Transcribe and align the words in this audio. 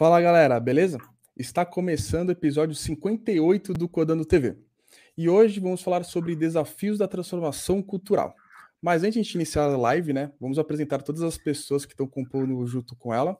Fala 0.00 0.18
galera, 0.18 0.58
beleza? 0.58 0.96
Está 1.36 1.62
começando 1.62 2.30
o 2.30 2.32
episódio 2.32 2.74
58 2.74 3.74
do 3.74 3.86
Codando 3.86 4.24
TV. 4.24 4.56
E 5.14 5.28
hoje 5.28 5.60
vamos 5.60 5.82
falar 5.82 6.04
sobre 6.04 6.34
desafios 6.34 6.96
da 6.96 7.06
transformação 7.06 7.82
cultural. 7.82 8.34
Mas 8.80 9.04
antes 9.04 9.26
de 9.26 9.36
iniciar 9.36 9.64
a 9.64 9.76
live, 9.76 10.14
né, 10.14 10.32
vamos 10.40 10.58
apresentar 10.58 11.02
todas 11.02 11.20
as 11.20 11.36
pessoas 11.36 11.84
que 11.84 11.92
estão 11.92 12.06
compondo 12.06 12.66
junto 12.66 12.96
com 12.96 13.12
ela. 13.12 13.36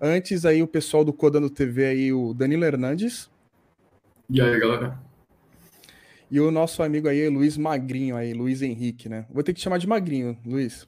Antes 0.00 0.44
aí 0.44 0.62
o 0.62 0.68
pessoal 0.68 1.04
do 1.04 1.12
Codando 1.12 1.50
TV 1.50 1.86
aí, 1.86 2.12
o 2.12 2.32
Danilo 2.32 2.64
Hernandes. 2.64 3.28
E 4.30 4.40
aí, 4.40 4.56
galera? 4.56 5.02
E 6.30 6.38
o 6.38 6.52
nosso 6.52 6.80
amigo 6.80 7.08
aí, 7.08 7.28
Luiz 7.28 7.56
Magrinho 7.56 8.14
aí, 8.14 8.32
Luiz 8.32 8.62
Henrique, 8.62 9.08
né? 9.08 9.26
Vou 9.28 9.42
ter 9.42 9.52
que 9.52 9.60
chamar 9.60 9.78
de 9.78 9.88
Magrinho, 9.88 10.38
Luiz. 10.46 10.86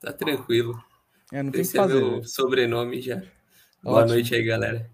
Tá 0.00 0.10
tranquilo. 0.10 0.82
É, 1.30 1.42
não 1.42 1.52
tem 1.52 1.60
que 1.60 1.72
fazer. 1.72 2.00
Meu 2.00 2.16
né? 2.16 2.22
sobrenome 2.22 3.02
já. 3.02 3.22
Boa 3.82 3.98
Ótimo. 3.98 4.14
noite 4.14 4.34
aí, 4.34 4.44
galera. 4.44 4.90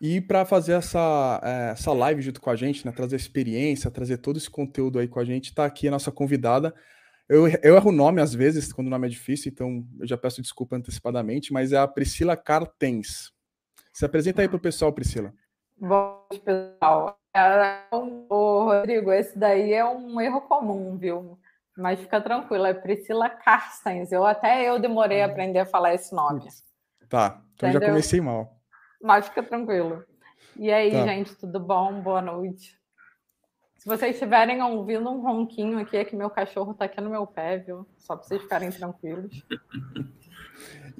E 0.00 0.20
para 0.20 0.44
fazer 0.44 0.74
essa, 0.74 1.40
é, 1.42 1.70
essa 1.72 1.92
live 1.92 2.22
junto 2.22 2.40
com 2.40 2.50
a 2.50 2.56
gente, 2.56 2.86
né, 2.86 2.92
trazer 2.92 3.16
experiência, 3.16 3.90
trazer 3.90 4.18
todo 4.18 4.36
esse 4.36 4.48
conteúdo 4.48 4.98
aí 4.98 5.08
com 5.08 5.18
a 5.18 5.24
gente, 5.24 5.54
tá 5.54 5.64
aqui 5.64 5.88
a 5.88 5.90
nossa 5.90 6.12
convidada. 6.12 6.72
Eu, 7.28 7.48
eu 7.48 7.76
erro 7.76 7.90
o 7.90 7.92
nome 7.92 8.20
às 8.20 8.32
vezes, 8.32 8.72
quando 8.72 8.86
o 8.86 8.90
nome 8.90 9.06
é 9.06 9.10
difícil, 9.10 9.50
então 9.52 9.84
eu 10.00 10.06
já 10.06 10.16
peço 10.16 10.40
desculpa 10.40 10.76
antecipadamente, 10.76 11.52
mas 11.52 11.72
é 11.72 11.78
a 11.78 11.88
Priscila 11.88 12.36
Cartens. 12.36 13.32
Se 13.92 14.04
apresenta 14.04 14.40
aí 14.40 14.48
para 14.48 14.56
o 14.56 14.60
pessoal, 14.60 14.92
Priscila. 14.92 15.32
Bom, 15.76 16.24
pessoal. 16.44 17.18
É, 17.36 17.82
ô, 17.90 18.64
Rodrigo, 18.64 19.12
esse 19.12 19.36
daí 19.38 19.72
é 19.72 19.84
um 19.84 20.20
erro 20.20 20.40
comum, 20.42 20.96
viu? 20.96 21.38
Mas 21.76 22.00
fica 22.00 22.20
tranquilo, 22.20 22.66
é 22.66 22.74
Priscila 22.74 23.28
Carstens. 23.28 24.10
Eu 24.10 24.24
até 24.24 24.68
eu 24.68 24.78
demorei 24.78 25.22
a 25.22 25.26
aprender 25.26 25.60
a 25.60 25.66
falar 25.66 25.94
esse 25.94 26.14
nome. 26.14 26.48
Tá, 27.08 27.42
então 27.54 27.68
Entendeu? 27.68 27.86
já 27.86 27.92
comecei 27.92 28.20
mal. 28.20 28.60
Mas 29.02 29.28
fica 29.28 29.42
tranquilo. 29.42 30.04
E 30.56 30.70
aí, 30.72 30.90
tá. 30.90 31.06
gente, 31.06 31.34
tudo 31.36 31.60
bom? 31.60 32.00
Boa 32.00 32.20
noite. 32.20 32.78
Se 33.76 33.86
vocês 33.86 34.14
estiverem 34.14 34.60
ouvindo 34.60 35.08
um 35.08 35.22
ronquinho 35.22 35.78
aqui, 35.78 35.96
é 35.96 36.04
que 36.04 36.16
meu 36.16 36.28
cachorro 36.28 36.74
tá 36.74 36.86
aqui 36.86 37.00
no 37.00 37.10
meu 37.10 37.26
pé, 37.26 37.58
viu? 37.58 37.86
Só 37.96 38.16
para 38.16 38.26
vocês 38.26 38.42
ficarem 38.42 38.70
tranquilos. 38.70 39.44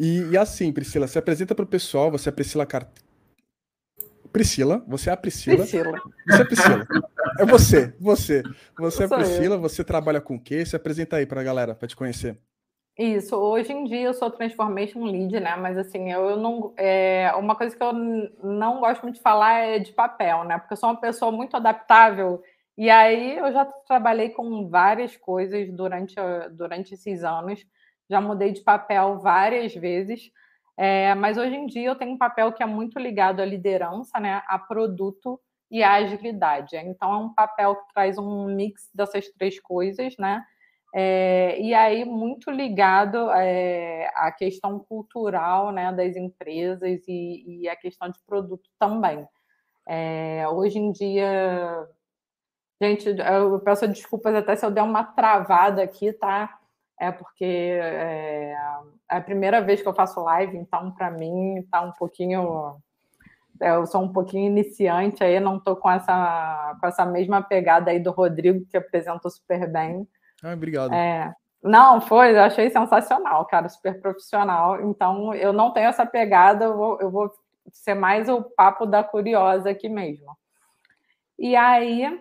E, 0.01 0.23
e, 0.31 0.39
assim, 0.39 0.73
Priscila, 0.73 1.09
se 1.09 1.19
apresenta 1.19 1.53
para 1.53 1.65
o 1.65 1.67
pessoal, 1.67 2.09
você 2.09 2.29
é 2.29 2.33
Priscila 2.33 2.65
Cartens. 2.65 3.05
Priscila, 4.33 4.85
você 4.87 5.11
é 5.11 5.13
a 5.13 5.17
Priscila. 5.17 5.57
Priscila. 5.57 6.01
Você 6.25 6.37
é 6.37 6.43
a 6.43 6.45
Priscila. 6.45 6.87
É 7.41 7.45
você, 7.45 7.95
você. 7.99 8.43
Você 8.79 9.05
é 9.05 9.09
Priscila, 9.09 9.57
eu. 9.57 9.61
você 9.61 9.83
trabalha 9.83 10.21
com 10.21 10.37
o 10.37 10.41
quê? 10.41 10.65
Se 10.65 10.77
apresenta 10.77 11.17
aí 11.17 11.27
para 11.27 11.41
a 11.41 11.45
galera, 11.45 11.75
para 11.75 11.89
te 11.89 11.97
conhecer. 11.97 12.39
Isso, 12.99 13.37
hoje 13.37 13.73
em 13.73 13.85
dia 13.85 14.01
eu 14.09 14.15
sou 14.15 14.29
Transformation 14.29 15.05
Lead, 15.05 15.39
né? 15.39 15.55
Mas 15.55 15.79
assim, 15.79 16.11
eu, 16.11 16.37
não. 16.37 16.75
É, 16.77 17.33
uma 17.37 17.55
coisa 17.55 17.77
que 17.77 17.83
eu 17.83 17.93
não 17.93 18.81
gosto 18.81 19.03
muito 19.03 19.15
de 19.17 19.21
falar 19.23 19.61
é 19.61 19.79
de 19.79 19.93
papel, 19.93 20.43
né? 20.43 20.59
Porque 20.59 20.73
eu 20.73 20.77
sou 20.77 20.89
uma 20.91 21.01
pessoa 21.01 21.31
muito 21.31 21.57
adaptável. 21.57 22.43
E 22.77 22.91
aí 22.91 23.39
eu 23.39 23.53
já 23.53 23.65
trabalhei 23.65 24.31
com 24.31 24.69
várias 24.69 25.17
coisas 25.17 25.71
durante, 25.71 26.17
durante 26.51 26.95
esses 26.95 27.23
anos. 27.23 27.65
Já 28.11 28.21
mudei 28.21 28.53
de 28.53 28.63
papel 28.63 29.19
várias 29.21 29.73
vezes. 29.77 30.33
É, 30.77 31.15
mas 31.15 31.39
hoje 31.39 31.55
em 31.55 31.67
dia 31.67 31.89
eu 31.91 31.97
tenho 31.97 32.13
um 32.13 32.19
papel 32.19 32.53
que 32.53 32.63
é 32.65 32.67
muito 32.67 32.99
ligado 32.99 33.41
à 33.41 33.45
liderança, 33.45 34.19
né, 34.21 34.43
a 34.47 34.59
produto 34.59 35.41
e 35.71 35.83
à 35.83 35.95
agilidade. 35.95 36.77
Então 36.77 37.13
é 37.13 37.17
um 37.19 37.35
papel 37.35 37.77
que 37.77 37.93
traz 37.95 38.19
um 38.19 38.47
mix 38.47 38.89
dessas 38.95 39.29
três 39.33 39.61
coisas, 39.61 40.17
né? 40.19 40.45
É, 40.95 41.61
e 41.61 41.75
aí 41.75 42.05
muito 42.05 42.51
ligado 42.51 43.31
é, 43.33 44.11
à 44.15 44.33
questão 44.33 44.79
cultural 44.79 45.71
né, 45.71 45.93
das 45.93 46.17
empresas 46.17 47.03
e, 47.07 47.63
e 47.63 47.69
a 47.69 47.77
questão 47.77 48.09
de 48.09 48.19
produto 48.27 48.69
também. 48.79 49.27
É, 49.87 50.47
hoje 50.49 50.79
em 50.79 50.93
dia, 50.93 51.89
gente, 52.81 53.09
eu 53.09 53.61
peço 53.61 53.87
desculpas 53.89 54.35
até 54.35 54.57
se 54.57 54.65
eu 54.65 54.71
der 54.71 54.83
uma 54.83 55.05
travada 55.05 55.83
aqui, 55.83 56.13
tá? 56.13 56.59
é 56.99 57.13
porque 57.13 57.45
é, 57.45 58.53
é 59.09 59.17
a 59.17 59.21
primeira 59.21 59.61
vez 59.61 59.81
que 59.81 59.89
eu 59.89 59.95
faço 59.95 60.21
live, 60.21 60.57
então 60.57 60.91
para 60.91 61.11
mim 61.11 61.59
está 61.59 61.81
um 61.81 61.93
pouquinho. 61.93 62.77
É, 63.61 63.71
eu 63.71 63.87
sou 63.87 64.03
um 64.03 64.13
pouquinho 64.13 64.47
iniciante 64.47 65.23
aí, 65.25 65.41
não 65.41 65.57
estou 65.57 65.77
com 65.77 65.91
essa, 65.91 66.77
com 66.81 66.87
essa 66.87 67.05
mesma 67.05 67.43
pegada 67.43 67.91
aí 67.91 67.99
do 67.99 68.11
Rodrigo, 68.11 68.65
que 68.67 68.77
apresentou 68.77 69.31
super 69.31 69.71
bem. 69.71 70.07
Ah, 70.43 70.53
obrigado. 70.53 70.95
É, 70.95 71.33
não, 71.63 72.01
foi, 72.01 72.33
eu 72.33 72.43
achei 72.43 72.71
sensacional, 72.71 73.45
cara, 73.47 73.69
super 73.69 74.01
profissional. 74.01 74.81
Então, 74.83 75.35
eu 75.35 75.53
não 75.53 75.73
tenho 75.73 75.89
essa 75.89 76.07
pegada, 76.07 76.67
eu 76.67 76.77
vou, 76.77 77.01
eu 77.01 77.11
vou 77.11 77.31
ser 77.73 77.95
mais 77.95 78.29
o 78.29 78.43
papo 78.43 78.87
da 78.87 79.03
curiosa 79.03 79.71
aqui 79.71 79.89
mesmo. 79.89 80.37
E 81.39 81.57
aí, 81.57 82.21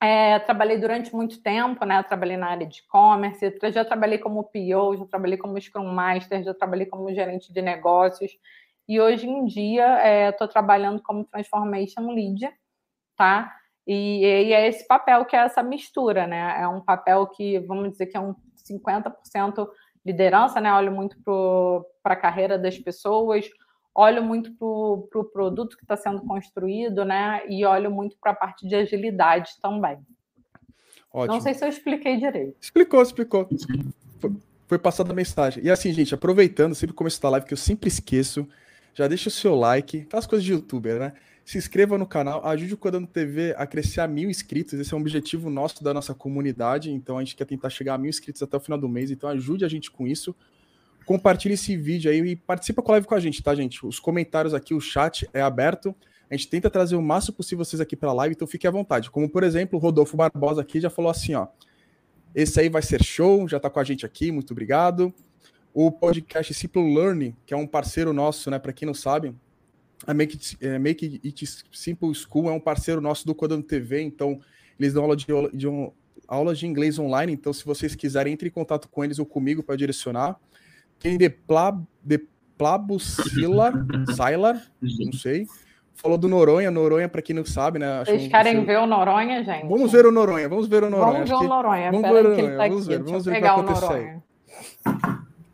é, 0.00 0.38
trabalhei 0.40 0.78
durante 0.78 1.14
muito 1.14 1.40
tempo, 1.42 1.84
né? 1.84 2.02
Trabalhei 2.02 2.36
na 2.36 2.48
área 2.48 2.66
de 2.66 2.80
e-commerce, 2.80 3.56
já 3.72 3.84
trabalhei 3.84 4.18
como 4.18 4.44
PO, 4.44 4.96
já 4.96 5.06
trabalhei 5.06 5.38
como 5.38 5.60
Scrum 5.60 5.92
Master, 5.92 6.42
já 6.42 6.54
trabalhei 6.54 6.86
como 6.86 7.14
gerente 7.14 7.52
de 7.52 7.62
negócios. 7.62 8.32
E 8.88 9.00
hoje 9.00 9.28
em 9.28 9.44
dia 9.44 10.30
estou 10.30 10.46
é, 10.46 10.50
trabalhando 10.50 11.00
como 11.02 11.24
Transformation 11.24 12.10
Lead, 12.12 12.52
tá? 13.16 13.54
E, 13.86 14.24
e, 14.24 14.52
é 14.52 14.68
esse 14.68 14.86
papel 14.86 15.24
que 15.24 15.34
é 15.34 15.40
essa 15.40 15.62
mistura, 15.62 16.26
né? 16.26 16.60
É 16.60 16.68
um 16.68 16.80
papel 16.80 17.26
que, 17.26 17.58
vamos 17.60 17.90
dizer 17.90 18.06
que 18.06 18.16
é 18.16 18.20
um 18.20 18.34
50% 18.68 19.68
liderança, 20.04 20.60
né? 20.60 20.72
Olho 20.72 20.92
muito 20.92 21.16
para 22.02 22.14
a 22.14 22.16
carreira 22.16 22.58
das 22.58 22.78
pessoas, 22.78 23.48
olho 23.94 24.22
muito 24.22 24.52
para 24.52 24.66
o 24.66 25.08
pro 25.10 25.24
produto 25.24 25.76
que 25.76 25.84
está 25.84 25.96
sendo 25.96 26.22
construído, 26.22 27.04
né? 27.04 27.42
E 27.48 27.64
olho 27.64 27.90
muito 27.90 28.16
para 28.20 28.32
a 28.32 28.36
parte 28.36 28.66
de 28.66 28.74
agilidade 28.74 29.52
também. 29.60 29.98
Ótimo. 31.12 31.34
Não 31.34 31.40
sei 31.40 31.52
se 31.54 31.64
eu 31.64 31.68
expliquei 31.68 32.16
direito. 32.16 32.56
Explicou, 32.60 33.02
explicou. 33.02 33.48
Foi, 34.18 34.32
foi 34.66 34.78
passada 34.78 35.12
a 35.12 35.14
mensagem. 35.14 35.62
E 35.62 35.70
assim, 35.70 35.92
gente, 35.92 36.14
aproveitando, 36.14 36.74
sempre 36.74 36.94
começo 36.94 37.20
da 37.20 37.28
live, 37.30 37.46
que 37.46 37.52
eu 37.52 37.58
sempre 37.58 37.88
esqueço, 37.88 38.48
já 38.94 39.06
deixa 39.06 39.28
o 39.28 39.32
seu 39.32 39.54
like, 39.54 40.02
aquelas 40.02 40.26
coisas 40.26 40.44
de 40.44 40.52
youtuber, 40.52 40.98
né? 40.98 41.12
Se 41.44 41.58
inscreva 41.58 41.98
no 41.98 42.06
canal, 42.06 42.46
ajude 42.46 42.74
o 42.74 42.76
Codando 42.76 43.06
TV 43.06 43.54
a 43.58 43.66
crescer 43.66 44.00
a 44.00 44.06
mil 44.06 44.30
inscritos. 44.30 44.74
Esse 44.74 44.94
é 44.94 44.96
um 44.96 45.00
objetivo 45.00 45.50
nosso 45.50 45.82
da 45.82 45.92
nossa 45.92 46.14
comunidade. 46.14 46.90
Então 46.90 47.18
a 47.18 47.24
gente 47.24 47.34
quer 47.34 47.44
tentar 47.44 47.70
chegar 47.70 47.94
a 47.94 47.98
mil 47.98 48.10
inscritos 48.10 48.42
até 48.42 48.56
o 48.56 48.60
final 48.60 48.78
do 48.78 48.88
mês. 48.88 49.10
Então 49.10 49.28
ajude 49.28 49.64
a 49.64 49.68
gente 49.68 49.90
com 49.90 50.06
isso 50.06 50.34
compartilhe 51.04 51.54
esse 51.54 51.76
vídeo 51.76 52.10
aí 52.10 52.18
e 52.20 52.36
participa 52.36 52.82
com 52.82 52.90
a 52.90 52.94
live 52.94 53.06
com 53.06 53.14
a 53.14 53.20
gente, 53.20 53.42
tá, 53.42 53.54
gente? 53.54 53.84
Os 53.84 53.98
comentários 53.98 54.54
aqui, 54.54 54.74
o 54.74 54.80
chat 54.80 55.28
é 55.32 55.40
aberto. 55.40 55.94
A 56.30 56.34
gente 56.34 56.48
tenta 56.48 56.70
trazer 56.70 56.96
o 56.96 57.02
máximo 57.02 57.36
possível 57.36 57.64
vocês 57.64 57.80
aqui 57.80 57.94
para 57.94 58.10
a 58.10 58.12
live, 58.14 58.34
então 58.34 58.48
fique 58.48 58.66
à 58.66 58.70
vontade. 58.70 59.10
Como, 59.10 59.28
por 59.28 59.42
exemplo, 59.42 59.78
o 59.78 59.82
Rodolfo 59.82 60.16
Barbosa 60.16 60.62
aqui 60.62 60.80
já 60.80 60.88
falou 60.88 61.10
assim, 61.10 61.34
ó. 61.34 61.48
Esse 62.34 62.60
aí 62.60 62.70
vai 62.70 62.80
ser 62.80 63.04
show, 63.04 63.46
já 63.46 63.58
está 63.58 63.68
com 63.68 63.78
a 63.78 63.84
gente 63.84 64.06
aqui, 64.06 64.32
muito 64.32 64.52
obrigado. 64.52 65.12
O 65.74 65.92
podcast 65.92 66.54
Simple 66.54 66.94
Learning, 66.94 67.36
que 67.44 67.52
é 67.52 67.56
um 67.56 67.66
parceiro 67.66 68.12
nosso, 68.12 68.50
né, 68.50 68.58
para 68.58 68.72
quem 68.72 68.86
não 68.86 68.94
sabe, 68.94 69.34
a 70.06 70.14
Make 70.14 70.34
It, 70.34 70.58
é, 70.60 70.78
Make 70.78 71.20
It 71.24 71.46
Simple 71.72 72.14
School 72.14 72.48
é 72.48 72.52
um 72.52 72.60
parceiro 72.60 73.00
nosso 73.00 73.26
do 73.26 73.34
Codando 73.34 73.62
TV, 73.62 74.02
então 74.02 74.40
eles 74.78 74.92
dão 74.92 75.02
aula 75.04 75.16
de, 75.16 75.26
de 75.54 75.68
um, 75.68 75.92
aulas 76.26 76.58
de 76.58 76.66
inglês 76.66 76.98
online, 76.98 77.32
então 77.32 77.52
se 77.52 77.64
vocês 77.64 77.94
quiserem, 77.94 78.32
entre 78.32 78.48
em 78.48 78.50
contato 78.50 78.88
com 78.88 79.04
eles 79.04 79.18
ou 79.18 79.26
comigo 79.26 79.62
para 79.62 79.76
direcionar. 79.76 80.36
Quem 80.98 81.18
de, 81.18 81.28
Pla, 81.28 81.78
de 82.02 82.18
Plabucila, 82.56 83.72
Sailar, 84.14 84.62
não 84.80 85.12
sei. 85.12 85.46
Falou 85.94 86.16
do 86.16 86.28
Noronha. 86.28 86.70
Noronha, 86.70 87.08
para 87.08 87.20
quem 87.20 87.34
não 87.34 87.44
sabe, 87.44 87.78
né? 87.78 88.04
Vocês 88.04 88.28
querem 88.28 88.64
ver 88.64 88.78
o 88.78 88.86
Noronha, 88.86 89.44
gente? 89.44 89.68
Vamos 89.68 89.92
ver 89.92 90.06
o 90.06 90.12
Noronha, 90.12 90.48
vamos 90.48 90.68
ver 90.68 90.84
o 90.84 90.90
Noronha. 90.90 91.12
Vamos 91.12 91.28
ver 91.28 91.34
o 91.34 91.42
Noronha. 91.42 91.90
Vamos 91.90 92.08
ver 92.08 92.14
o 92.14 92.22
Noronha, 92.22 92.56
tá 92.56 92.68
vamos 92.68 92.86
ver, 92.86 93.02
vamos 93.02 93.24
ver 93.24 93.30
o 93.30 93.34
que 93.34 93.40
vai 93.40 93.50
acontecer. 93.50 94.22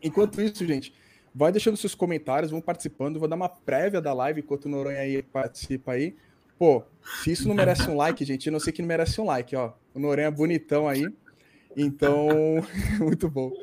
Enquanto 0.01 0.41
isso, 0.41 0.65
gente, 0.65 0.93
vai 1.39 1.53
deixando 1.53 1.77
seus 1.77 1.95
comentários, 1.95 2.51
vão 2.51 2.59
participando. 2.59 3.17
Vou 3.17 3.27
dar 3.29 3.37
uma 3.37 3.47
prévia 3.47 4.01
da 4.01 4.11
live 4.11 4.41
enquanto 4.41 4.65
o 4.65 4.69
Noronha 4.69 4.99
aí 4.99 5.23
participa 5.23 5.93
aí. 5.93 6.13
Pô, 6.57 6.83
se 7.23 7.31
isso 7.31 7.47
não 7.47 7.55
merece 7.55 7.89
um 7.89 7.95
like, 7.95 8.25
gente, 8.25 8.47
eu 8.47 8.51
não 8.51 8.59
sei 8.59 8.73
que 8.73 8.81
não 8.81 8.89
merece 8.89 9.21
um 9.21 9.23
like, 9.25 9.55
ó. 9.55 9.71
O 9.95 9.99
Noronha 9.99 10.27
é 10.27 10.31
bonitão 10.31 10.85
aí. 10.85 11.07
Então, 11.77 12.27
muito 12.99 13.29
bom. 13.29 13.53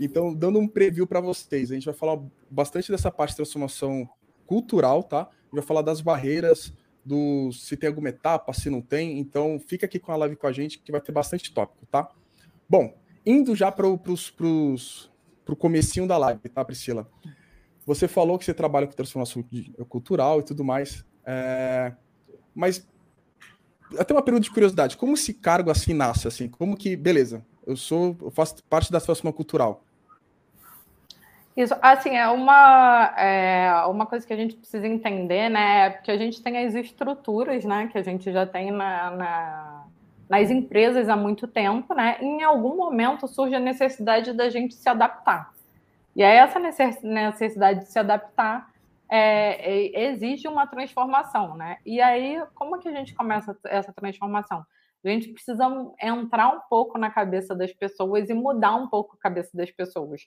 Então, 0.00 0.32
dando 0.32 0.58
um 0.58 0.66
preview 0.66 1.06
para 1.06 1.20
vocês, 1.20 1.70
a 1.70 1.74
gente 1.74 1.84
vai 1.84 1.92
falar 1.92 2.18
bastante 2.50 2.90
dessa 2.90 3.10
parte 3.10 3.32
de 3.32 3.36
transformação 3.36 4.08
cultural, 4.46 5.02
tá? 5.02 5.20
A 5.20 5.24
gente 5.24 5.52
vai 5.52 5.62
falar 5.62 5.82
das 5.82 6.00
barreiras, 6.00 6.72
do 7.04 7.52
se 7.52 7.76
tem 7.76 7.88
alguma 7.88 8.08
etapa, 8.08 8.54
se 8.54 8.70
não 8.70 8.80
tem. 8.80 9.18
Então, 9.18 9.60
fica 9.60 9.84
aqui 9.84 9.98
com 9.98 10.12
a 10.12 10.16
live 10.16 10.34
com 10.34 10.46
a 10.46 10.52
gente, 10.52 10.78
que 10.78 10.90
vai 10.90 11.02
ter 11.02 11.12
bastante 11.12 11.52
tópico, 11.52 11.84
tá? 11.90 12.08
Bom, 12.66 12.96
indo 13.26 13.54
já 13.54 13.70
para 13.70 13.86
o 15.52 15.56
comecinho 15.56 16.06
da 16.06 16.16
live, 16.18 16.48
tá, 16.48 16.64
Priscila? 16.64 17.08
Você 17.86 18.06
falou 18.06 18.38
que 18.38 18.44
você 18.44 18.52
trabalha 18.52 18.86
com 18.86 18.92
transformação 18.92 19.44
cultural 19.88 20.40
e 20.40 20.42
tudo 20.42 20.64
mais, 20.64 21.04
é... 21.24 21.92
mas 22.54 22.86
até 23.98 24.12
uma 24.12 24.22
pergunta 24.22 24.44
de 24.44 24.50
curiosidade, 24.50 24.96
como 24.96 25.14
esse 25.14 25.32
cargo 25.32 25.70
assim 25.70 25.94
nasce, 25.94 26.28
assim? 26.28 26.48
Como 26.48 26.76
que, 26.76 26.96
beleza, 26.96 27.44
eu 27.66 27.76
sou, 27.76 28.16
eu 28.20 28.30
faço 28.30 28.62
parte 28.64 28.92
da 28.92 29.00
transformação 29.00 29.32
cultural, 29.32 29.82
Isso, 31.56 31.74
assim, 31.82 32.10
é 32.16 32.28
uma, 32.28 33.14
é 33.18 33.86
uma 33.86 34.06
coisa 34.06 34.26
que 34.26 34.32
a 34.32 34.36
gente 34.36 34.54
precisa 34.54 34.86
entender, 34.86 35.48
né? 35.48 35.86
É 35.86 35.90
porque 35.90 36.10
a 36.10 36.16
gente 36.16 36.40
tem 36.40 36.56
as 36.64 36.74
estruturas, 36.74 37.64
né? 37.64 37.88
Que 37.90 37.98
a 37.98 38.02
gente 38.02 38.30
já 38.30 38.46
tem 38.46 38.70
na, 38.70 39.10
na, 39.10 39.84
nas 40.28 40.50
empresas 40.50 41.08
há 41.08 41.16
muito 41.16 41.46
tempo, 41.46 41.94
né? 41.94 42.18
Em 42.20 42.42
algum 42.42 42.76
momento 42.76 43.26
surge 43.26 43.54
a 43.54 43.60
necessidade 43.60 44.32
da 44.32 44.50
gente 44.50 44.74
se 44.74 44.88
adaptar. 44.88 45.52
E 46.14 46.22
aí 46.22 46.36
essa 46.36 46.58
necessidade 46.58 47.80
de 47.80 47.86
se 47.86 47.98
adaptar 47.98 48.70
é, 49.10 49.88
é, 49.96 50.10
exige 50.10 50.46
uma 50.46 50.66
transformação, 50.66 51.56
né? 51.56 51.78
E 51.84 52.00
aí, 52.00 52.42
como 52.54 52.78
que 52.78 52.88
a 52.88 52.92
gente 52.92 53.14
começa 53.14 53.56
essa 53.64 53.92
transformação? 53.92 54.64
A 55.04 55.08
gente 55.08 55.28
precisa 55.28 55.64
entrar 56.02 56.48
um 56.48 56.60
pouco 56.68 56.98
na 56.98 57.08
cabeça 57.10 57.54
das 57.54 57.72
pessoas 57.72 58.28
e 58.28 58.34
mudar 58.34 58.74
um 58.74 58.88
pouco 58.88 59.16
a 59.16 59.18
cabeça 59.18 59.56
das 59.56 59.70
pessoas. 59.70 60.22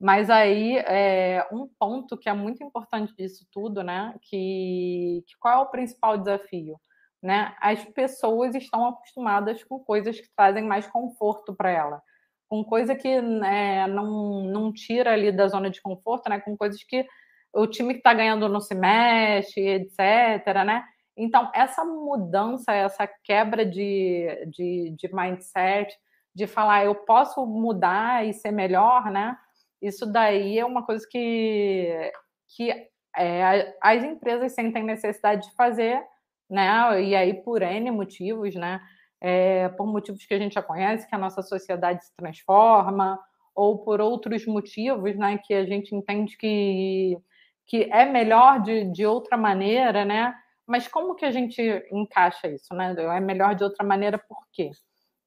Mas 0.00 0.30
aí, 0.30 0.78
é, 0.78 1.46
um 1.52 1.68
ponto 1.78 2.16
que 2.16 2.28
é 2.28 2.32
muito 2.32 2.62
importante 2.62 3.14
disso 3.16 3.46
tudo, 3.52 3.82
né? 3.82 4.14
Que, 4.22 5.22
que 5.26 5.36
qual 5.38 5.60
é 5.60 5.62
o 5.62 5.70
principal 5.70 6.16
desafio? 6.16 6.76
Né? 7.24 7.56
As 7.58 7.82
pessoas 7.82 8.54
estão 8.54 8.86
acostumadas 8.86 9.64
com 9.64 9.78
coisas 9.78 10.20
que 10.20 10.28
trazem 10.36 10.62
mais 10.62 10.86
conforto 10.86 11.54
para 11.54 11.70
ela, 11.70 12.02
com 12.50 12.62
coisa 12.62 12.94
que 12.94 13.18
né, 13.18 13.86
não, 13.86 14.42
não 14.42 14.70
tira 14.70 15.14
ali 15.14 15.32
da 15.32 15.48
zona 15.48 15.70
de 15.70 15.80
conforto, 15.80 16.28
né? 16.28 16.38
Com 16.38 16.54
coisas 16.54 16.84
que 16.84 17.06
o 17.50 17.66
time 17.66 17.94
que 17.94 18.00
está 18.00 18.12
ganhando 18.12 18.46
não 18.46 18.60
se 18.60 18.74
mexe, 18.74 19.58
etc. 19.58 20.64
Né? 20.66 20.84
Então, 21.16 21.50
essa 21.54 21.82
mudança, 21.82 22.74
essa 22.74 23.08
quebra 23.24 23.64
de, 23.64 24.26
de, 24.54 24.94
de 24.94 25.14
mindset, 25.14 25.96
de 26.34 26.46
falar 26.46 26.84
eu 26.84 26.94
posso 26.94 27.46
mudar 27.46 28.26
e 28.26 28.34
ser 28.34 28.50
melhor, 28.50 29.10
né? 29.10 29.34
Isso 29.80 30.04
daí 30.04 30.58
é 30.58 30.64
uma 30.66 30.84
coisa 30.84 31.06
que, 31.10 32.12
que 32.54 32.70
é, 33.16 33.74
as 33.80 34.04
empresas 34.04 34.52
sentem 34.52 34.82
necessidade 34.82 35.48
de 35.48 35.54
fazer, 35.54 36.04
né? 36.48 37.02
E 37.02 37.14
aí 37.14 37.34
por 37.34 37.62
N 37.62 37.90
motivos, 37.90 38.54
né? 38.54 38.80
É, 39.20 39.68
por 39.70 39.86
motivos 39.86 40.24
que 40.26 40.34
a 40.34 40.38
gente 40.38 40.54
já 40.54 40.62
conhece, 40.62 41.08
que 41.08 41.14
a 41.14 41.18
nossa 41.18 41.42
sociedade 41.42 42.04
se 42.04 42.12
transforma, 42.16 43.18
ou 43.54 43.78
por 43.78 44.00
outros 44.00 44.44
motivos, 44.46 45.16
né? 45.16 45.38
Que 45.38 45.54
a 45.54 45.64
gente 45.64 45.94
entende 45.94 46.36
que, 46.36 47.16
que 47.66 47.84
é 47.92 48.04
melhor 48.04 48.60
de, 48.62 48.84
de 48.90 49.06
outra 49.06 49.36
maneira, 49.36 50.04
né? 50.04 50.34
Mas 50.66 50.88
como 50.88 51.14
que 51.14 51.24
a 51.24 51.30
gente 51.30 51.60
encaixa 51.92 52.48
isso, 52.48 52.74
né? 52.74 52.94
É 52.98 53.20
melhor 53.20 53.54
de 53.54 53.64
outra 53.64 53.84
maneira 53.84 54.18
por 54.18 54.38
quê? 54.52 54.70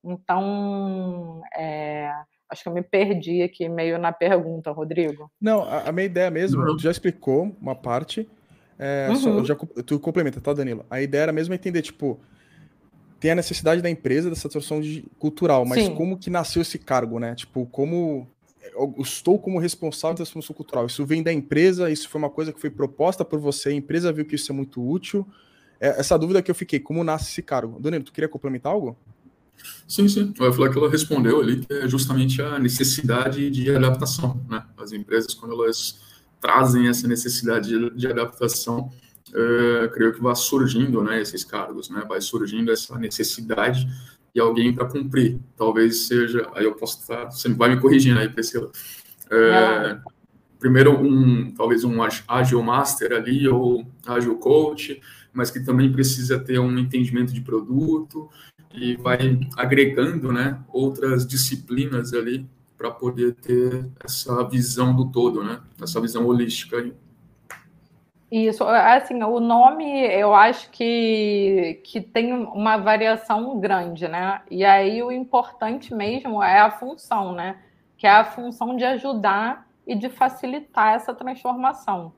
Então, 0.04 1.42
é, 1.56 2.12
Acho 2.50 2.64
que 2.64 2.70
eu 2.70 2.74
me 2.74 2.82
perdi 2.82 3.42
aqui 3.42 3.68
meio 3.68 4.00
na 4.00 4.14
pergunta, 4.14 4.72
Rodrigo. 4.72 5.30
Não, 5.40 5.64
a, 5.64 5.90
a 5.90 5.92
minha 5.92 6.06
ideia 6.06 6.32
mesmo, 6.32 6.62
uhum. 6.62 6.80
já 6.80 6.90
explicou 6.90 7.54
uma 7.62 7.76
parte. 7.76 8.28
É, 8.80 9.08
uhum. 9.10 9.16
só, 9.16 9.44
já, 9.44 9.56
tu 9.56 10.00
complementa, 10.00 10.40
tá, 10.40 10.54
Danilo? 10.54 10.86
A 10.90 11.02
ideia 11.02 11.24
era 11.24 11.32
mesmo 11.32 11.54
entender, 11.54 11.82
tipo, 11.82 12.20
tem 13.20 13.32
a 13.32 13.36
necessidade 13.36 13.82
da 13.82 13.90
empresa 13.90 14.30
dessa 14.30 14.48
transformação 14.48 14.82
de, 14.82 15.06
cultural, 15.18 15.66
mas 15.66 15.84
Sim. 15.84 15.96
como 15.96 16.18
que 16.18 16.30
nasceu 16.30 16.62
esse 16.62 16.78
cargo, 16.78 17.20
né? 17.20 17.34
Tipo, 17.36 17.66
como 17.66 18.28
eu 18.74 18.96
estou 19.00 19.40
como 19.40 19.60
responsável 19.60 20.14
da 20.14 20.18
transformação 20.18 20.56
cultural. 20.56 20.86
Isso 20.86 21.06
vem 21.06 21.24
da 21.24 21.34
empresa, 21.34 21.90
isso 21.90 22.08
foi 22.10 22.20
uma 22.20 22.30
coisa 22.30 22.54
que 22.54 22.60
foi 22.60 22.70
proposta 22.70 23.26
por 23.26 23.40
você, 23.40 23.70
a 23.70 23.74
empresa 23.74 24.12
viu 24.12 24.26
que 24.26 24.36
isso 24.36 24.52
é 24.52 24.56
muito 24.56 24.88
útil. 24.88 25.28
É, 25.80 26.00
essa 26.00 26.18
dúvida 26.18 26.42
que 26.42 26.52
eu 26.52 26.56
fiquei, 26.56 26.80
como 26.80 27.04
nasce 27.04 27.32
esse 27.32 27.42
cargo? 27.42 27.80
Danilo, 27.80 28.04
tu 28.04 28.12
queria 28.12 28.28
complementar 28.28 28.74
algo? 28.74 28.98
Sim, 29.88 30.08
sim. 30.08 30.34
Eu 30.40 30.46
ia 30.46 30.54
falar 30.54 30.70
que 30.70 30.78
ela 30.78 30.90
respondeu 30.90 31.40
ali 31.40 31.66
que 31.66 31.74
é 31.74 31.88
justamente 31.88 32.42
a 32.42 32.60
necessidade 32.60 33.50
de 33.50 33.76
adaptação. 33.76 34.40
Né? 34.48 34.64
As 34.78 34.92
empresas, 34.92 35.34
quando 35.34 35.54
elas 35.54 36.00
trazem 36.40 36.88
essa 36.88 37.08
necessidade 37.08 37.70
de, 37.70 37.90
de 37.92 38.08
adaptação, 38.08 38.92
uh, 39.30 39.90
creio 39.92 40.14
que 40.14 40.22
vai 40.22 40.36
surgindo 40.36 41.04
né, 41.04 41.22
esses 41.22 41.44
cargos, 41.44 41.90
né? 41.90 42.04
vai 42.08 42.22
surgindo 42.22 42.72
essa 42.72 42.98
necessidade 42.98 43.88
de 44.34 44.42
alguém 44.42 44.74
para 44.74 44.86
cumprir. 44.86 45.40
Talvez 45.56 46.08
seja, 46.08 46.50
aí 46.54 46.66
eu 46.66 46.76
posso 46.76 47.02
estar, 47.02 47.26
você 47.26 47.52
vai 47.54 47.74
me 47.74 47.82
corrigindo 47.82 48.20
aí, 48.20 48.30
Priscila. 48.30 48.72
Uh, 49.26 50.12
primeiro, 50.60 51.00
um, 51.00 51.52
talvez 51.52 51.84
um 51.84 52.02
Agile 52.28 52.64
Master 52.64 53.14
ali, 53.14 53.48
ou 53.48 53.86
Agile 54.06 54.36
Coach, 54.36 55.02
mas 55.34 55.52
que 55.52 55.60
também 55.60 55.92
precisa 55.92 56.40
ter 56.40 56.60
um 56.60 56.78
entendimento 56.78 57.34
de 57.34 57.42
produto, 57.42 58.30
e 58.74 58.96
vai 58.98 59.40
agregando 59.56 60.32
né, 60.32 60.60
outras 60.72 61.26
disciplinas 61.26 62.14
ali 62.14 62.48
para 62.78 62.92
poder 62.92 63.34
ter 63.36 63.90
essa 64.04 64.44
visão 64.48 64.96
do 64.96 65.10
todo, 65.12 65.44
né? 65.44 65.62
Essa 65.82 66.00
visão 66.00 66.26
holística 66.26 66.78
aí. 66.78 66.94
Isso, 68.30 68.64
assim, 68.66 69.24
o 69.24 69.40
nome 69.40 69.86
eu 70.08 70.36
acho 70.36 70.70
que, 70.70 71.82
que 71.86 72.02
tem 72.02 72.34
uma 72.34 72.76
variação 72.76 73.58
grande, 73.58 74.08
né? 74.08 74.42
E 74.52 74.66
aí 74.66 75.02
o 75.02 75.12
importante 75.12 75.94
mesmo 75.94 76.44
é 76.44 76.60
a 76.60 76.70
função, 76.70 77.32
né? 77.32 77.58
Que 77.98 78.06
é 78.06 78.12
a 78.12 78.26
função 78.26 78.76
de 78.76 78.84
ajudar 78.84 79.66
e 79.86 79.96
de 79.96 80.10
facilitar 80.10 80.94
essa 80.96 81.16
transformação. 81.16 82.12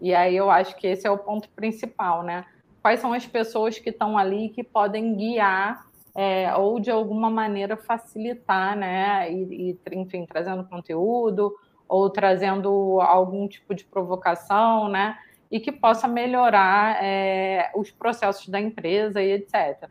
E 0.00 0.14
aí 0.14 0.36
eu 0.36 0.50
acho 0.50 0.76
que 0.76 0.86
esse 0.86 1.06
é 1.06 1.10
o 1.10 1.18
ponto 1.18 1.48
principal, 1.48 2.22
né? 2.22 2.44
Quais 2.82 3.00
são 3.00 3.14
as 3.14 3.26
pessoas 3.26 3.78
que 3.78 3.88
estão 3.88 4.18
ali 4.18 4.50
que 4.50 4.62
podem 4.62 5.16
guiar 5.16 5.87
é, 6.18 6.52
ou 6.56 6.80
de 6.80 6.90
alguma 6.90 7.30
maneira 7.30 7.76
facilitar, 7.76 8.76
né? 8.76 9.32
E, 9.32 9.70
e, 9.70 9.78
enfim, 9.92 10.26
trazendo 10.26 10.64
conteúdo 10.64 11.54
ou 11.88 12.10
trazendo 12.10 13.00
algum 13.00 13.46
tipo 13.46 13.72
de 13.72 13.84
provocação, 13.84 14.88
né? 14.88 15.16
E 15.48 15.60
que 15.60 15.70
possa 15.70 16.08
melhorar 16.08 16.98
é, 17.00 17.70
os 17.72 17.92
processos 17.92 18.48
da 18.48 18.60
empresa 18.60 19.22
e 19.22 19.30
etc. 19.30 19.88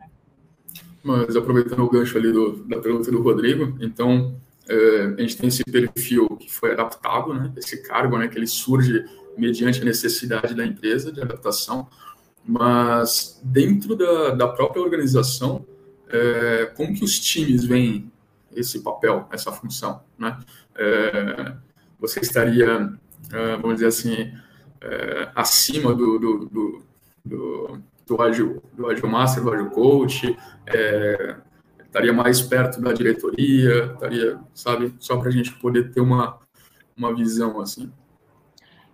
Mas 1.02 1.34
aproveitando 1.34 1.80
o 1.80 1.88
gancho 1.88 2.18
ali 2.18 2.30
do, 2.30 2.62
da 2.64 2.78
pergunta 2.78 3.10
do 3.10 3.22
Rodrigo, 3.22 3.78
então 3.80 4.36
é, 4.68 5.14
a 5.16 5.20
gente 5.22 5.38
tem 5.38 5.48
esse 5.48 5.64
perfil 5.64 6.28
que 6.36 6.52
foi 6.52 6.72
adaptado, 6.72 7.32
né? 7.32 7.50
Esse 7.56 7.82
cargo, 7.84 8.18
né? 8.18 8.28
Que 8.28 8.36
ele 8.36 8.46
surge 8.46 9.02
mediante 9.34 9.80
a 9.80 9.84
necessidade 9.86 10.54
da 10.54 10.66
empresa 10.66 11.10
de 11.10 11.22
adaptação, 11.22 11.88
mas 12.44 13.40
dentro 13.42 13.96
da, 13.96 14.34
da 14.34 14.48
própria 14.48 14.82
organização 14.82 15.64
é, 16.10 16.66
como 16.76 16.94
que 16.94 17.04
os 17.04 17.18
times 17.18 17.64
veem 17.64 18.10
esse 18.54 18.80
papel, 18.80 19.28
essa 19.30 19.52
função, 19.52 20.02
né? 20.18 20.38
É, 20.74 21.52
você 21.98 22.20
estaria, 22.20 22.92
é, 23.32 23.56
vamos 23.56 23.74
dizer 23.74 23.86
assim, 23.86 24.32
é, 24.80 25.30
acima 25.34 25.94
do, 25.94 26.18
do, 26.18 26.38
do, 26.46 26.82
do, 27.24 27.82
do, 28.06 28.22
Agile, 28.22 28.60
do 28.74 28.86
Agile 28.86 29.08
Master, 29.08 29.42
do 29.42 29.52
Agile 29.52 29.70
Coach, 29.70 30.36
é, 30.66 31.36
estaria 31.84 32.12
mais 32.12 32.40
perto 32.40 32.80
da 32.80 32.92
diretoria, 32.92 33.92
estaria, 33.92 34.38
sabe, 34.54 34.94
só 34.98 35.16
para 35.16 35.28
a 35.28 35.32
gente 35.32 35.52
poder 35.54 35.90
ter 35.90 36.00
uma, 36.00 36.38
uma 36.96 37.14
visão 37.14 37.60
assim. 37.60 37.90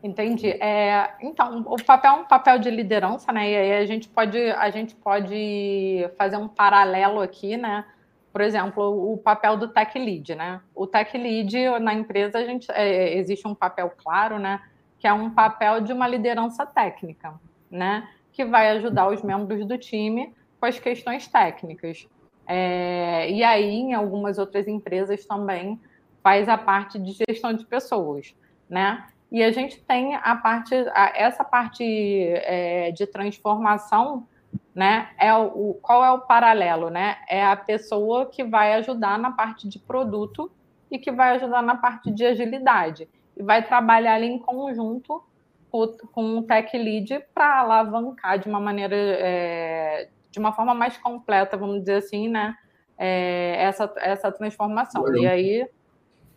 Entendi. 0.05 0.51
É, 0.63 1.15
então, 1.19 1.65
o 1.67 1.83
papel 1.83 2.13
é 2.13 2.15
um 2.17 2.25
papel 2.25 2.59
de 2.59 2.71
liderança, 2.71 3.33
né? 3.33 3.51
E 3.51 3.57
aí 3.57 3.73
a 3.73 3.87
gente 3.87 4.07
pode, 4.07 4.39
a 4.39 4.69
gente 4.69 4.95
pode 4.95 6.07
fazer 6.19 6.37
um 6.37 6.47
paralelo 6.47 7.23
aqui, 7.23 7.57
né? 7.57 7.87
Por 8.31 8.43
exemplo, 8.43 9.13
o 9.15 9.17
papel 9.17 9.57
do 9.57 9.69
tech 9.69 9.99
lead, 9.99 10.35
né? 10.35 10.61
O 10.75 10.87
tech 10.87 11.17
lead 11.17 11.57
na 11.81 11.95
empresa 11.95 12.37
a 12.37 12.45
gente 12.45 12.71
é, 12.73 13.17
existe 13.17 13.49
um 13.49 13.55
papel 13.55 13.95
claro, 13.97 14.39
né? 14.39 14.61
Que 14.99 15.07
é 15.07 15.13
um 15.15 15.31
papel 15.31 15.81
de 15.81 15.95
uma 15.95 16.07
liderança 16.07 16.67
técnica, 16.67 17.33
né? 17.71 18.07
Que 18.31 18.45
vai 18.45 18.77
ajudar 18.77 19.09
os 19.09 19.23
membros 19.23 19.65
do 19.65 19.79
time 19.79 20.35
com 20.61 20.67
as 20.67 20.79
questões 20.79 21.27
técnicas. 21.29 22.07
É, 22.47 23.31
e 23.31 23.43
aí, 23.43 23.71
em 23.71 23.95
algumas 23.95 24.37
outras 24.37 24.69
empresas 24.69 25.25
também 25.25 25.81
faz 26.23 26.47
a 26.47 26.59
parte 26.59 26.99
de 26.99 27.17
gestão 27.27 27.55
de 27.55 27.65
pessoas, 27.65 28.35
né? 28.69 29.07
E 29.35 29.43
a 29.43 29.51
gente 29.51 29.81
tem 29.81 30.15
a 30.15 30.37
parte, 30.37 30.73
a, 30.95 31.13
essa 31.13 31.43
parte 31.43 31.83
é, 31.83 32.93
de 32.93 33.05
transformação, 33.05 34.29
né? 34.73 35.09
É 35.19 35.35
o, 35.35 35.75
qual 35.83 36.05
é 36.05 36.13
o 36.13 36.21
paralelo, 36.21 36.89
né? 36.89 37.17
É 37.29 37.45
a 37.45 37.57
pessoa 37.57 38.27
que 38.27 38.45
vai 38.45 38.75
ajudar 38.75 39.19
na 39.19 39.33
parte 39.33 39.69
de 39.69 39.77
produto 39.77 40.53
e 40.89 41.01
que 41.01 41.11
vai 41.11 41.35
ajudar 41.35 41.65
na 41.65 41.75
parte 41.75 42.13
de 42.13 42.25
agilidade. 42.25 43.09
E 43.37 43.43
vai 43.43 43.67
trabalhar 43.67 44.15
ali 44.15 44.29
em 44.29 44.39
conjunto 44.39 45.21
com, 45.69 46.39
o 46.39 46.43
tech 46.43 46.79
lead 46.79 47.25
para 47.35 47.59
alavancar 47.59 48.39
de 48.39 48.49
uma 48.49 48.61
maneira, 48.61 48.95
é, 48.95 50.11
de 50.31 50.39
uma 50.39 50.53
forma 50.53 50.77
mais 50.77 50.97
completa, 50.97 51.57
vamos 51.57 51.81
dizer 51.81 51.97
assim, 51.97 52.29
né? 52.29 52.57
É, 52.97 53.57
essa, 53.65 53.93
essa 53.97 54.31
transformação. 54.31 55.13
E 55.17 55.27
aí 55.27 55.69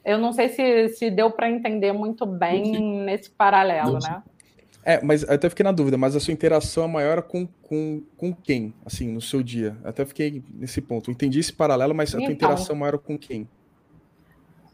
eu 0.08 0.18
não 0.18 0.32
sei 0.32 0.48
se, 0.50 0.88
se 0.90 1.12
deu 1.12 1.30
para 1.30 1.50
entender 1.50 1.92
muito 1.92 2.26
bem 2.26 3.04
nesse 3.04 3.30
paralelo, 3.30 4.00
né? 4.00 4.24
É, 4.84 5.04
mas 5.04 5.24
eu 5.24 5.34
até 5.34 5.50
fiquei 5.50 5.66
na 5.66 5.74
dúvida, 5.74 5.98
mas 5.98 6.16
a 6.16 6.20
sua 6.22 6.34
interação 6.34 6.86
é 6.86 6.88
maior 6.88 7.22
com, 7.22 7.46
com, 7.62 8.02
com 8.16 8.34
quem, 8.34 8.74
assim, 8.86 9.10
no 9.10 9.20
seu 9.20 9.44
dia? 9.44 9.76
Eu 9.84 9.90
até 9.90 10.06
fiquei 10.06 10.42
nesse 10.50 10.80
ponto. 10.80 11.10
Eu 11.10 11.14
entendi 11.14 11.40
esse 11.40 11.52
paralelo, 11.52 11.94
mas 11.94 12.10
a 12.10 12.14
tua 12.14 12.24
então, 12.24 12.34
interação 12.34 12.74
é 12.74 12.80
maior 12.80 12.98
com 12.98 13.18
quem? 13.18 13.48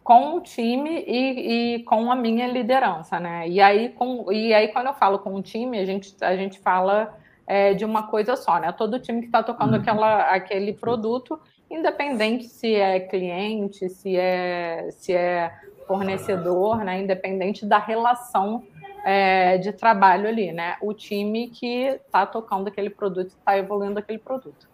com 0.04 0.36
o 0.36 0.42
time 0.42 1.04
e, 1.08 1.78
e, 1.78 1.84
com 1.84 2.12
a 2.12 2.16
minha 2.16 2.46
liderança, 2.46 3.20
né? 3.20 3.48
E 3.48 3.62
aí, 3.62 3.90
com, 3.90 4.30
e 4.32 4.54
aí, 4.54 4.68
quando 4.68 4.88
eu 4.88 4.94
falo 4.94 5.18
com 5.18 5.34
o 5.34 5.42
time, 5.42 5.80
a 5.80 5.86
gente, 5.86 6.14
a 6.22 6.36
gente 6.36 6.60
fala 6.60 7.18
é, 7.48 7.74
de 7.74 7.86
uma 7.86 8.08
coisa 8.08 8.36
só, 8.36 8.60
né? 8.60 8.72
Todo 8.74 9.00
time 9.00 9.22
que 9.22 9.28
está 9.28 9.42
tocando 9.42 9.74
uhum. 9.74 9.80
aquela, 9.80 10.24
aquele 10.24 10.74
produto, 10.74 11.40
independente 11.74 12.46
se 12.46 12.76
é 12.76 13.00
cliente, 13.00 13.90
se 13.90 14.16
é, 14.16 14.90
se 14.92 15.12
é 15.12 15.52
fornecedor, 15.88 16.84
né? 16.84 17.02
Independente 17.02 17.66
da 17.66 17.80
relação 17.80 18.64
é, 19.04 19.58
de 19.58 19.74
trabalho 19.74 20.28
ali, 20.28 20.52
né? 20.52 20.78
O 20.82 20.94
time 20.94 21.50
que 21.50 22.00
está 22.06 22.26
tocando 22.26 22.68
aquele 22.68 22.90
produto, 22.90 23.28
está 23.28 23.58
evoluindo 23.58 24.00
aquele 24.00 24.20
produto. 24.20 24.70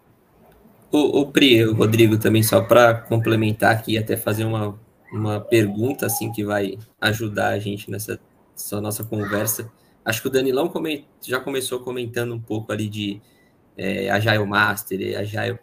O, 0.92 1.20
o 1.20 1.26
Pri, 1.32 1.64
o 1.64 1.74
Rodrigo, 1.74 2.18
também 2.18 2.42
só 2.42 2.60
para 2.60 2.94
complementar 2.94 3.72
aqui, 3.72 3.96
até 3.96 4.16
fazer 4.16 4.44
uma, 4.44 4.78
uma 5.12 5.40
pergunta 5.40 6.06
assim 6.06 6.30
que 6.30 6.44
vai 6.44 6.78
ajudar 7.00 7.48
a 7.48 7.58
gente 7.58 7.90
nessa, 7.90 8.20
nessa 8.52 8.80
nossa 8.80 9.04
conversa. 9.04 9.70
Acho 10.04 10.22
que 10.22 10.28
o 10.28 10.30
Danilão 10.30 10.68
come, 10.68 11.06
já 11.22 11.40
começou 11.40 11.80
comentando 11.80 12.34
um 12.34 12.40
pouco 12.40 12.72
ali 12.72 12.88
de 12.88 13.20
é, 13.76 14.10
Agile 14.10 14.44
Master, 14.44 15.18
Agile. 15.18 15.58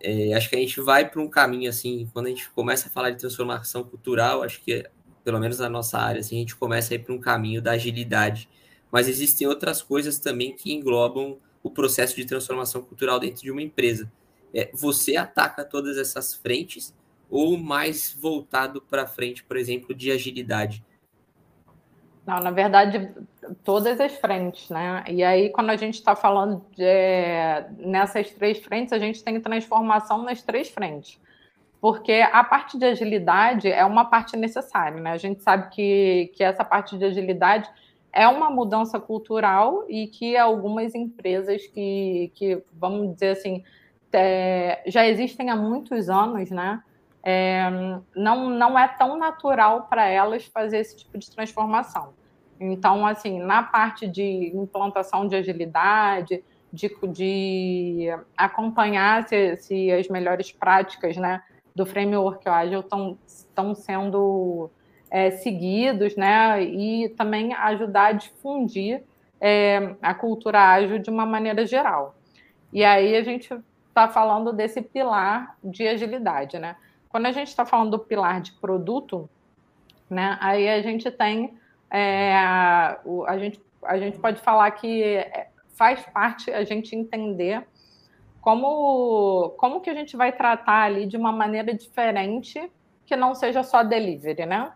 É, 0.00 0.32
acho 0.34 0.48
que 0.48 0.56
a 0.56 0.58
gente 0.58 0.80
vai 0.80 1.08
para 1.08 1.20
um 1.20 1.28
caminho 1.28 1.68
assim, 1.68 2.08
quando 2.12 2.26
a 2.26 2.30
gente 2.30 2.48
começa 2.50 2.88
a 2.88 2.90
falar 2.90 3.10
de 3.10 3.18
transformação 3.18 3.84
cultural, 3.84 4.42
acho 4.42 4.60
que 4.62 4.84
pelo 5.22 5.38
menos 5.38 5.58
na 5.58 5.68
nossa 5.68 5.98
área, 5.98 6.20
assim, 6.20 6.36
a 6.36 6.40
gente 6.40 6.56
começa 6.56 6.94
a 6.94 6.96
ir 6.96 7.00
para 7.00 7.14
um 7.14 7.20
caminho 7.20 7.60
da 7.60 7.72
agilidade. 7.72 8.48
Mas 8.90 9.08
existem 9.08 9.46
outras 9.46 9.82
coisas 9.82 10.18
também 10.18 10.54
que 10.54 10.72
englobam 10.72 11.38
o 11.62 11.70
processo 11.70 12.16
de 12.16 12.24
transformação 12.24 12.82
cultural 12.82 13.20
dentro 13.20 13.42
de 13.42 13.50
uma 13.50 13.62
empresa. 13.62 14.10
É, 14.52 14.70
você 14.72 15.16
ataca 15.16 15.64
todas 15.64 15.96
essas 15.96 16.34
frentes 16.34 16.94
ou 17.28 17.56
mais 17.56 18.16
voltado 18.18 18.82
para 18.82 19.06
frente, 19.06 19.44
por 19.44 19.56
exemplo, 19.56 19.94
de 19.94 20.10
agilidade? 20.10 20.84
Não, 22.26 22.40
na 22.40 22.50
verdade, 22.50 23.14
todas 23.64 24.00
as 24.00 24.14
frentes, 24.16 24.68
né? 24.68 25.04
E 25.08 25.22
aí, 25.22 25.50
quando 25.50 25.70
a 25.70 25.76
gente 25.76 25.94
está 25.94 26.14
falando 26.14 26.64
de, 26.76 26.84
nessas 27.78 28.30
três 28.30 28.58
frentes, 28.58 28.92
a 28.92 28.98
gente 28.98 29.22
tem 29.22 29.40
transformação 29.40 30.22
nas 30.22 30.42
três 30.42 30.68
frentes 30.68 31.18
porque 31.80 32.12
a 32.12 32.44
parte 32.44 32.78
de 32.78 32.84
agilidade 32.84 33.68
é 33.68 33.84
uma 33.84 34.04
parte 34.04 34.36
necessária, 34.36 35.00
né? 35.00 35.12
A 35.12 35.16
gente 35.16 35.42
sabe 35.42 35.70
que, 35.70 36.30
que 36.34 36.44
essa 36.44 36.62
parte 36.62 36.98
de 36.98 37.04
agilidade 37.04 37.70
é 38.12 38.28
uma 38.28 38.50
mudança 38.50 39.00
cultural 39.00 39.84
e 39.88 40.06
que 40.06 40.36
algumas 40.36 40.94
empresas 40.94 41.66
que, 41.68 42.30
que 42.34 42.62
vamos 42.72 43.14
dizer 43.14 43.30
assim, 43.30 43.64
é, 44.12 44.82
já 44.86 45.06
existem 45.06 45.48
há 45.48 45.56
muitos 45.56 46.10
anos, 46.10 46.50
né? 46.50 46.82
É, 47.22 47.62
não, 48.14 48.50
não 48.50 48.78
é 48.78 48.88
tão 48.88 49.16
natural 49.16 49.86
para 49.88 50.06
elas 50.06 50.44
fazer 50.46 50.78
esse 50.78 50.96
tipo 50.96 51.16
de 51.18 51.30
transformação. 51.30 52.12
Então, 52.60 53.06
assim, 53.06 53.40
na 53.40 53.62
parte 53.62 54.06
de 54.06 54.52
implantação 54.54 55.26
de 55.26 55.34
agilidade, 55.34 56.44
de, 56.70 56.94
de 57.08 58.08
acompanhar 58.36 59.26
se, 59.26 59.56
se 59.56 59.90
as 59.90 60.06
melhores 60.08 60.52
práticas, 60.52 61.16
né? 61.16 61.42
do 61.74 61.86
framework 61.86 62.48
ágil 62.48 62.80
estão 63.26 63.74
sendo 63.74 64.70
é, 65.10 65.30
seguidos, 65.30 66.16
né? 66.16 66.62
E 66.62 67.08
também 67.10 67.54
ajudar 67.54 68.06
a 68.06 68.12
difundir 68.12 69.02
é, 69.40 69.94
a 70.02 70.14
cultura 70.14 70.60
ágil 70.60 70.98
de 70.98 71.10
uma 71.10 71.26
maneira 71.26 71.66
geral. 71.66 72.14
E 72.72 72.84
aí 72.84 73.16
a 73.16 73.22
gente 73.22 73.52
está 73.88 74.08
falando 74.08 74.52
desse 74.52 74.80
pilar 74.80 75.56
de 75.62 75.86
agilidade, 75.86 76.58
né? 76.58 76.76
Quando 77.08 77.26
a 77.26 77.32
gente 77.32 77.48
está 77.48 77.66
falando 77.66 77.92
do 77.92 77.98
pilar 77.98 78.40
de 78.40 78.52
produto, 78.52 79.28
né? 80.08 80.36
Aí 80.40 80.68
a 80.68 80.82
gente 80.82 81.10
tem 81.10 81.58
é, 81.90 82.36
a, 82.36 83.00
a, 83.26 83.38
gente, 83.38 83.60
a 83.82 83.98
gente 83.98 84.18
pode 84.18 84.40
falar 84.40 84.70
que 84.70 85.02
é, 85.02 85.48
faz 85.76 86.00
parte 86.06 86.50
a 86.50 86.62
gente 86.64 86.94
entender 86.94 87.66
como, 88.40 89.50
como 89.58 89.80
que 89.80 89.90
a 89.90 89.94
gente 89.94 90.16
vai 90.16 90.32
tratar 90.32 90.84
ali 90.84 91.06
de 91.06 91.16
uma 91.16 91.32
maneira 91.32 91.74
diferente 91.74 92.70
que 93.04 93.16
não 93.16 93.34
seja 93.34 93.62
só 93.62 93.82
delivery, 93.82 94.46
né? 94.46 94.72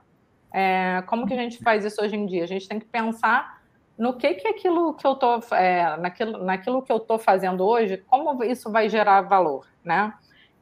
É, 0.52 1.02
como 1.06 1.26
que 1.26 1.34
a 1.34 1.36
gente 1.36 1.58
faz 1.62 1.84
isso 1.84 2.02
hoje 2.02 2.16
em 2.16 2.26
dia? 2.26 2.44
A 2.44 2.48
gente 2.48 2.68
tem 2.68 2.78
que 2.78 2.86
pensar 2.86 3.62
no 3.96 4.14
que 4.14 4.34
que 4.34 4.48
aquilo 4.48 4.94
que 4.94 5.06
eu 5.06 5.14
tô 5.14 5.40
é, 5.54 5.96
naquilo, 5.96 6.44
naquilo 6.44 6.82
que 6.82 6.92
eu 6.92 6.96
estou 6.96 7.18
fazendo 7.18 7.64
hoje, 7.64 7.98
como 8.08 8.42
isso 8.42 8.70
vai 8.70 8.88
gerar 8.88 9.22
valor, 9.22 9.66
né? 9.84 10.12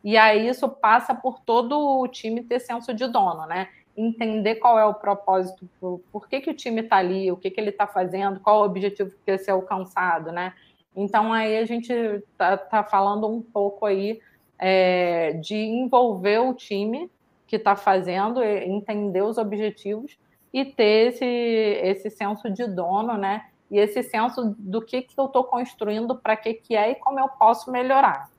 E 0.04 0.16
aí 0.16 0.48
isso 0.48 0.68
passa 0.68 1.14
por 1.14 1.40
todo 1.40 2.00
o 2.00 2.08
time 2.08 2.42
ter 2.42 2.60
senso 2.60 2.92
de 2.92 3.06
dono, 3.06 3.46
né? 3.46 3.68
Entender 3.96 4.56
qual 4.56 4.78
é 4.78 4.84
o 4.84 4.94
propósito, 4.94 5.68
por, 6.10 6.28
que, 6.28 6.40
que 6.40 6.50
o 6.50 6.54
time 6.54 6.80
está 6.80 6.96
ali, 6.96 7.30
o 7.30 7.36
que, 7.36 7.50
que 7.50 7.60
ele 7.60 7.70
está 7.70 7.86
fazendo, 7.86 8.40
qual 8.40 8.60
o 8.60 8.64
objetivo 8.64 9.10
que 9.10 9.18
quer 9.26 9.38
ser 9.38 9.50
alcançado, 9.50 10.32
né? 10.32 10.54
Então, 10.94 11.32
aí 11.32 11.58
a 11.58 11.64
gente 11.64 11.92
está 11.92 12.56
tá 12.56 12.84
falando 12.84 13.26
um 13.26 13.42
pouco 13.42 13.86
aí 13.86 14.20
é, 14.58 15.32
de 15.34 15.56
envolver 15.56 16.38
o 16.38 16.54
time 16.54 17.10
que 17.46 17.56
está 17.56 17.76
fazendo, 17.76 18.42
entender 18.42 19.22
os 19.22 19.36
objetivos 19.36 20.18
e 20.52 20.64
ter 20.64 21.08
esse, 21.08 21.24
esse 21.24 22.10
senso 22.10 22.50
de 22.50 22.66
dono, 22.66 23.16
né? 23.16 23.46
E 23.70 23.78
esse 23.78 24.02
senso 24.02 24.54
do 24.58 24.82
que, 24.82 25.02
que 25.02 25.18
eu 25.18 25.26
estou 25.26 25.44
construindo, 25.44 26.14
para 26.16 26.36
que, 26.36 26.54
que 26.54 26.76
é 26.76 26.90
e 26.90 26.94
como 26.94 27.18
eu 27.18 27.28
posso 27.28 27.70
melhorar. 27.72 28.30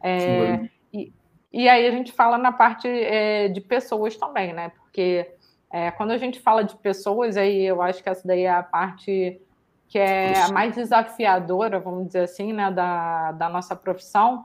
É, 0.00 0.68
e, 0.92 1.12
e 1.52 1.68
aí 1.68 1.86
a 1.86 1.90
gente 1.90 2.12
fala 2.12 2.38
na 2.38 2.52
parte 2.52 2.86
é, 2.86 3.48
de 3.48 3.60
pessoas 3.60 4.16
também, 4.16 4.52
né? 4.52 4.72
Porque 4.88 5.30
é, 5.70 5.90
quando 5.90 6.10
a 6.12 6.18
gente 6.18 6.40
fala 6.40 6.64
de 6.64 6.74
pessoas, 6.76 7.36
aí 7.36 7.64
eu 7.64 7.80
acho 7.82 8.02
que 8.02 8.08
essa 8.08 8.26
daí 8.26 8.42
é 8.42 8.50
a 8.50 8.62
parte 8.62 9.40
que 9.86 9.98
é 9.98 10.38
a 10.42 10.52
mais 10.52 10.74
desafiadora, 10.74 11.80
vamos 11.80 12.08
dizer 12.08 12.20
assim, 12.20 12.52
né, 12.52 12.70
da, 12.70 13.32
da 13.32 13.48
nossa 13.48 13.74
profissão, 13.74 14.44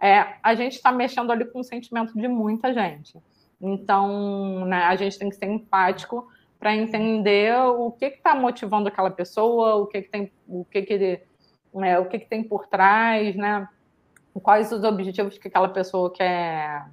é, 0.00 0.34
a 0.42 0.54
gente 0.54 0.74
está 0.74 0.90
mexendo 0.90 1.30
ali 1.30 1.44
com 1.44 1.60
o 1.60 1.64
sentimento 1.64 2.12
de 2.12 2.26
muita 2.26 2.74
gente. 2.74 3.16
Então, 3.60 4.64
né, 4.66 4.82
a 4.82 4.96
gente 4.96 5.16
tem 5.16 5.28
que 5.28 5.36
ser 5.36 5.46
empático 5.46 6.26
para 6.58 6.74
entender 6.74 7.54
o 7.56 7.92
que 7.92 8.06
está 8.06 8.34
motivando 8.34 8.88
aquela 8.88 9.10
pessoa, 9.10 9.76
o 9.76 9.86
que, 9.86 10.02
que 10.02 10.08
tem, 10.08 10.32
o 10.48 10.64
que, 10.64 10.82
que, 10.82 11.22
né, 11.72 11.98
o 11.98 12.06
que, 12.06 12.18
que 12.18 12.26
tem 12.26 12.42
por 12.42 12.66
trás, 12.66 13.36
né? 13.36 13.68
Quais 14.42 14.72
os 14.72 14.82
objetivos 14.82 15.38
que 15.38 15.48
aquela 15.48 15.68
pessoa 15.68 16.12
quer, 16.12 16.86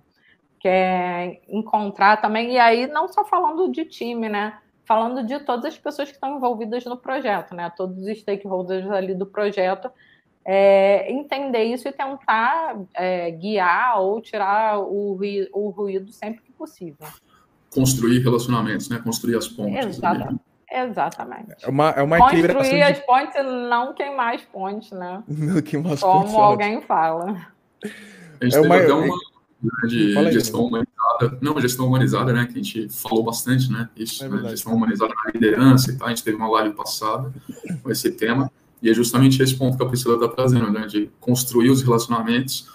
quer 0.59 1.41
encontrar 1.47 2.21
também. 2.21 2.53
E 2.53 2.57
aí, 2.57 2.87
não 2.87 3.07
só 3.07 3.23
falando 3.25 3.71
de 3.71 3.85
time, 3.85 4.29
né? 4.29 4.57
falando 4.87 5.21
de 5.27 5.37
todas 5.39 5.65
as 5.65 5.77
pessoas 5.77 6.07
que 6.07 6.15
estão 6.15 6.37
envolvidas 6.37 6.85
no 6.85 6.95
projeto, 6.95 7.53
né? 7.53 7.69
Todos 7.75 7.97
os 7.97 8.19
stakeholders 8.19 8.89
ali 8.89 9.13
do 9.13 9.25
projeto, 9.25 9.91
é, 10.45 11.11
entender 11.11 11.65
isso 11.65 11.89
e 11.89 11.91
tentar 11.91 12.77
é, 12.93 13.29
guiar 13.31 13.99
ou 13.99 14.21
tirar 14.21 14.79
o 14.79 15.15
ruído, 15.15 15.49
o 15.51 15.69
ruído, 15.69 16.13
sempre 16.13 16.41
que 16.41 16.53
possível. 16.53 17.05
Construir 17.69 18.19
relacionamentos, 18.19 18.87
né? 18.87 18.97
Construir 19.03 19.35
as 19.35 19.49
pontes. 19.49 19.85
Exatamente. 19.85 20.41
Exatamente. 20.69 21.55
É 21.63 21.69
uma, 21.69 21.89
é 21.91 22.01
uma 22.01 22.17
Construir 22.17 22.81
as 22.81 22.97
de... 22.97 23.05
pontes 23.05 23.35
e 23.35 23.43
não 23.43 23.93
queimar 23.93 24.35
as 24.35 24.41
pontes, 24.41 24.91
né? 24.91 25.23
Não 25.27 25.61
queimar 25.61 25.93
as 25.93 25.99
Como 26.01 26.19
pontes. 26.19 26.31
Como 26.31 26.43
alguém 26.43 26.81
fala. 26.81 27.47
A 28.41 28.43
gente 28.43 28.55
é 28.55 28.61
uma... 28.61 28.75
até 28.75 28.93
uma 28.93 29.05
né, 29.05 29.11
de 29.87 30.17
aí, 30.17 30.31
gestão 30.31 30.65
humanizada, 30.65 31.37
não, 31.41 31.59
gestão 31.59 31.87
humanizada, 31.87 32.31
né, 32.31 32.45
que 32.45 32.59
a 32.59 32.63
gente 32.63 32.89
falou 32.89 33.23
bastante, 33.23 33.71
né, 33.71 33.89
isso, 33.97 34.23
é 34.23 34.29
né, 34.29 34.49
gestão 34.49 34.73
humanizada 34.73 35.13
na 35.13 35.31
liderança 35.31 35.91
e 35.91 35.95
tal, 35.97 36.07
a 36.07 36.09
gente 36.09 36.23
teve 36.23 36.37
uma 36.37 36.49
live 36.49 36.75
passada 36.75 37.33
com 37.81 37.89
esse 37.89 38.11
tema, 38.11 38.51
e 38.81 38.89
é 38.89 38.93
justamente 38.93 39.41
esse 39.41 39.55
ponto 39.55 39.75
que 39.75 39.83
a 39.83 39.87
Priscila 39.87 40.15
está 40.15 40.27
trazendo, 40.27 40.69
né, 40.71 40.85
de 40.85 41.09
construir 41.19 41.71
os 41.71 41.81
relacionamentos 41.81 42.67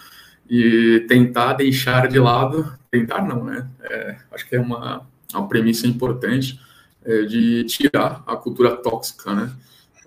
e 0.50 1.04
tentar 1.08 1.54
deixar 1.54 2.08
de 2.08 2.18
lado, 2.18 2.72
tentar 2.90 3.22
não, 3.22 3.44
né, 3.44 3.68
é, 3.82 4.16
acho 4.32 4.48
que 4.48 4.56
é 4.56 4.60
uma, 4.60 5.06
uma 5.32 5.46
premissa 5.46 5.86
importante 5.86 6.60
é, 7.04 7.22
de 7.22 7.64
tirar 7.64 8.24
a 8.26 8.36
cultura 8.36 8.76
tóxica, 8.76 9.32
né, 9.32 9.52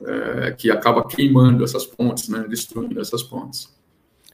é, 0.01 0.51
que 0.51 0.69
acaba 0.69 1.07
queimando 1.07 1.63
essas 1.63 1.85
pontes, 1.85 2.27
né, 2.27 2.45
destruindo 2.49 2.99
essas 2.99 3.23
pontes. 3.23 3.73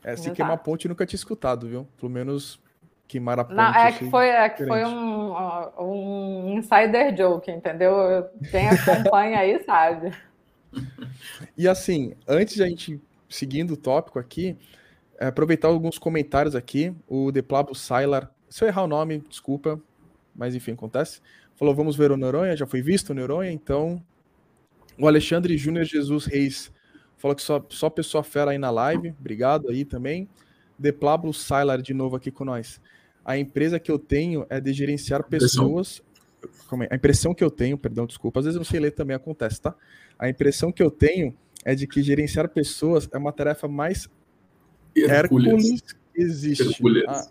É, 0.03 0.15
se 0.15 0.31
queimar 0.31 0.57
ponte, 0.59 0.87
nunca 0.87 1.05
tinha 1.05 1.17
escutado, 1.17 1.67
viu? 1.67 1.87
Pelo 1.97 2.11
menos 2.11 2.59
queimar 3.07 3.39
a 3.39 3.43
ponte. 3.43 3.55
Não, 3.55 3.73
é 3.73 3.91
que 3.91 4.09
foi, 4.09 4.27
é 4.29 4.49
que 4.49 4.65
foi 4.65 4.83
um, 4.85 5.33
um 5.79 6.57
insider 6.57 7.15
joke, 7.15 7.51
entendeu? 7.51 8.27
Quem 8.49 8.69
acompanha 8.69 9.39
aí 9.39 9.63
sabe. 9.63 10.11
E 11.57 11.67
assim, 11.67 12.13
antes 12.27 12.55
de 12.55 12.63
a 12.63 12.67
gente 12.67 12.99
seguindo 13.29 13.71
o 13.71 13.77
tópico 13.77 14.19
aqui, 14.19 14.57
é, 15.19 15.27
aproveitar 15.27 15.67
alguns 15.67 15.97
comentários 15.97 16.55
aqui. 16.55 16.93
O 17.07 17.31
Deplabo 17.31 17.75
Sailar, 17.75 18.31
se 18.49 18.63
eu 18.63 18.67
errar 18.67 18.83
o 18.83 18.87
nome, 18.87 19.23
desculpa, 19.29 19.79
mas 20.35 20.55
enfim, 20.55 20.71
acontece. 20.73 21.21
Falou, 21.55 21.75
vamos 21.75 21.95
ver 21.95 22.11
o 22.11 22.17
Noronha, 22.17 22.57
já 22.57 22.65
foi 22.65 22.81
visto 22.81 23.11
o 23.11 23.13
Noronha, 23.13 23.51
então. 23.51 24.03
O 24.97 25.07
Alexandre 25.07 25.57
Júnior 25.57 25.85
Jesus 25.85 26.25
Reis 26.25 26.71
Falou 27.21 27.35
que 27.35 27.43
só, 27.43 27.63
só 27.69 27.87
pessoa 27.87 28.23
fera 28.23 28.49
aí 28.49 28.57
na 28.57 28.71
live. 28.71 29.13
Obrigado 29.19 29.69
aí 29.69 29.85
também. 29.85 30.27
The 30.81 30.91
Pablo 30.91 31.31
Sylar 31.31 31.79
de 31.79 31.93
novo 31.93 32.15
aqui 32.15 32.31
com 32.31 32.43
nós. 32.43 32.81
a 33.23 33.37
empresa 33.37 33.79
que 33.79 33.91
eu 33.91 33.99
tenho 33.99 34.43
é 34.49 34.59
de 34.59 34.73
gerenciar 34.73 35.23
pessoas. 35.29 36.01
É? 36.81 36.87
A 36.89 36.95
impressão 36.95 37.35
que 37.35 37.43
eu 37.43 37.51
tenho, 37.51 37.77
perdão, 37.77 38.07
desculpa, 38.07 38.39
às 38.39 38.45
vezes 38.45 38.55
eu 38.55 38.61
não 38.61 38.65
sei 38.65 38.79
ler 38.79 38.89
também 38.89 39.15
acontece, 39.15 39.61
tá? 39.61 39.75
A 40.17 40.27
impressão 40.27 40.71
que 40.71 40.81
eu 40.81 40.89
tenho 40.89 41.37
é 41.63 41.75
de 41.75 41.85
que 41.85 42.01
gerenciar 42.01 42.49
pessoas 42.49 43.07
é 43.11 43.17
uma 43.19 43.31
tarefa 43.31 43.67
mais 43.67 44.09
Hércules, 44.95 45.81
que 45.81 46.21
existe. 46.21 46.81
Ah, 47.07 47.27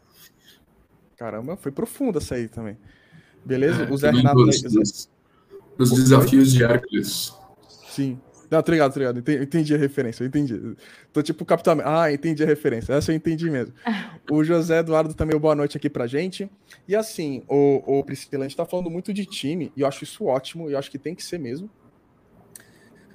caramba, 1.16 1.56
foi 1.56 1.73
profunda 1.73 2.18
essa 2.18 2.37
aí 2.37 2.49
também. 2.49 2.78
Beleza? 3.44 3.82
É, 3.82 3.92
o 3.92 3.97
Zé 3.97 4.12
Renato. 4.12 4.44
Dos 5.76 5.90
desafios 5.90 6.52
de 6.52 6.62
Hércules. 6.62 7.35
Sim. 7.88 8.20
Não, 8.50 8.61
tô 8.62 8.73
ligado, 8.73 8.92
tô 8.92 8.99
ligado. 8.99 9.21
Entendi, 9.21 9.42
entendi 9.45 9.75
a 9.75 9.78
referência, 9.78 10.25
eu 10.25 10.26
entendi. 10.26 10.76
Tô 11.12 11.23
tipo 11.23 11.45
Capitão. 11.45 11.78
Ah, 11.85 12.12
entendi 12.12 12.42
a 12.42 12.47
referência. 12.47 12.92
Essa 12.95 13.12
eu 13.12 13.16
entendi 13.16 13.49
mesmo. 13.49 13.73
O 14.30 14.45
José 14.45 14.78
Eduardo 14.78 15.12
também, 15.12 15.37
boa 15.38 15.57
noite 15.57 15.76
aqui 15.76 15.90
pra 15.90 16.07
gente. 16.07 16.49
E 16.87 16.95
assim, 16.95 17.42
o, 17.49 17.99
o 17.99 18.04
Priscila, 18.04 18.45
a 18.45 18.49
gente 18.49 18.57
tá 18.57 18.64
falando 18.64 18.88
muito 18.88 19.12
de 19.12 19.26
time, 19.26 19.73
e 19.76 19.80
eu 19.80 19.88
acho 19.88 20.04
isso 20.04 20.25
ótimo, 20.25 20.69
e 20.69 20.73
eu 20.73 20.78
acho 20.78 20.90
que 20.90 20.99
tem 20.99 21.16
que 21.16 21.25
ser 21.25 21.38
mesmo. 21.38 21.69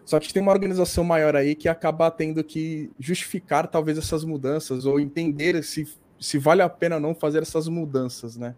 Só 0.04 0.20
que 0.20 0.34
tem 0.34 0.42
uma 0.42 0.52
organização 0.52 1.06
maior 1.06 1.38
aí 1.38 1.56
que 1.56 1.70
acaba 1.70 2.12
tendo 2.12 2.44
que 2.44 2.92
justificar 3.00 3.68
talvez 3.68 3.98
essas 3.98 4.26
mudanças, 4.26 4.86
ou 4.86 5.00
entender 5.00 5.64
se, 5.64 5.88
se 6.20 6.38
vale 6.38 6.62
a 6.62 6.70
pena 6.70 6.96
ou 6.96 7.02
não 7.02 7.16
fazer 7.16 7.42
essas 7.42 7.68
mudanças, 7.70 8.36
né? 8.36 8.56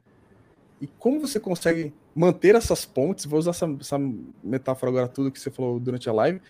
E 0.82 0.88
como 0.88 1.20
você 1.20 1.40
consegue 1.40 1.94
manter 2.16 2.56
essas 2.56 2.86
pontes? 2.86 3.26
Vou 3.26 3.38
usar 3.38 3.52
essa, 3.52 3.68
essa 3.80 4.00
metáfora 4.44 4.92
agora, 4.92 5.08
tudo 5.08 5.32
que 5.32 5.40
você 5.40 5.52
falou 5.52 5.80
durante 5.80 6.10
a 6.10 6.14
live 6.14 6.42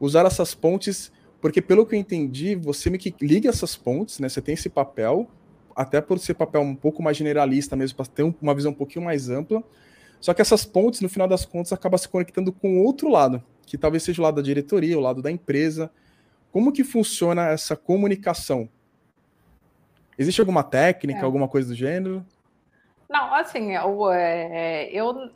usar 0.00 0.26
essas 0.26 0.54
pontes, 0.54 1.12
porque 1.40 1.60
pelo 1.62 1.86
que 1.86 1.94
eu 1.94 1.98
entendi, 1.98 2.54
você 2.54 2.90
me 2.90 2.98
que 2.98 3.14
liga 3.20 3.48
essas 3.48 3.76
pontes, 3.76 4.18
né? 4.18 4.28
Você 4.28 4.40
tem 4.40 4.54
esse 4.54 4.68
papel, 4.68 5.28
até 5.74 6.00
por 6.00 6.18
ser 6.18 6.34
papel 6.34 6.60
um 6.62 6.74
pouco 6.74 7.02
mais 7.02 7.16
generalista 7.16 7.76
mesmo, 7.76 7.96
para 7.96 8.06
ter 8.06 8.34
uma 8.40 8.54
visão 8.54 8.72
um 8.72 8.74
pouquinho 8.74 9.04
mais 9.04 9.28
ampla. 9.28 9.62
Só 10.20 10.32
que 10.32 10.40
essas 10.40 10.64
pontes, 10.64 11.00
no 11.00 11.08
final 11.08 11.28
das 11.28 11.44
contas, 11.44 11.72
acabam 11.72 11.98
se 11.98 12.08
conectando 12.08 12.52
com 12.52 12.80
outro 12.82 13.08
lado, 13.08 13.42
que 13.66 13.76
talvez 13.76 14.02
seja 14.02 14.20
o 14.20 14.24
lado 14.24 14.36
da 14.36 14.42
diretoria, 14.42 14.98
o 14.98 15.00
lado 15.00 15.20
da 15.20 15.30
empresa. 15.30 15.90
Como 16.50 16.72
que 16.72 16.82
funciona 16.82 17.48
essa 17.48 17.76
comunicação? 17.76 18.68
Existe 20.18 20.40
alguma 20.40 20.62
técnica, 20.62 21.20
é. 21.20 21.22
alguma 21.22 21.46
coisa 21.46 21.68
do 21.68 21.74
gênero? 21.74 22.24
Não, 23.08 23.34
assim, 23.34 23.74
eu, 23.74 24.10
é, 24.10 24.90
eu 24.90 25.30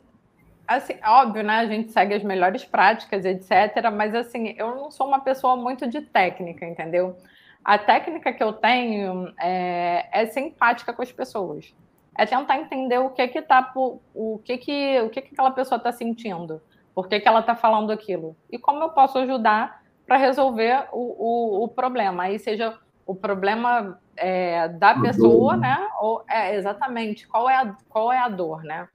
assim, 0.67 0.95
óbvio, 1.05 1.43
né? 1.43 1.59
A 1.59 1.65
gente 1.65 1.91
segue 1.91 2.13
as 2.13 2.23
melhores 2.23 2.63
práticas, 2.63 3.25
etc. 3.25 3.51
Mas 3.93 4.13
assim, 4.15 4.55
eu 4.57 4.75
não 4.75 4.91
sou 4.91 5.07
uma 5.07 5.19
pessoa 5.19 5.55
muito 5.55 5.87
de 5.87 6.01
técnica, 6.01 6.65
entendeu? 6.65 7.17
A 7.63 7.77
técnica 7.77 8.33
que 8.33 8.43
eu 8.43 8.53
tenho 8.53 9.33
é, 9.39 10.07
é 10.11 10.25
ser 10.25 10.41
empática 10.41 10.93
com 10.93 11.01
as 11.01 11.11
pessoas. 11.11 11.73
É 12.17 12.25
tentar 12.25 12.57
entender 12.57 12.97
o 12.97 13.09
que 13.09 13.27
que 13.27 13.41
tá 13.41 13.71
o 13.75 14.39
que 14.43 14.57
que 14.57 15.01
o 15.01 15.09
que 15.09 15.21
que 15.21 15.33
aquela 15.33 15.51
pessoa 15.51 15.77
está 15.77 15.91
sentindo, 15.91 16.61
por 16.93 17.07
que, 17.07 17.19
que 17.19 17.27
ela 17.27 17.39
está 17.39 17.55
falando 17.55 17.91
aquilo 17.91 18.35
e 18.51 18.57
como 18.59 18.83
eu 18.83 18.89
posso 18.89 19.17
ajudar 19.19 19.81
para 20.05 20.17
resolver 20.17 20.87
o, 20.91 20.99
o, 20.99 21.63
o, 21.63 21.67
problema. 21.69 22.23
Aí 22.23 22.37
seja 22.37 22.77
o 23.05 23.15
problema 23.15 23.97
é, 24.17 24.67
da 24.67 24.93
pessoa, 24.99 25.55
né? 25.55 25.87
Ou 26.01 26.23
é 26.29 26.55
exatamente 26.55 27.25
qual 27.27 27.49
é 27.49 27.55
a, 27.55 27.75
qual 27.87 28.11
é 28.11 28.19
a 28.19 28.27
dor, 28.27 28.61
né? 28.63 28.89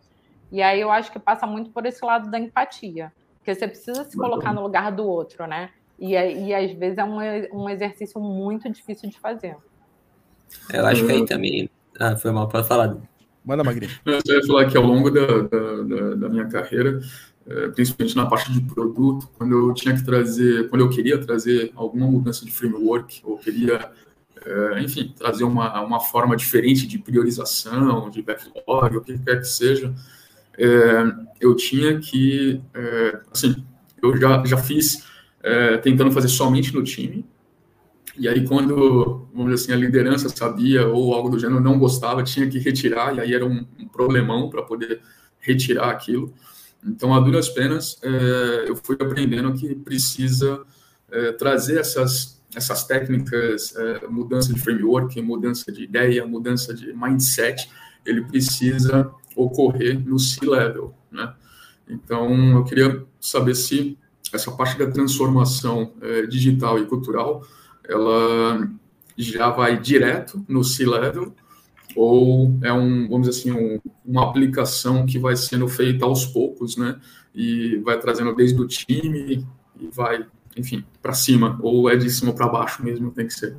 E 0.50 0.62
aí 0.62 0.80
eu 0.80 0.90
acho 0.90 1.10
que 1.10 1.18
passa 1.18 1.46
muito 1.46 1.70
por 1.70 1.84
esse 1.86 2.04
lado 2.04 2.30
da 2.30 2.38
empatia, 2.38 3.12
porque 3.38 3.54
você 3.54 3.66
precisa 3.66 4.04
se 4.04 4.16
colocar 4.16 4.52
no 4.52 4.62
lugar 4.62 4.92
do 4.92 5.04
outro, 5.04 5.46
né? 5.46 5.70
E, 5.98 6.12
e 6.12 6.54
às 6.54 6.72
vezes 6.72 6.98
é 6.98 7.04
um, 7.04 7.18
um 7.52 7.68
exercício 7.68 8.20
muito 8.20 8.70
difícil 8.70 9.08
de 9.08 9.18
fazer. 9.18 9.56
Eu 10.72 10.86
acho 10.86 11.04
que 11.04 11.12
aí 11.12 11.24
também. 11.24 11.70
Ah, 11.98 12.16
foi 12.16 12.30
mal 12.30 12.48
para 12.48 12.62
falar. 12.62 12.96
Manda, 13.44 13.64
Magrinho. 13.64 13.92
Eu 14.04 14.20
ia 14.34 14.46
falar 14.46 14.66
que 14.66 14.76
ao 14.76 14.82
longo 14.84 15.10
da, 15.10 15.26
da, 15.26 16.14
da, 16.16 16.28
minha 16.28 16.46
carreira, 16.46 17.00
é, 17.46 17.68
principalmente 17.68 18.16
na 18.16 18.26
parte 18.26 18.52
de 18.52 18.60
produto, 18.60 19.28
quando 19.38 19.52
eu 19.52 19.72
tinha 19.72 19.94
que 19.94 20.04
trazer, 20.04 20.68
quando 20.68 20.82
eu 20.82 20.90
queria 20.90 21.18
trazer 21.18 21.72
alguma 21.74 22.06
mudança 22.06 22.44
de 22.44 22.50
framework, 22.50 23.22
ou 23.24 23.38
queria, 23.38 23.90
é, 24.44 24.82
enfim, 24.82 25.14
trazer 25.16 25.44
uma, 25.44 25.80
uma 25.80 26.00
forma 26.00 26.36
diferente 26.36 26.86
de 26.86 26.98
priorização, 26.98 28.10
de 28.10 28.20
backlog, 28.20 28.96
o 28.96 29.00
que 29.00 29.16
quer 29.18 29.38
que 29.38 29.44
seja, 29.44 29.94
é, 30.58 31.26
eu 31.40 31.54
tinha 31.54 31.98
que, 31.98 32.60
é, 32.74 33.20
assim, 33.32 33.64
eu 34.02 34.16
já, 34.16 34.44
já 34.44 34.56
fiz 34.56 35.04
é, 35.42 35.76
tentando 35.78 36.10
fazer 36.12 36.28
somente 36.28 36.74
no 36.74 36.82
time, 36.82 37.24
e 38.18 38.28
aí 38.28 38.46
quando, 38.46 39.28
vamos 39.34 39.52
dizer 39.52 39.64
assim, 39.64 39.72
a 39.72 39.76
liderança 39.76 40.28
sabia 40.28 40.86
ou 40.86 41.14
algo 41.14 41.28
do 41.28 41.38
gênero 41.38 41.60
não 41.60 41.78
gostava, 41.78 42.22
tinha 42.22 42.48
que 42.48 42.58
retirar, 42.58 43.14
e 43.16 43.20
aí 43.20 43.34
era 43.34 43.44
um, 43.44 43.66
um 43.78 43.88
problemão 43.88 44.48
para 44.48 44.62
poder 44.62 45.00
retirar 45.38 45.90
aquilo. 45.90 46.32
Então, 46.84 47.14
a 47.14 47.20
duras 47.20 47.48
penas, 47.48 47.98
é, 48.02 48.64
eu 48.68 48.76
fui 48.76 48.96
aprendendo 48.98 49.52
que 49.52 49.74
precisa 49.74 50.62
é, 51.10 51.32
trazer 51.32 51.78
essas, 51.78 52.40
essas 52.54 52.84
técnicas, 52.84 53.74
é, 53.76 54.06
mudança 54.08 54.52
de 54.52 54.60
framework, 54.60 55.20
mudança 55.20 55.70
de 55.70 55.84
ideia, 55.84 56.26
mudança 56.26 56.72
de 56.72 56.92
mindset, 56.94 57.68
ele 58.04 58.22
precisa 58.22 59.10
ocorrer 59.36 60.00
no 60.04 60.18
C-level, 60.18 60.92
né? 61.12 61.32
Então, 61.88 62.56
eu 62.56 62.64
queria 62.64 63.04
saber 63.20 63.54
se 63.54 63.96
essa 64.32 64.50
parte 64.50 64.76
da 64.76 64.90
transformação 64.90 65.92
é, 66.00 66.26
digital 66.26 66.78
e 66.78 66.86
cultural, 66.86 67.46
ela 67.88 68.68
já 69.16 69.50
vai 69.50 69.78
direto 69.78 70.44
no 70.48 70.64
C-level 70.64 71.32
ou 71.94 72.58
é 72.62 72.72
um, 72.72 73.08
vamos 73.08 73.26
dizer 73.28 73.40
assim, 73.40 73.52
um, 73.52 73.80
uma 74.04 74.28
aplicação 74.28 75.06
que 75.06 75.18
vai 75.18 75.34
sendo 75.34 75.66
feita 75.66 76.04
aos 76.04 76.26
poucos, 76.26 76.76
né? 76.76 77.00
E 77.34 77.78
vai 77.78 77.98
trazendo 77.98 78.34
desde 78.34 78.60
o 78.60 78.66
time 78.66 79.46
e 79.80 79.88
vai, 79.90 80.26
enfim, 80.56 80.84
para 81.00 81.14
cima, 81.14 81.58
ou 81.62 81.88
é 81.88 81.96
de 81.96 82.10
cima 82.10 82.34
para 82.34 82.48
baixo 82.48 82.84
mesmo, 82.84 83.10
tem 83.10 83.26
que 83.26 83.32
ser. 83.32 83.56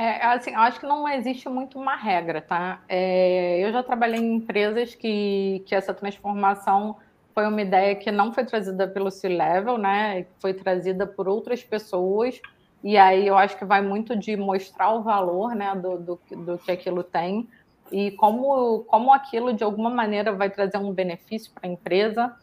É, 0.00 0.24
assim, 0.26 0.52
eu 0.52 0.60
acho 0.60 0.78
que 0.78 0.86
não 0.86 1.08
existe 1.08 1.48
muito 1.48 1.76
uma 1.76 1.96
regra, 1.96 2.40
tá? 2.40 2.80
É, 2.88 3.58
eu 3.58 3.72
já 3.72 3.82
trabalhei 3.82 4.20
em 4.20 4.36
empresas 4.36 4.94
que, 4.94 5.60
que 5.66 5.74
essa 5.74 5.92
transformação 5.92 6.96
foi 7.34 7.48
uma 7.48 7.60
ideia 7.60 7.96
que 7.96 8.12
não 8.12 8.32
foi 8.32 8.44
trazida 8.44 8.86
pelo 8.86 9.10
C-Level, 9.10 9.76
né? 9.76 10.26
Foi 10.38 10.54
trazida 10.54 11.04
por 11.04 11.28
outras 11.28 11.64
pessoas. 11.64 12.40
E 12.84 12.96
aí 12.96 13.26
eu 13.26 13.36
acho 13.36 13.58
que 13.58 13.64
vai 13.64 13.82
muito 13.82 14.14
de 14.14 14.36
mostrar 14.36 14.92
o 14.92 15.02
valor 15.02 15.56
né, 15.56 15.74
do, 15.74 15.98
do, 15.98 16.20
do 16.44 16.58
que 16.58 16.70
aquilo 16.70 17.02
tem 17.02 17.48
e 17.90 18.12
como, 18.12 18.84
como 18.84 19.12
aquilo, 19.12 19.52
de 19.52 19.64
alguma 19.64 19.90
maneira, 19.90 20.32
vai 20.32 20.48
trazer 20.48 20.78
um 20.78 20.92
benefício 20.92 21.50
para 21.52 21.68
a 21.68 21.72
empresa. 21.72 22.36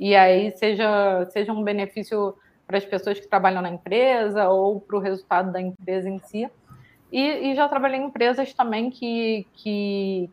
E 0.00 0.16
aí, 0.16 0.50
seja, 0.56 1.28
seja 1.28 1.52
um 1.52 1.62
benefício 1.62 2.34
para 2.66 2.78
as 2.78 2.86
pessoas 2.86 3.20
que 3.20 3.28
trabalham 3.28 3.60
na 3.60 3.68
empresa 3.68 4.48
ou 4.48 4.80
para 4.80 4.96
o 4.96 5.00
resultado 5.00 5.52
da 5.52 5.60
empresa 5.60 6.08
em 6.08 6.18
si. 6.20 6.48
E, 7.12 7.50
e 7.50 7.54
já 7.54 7.68
trabalhei 7.68 8.00
em 8.00 8.06
empresas 8.06 8.54
também 8.54 8.90
que, 8.90 9.46
que, 9.52 10.30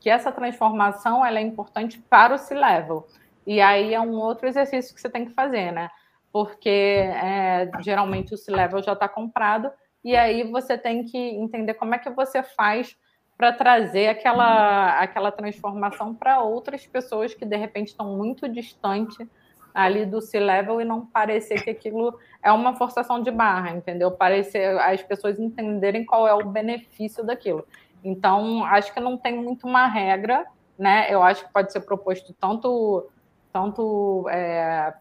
que 0.00 0.08
essa 0.08 0.32
transformação 0.32 1.24
ela 1.24 1.38
é 1.38 1.42
importante 1.42 2.02
para 2.08 2.34
o 2.34 2.38
C-Level. 2.38 3.06
E 3.46 3.60
aí 3.60 3.92
é 3.92 4.00
um 4.00 4.14
outro 4.14 4.48
exercício 4.48 4.94
que 4.94 5.00
você 5.00 5.10
tem 5.10 5.26
que 5.26 5.34
fazer, 5.34 5.70
né? 5.70 5.90
Porque 6.32 6.70
é, 6.70 7.70
geralmente 7.80 8.32
o 8.32 8.38
C-Level 8.38 8.82
já 8.82 8.94
está 8.94 9.06
comprado, 9.06 9.70
e 10.02 10.16
aí 10.16 10.42
você 10.44 10.78
tem 10.78 11.04
que 11.04 11.18
entender 11.18 11.74
como 11.74 11.94
é 11.94 11.98
que 11.98 12.08
você 12.08 12.42
faz 12.42 12.96
para 13.36 13.52
trazer 13.52 14.08
aquela, 14.08 15.00
aquela 15.00 15.30
transformação 15.30 16.14
para 16.14 16.40
outras 16.40 16.86
pessoas 16.86 17.34
que 17.34 17.44
de 17.44 17.56
repente 17.56 17.88
estão 17.88 18.16
muito 18.16 18.48
distantes 18.48 19.28
ali 19.74 20.04
do 20.04 20.20
C-level 20.20 20.80
e 20.80 20.84
não 20.84 21.06
parecer 21.06 21.62
que 21.62 21.70
aquilo 21.70 22.18
é 22.42 22.52
uma 22.52 22.74
forçação 22.74 23.22
de 23.22 23.30
barra, 23.30 23.70
entendeu? 23.70 24.10
Parecer 24.10 24.78
as 24.80 25.02
pessoas 25.02 25.38
entenderem 25.38 26.04
qual 26.04 26.26
é 26.26 26.34
o 26.34 26.44
benefício 26.44 27.24
daquilo. 27.24 27.66
Então, 28.04 28.64
acho 28.64 28.92
que 28.92 29.00
não 29.00 29.16
tem 29.16 29.36
muito 29.36 29.66
uma 29.66 29.86
regra, 29.86 30.44
né? 30.78 31.06
Eu 31.08 31.22
acho 31.22 31.46
que 31.46 31.52
pode 31.52 31.72
ser 31.72 31.80
proposto 31.80 32.34
tanto, 32.38 33.08
tanto 33.52 34.26
é, 34.28 34.92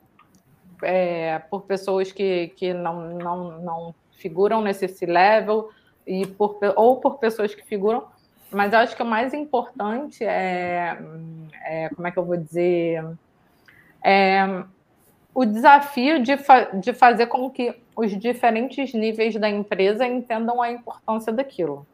é, 0.84 1.40
por 1.40 1.64
pessoas 1.64 2.12
que, 2.12 2.50
que 2.50 2.74
não, 2.74 3.10
não, 3.18 3.62
não 3.62 3.96
figuram 4.12 4.62
nesse 4.62 4.88
C-level 4.88 5.70
e 6.06 6.26
por, 6.28 6.60
ou 6.76 7.00
por 7.00 7.18
pessoas 7.18 7.54
que 7.56 7.66
figuram, 7.66 8.06
mas 8.52 8.74
eu 8.74 8.80
acho 8.80 8.96
que 8.96 9.02
o 9.02 9.06
mais 9.06 9.34
importante 9.34 10.24
é, 10.24 10.98
é 11.64 11.90
como 11.90 12.08
é 12.08 12.12
que 12.12 12.20
eu 12.20 12.26
vou 12.26 12.38
dizer 12.38 13.04
é, 14.04 14.64
o 15.34 15.46
desafio 15.46 16.22
de, 16.22 16.38
fa 16.38 16.64
de 16.74 16.94
fazer 16.94 17.28
com 17.28 17.50
que 17.50 17.76
os 17.96 18.18
diferentes 18.20 18.94
níveis 18.94 19.36
da 19.36 19.50
empresa 19.50 20.08
entendam 20.08 20.62
a 20.62 20.72
importância 20.72 21.32
daquilo. 21.32 21.86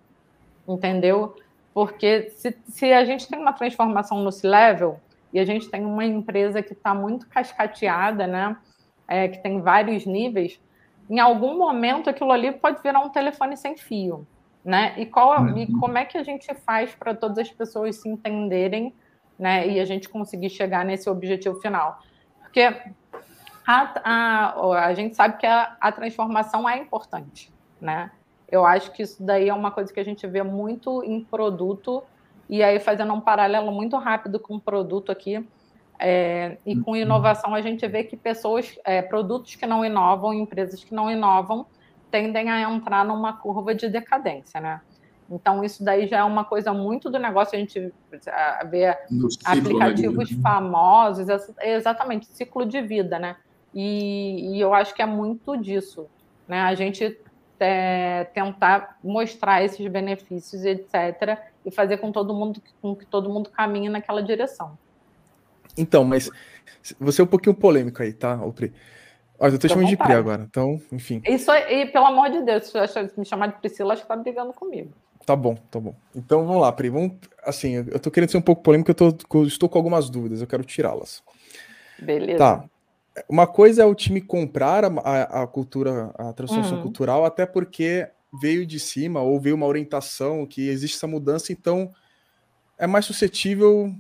Entendeu? 0.68 1.36
Porque 1.74 2.30
se, 2.32 2.58
se 2.68 2.92
a 2.92 3.06
gente 3.06 3.28
tem 3.28 3.40
uma 3.40 3.54
transformação 3.54 4.24
no 4.24 4.32
C-Level 4.32 5.00
e 5.32 5.40
a 5.40 5.46
gente 5.46 5.70
tem 5.70 5.86
uma 5.86 6.06
empresa 6.06 6.62
que 6.62 6.74
está 6.74 6.94
muito 6.94 7.28
cascateada, 7.28 8.26
né? 8.26 8.58
É, 9.08 9.28
que 9.28 9.38
tem 9.38 9.62
vários 9.62 10.06
níveis, 10.06 10.60
em 11.10 11.20
algum 11.20 11.58
momento 11.58 12.10
aquilo 12.10 12.32
ali 12.32 12.52
pode 12.52 12.82
virar 12.82 13.00
um 13.00 13.10
telefone 13.10 13.56
sem 13.56 13.78
fio, 13.78 14.28
né? 14.64 14.94
E, 14.98 15.06
qual, 15.06 15.48
e 15.50 15.66
uhum. 15.66 15.80
como 15.80 15.98
é 15.98 16.04
que 16.04 16.18
a 16.18 16.24
gente 16.24 16.54
faz 16.66 16.94
para 16.94 17.14
todas 17.14 17.38
as 17.38 17.50
pessoas 17.50 17.96
se 17.96 18.10
entenderem, 18.10 18.94
né? 19.38 19.68
E 19.68 19.80
a 19.80 19.86
gente 19.86 20.10
conseguir 20.10 20.50
chegar 20.50 20.86
nesse 20.86 21.10
objetivo 21.10 21.60
final? 21.60 22.00
Porque 22.42 22.62
a, 23.66 23.94
a, 24.04 24.86
a 24.86 24.94
gente 24.94 25.16
sabe 25.16 25.38
que 25.38 25.46
a, 25.46 25.76
a 25.80 25.92
transformação 25.92 26.68
é 26.68 26.78
importante, 26.78 27.52
né? 27.80 28.12
Eu 28.50 28.66
acho 28.66 28.92
que 28.92 29.04
isso 29.04 29.22
daí 29.22 29.50
é 29.50 29.54
uma 29.54 29.72
coisa 29.72 29.94
que 29.94 30.00
a 30.00 30.06
gente 30.06 30.26
vê 30.26 30.42
muito 30.42 31.04
em 31.04 31.22
produto, 31.24 32.02
e 32.50 32.64
aí 32.64 32.80
fazendo 32.80 33.14
um 33.14 33.20
paralelo 33.20 33.72
muito 33.72 33.98
rápido 33.98 34.40
com 34.40 34.56
o 34.56 34.60
produto 34.60 35.12
aqui, 35.12 35.46
é, 36.00 36.58
e 36.66 36.76
com 36.80 36.92
uhum. 36.92 36.98
inovação 36.98 37.54
a 37.54 37.62
gente 37.62 37.86
vê 37.88 38.04
que 38.04 38.16
pessoas, 38.16 38.78
é, 38.86 39.02
produtos 39.02 39.56
que 39.56 39.66
não 39.66 39.84
inovam, 39.84 40.34
empresas 40.34 40.84
que 40.84 40.94
não 40.94 41.12
inovam, 41.12 41.66
tendem 42.10 42.50
a 42.50 42.62
entrar 42.62 43.04
numa 43.04 43.34
curva 43.34 43.76
de 43.76 43.90
decadência, 43.90 44.62
né? 44.62 44.82
Então, 45.30 45.64
isso 45.64 45.84
daí 45.84 46.08
já 46.08 46.20
é 46.20 46.24
uma 46.24 46.46
coisa 46.46 46.74
muito 46.74 47.10
do 47.10 47.20
negócio, 47.20 47.56
a 47.56 47.60
gente 47.60 47.92
vê 48.70 48.98
aplicativos 49.44 50.32
famosos, 50.42 51.28
exatamente, 51.62 52.28
ciclo 52.28 52.66
de 52.66 52.82
vida, 52.82 53.20
né? 53.20 53.36
E, 53.74 54.56
e, 54.56 54.62
eu 54.62 54.74
acho 54.74 54.96
que 54.96 55.02
é 55.02 55.06
muito 55.06 55.58
disso, 55.58 56.08
né? 56.48 56.62
A 56.62 56.74
gente 56.74 57.20
é, 57.60 58.24
tentar 58.34 58.98
mostrar 59.04 59.64
esses 59.64 59.86
benefícios, 59.88 60.64
etc., 60.64 61.38
e 61.66 61.72
fazer 61.72 61.98
com 61.98 62.14
todo 62.14 62.34
mundo 62.34 62.62
com 62.82 62.96
que 62.96 63.06
todo 63.06 63.30
mundo 63.30 63.50
caminhe 63.50 63.90
naquela 63.90 64.24
direção. 64.24 64.78
Então, 65.78 66.06
mas 66.06 66.32
você 66.98 67.22
é 67.22 67.24
um 67.26 67.28
pouquinho 67.28 67.54
polêmico 67.54 68.02
aí, 68.02 68.14
tá, 68.14 68.42
Opri? 68.42 68.74
Olha, 69.40 69.54
eu 69.54 69.60
tô 69.60 69.68
chamando 69.68 69.88
de 69.88 69.98
Pri 69.98 70.14
agora, 70.14 70.44
então, 70.50 70.82
enfim. 70.92 71.22
Isso 71.28 71.52
e 71.52 71.86
pelo 71.88 72.06
amor 72.06 72.30
de 72.30 72.42
Deus, 72.42 72.66
se 72.66 73.20
me 73.20 73.26
chamar 73.26 73.48
de 73.48 73.60
Priscila, 73.60 73.94
acho 73.94 74.02
que 74.02 74.08
tá 74.08 74.16
brigando 74.16 74.52
comigo. 74.54 74.92
Tá 75.28 75.36
bom, 75.36 75.56
tá 75.70 75.78
bom. 75.78 75.94
Então 76.16 76.48
vamos 76.48 76.62
lá, 76.62 76.72
Pri. 76.72 76.90
Vamos, 76.90 77.18
assim, 77.44 77.74
eu 77.74 78.00
tô 78.00 78.10
querendo 78.10 78.30
ser 78.30 78.38
um 78.38 78.42
pouco 78.42 78.64
polêmico, 78.64 78.90
eu 78.90 78.96
tô, 78.96 79.44
estou 79.44 79.68
com 79.68 79.78
algumas 79.78 80.10
dúvidas, 80.10 80.40
eu 80.40 80.48
quero 80.48 80.64
tirá-las. 80.64 81.22
Beleza. 82.00 82.38
Tá. 82.38 82.64
Uma 83.28 83.46
coisa 83.46 83.82
é 83.82 83.86
o 83.86 83.94
time 83.94 84.22
comprar 84.22 84.86
a, 84.86 84.88
a, 84.88 85.44
a 85.44 85.48
cultura, 85.48 86.14
a 86.18 86.32
transformação 86.32 86.78
uhum. 86.78 86.84
cultural, 86.84 87.26
até 87.26 87.46
porque 87.46 88.08
veio 88.40 88.66
de 88.66 88.80
cima 88.80 89.20
ou 89.20 89.38
veio 89.38 89.58
uma 89.58 89.66
orientação 89.66 90.46
que 90.46 90.70
existe 90.70 90.96
essa 90.96 91.08
mudança, 91.08 91.52
então 91.52 91.92
é 92.78 92.88
mais 92.88 93.04
suscetível 93.04 93.94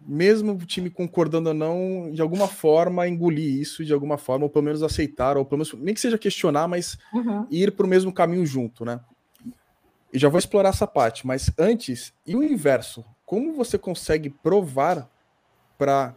mesmo 0.00 0.52
o 0.52 0.64
time 0.64 0.88
concordando 0.88 1.50
ou 1.50 1.54
não, 1.54 2.10
de 2.10 2.22
alguma 2.22 2.48
forma 2.48 3.06
engolir 3.06 3.60
isso, 3.60 3.84
de 3.84 3.92
alguma 3.92 4.16
forma, 4.16 4.46
ou 4.46 4.50
pelo 4.50 4.64
menos 4.64 4.82
aceitar, 4.82 5.36
ou 5.36 5.44
pelo 5.44 5.58
menos, 5.58 5.74
nem 5.74 5.92
que 5.92 6.00
seja 6.00 6.16
questionar, 6.16 6.66
mas 6.66 6.96
uhum. 7.12 7.46
ir 7.50 7.72
para 7.72 7.84
o 7.84 7.88
mesmo 7.88 8.10
caminho 8.10 8.46
junto, 8.46 8.82
né? 8.82 8.98
E 10.12 10.18
já 10.18 10.28
vou 10.28 10.38
explorar 10.38 10.70
essa 10.70 10.86
parte, 10.86 11.26
mas 11.26 11.50
antes, 11.58 12.12
e 12.26 12.34
o 12.34 12.42
inverso? 12.42 13.04
Como 13.24 13.52
você 13.52 13.78
consegue 13.78 14.28
provar 14.28 15.08
para. 15.78 16.16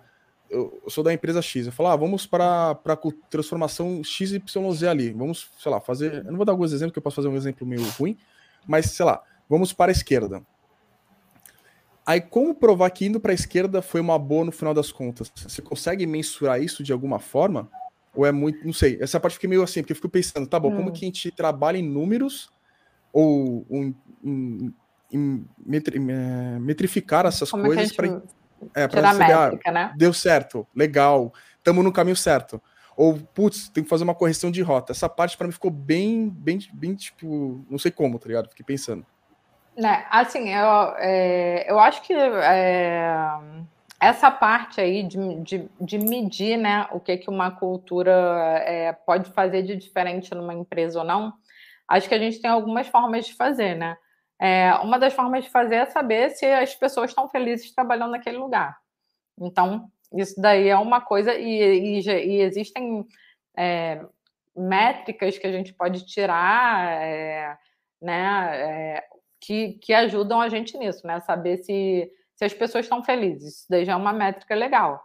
Eu 0.50 0.84
sou 0.88 1.04
da 1.04 1.12
empresa 1.12 1.42
X, 1.42 1.66
eu 1.66 1.72
falo, 1.72 1.90
ah, 1.90 1.96
vamos 1.96 2.28
para 2.28 2.72
a 2.72 2.98
transformação 3.28 4.04
XYZ 4.04 4.84
ali, 4.88 5.12
vamos, 5.12 5.50
sei 5.58 5.72
lá, 5.72 5.82
fazer. 5.82 6.26
Eu 6.26 6.32
não 6.32 6.38
vou 6.38 6.46
dar 6.46 6.52
alguns 6.52 6.72
exemplos, 6.72 6.94
que 6.94 7.00
eu 7.00 7.04
posso 7.04 7.16
fazer 7.16 7.28
um 7.28 7.36
exemplo 7.36 7.66
meio 7.66 7.84
ruim, 7.98 8.16
mas 8.68 8.86
sei 8.92 9.04
lá, 9.06 9.24
vamos 9.50 9.74
para 9.74 9.92
a 9.92 9.94
esquerda 9.94 10.44
Aí, 12.06 12.20
como 12.20 12.54
provar 12.54 12.90
que 12.90 13.06
indo 13.06 13.20
para 13.20 13.32
a 13.32 13.36
esquerda 13.36 13.82
foi 13.82 14.02
uma 14.02 14.20
boa 14.20 14.44
no 14.44 14.52
final 14.52 14.74
das 14.74 14.92
contas? 14.92 15.32
Você 15.36 15.62
consegue 15.62 16.06
mensurar 16.06 16.62
isso 16.62 16.84
de 16.84 16.92
alguma 16.92 17.18
forma? 17.18 17.70
Ou 18.14 18.26
é 18.26 18.32
muito. 18.32 18.66
Não 18.66 18.74
sei. 18.74 18.98
Essa 19.00 19.20
parte 19.20 19.36
fiquei 19.36 19.50
meio 19.50 19.64
assim, 19.64 19.82
porque 19.82 19.94
eu 19.94 19.96
fico 19.96 20.10
pensando, 20.10 20.46
tá 20.46 20.60
bom, 20.60 20.72
hum. 20.74 20.78
como 20.78 20.92
que 20.92 21.06
a 21.06 21.08
gente 21.08 21.32
trabalha 21.32 21.78
em 21.78 21.88
números 21.88 22.52
ou 23.14 23.66
um, 23.70 23.94
um, 24.24 24.74
um 25.14 25.46
metri, 25.64 25.98
é, 25.98 26.60
metrificar 26.60 27.26
essas 27.26 27.52
como 27.52 27.64
coisas 27.66 27.94
para 27.94 28.08
é, 28.76 28.84
ah, 28.84 29.14
métrica, 29.14 29.70
ah, 29.70 29.72
né? 29.72 29.94
deu 29.96 30.12
certo, 30.12 30.68
legal, 30.76 31.32
estamos 31.58 31.84
no 31.84 31.94
caminho 31.94 32.16
certo. 32.16 32.62
Ou, 32.96 33.16
putz, 33.16 33.70
tem 33.70 33.84
que 33.84 33.90
fazer 33.90 34.04
uma 34.04 34.14
correção 34.14 34.52
de 34.52 34.62
rota. 34.62 34.92
Essa 34.92 35.10
parte 35.10 35.36
para 35.36 35.48
mim 35.48 35.54
ficou 35.54 35.72
bem, 35.72 36.30
bem, 36.30 36.60
bem, 36.74 36.94
tipo, 36.94 37.66
não 37.70 37.80
sei 37.80 37.92
como, 37.92 38.20
tá 38.20 38.28
ligado? 38.28 38.50
Fiquei 38.50 38.66
pensando. 38.66 39.06
Né, 39.76 40.06
assim, 40.12 40.50
eu, 40.50 40.96
é, 40.98 41.66
eu 41.70 41.80
acho 41.80 42.04
que 42.04 42.14
é, 42.14 43.28
essa 44.00 44.30
parte 44.30 44.80
aí 44.80 45.02
de, 45.02 45.18
de, 45.42 45.70
de, 45.82 45.98
medir 45.98 46.58
né, 46.58 46.88
o 46.92 47.00
que, 47.00 47.18
que 47.18 47.30
uma 47.30 47.50
cultura 47.50 48.12
é, 48.64 48.94
pode 48.94 49.32
fazer 49.32 49.64
de 49.64 49.76
diferente 49.76 50.36
numa 50.36 50.54
empresa 50.54 51.00
ou 51.00 51.06
não, 51.06 51.34
acho 51.88 52.08
que 52.08 52.16
a 52.16 52.20
gente 52.20 52.42
tem 52.42 52.50
algumas 52.50 52.88
formas 52.88 53.26
de 53.26 53.34
fazer, 53.34 53.76
né? 53.76 53.98
É, 54.40 54.74
uma 54.76 55.00
das 55.00 55.14
formas 55.14 55.46
de 55.46 55.50
fazer 55.50 55.76
é 55.76 55.86
saber 55.86 56.32
se 56.32 56.46
as 56.46 56.76
pessoas 56.76 57.12
estão 57.12 57.30
felizes 57.30 57.74
trabalhando 57.74 58.12
naquele 58.12 58.38
lugar. 58.38 58.78
Então, 59.40 59.90
isso 60.14 60.40
daí 60.40 60.68
é 60.68 60.78
uma 60.78 61.02
coisa, 61.02 61.34
e, 61.34 62.00
e, 62.00 62.10
e 62.10 62.42
existem 62.42 63.06
é, 63.58 64.04
métricas 64.56 65.38
que 65.38 65.48
a 65.48 65.52
gente 65.52 65.74
pode 65.74 66.06
tirar, 66.06 67.02
é, 67.02 67.58
né? 68.02 68.98
É, 68.98 69.04
que, 69.40 69.74
que 69.74 69.94
ajudam 69.94 70.40
a 70.40 70.50
gente 70.50 70.78
nisso, 70.78 71.06
né? 71.06 71.20
Saber 71.22 71.58
se, 71.58 72.10
se 72.36 72.46
as 72.46 72.54
pessoas 72.54 72.86
estão 72.86 73.04
felizes. 73.04 73.60
Isso 73.60 73.66
daí 73.70 73.86
já 73.86 73.94
é 73.94 73.96
uma 73.96 74.14
métrica 74.14 74.56
legal. 74.56 75.04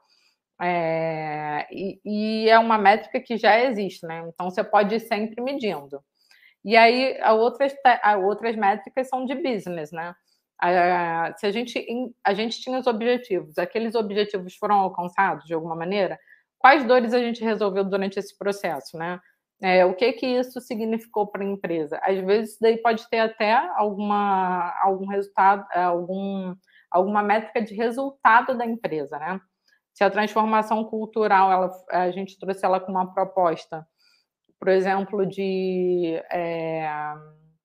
É, 0.61 1.67
e, 1.71 2.01
e, 2.05 2.49
é 2.49 2.59
uma 2.59 2.79
métrica 2.79 3.21
que 3.21 3.37
já 3.37 3.61
existe, 3.65 4.07
né? 4.07 4.25
Então 4.29 4.51
você 4.51 4.63
pode 4.63 4.95
ir 4.95 5.01
sempre 5.01 5.41
medindo. 5.41 6.03
E 6.65 6.77
aí 6.77 7.19
a 7.23 7.33
outras, 7.33 7.75
a 8.03 8.17
outras 8.17 8.57
métricas 8.57 9.09
são 9.09 9.25
de 9.25 9.35
business, 9.35 9.93
né? 9.93 10.15
A, 10.61 11.33
se 11.37 11.47
a 11.47 11.53
gente, 11.53 11.87
a 12.25 12.35
gente 12.35 12.61
tinha 12.61 12.79
os 12.79 12.87
objetivos, 12.87 13.59
aqueles 13.59 13.95
objetivos 13.95 14.57
foram 14.57 14.77
alcançados 14.77 15.45
de 15.45 15.55
alguma 15.55 15.77
maneira, 15.77 16.19
quais 16.59 16.85
dores 16.85 17.15
a 17.15 17.21
gente 17.21 17.45
resolveu 17.45 17.85
durante 17.85 18.19
esse 18.19 18.37
processo, 18.37 18.99
né? 18.99 19.21
É, 19.61 19.85
o 19.85 19.95
que 19.95 20.13
que 20.13 20.27
isso 20.27 20.61
significou 20.61 21.27
para 21.27 21.43
a 21.43 21.47
empresa? 21.47 21.99
Às 22.03 22.19
vezes, 22.25 22.59
daí 22.61 22.77
pode 22.79 23.09
ter 23.09 23.19
até 23.19 23.53
alguma, 23.77 24.73
algum 24.83 25.07
resultado, 25.07 25.67
é, 25.73 25.83
algum, 25.83 26.55
alguma 26.91 27.23
métrica 27.23 27.61
de 27.63 27.75
resultado 27.75 28.57
da 28.57 28.65
empresa, 28.65 29.19
né? 29.19 29.41
Se 29.95 30.05
a 30.05 30.11
transformação 30.11 30.85
cultural, 30.85 31.51
ela, 31.51 31.71
a 31.91 32.11
gente 32.13 32.39
trouxe 32.39 32.65
ela 32.65 32.79
com 32.79 32.93
uma 32.93 33.13
proposta, 33.13 33.85
por 34.59 34.69
exemplo, 34.69 35.27
de 35.27 36.21
é, 36.33 36.89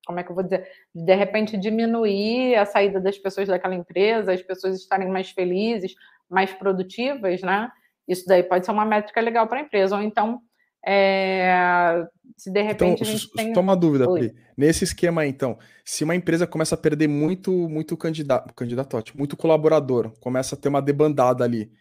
como 0.06 0.20
é 0.20 0.24
que 0.24 0.32
eu 0.32 0.36
vou 0.36 0.44
dizer, 0.44 0.68
de 0.94 1.16
repente 1.16 1.58
diminuir 1.58 2.56
a 2.56 2.66
saída 2.66 3.00
das 3.00 3.18
pessoas 3.18 3.48
daquela 3.48 3.76
empresa, 3.76 4.34
as 4.34 4.42
pessoas 4.42 4.78
estarem 4.80 5.10
mais 5.10 5.30
felizes, 5.30 5.94
mais 6.30 6.54
produtivas, 6.54 7.42
né? 7.42 7.72
Isso 8.08 8.26
daí 8.28 8.44
pode 8.44 8.66
ser 8.66 8.72
uma 8.72 8.86
métrica 8.86 9.22
legal 9.22 9.48
para 9.48 9.60
a 9.60 9.64
empresa. 9.64 9.96
Ou 9.96 10.02
então 10.02 10.42
é, 10.86 12.06
se 12.36 12.52
de 12.52 12.62
repente 12.62 13.02
então, 13.02 13.08
a 13.08 13.18
gente 13.18 13.32
tem... 13.32 13.54
Toma 13.54 13.76
dúvida, 13.76 14.12
Pri. 14.12 14.34
Nesse 14.58 14.84
esquema 14.84 15.22
aí, 15.22 15.30
então, 15.30 15.58
se 15.86 16.04
uma 16.04 16.16
empresa 16.16 16.46
começa 16.46 16.76
a 16.76 16.78
perder 16.78 17.08
muito, 17.08 17.52
muito 17.70 17.96
candidato, 17.96 18.54
candidato 18.54 19.02
muito 19.18 19.38
colaborador, 19.38 20.12
começa 20.20 20.56
a 20.56 20.58
ter 20.58 20.70
uma 20.70 20.82
debandada 20.82 21.44
ali, 21.44 21.72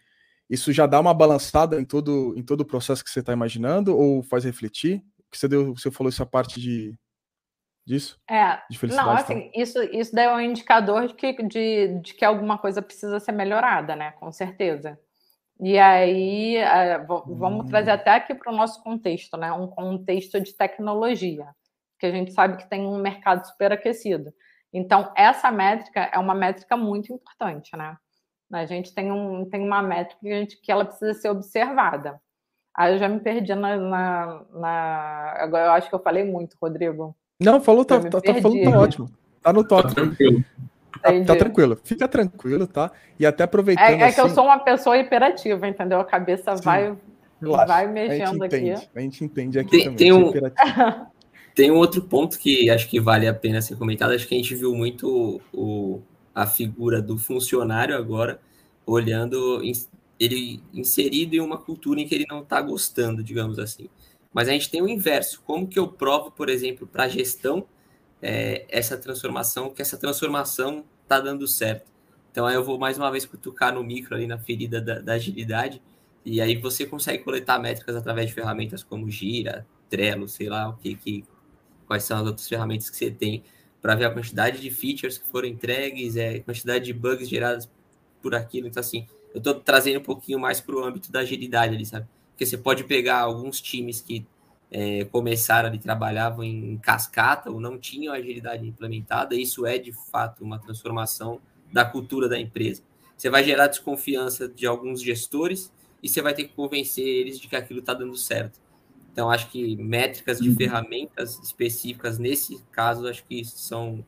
isso 0.53 0.71
já 0.71 0.85
dá 0.85 0.99
uma 0.99 1.15
balançada 1.15 1.81
em 1.81 1.85
todo, 1.85 2.35
em 2.37 2.43
todo 2.43 2.61
o 2.61 2.65
processo 2.65 3.03
que 3.03 3.09
você 3.09 3.21
está 3.21 3.33
imaginando 3.33 3.97
ou 3.97 4.21
faz 4.21 4.43
refletir? 4.43 5.03
Que 5.31 5.37
você 5.37 5.47
deu, 5.47 5.73
você 5.73 5.89
falou 5.89 6.09
essa 6.09 6.27
parte 6.27 6.61
de 6.61 6.95
disso? 7.83 8.21
É, 8.29 8.61
de 8.69 8.77
felicidade, 8.77 9.09
não, 9.09 9.15
assim, 9.15 9.51
isso, 9.55 9.81
isso 9.83 10.13
daí 10.13 10.25
é 10.25 10.33
um 10.33 10.39
indicador 10.39 11.07
de 11.07 11.15
que, 11.15 11.33
de, 11.43 11.99
de 11.99 12.13
que 12.13 12.23
alguma 12.23 12.59
coisa 12.59 12.83
precisa 12.83 13.19
ser 13.19 13.31
melhorada, 13.31 13.95
né? 13.95 14.11
Com 14.11 14.31
certeza. 14.31 14.97
E 15.59 15.79
aí, 15.79 16.57
é, 16.57 16.99
vamos 16.99 17.67
trazer 17.67 17.91
hum. 17.91 17.95
até 17.95 18.11
aqui 18.11 18.35
para 18.35 18.53
o 18.53 18.55
nosso 18.55 18.81
contexto, 18.83 19.35
né? 19.35 19.51
Um 19.51 19.67
contexto 19.67 20.39
de 20.39 20.53
tecnologia, 20.53 21.47
que 21.99 22.05
a 22.05 22.11
gente 22.11 22.31
sabe 22.31 22.57
que 22.57 22.69
tem 22.69 22.85
um 22.85 22.99
mercado 22.99 23.43
superaquecido. 23.47 24.31
Então, 24.71 25.11
essa 25.17 25.51
métrica 25.51 26.11
é 26.13 26.19
uma 26.19 26.35
métrica 26.35 26.77
muito 26.77 27.11
importante, 27.11 27.75
né? 27.75 27.97
A 28.59 28.65
gente 28.65 28.93
tem, 28.93 29.11
um, 29.11 29.45
tem 29.45 29.61
uma 29.61 29.81
métrica 29.81 30.19
que, 30.21 30.29
gente, 30.29 30.61
que 30.61 30.71
ela 30.71 30.85
precisa 30.85 31.13
ser 31.13 31.29
observada. 31.29 32.19
Aí 32.75 32.93
eu 32.93 32.99
já 32.99 33.07
me 33.07 33.19
perdi 33.19 33.53
na, 33.53 33.77
na, 33.77 34.41
na, 34.53 35.33
Agora 35.37 35.65
eu 35.65 35.71
acho 35.71 35.89
que 35.89 35.95
eu 35.95 35.99
falei 35.99 36.23
muito, 36.23 36.57
Rodrigo. 36.61 37.15
Não, 37.39 37.61
falou, 37.61 37.85
tá, 37.85 37.99
tá, 37.99 38.21
tá, 38.21 38.33
falando, 38.35 38.63
tá 38.63 38.79
ótimo. 38.79 39.09
Tá 39.41 39.53
no 39.53 39.67
top. 39.67 39.89
Tá 39.89 39.95
tranquilo. 39.95 40.43
Tá, 41.01 41.11
tá, 41.25 41.35
tranquilo, 41.35 41.77
fica 41.83 42.07
tranquilo, 42.07 42.65
tá? 42.65 42.91
E 43.19 43.25
até 43.25 43.43
aproveitando. 43.43 43.85
É, 43.85 43.99
é 43.99 44.03
assim... 44.05 44.15
que 44.15 44.21
eu 44.21 44.25
assim 44.25 44.35
sou 44.35 44.45
uma 44.45 44.59
pessoa 44.59 44.97
hiperativa, 44.97 45.67
entendeu? 45.67 45.99
A 45.99 46.05
cabeça 46.05 46.55
vai, 46.55 46.95
vai 47.41 47.87
mexendo 47.87 48.41
a 48.41 48.45
aqui. 48.45 48.73
A 48.95 48.99
gente 49.01 49.23
entende 49.23 49.59
aqui 49.59 49.71
tem, 49.71 49.83
também. 49.83 49.97
Tem 49.97 50.13
um, 50.13 50.31
tem 51.53 51.71
um 51.71 51.75
outro 51.75 52.01
ponto 52.03 52.39
que 52.39 52.69
acho 52.69 52.87
que 52.87 53.01
vale 53.01 53.27
a 53.27 53.33
pena 53.33 53.61
ser 53.61 53.75
comentado. 53.75 54.13
Acho 54.13 54.27
que 54.27 54.33
a 54.33 54.37
gente 54.37 54.55
viu 54.55 54.73
muito 54.73 55.41
o, 55.51 56.01
a 56.33 56.47
figura 56.47 57.01
do 57.01 57.17
funcionário 57.17 57.95
agora, 57.95 58.39
olhando 58.85 59.61
ele 60.19 60.61
inserido 60.73 61.35
em 61.35 61.39
uma 61.39 61.57
cultura 61.57 61.99
em 61.99 62.07
que 62.07 62.15
ele 62.15 62.25
não 62.29 62.41
está 62.41 62.61
gostando, 62.61 63.23
digamos 63.23 63.59
assim. 63.59 63.89
Mas 64.33 64.47
a 64.47 64.51
gente 64.51 64.69
tem 64.69 64.81
o 64.81 64.87
inverso. 64.87 65.41
Como 65.45 65.67
que 65.67 65.77
eu 65.77 65.87
provo, 65.87 66.31
por 66.31 66.49
exemplo, 66.49 66.87
para 66.87 67.03
a 67.03 67.07
gestão 67.07 67.65
é, 68.21 68.65
essa 68.69 68.97
transformação, 68.97 69.69
que 69.69 69.81
essa 69.81 69.97
transformação 69.97 70.85
está 71.03 71.19
dando 71.19 71.45
certo. 71.45 71.91
Então 72.31 72.47
aí 72.47 72.55
eu 72.55 72.63
vou 72.63 72.79
mais 72.79 72.97
uma 72.97 73.11
vez 73.11 73.25
cutucar 73.25 73.73
no 73.73 73.83
micro 73.83 74.15
ali 74.15 74.25
na 74.25 74.39
ferida 74.39 74.81
da, 74.81 74.99
da 74.99 75.13
agilidade, 75.13 75.81
e 76.25 76.39
aí 76.39 76.55
você 76.55 76.85
consegue 76.85 77.21
coletar 77.21 77.59
métricas 77.59 77.95
através 77.95 78.27
de 78.27 78.33
ferramentas 78.33 78.81
como 78.81 79.09
Gira, 79.09 79.67
Trello, 79.89 80.27
sei 80.27 80.47
lá 80.49 80.69
o 80.69 80.77
que, 80.77 80.95
que 80.95 81.25
quais 81.85 82.03
são 82.03 82.17
as 82.17 82.25
outras 82.25 82.47
ferramentas 82.47 82.89
que 82.89 82.95
você 82.95 83.11
tem 83.11 83.43
para 83.83 83.95
ver 83.95 84.05
a 84.05 84.11
quantidade 84.11 84.61
de 84.61 84.71
features 84.71 85.17
que 85.17 85.27
foram 85.27 85.45
entregues, 85.45 86.15
é, 86.15 86.39
quantidade 86.39 86.85
de 86.85 86.93
bugs 86.93 87.27
geradas 87.27 87.69
por 88.21 88.33
aquilo. 88.33 88.65
Então, 88.65 88.79
assim, 88.79 89.05
eu 89.33 89.39
estou 89.39 89.55
trazendo 89.55 89.99
um 89.99 90.03
pouquinho 90.03 90.39
mais 90.39 90.61
para 90.61 90.73
o 90.73 90.81
âmbito 90.81 91.11
da 91.11 91.19
agilidade 91.19 91.75
ali, 91.75 91.85
sabe? 91.85 92.07
Porque 92.31 92.45
você 92.45 92.57
pode 92.57 92.85
pegar 92.85 93.19
alguns 93.19 93.59
times 93.59 93.99
que 93.99 94.25
é, 94.71 95.03
começaram 95.03 95.67
ali, 95.67 95.77
trabalhavam 95.79 96.45
em 96.45 96.77
cascata 96.77 97.51
ou 97.51 97.59
não 97.59 97.77
tinham 97.77 98.13
agilidade 98.13 98.65
implementada, 98.65 99.35
isso 99.35 99.65
é 99.65 99.77
de 99.77 99.91
fato 99.91 100.45
uma 100.45 100.57
transformação 100.57 101.41
da 101.69 101.83
cultura 101.83 102.29
da 102.29 102.39
empresa. 102.39 102.81
Você 103.17 103.29
vai 103.29 103.43
gerar 103.43 103.67
desconfiança 103.67 104.47
de 104.47 104.65
alguns 104.65 105.01
gestores 105.01 105.73
e 106.01 106.07
você 106.07 106.21
vai 106.21 106.33
ter 106.33 106.45
que 106.45 106.53
convencer 106.53 107.05
eles 107.05 107.37
de 107.37 107.49
que 107.49 107.55
aquilo 107.55 107.81
está 107.81 107.93
dando 107.93 108.15
certo. 108.15 108.61
Então, 109.13 109.29
acho 109.29 109.47
que 109.51 109.77
métricas 109.77 110.39
de 110.39 110.49
uhum. 110.49 110.55
ferramentas 110.55 111.39
específicas 111.43 112.17
nesse 112.17 112.59
caso, 112.71 113.07
acho 113.07 113.23
que 113.25 113.45
são, 113.45 114.03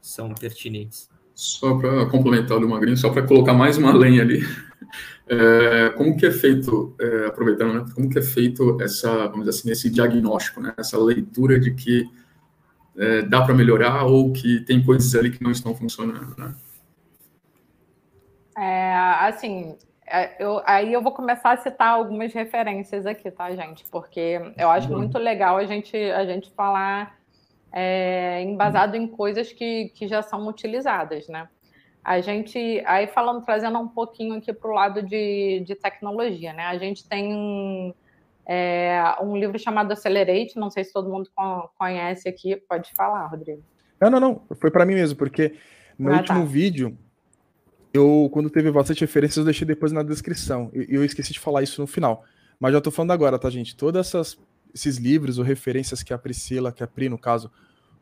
são 0.00 0.34
pertinentes. 0.34 1.08
Só 1.32 1.78
para 1.78 2.06
complementar 2.06 2.58
do 2.58 2.68
Magrinho, 2.68 2.96
só 2.96 3.08
para 3.10 3.22
colocar 3.22 3.54
mais 3.54 3.78
uma 3.78 3.92
lenha 3.96 4.20
ali, 4.20 4.42
é, 5.28 5.90
como 5.90 6.16
que 6.16 6.26
é 6.26 6.32
feito, 6.32 6.92
é, 7.00 7.26
aproveitando, 7.26 7.72
né, 7.72 7.92
como 7.94 8.10
que 8.10 8.18
é 8.18 8.22
feito 8.22 8.82
essa, 8.82 9.28
vamos 9.28 9.46
dizer 9.46 9.60
assim, 9.60 9.70
esse 9.70 9.88
diagnóstico, 9.88 10.60
né, 10.60 10.74
essa 10.76 10.98
leitura 10.98 11.60
de 11.60 11.72
que 11.74 12.10
é, 12.96 13.22
dá 13.22 13.42
para 13.42 13.54
melhorar 13.54 14.06
ou 14.06 14.32
que 14.32 14.58
tem 14.64 14.82
coisas 14.82 15.14
ali 15.14 15.30
que 15.30 15.40
não 15.40 15.52
estão 15.52 15.72
funcionando, 15.72 16.34
né? 16.36 16.52
É, 18.58 18.92
assim, 19.20 19.76
eu, 20.38 20.62
aí 20.64 20.92
eu 20.92 21.02
vou 21.02 21.12
começar 21.12 21.52
a 21.52 21.56
citar 21.56 21.88
algumas 21.88 22.32
referências 22.32 23.06
aqui, 23.06 23.30
tá, 23.30 23.50
gente? 23.54 23.84
Porque 23.90 24.40
eu 24.56 24.70
acho 24.70 24.90
muito 24.90 25.18
legal 25.18 25.56
a 25.56 25.64
gente, 25.64 25.96
a 25.96 26.24
gente 26.24 26.50
falar 26.52 27.18
é, 27.72 28.42
embasado 28.42 28.96
em 28.96 29.06
coisas 29.06 29.52
que, 29.52 29.90
que 29.94 30.08
já 30.08 30.22
são 30.22 30.46
utilizadas, 30.46 31.28
né? 31.28 31.48
A 32.02 32.20
gente, 32.20 32.82
aí 32.86 33.06
falando, 33.06 33.44
trazendo 33.44 33.78
um 33.78 33.88
pouquinho 33.88 34.36
aqui 34.36 34.52
para 34.52 34.70
o 34.70 34.74
lado 34.74 35.02
de, 35.02 35.62
de 35.66 35.74
tecnologia, 35.74 36.52
né? 36.52 36.64
A 36.64 36.78
gente 36.78 37.06
tem 37.06 37.94
é, 38.46 39.14
um 39.20 39.36
livro 39.36 39.58
chamado 39.58 39.92
Accelerate, 39.92 40.56
não 40.56 40.70
sei 40.70 40.84
se 40.84 40.92
todo 40.92 41.10
mundo 41.10 41.28
conhece 41.76 42.28
aqui, 42.28 42.56
pode 42.56 42.92
falar, 42.94 43.26
Rodrigo. 43.26 43.62
Não, 44.00 44.08
não, 44.10 44.20
não, 44.20 44.42
foi 44.58 44.70
para 44.70 44.86
mim 44.86 44.94
mesmo, 44.94 45.18
porque 45.18 45.54
no 45.98 46.12
ah, 46.12 46.16
último 46.16 46.40
tá. 46.40 46.46
vídeo, 46.46 46.96
eu, 47.92 48.28
quando 48.32 48.50
teve 48.50 48.70
bastante 48.70 49.00
referências, 49.00 49.38
eu 49.38 49.44
deixei 49.44 49.66
depois 49.66 49.92
na 49.92 50.02
descrição, 50.02 50.70
e 50.72 50.78
eu, 50.88 51.00
eu 51.00 51.04
esqueci 51.04 51.32
de 51.32 51.40
falar 51.40 51.62
isso 51.62 51.80
no 51.80 51.86
final, 51.86 52.24
mas 52.60 52.72
já 52.72 52.80
tô 52.80 52.90
falando 52.90 53.12
agora, 53.12 53.38
tá, 53.38 53.48
gente? 53.50 53.76
Todas 53.76 54.06
essas 54.06 54.38
esses 54.74 54.96
livros 54.98 55.38
ou 55.38 55.44
referências 55.44 56.02
que 56.02 56.12
a 56.12 56.18
Priscila, 56.18 56.72
que 56.72 56.82
a 56.82 56.86
Pri, 56.86 57.08
no 57.08 57.18
caso, 57.18 57.50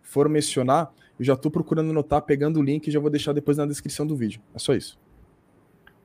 foram 0.03 0.31
mencionar, 0.31 0.93
eu 1.19 1.25
já 1.25 1.35
estou 1.35 1.51
procurando 1.51 1.91
anotar, 1.91 2.23
pegando 2.23 2.61
o 2.61 2.63
link 2.63 2.87
e 2.87 2.91
já 2.91 3.01
vou 3.01 3.11
deixar 3.11 3.33
depois 3.33 3.57
na 3.57 3.67
descrição 3.67 4.07
do 4.07 4.17
vídeo. 4.17 4.41
É 4.55 4.59
só 4.59 4.75
isso. 4.75 4.99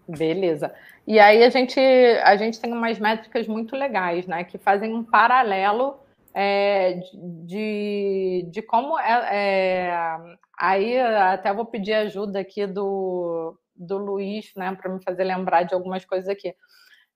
Beleza. 0.08 0.74
E 1.08 1.20
aí 1.20 1.44
a 1.44 1.50
gente, 1.50 1.80
a 1.80 2.36
gente 2.36 2.60
tem 2.60 2.72
umas 2.72 3.00
métricas 3.00 3.48
muito 3.48 3.76
legais, 3.76 4.28
né? 4.28 4.44
Que 4.44 4.58
fazem 4.58 4.94
um 4.94 5.04
paralelo 5.04 5.96
é, 6.34 7.02
de, 7.46 8.46
de 8.50 8.62
como 8.62 8.98
é, 9.00 9.30
é, 9.32 10.38
aí 10.58 11.00
até 11.00 11.54
vou 11.54 11.66
pedir 11.66 11.94
ajuda 11.94 12.40
aqui 12.40 12.66
do, 12.66 13.58
do 13.82 13.98
Luiz, 13.98 14.52
né, 14.56 14.76
para 14.80 14.92
me 14.92 15.04
fazer 15.04 15.24
lembrar 15.24 15.64
de 15.64 15.74
algumas 15.74 16.06
coisas 16.06 16.30
aqui. 16.30 16.54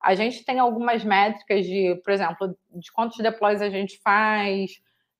A 0.01 0.13
gente 0.15 0.43
tem 0.43 0.59
algumas 0.59 1.03
métricas 1.03 1.65
de, 1.65 1.99
por 2.03 2.11
exemplo, 2.11 2.57
de 2.71 2.91
quantos 2.91 3.17
deploys 3.17 3.61
a 3.61 3.69
gente 3.69 3.99
faz, 4.03 4.71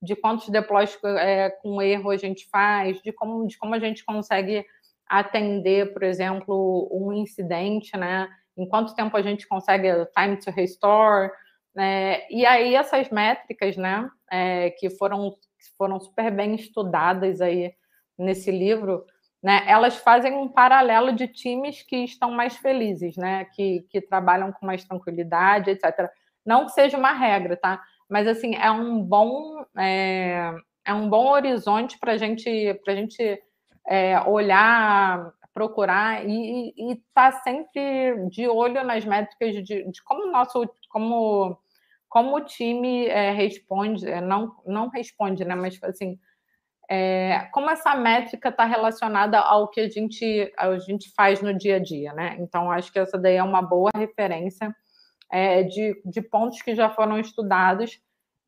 de 0.02 0.16
quantos 0.16 0.50
deploys 0.50 0.98
é, 1.04 1.50
com 1.50 1.82
erro 1.82 2.12
a 2.12 2.18
gente 2.18 2.48
faz, 2.50 3.02
de 3.02 3.12
como, 3.12 3.48
de 3.48 3.58
como 3.58 3.74
a 3.74 3.80
gente 3.80 4.04
consegue 4.04 4.66
atender, 5.08 5.94
por 5.94 6.04
exemplo, 6.04 6.90
um 6.92 7.14
incidente, 7.14 7.96
né? 7.98 8.28
Em 8.58 8.68
quanto 8.68 8.96
tempo 8.96 9.16
a 9.16 9.22
gente 9.22 9.48
consegue 9.48 9.88
time 10.16 10.38
to 10.38 10.52
restore, 10.52 11.32
né? 11.74 12.28
E 12.30 12.46
aí 12.46 12.76
essas 12.76 13.10
métricas, 13.10 13.78
né? 13.78 14.10
É, 14.32 14.72
que 14.72 14.90
foram 14.90 15.36
foram 15.78 16.00
super 16.00 16.32
bem 16.32 16.56
estudadas 16.56 17.42
aí 17.42 17.74
nesse 18.18 18.52
livro, 18.52 19.06
né, 19.46 19.64
elas 19.68 19.96
fazem 19.98 20.34
um 20.34 20.48
paralelo 20.48 21.14
de 21.14 21.28
times 21.28 21.84
que 21.84 21.98
estão 21.98 22.32
mais 22.32 22.58
felizes, 22.58 23.16
né, 23.16 23.46
que, 23.54 23.86
que 23.92 24.02
trabalham 24.02 24.52
com 24.52 24.66
mais 24.66 24.84
tranquilidade, 24.84 25.70
etc. 25.70 26.10
Não 26.44 26.66
que 26.66 26.72
seja 26.72 26.98
uma 26.98 27.12
regra, 27.12 27.56
tá? 27.56 27.80
Mas 28.10 28.28
assim 28.28 28.56
é 28.56 28.72
um 28.72 29.00
bom 29.04 29.64
é, 29.78 30.52
é 30.84 30.92
um 30.96 31.08
bom 31.08 31.28
horizonte 31.28 31.96
para 32.00 32.18
gente, 32.18 32.50
a 32.88 32.96
gente 32.96 33.40
é, 33.88 34.20
olhar, 34.22 35.32
procurar 35.54 36.28
e 36.28 36.74
estar 36.80 37.32
tá 37.32 37.40
sempre 37.44 38.28
de 38.32 38.48
olho 38.48 38.84
nas 38.84 39.06
métricas 39.06 39.54
de, 39.64 39.92
de 39.92 40.04
como 40.04 40.24
o 40.24 40.32
nosso 40.32 40.68
como 40.90 41.56
como 42.10 42.36
o 42.36 42.42
time 42.46 43.06
é, 43.06 43.30
responde, 43.30 44.10
é, 44.10 44.20
não 44.22 44.56
não 44.66 44.90
responde, 44.90 45.46
né? 45.46 45.54
Mas 45.54 45.80
assim 45.84 46.18
é, 46.90 47.48
como 47.52 47.70
essa 47.70 47.96
métrica 47.96 48.50
está 48.50 48.66
relacionada 48.66 49.40
ao 49.40 49.70
que 49.70 49.82
a 49.82 49.90
gente, 49.90 50.52
a 50.58 50.78
gente 50.78 51.12
faz 51.14 51.42
no 51.42 51.54
dia 51.54 51.78
a 51.78 51.80
dia, 51.80 52.14
né? 52.14 52.36
Então, 52.40 52.72
acho 52.72 52.92
que 52.92 53.00
essa 53.00 53.18
daí 53.18 53.36
é 53.36 53.44
uma 53.44 53.62
boa 53.62 53.90
referência 53.96 54.76
é, 55.32 55.64
de, 55.64 56.02
de 56.06 56.22
pontos 56.22 56.62
que 56.62 56.76
já 56.76 56.90
foram 56.90 57.20
estudados 57.20 58.00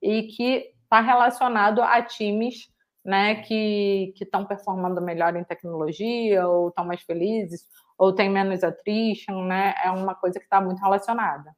e 0.02 0.24
que 0.24 0.72
está 0.84 1.02
relacionado 1.02 1.82
a 1.82 2.02
times 2.02 2.70
né, 3.08 3.36
que 3.36 4.14
estão 4.20 4.46
performando 4.46 5.02
melhor 5.02 5.34
em 5.38 5.44
tecnologia, 5.44 6.46
ou 6.46 6.68
estão 6.68 6.84
mais 6.84 7.02
felizes, 7.02 7.66
ou 7.98 8.14
tem 8.14 8.30
menos 8.30 8.66
attrition, 8.66 9.46
né? 9.46 9.74
É 9.82 9.90
uma 9.90 10.14
coisa 10.14 10.38
que 10.38 10.46
está 10.46 10.60
muito 10.60 10.80
relacionada. 10.82 11.56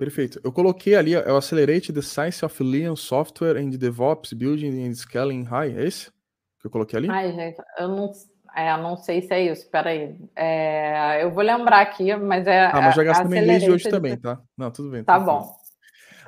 Perfeito. 0.00 0.40
Eu 0.42 0.50
coloquei 0.50 0.94
ali, 0.94 1.12
é 1.12 1.30
o 1.30 1.36
Accelerate 1.36 1.92
the 1.92 2.00
Science 2.00 2.42
of 2.42 2.62
Lean 2.62 2.96
Software 2.96 3.58
and 3.58 3.68
DevOps 3.68 4.32
Building 4.32 4.88
and 4.88 4.94
Scaling 4.94 5.42
High, 5.42 5.76
é 5.76 5.84
esse 5.84 6.10
que 6.58 6.66
eu 6.66 6.70
coloquei 6.70 7.00
ali? 7.00 7.10
Ai, 7.10 7.30
gente, 7.34 7.62
eu 7.78 7.88
não, 7.88 8.10
é, 8.56 8.74
não 8.78 8.96
sei 8.96 9.20
se 9.20 9.34
é 9.34 9.52
isso, 9.52 9.68
peraí. 9.70 10.16
É, 10.34 11.22
eu 11.22 11.30
vou 11.30 11.44
lembrar 11.44 11.82
aqui, 11.82 12.16
mas 12.16 12.46
é. 12.46 12.68
Ah, 12.68 12.80
mas 12.80 12.94
já 12.94 13.04
gastei 13.04 13.28
meu 13.28 13.42
inglês 13.42 13.62
de 13.62 13.70
hoje 13.70 13.90
também, 13.90 14.16
tá? 14.16 14.40
Não, 14.56 14.70
tudo 14.70 14.88
bem. 14.88 15.04
Tá 15.04 15.20
bom. 15.20 15.54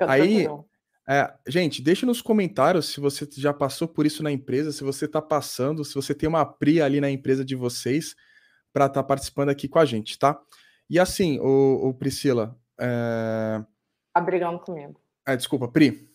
Aí, 0.01 0.47
é, 1.09 1.33
gente, 1.47 1.81
deixa 1.81 2.05
nos 2.05 2.21
comentários 2.21 2.93
se 2.93 2.99
você 2.99 3.27
já 3.35 3.55
passou 3.55 3.87
por 3.87 4.05
isso 4.05 4.21
na 4.21 4.31
empresa, 4.31 4.71
se 4.71 4.83
você 4.83 5.05
está 5.05 5.19
passando, 5.19 5.83
se 5.83 5.95
você 5.95 6.13
tem 6.13 6.29
uma 6.29 6.45
PRI 6.45 6.79
ali 6.79 7.01
na 7.01 7.09
empresa 7.09 7.43
de 7.43 7.55
vocês 7.55 8.15
para 8.71 8.85
estar 8.85 9.01
tá 9.01 9.07
participando 9.07 9.49
aqui 9.49 9.67
com 9.67 9.79
a 9.79 9.85
gente, 9.85 10.19
tá? 10.19 10.39
E 10.87 10.99
assim, 10.99 11.39
o 11.41 11.91
Priscila, 11.97 12.55
é... 12.79 13.63
Tá 14.13 14.21
brigando 14.21 14.59
comigo. 14.59 14.99
É, 15.25 15.35
desculpa, 15.35 15.67
Pri. 15.67 16.09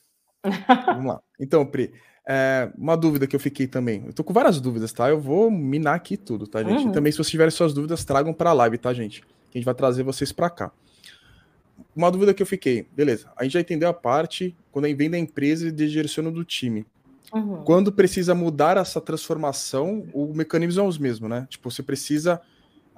Vamos 0.87 1.07
lá. 1.07 1.21
Então, 1.41 1.67
Pri, 1.67 1.93
é, 2.27 2.71
uma 2.77 2.97
dúvida 2.97 3.27
que 3.27 3.35
eu 3.35 3.41
fiquei 3.41 3.67
também. 3.67 4.05
Eu 4.07 4.13
tô 4.13 4.23
com 4.23 4.33
várias 4.33 4.61
dúvidas, 4.61 4.93
tá? 4.93 5.09
Eu 5.09 5.19
vou 5.19 5.51
minar 5.51 5.95
aqui 5.95 6.17
tudo, 6.17 6.47
tá, 6.47 6.63
gente? 6.63 6.85
Uhum. 6.85 6.91
E 6.91 6.93
também, 6.93 7.11
se 7.11 7.17
vocês 7.17 7.31
tiverem 7.31 7.51
suas 7.51 7.73
dúvidas, 7.73 8.05
tragam 8.05 8.35
para 8.35 8.51
a 8.51 8.53
live, 8.53 8.77
tá, 8.77 8.93
gente? 8.93 9.23
Que 9.51 9.57
a 9.57 9.59
gente 9.59 9.65
vai 9.65 9.75
trazer 9.75 10.03
vocês 10.03 10.31
para 10.31 10.51
cá. 10.51 10.73
Uma 11.97 12.11
dúvida 12.11 12.35
que 12.35 12.43
eu 12.43 12.47
fiquei, 12.47 12.87
beleza. 12.93 13.31
A 13.37 13.45
gente 13.45 13.55
já 13.55 13.61
entendeu 13.61 13.89
a 13.89 13.95
parte 13.95 14.55
quando 14.71 14.95
vem 14.95 15.09
da 15.11 15.19
empresa 15.19 15.69
e 15.69 15.73
direciona 15.73 16.31
do 16.31 16.45
time. 16.45 16.87
Uhum. 17.33 17.63
Quando 17.65 17.91
precisa 17.93 18.35
mudar 18.35 18.77
essa 18.77 19.01
transformação, 19.01 20.07
o 20.13 20.33
mecanismo 20.35 20.83
é 20.83 20.87
os 20.87 20.99
mesmos, 20.99 21.31
né? 21.31 21.47
Tipo, 21.49 21.71
você 21.71 21.83
precisa 21.83 22.41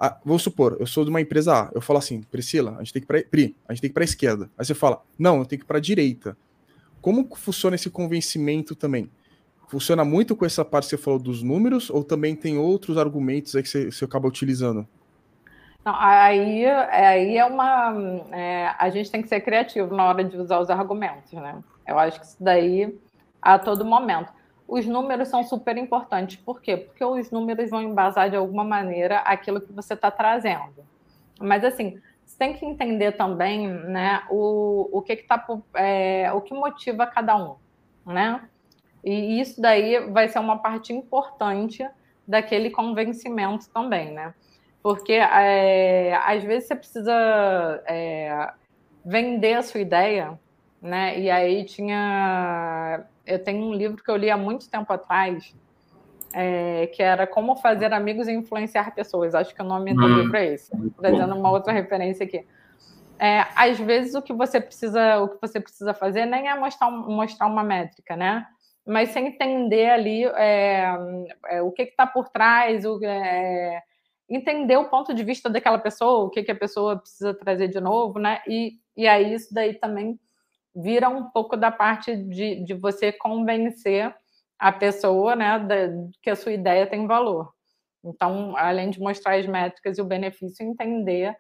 ah, 0.03 0.17
vamos 0.25 0.43
supor, 0.43 0.79
eu 0.81 0.87
sou 0.87 1.05
de 1.05 1.11
uma 1.11 1.21
empresa 1.21 1.65
A, 1.65 1.71
eu 1.75 1.81
falo 1.83 1.99
assim, 1.99 2.23
Priscila, 2.23 2.75
a 2.77 2.83
gente 2.83 2.95
tem 2.95 3.03
que 3.03 3.17
ir 3.17 3.29
Pri, 3.29 3.57
a 3.69 3.75
gente 3.75 3.83
tem 3.83 3.91
que 3.91 3.95
para 3.95 4.03
esquerda. 4.03 4.51
Aí 4.57 4.65
você 4.65 4.73
fala, 4.73 5.03
não, 5.19 5.41
eu 5.41 5.45
tenho 5.45 5.61
que 5.61 5.67
para 5.67 5.79
direita. 5.79 6.35
Como 7.03 7.29
funciona 7.37 7.77
esse 7.77 7.91
convencimento 7.91 8.75
também? 8.75 9.11
Funciona 9.69 10.03
muito 10.03 10.35
com 10.35 10.47
essa 10.47 10.65
parte 10.65 10.87
que 10.87 10.97
você 10.97 10.97
falou 10.97 11.19
dos 11.19 11.43
números, 11.43 11.91
ou 11.91 12.03
também 12.03 12.35
tem 12.35 12.57
outros 12.57 12.97
argumentos 12.97 13.55
aí 13.55 13.63
que 13.63 13.69
você, 13.69 13.91
você 13.91 14.07
acaba 14.07 14.27
utilizando? 14.27 14.89
Não, 15.85 15.95
aí, 15.95 16.65
aí 16.67 17.37
é 17.37 17.45
uma. 17.45 17.95
É, 18.33 18.75
a 18.79 18.89
gente 18.89 19.11
tem 19.11 19.21
que 19.21 19.29
ser 19.29 19.41
criativo 19.41 19.95
na 19.95 20.07
hora 20.07 20.25
de 20.25 20.35
usar 20.37 20.61
os 20.61 20.71
argumentos, 20.71 21.33
né? 21.33 21.63
Eu 21.87 21.99
acho 21.99 22.21
que 22.21 22.27
isso 22.27 22.37
daí 22.41 22.99
a 23.41 23.59
todo 23.59 23.85
momento 23.85 24.33
os 24.71 24.87
números 24.87 25.29
são 25.29 25.43
super 25.43 25.77
importantes. 25.77 26.37
Por 26.37 26.63
quê? 26.63 26.77
Porque 26.77 27.05
os 27.05 27.31
números 27.31 27.69
vão 27.69 27.83
embasar 27.83 28.31
de 28.31 28.37
alguma 28.37 28.63
maneira 28.63 29.19
aquilo 29.19 29.61
que 29.61 29.73
você 29.73 29.95
está 29.95 30.11
trazendo. 30.11 30.85
Mas 31.41 31.65
assim, 31.65 32.01
você 32.25 32.39
tem 32.39 32.55
que 32.55 32.65
entender 32.65 33.13
também, 33.13 33.67
né, 33.67 34.23
o, 34.31 34.89
o 34.93 35.03
que 35.03 35.15
está 35.15 35.45
é, 35.75 36.33
o 36.33 36.41
que 36.41 36.55
motiva 36.55 37.05
cada 37.07 37.37
um, 37.37 37.57
né? 38.07 38.49
E 39.03 39.41
isso 39.41 39.61
daí 39.61 40.09
vai 40.11 40.29
ser 40.29 40.39
uma 40.39 40.59
parte 40.59 40.93
importante 40.93 41.85
daquele 42.27 42.71
convencimento 42.71 43.69
também, 43.71 44.13
né? 44.13 44.33
Porque 44.83 45.15
é, 45.15 46.15
às 46.25 46.45
vezes 46.45 46.69
você 46.69 46.77
precisa 46.77 47.83
é, 47.87 48.53
vender 49.05 49.55
a 49.55 49.63
sua 49.63 49.81
ideia, 49.81 50.39
né? 50.81 51.19
E 51.19 51.31
aí 51.31 51.65
tinha. 51.65 53.05
Eu 53.31 53.43
tenho 53.43 53.65
um 53.65 53.75
livro 53.75 54.03
que 54.03 54.11
eu 54.11 54.17
li 54.17 54.31
há 54.31 54.37
muito 54.37 54.69
tempo 54.69 54.93
atrás, 54.93 55.55
é, 56.33 56.87
que 56.89 57.03
era 57.03 57.27
Como 57.27 57.57
Fazer 57.57 57.93
Amigos 57.93 58.29
e 58.29 58.33
Influenciar 58.33 58.95
Pessoas. 58.95 59.35
Acho 59.35 59.55
que 59.55 59.63
o 59.63 59.65
nome 59.65 59.95
do 59.95 60.05
hum, 60.05 60.21
livro 60.21 60.37
é 60.37 60.55
esse. 60.55 60.71
Trazendo 60.97 61.35
uma 61.35 61.51
outra 61.51 61.73
referência 61.73 62.25
aqui. 62.25 62.45
É, 63.19 63.47
às 63.55 63.79
vezes 63.79 64.15
o 64.15 64.23
que 64.23 64.33
você 64.33 64.61
precisa, 64.61 65.21
o 65.21 65.29
que 65.29 65.39
você 65.41 65.61
precisa 65.61 65.93
fazer 65.93 66.25
nem 66.25 66.49
é 66.49 66.59
mostrar, 66.59 66.91
mostrar 66.91 67.47
uma 67.47 67.63
métrica, 67.63 68.17
né? 68.17 68.47
Mas 68.87 69.11
sem 69.11 69.27
entender 69.27 69.91
ali 69.91 70.25
é, 70.25 70.97
é, 71.49 71.63
o 71.63 71.71
que 71.71 71.83
está 71.83 72.07
por 72.07 72.31
trás, 72.31 72.85
o, 72.87 72.99
é, 73.05 73.83
entender 74.27 74.79
o 74.79 74.89
ponto 74.89 75.13
de 75.13 75.23
vista 75.23 75.51
daquela 75.51 75.79
pessoa, 75.79 76.25
o 76.25 76.31
que, 76.31 76.43
que 76.43 76.51
a 76.51 76.57
pessoa 76.57 76.97
precisa 76.97 77.35
trazer 77.35 77.69
de 77.69 77.79
novo, 77.79 78.19
né? 78.19 78.41
E, 78.49 78.79
e 78.97 79.07
aí 79.07 79.35
isso 79.35 79.53
daí 79.53 79.75
também 79.75 80.19
vira 80.75 81.09
um 81.09 81.31
pouco 81.31 81.57
da 81.57 81.71
parte 81.71 82.17
de, 82.17 82.65
de 82.65 82.75
você 82.75 83.13
convencer 83.13 84.15
a 84.59 84.71
pessoa, 84.71 85.35
né, 85.35 85.59
da, 85.59 85.77
que 86.23 86.31
a 86.31 86.37
sua 86.37 86.53
ideia 86.53 86.87
tem 86.87 87.07
valor. 87.07 87.53
Então, 88.05 88.57
além 88.57 88.91
de 88.91 89.01
mostrar 89.01 89.37
as 89.37 89.47
métricas 89.47 89.99
e 89.99 90.03
o 90.03 90.07
benefício, 90.07 90.65
entender 90.65 91.37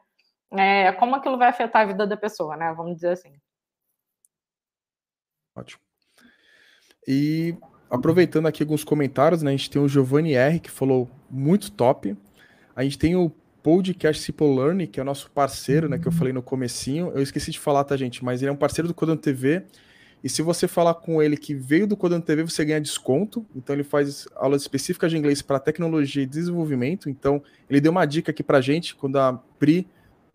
é, 0.52 0.92
como 0.92 1.14
aquilo 1.14 1.38
vai 1.38 1.48
afetar 1.48 1.82
a 1.82 1.86
vida 1.86 2.06
da 2.06 2.16
pessoa, 2.16 2.56
né? 2.56 2.72
Vamos 2.76 2.96
dizer 2.96 3.12
assim. 3.12 3.32
Ótimo. 5.56 5.80
E 7.06 7.56
aproveitando 7.88 8.46
aqui 8.46 8.62
alguns 8.62 8.84
comentários, 8.84 9.42
né? 9.42 9.50
A 9.50 9.56
gente 9.56 9.70
tem 9.70 9.80
o 9.80 9.88
Giovanni 9.88 10.34
R, 10.34 10.60
que 10.60 10.70
falou 10.70 11.08
muito 11.30 11.72
top. 11.72 12.16
A 12.74 12.82
gente 12.82 12.98
tem 12.98 13.16
o 13.16 13.30
podcast 13.62 14.22
Simple 14.22 14.54
Learning, 14.54 14.86
que 14.86 14.98
é 14.98 15.02
o 15.02 15.06
nosso 15.06 15.30
parceiro, 15.30 15.88
né? 15.88 15.98
Que 15.98 16.08
eu 16.08 16.12
falei 16.12 16.32
no 16.32 16.42
comecinho. 16.42 17.12
Eu 17.14 17.22
esqueci 17.22 17.50
de 17.50 17.58
falar, 17.58 17.84
tá, 17.84 17.96
gente? 17.96 18.24
Mas 18.24 18.42
ele 18.42 18.50
é 18.50 18.52
um 18.52 18.56
parceiro 18.56 18.88
do 18.88 18.94
Codando 18.94 19.20
TV. 19.20 19.64
E 20.22 20.28
se 20.28 20.42
você 20.42 20.68
falar 20.68 20.94
com 20.94 21.22
ele 21.22 21.36
que 21.36 21.54
veio 21.54 21.86
do 21.86 21.96
Codando 21.96 22.24
TV, 22.24 22.42
você 22.42 22.64
ganha 22.64 22.80
desconto. 22.80 23.46
Então 23.54 23.74
ele 23.74 23.84
faz 23.84 24.26
aulas 24.36 24.62
específicas 24.62 25.10
de 25.10 25.18
inglês 25.18 25.42
para 25.42 25.58
tecnologia 25.58 26.22
e 26.22 26.26
desenvolvimento. 26.26 27.08
Então 27.08 27.42
ele 27.68 27.80
deu 27.80 27.92
uma 27.92 28.04
dica 28.04 28.30
aqui 28.30 28.42
para 28.42 28.60
gente 28.60 28.94
quando 28.94 29.16
a 29.16 29.32
Pri 29.58 29.86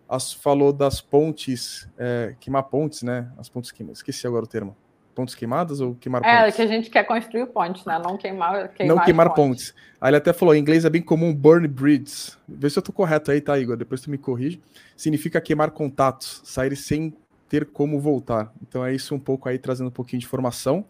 as, 0.08 0.34
falou 0.34 0.72
das 0.72 1.02
pontes, 1.02 1.90
é, 1.98 2.36
queimar 2.40 2.64
pontes, 2.64 3.02
né? 3.04 3.32
As 3.38 3.50
pontes 3.50 3.72
queimadas. 3.72 4.00
Esqueci 4.00 4.26
agora 4.26 4.46
o 4.46 4.48
termo. 4.48 4.76
Pontes 5.16 5.34
queimadas 5.34 5.80
ou 5.80 5.96
queimar 5.96 6.22
é, 6.24 6.42
pontes? 6.42 6.54
É, 6.54 6.56
que 6.56 6.62
a 6.62 6.68
gente 6.68 6.90
quer 6.90 7.04
construir 7.06 7.46
pontes, 7.48 7.86
né? 7.86 8.00
Não 8.04 8.18
queimar, 8.18 8.68
queimar 8.70 8.96
Não 8.98 9.04
queimar 9.04 9.34
pontes. 9.34 9.72
pontes. 9.72 9.86
Aí 10.00 10.10
ele 10.10 10.18
até 10.18 10.34
falou, 10.34 10.54
em 10.54 10.60
inglês 10.60 10.84
é 10.84 10.90
bem 10.90 11.02
comum 11.02 11.34
burn 11.34 11.68
bridges. 11.68 12.38
Vê 12.48 12.70
se 12.70 12.78
eu 12.78 12.84
tô 12.84 12.92
correto 12.92 13.32
aí, 13.32 13.40
tá, 13.40 13.58
Igor? 13.58 13.78
Depois 13.78 14.02
tu 14.02 14.12
me 14.12 14.18
corrige. 14.18 14.62
Significa 14.96 15.40
queimar 15.40 15.72
contatos, 15.72 16.42
sair 16.44 16.76
sem 16.76 17.14
ter 17.48 17.66
como 17.66 18.00
voltar. 18.00 18.52
Então 18.62 18.86
é 18.86 18.94
isso 18.94 19.16
um 19.16 19.20
pouco 19.20 19.48
aí, 19.48 19.58
trazendo 19.58 19.88
um 19.88 19.92
pouquinho 19.92 20.20
de 20.20 20.26
informação. 20.26 20.86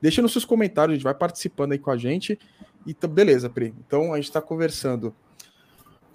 Deixa 0.00 0.22
nos 0.22 0.32
seus 0.32 0.44
comentários, 0.44 0.92
a 0.92 0.96
gente 0.96 1.04
vai 1.04 1.14
participando 1.14 1.72
aí 1.72 1.78
com 1.78 1.90
a 1.90 1.96
gente. 1.96 2.38
E 2.86 2.96
beleza, 3.06 3.50
Pri. 3.50 3.74
Então 3.86 4.12
a 4.12 4.16
gente 4.16 4.26
está 4.26 4.40
conversando 4.40 5.14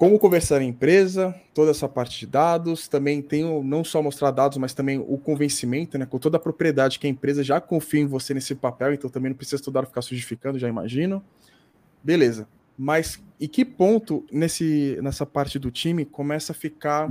como 0.01 0.17
conversar 0.17 0.63
em 0.63 0.69
empresa, 0.69 1.35
toda 1.53 1.69
essa 1.69 1.87
parte 1.87 2.21
de 2.21 2.25
dados, 2.25 2.87
também 2.87 3.21
tem 3.21 3.45
o, 3.45 3.61
não 3.61 3.83
só 3.83 4.01
mostrar 4.01 4.31
dados, 4.31 4.57
mas 4.57 4.73
também 4.73 4.97
o 4.97 5.15
convencimento, 5.15 5.95
né, 5.95 6.07
com 6.07 6.17
toda 6.17 6.37
a 6.37 6.39
propriedade 6.39 6.97
que 6.97 7.05
a 7.05 7.09
empresa 7.11 7.43
já 7.43 7.61
confia 7.61 8.01
em 8.01 8.07
você 8.07 8.33
nesse 8.33 8.55
papel, 8.55 8.95
então 8.95 9.11
também 9.11 9.29
não 9.29 9.37
precisa 9.37 9.61
hora 9.71 9.85
ficar 9.85 10.01
sujificando, 10.01 10.57
já 10.57 10.67
imagino. 10.67 11.23
Beleza. 12.03 12.47
Mas 12.75 13.23
em 13.39 13.47
que 13.47 13.63
ponto 13.63 14.25
nesse, 14.31 14.97
nessa 15.03 15.23
parte 15.23 15.59
do 15.59 15.69
time 15.69 16.03
começa 16.03 16.51
a 16.51 16.55
ficar 16.55 17.07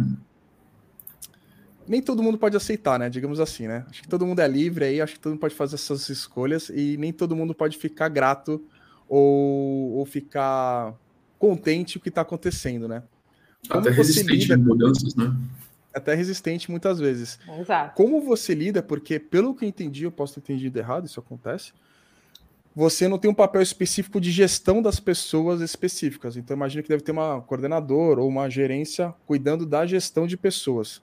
nem 1.86 2.02
todo 2.02 2.24
mundo 2.24 2.38
pode 2.38 2.56
aceitar, 2.56 2.98
né? 2.98 3.08
Digamos 3.08 3.38
assim, 3.38 3.68
né? 3.68 3.86
Acho 3.88 4.02
que 4.02 4.08
todo 4.08 4.26
mundo 4.26 4.40
é 4.40 4.48
livre 4.48 4.84
aí, 4.84 5.00
acho 5.00 5.14
que 5.14 5.20
todo 5.20 5.34
mundo 5.34 5.40
pode 5.40 5.54
fazer 5.54 5.76
essas 5.76 6.08
escolhas 6.08 6.68
e 6.70 6.96
nem 6.96 7.12
todo 7.12 7.36
mundo 7.36 7.54
pode 7.54 7.78
ficar 7.78 8.08
grato 8.08 8.60
ou, 9.08 9.92
ou 9.92 10.04
ficar 10.04 10.92
contente 11.40 11.96
o 11.96 12.00
que 12.00 12.10
está 12.10 12.20
acontecendo, 12.20 12.86
né? 12.86 13.02
Como 13.66 13.80
até 13.80 13.90
resistente 13.90 14.46
lida... 14.46 14.58
mudanças, 14.58 15.16
né? 15.16 15.34
Até 15.92 16.14
resistente 16.14 16.70
muitas 16.70 17.00
vezes. 17.00 17.40
Exato. 17.58 17.96
Como 17.96 18.20
você 18.20 18.54
lida, 18.54 18.82
porque 18.82 19.18
pelo 19.18 19.54
que 19.54 19.64
eu 19.64 19.68
entendi, 19.68 20.04
eu 20.04 20.12
posso 20.12 20.34
ter 20.34 20.52
entendido 20.52 20.78
errado, 20.78 21.06
isso 21.06 21.18
acontece, 21.18 21.72
você 22.76 23.08
não 23.08 23.18
tem 23.18 23.30
um 23.30 23.34
papel 23.34 23.62
específico 23.62 24.20
de 24.20 24.30
gestão 24.30 24.80
das 24.80 25.00
pessoas 25.00 25.60
específicas. 25.60 26.36
Então, 26.36 26.56
imagina 26.56 26.82
que 26.82 26.88
deve 26.88 27.02
ter 27.02 27.10
uma 27.10 27.40
coordenador 27.40 28.18
ou 28.18 28.28
uma 28.28 28.48
gerência 28.48 29.12
cuidando 29.26 29.66
da 29.66 29.84
gestão 29.86 30.26
de 30.26 30.36
pessoas. 30.36 31.02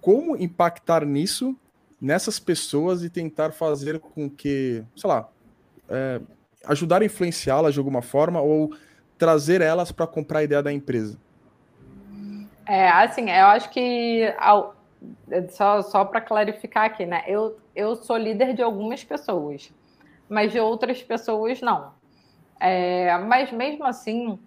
Como 0.00 0.36
impactar 0.36 1.04
nisso, 1.04 1.54
nessas 2.00 2.40
pessoas 2.40 3.04
e 3.04 3.10
tentar 3.10 3.52
fazer 3.52 4.00
com 4.00 4.28
que, 4.28 4.82
sei 4.96 5.08
lá, 5.08 5.28
é, 5.88 6.20
ajudar 6.64 7.02
a 7.02 7.04
influenciá-las 7.04 7.74
de 7.74 7.78
alguma 7.78 8.02
forma 8.02 8.40
ou 8.40 8.74
trazer 9.18 9.60
elas 9.60 9.92
para 9.92 10.06
comprar 10.06 10.40
a 10.40 10.44
ideia 10.44 10.62
da 10.62 10.72
empresa? 10.72 11.18
É, 12.66 12.88
assim, 12.88 13.30
eu 13.30 13.46
acho 13.46 13.70
que 13.70 14.34
só, 15.50 15.82
só 15.82 16.04
para 16.04 16.20
clarificar 16.20 16.84
aqui, 16.86 17.06
né? 17.06 17.22
Eu, 17.26 17.56
eu 17.74 17.94
sou 17.94 18.16
líder 18.16 18.54
de 18.54 18.62
algumas 18.62 19.04
pessoas, 19.04 19.72
mas 20.28 20.52
de 20.52 20.58
outras 20.58 21.02
pessoas 21.02 21.60
não. 21.60 21.92
É, 22.58 23.16
mas 23.18 23.52
mesmo 23.52 23.84
assim, 23.84 24.38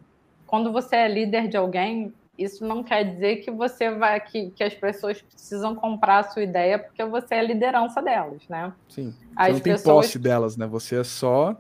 quando 0.46 0.72
você 0.72 0.98
é 0.98 1.08
líder 1.08 1.48
de 1.48 1.56
alguém, 1.56 2.14
isso 2.38 2.66
não 2.66 2.84
quer 2.84 3.04
dizer 3.04 3.38
que 3.38 3.52
você 3.52 3.92
vai 3.92 4.20
que, 4.20 4.50
que 4.52 4.64
as 4.64 4.74
pessoas 4.74 5.22
precisam 5.22 5.76
comprar 5.76 6.20
a 6.20 6.24
sua 6.24 6.42
ideia 6.42 6.80
porque 6.80 7.04
você 7.06 7.36
é 7.36 7.40
a 7.40 7.44
liderança 7.44 8.02
delas, 8.02 8.42
né? 8.50 8.74
Sim. 8.88 9.12
Você 9.12 9.28
as 9.36 9.54
não 9.54 9.60
tem 9.60 9.74
pessoas... 9.74 10.06
posse 10.08 10.20
delas, 10.20 10.58
né? 10.58 10.66
Você 10.68 11.00
é 11.00 11.04
só 11.04 11.56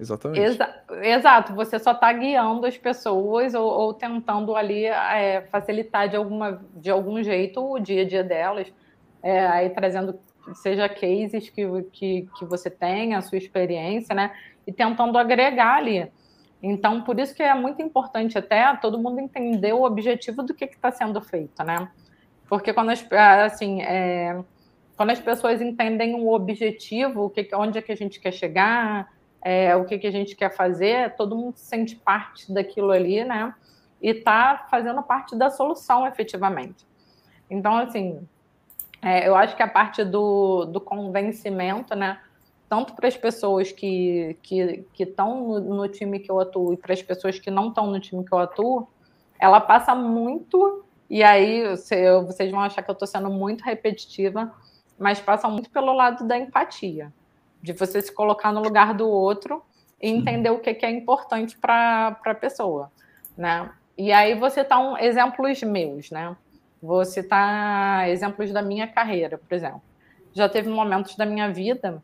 Exatamente. 0.00 0.40
Exa 0.40 0.82
exato, 1.02 1.54
você 1.54 1.78
só 1.78 1.92
está 1.92 2.10
guiando 2.10 2.64
as 2.64 2.78
pessoas 2.78 3.52
ou, 3.52 3.66
ou 3.66 3.92
tentando 3.92 4.56
ali 4.56 4.86
é, 4.86 5.42
facilitar 5.50 6.08
de, 6.08 6.16
alguma, 6.16 6.64
de 6.74 6.90
algum 6.90 7.22
jeito 7.22 7.60
o 7.60 7.78
dia 7.78 8.02
a 8.02 8.08
dia 8.08 8.24
delas, 8.24 8.72
é, 9.22 9.46
aí 9.46 9.68
trazendo, 9.68 10.18
seja 10.54 10.88
cases 10.88 11.50
que, 11.50 11.62
que, 11.92 12.28
que 12.38 12.44
você 12.46 12.70
tem, 12.70 13.14
a 13.14 13.20
sua 13.20 13.36
experiência, 13.36 14.14
né? 14.14 14.32
E 14.66 14.72
tentando 14.72 15.18
agregar 15.18 15.76
ali. 15.76 16.10
Então, 16.62 17.02
por 17.02 17.18
isso 17.18 17.34
que 17.34 17.42
é 17.42 17.54
muito 17.54 17.82
importante 17.82 18.38
até 18.38 18.74
todo 18.76 18.98
mundo 18.98 19.20
entender 19.20 19.74
o 19.74 19.82
objetivo 19.82 20.42
do 20.42 20.54
que 20.54 20.64
está 20.64 20.90
sendo 20.90 21.20
feito, 21.20 21.62
né? 21.62 21.90
Porque 22.48 22.72
quando 22.72 22.90
as, 22.90 23.06
assim, 23.44 23.82
é, 23.82 24.42
quando 24.96 25.10
as 25.10 25.20
pessoas 25.20 25.60
entendem 25.60 26.14
o 26.14 26.32
objetivo, 26.32 27.24
o 27.24 27.30
que, 27.30 27.48
onde 27.54 27.78
é 27.78 27.82
que 27.82 27.92
a 27.92 27.96
gente 27.96 28.18
quer 28.18 28.32
chegar, 28.32 29.10
é, 29.42 29.74
o 29.74 29.84
que, 29.84 29.98
que 29.98 30.06
a 30.06 30.10
gente 30.10 30.36
quer 30.36 30.54
fazer, 30.54 31.14
todo 31.16 31.36
mundo 31.36 31.56
se 31.56 31.64
sente 31.64 31.96
parte 31.96 32.52
daquilo 32.52 32.90
ali, 32.90 33.24
né? 33.24 33.54
E 34.00 34.10
está 34.10 34.66
fazendo 34.70 35.02
parte 35.02 35.34
da 35.36 35.50
solução 35.50 36.06
efetivamente. 36.06 36.86
Então, 37.48 37.76
assim, 37.76 38.26
é, 39.02 39.26
eu 39.26 39.34
acho 39.34 39.56
que 39.56 39.62
a 39.62 39.68
parte 39.68 40.04
do, 40.04 40.66
do 40.66 40.80
convencimento, 40.80 41.94
né? 41.94 42.20
Tanto 42.68 42.94
para 42.94 43.08
as 43.08 43.16
pessoas 43.16 43.72
que 43.72 44.38
estão 44.42 44.84
que, 44.94 45.04
que 45.04 45.14
no, 45.18 45.60
no 45.60 45.88
time 45.88 46.20
que 46.20 46.30
eu 46.30 46.38
atuo 46.38 46.74
e 46.74 46.76
para 46.76 46.92
as 46.92 47.02
pessoas 47.02 47.38
que 47.38 47.50
não 47.50 47.68
estão 47.68 47.86
no 47.86 47.98
time 47.98 48.24
que 48.24 48.32
eu 48.32 48.38
atuo, 48.38 48.86
ela 49.38 49.60
passa 49.60 49.94
muito, 49.94 50.84
e 51.08 51.22
aí 51.22 51.64
vocês 52.24 52.50
vão 52.50 52.60
achar 52.60 52.82
que 52.82 52.90
eu 52.90 52.92
estou 52.92 53.08
sendo 53.08 53.30
muito 53.30 53.64
repetitiva, 53.64 54.54
mas 54.98 55.18
passa 55.18 55.48
muito 55.48 55.70
pelo 55.70 55.92
lado 55.94 56.28
da 56.28 56.38
empatia 56.38 57.10
de 57.62 57.72
você 57.72 58.00
se 58.00 58.12
colocar 58.12 58.52
no 58.52 58.60
lugar 58.60 58.94
do 58.94 59.08
outro 59.08 59.62
e 60.00 60.08
entender 60.08 60.50
o 60.50 60.58
que, 60.58 60.74
que 60.74 60.86
é 60.86 60.90
importante 60.90 61.56
para 61.58 62.18
a 62.24 62.34
pessoa, 62.34 62.90
né? 63.36 63.70
E 63.98 64.12
aí 64.12 64.34
você 64.34 64.64
tá 64.64 64.78
um 64.78 64.96
exemplos 64.96 65.62
meus, 65.62 66.10
né? 66.10 66.36
Vou 66.82 67.04
citar 67.04 68.08
exemplos 68.08 68.50
da 68.50 68.62
minha 68.62 68.86
carreira, 68.86 69.36
por 69.36 69.54
exemplo. 69.54 69.82
Já 70.32 70.48
teve 70.48 70.70
momentos 70.70 71.16
da 71.16 71.26
minha 71.26 71.52
vida, 71.52 72.02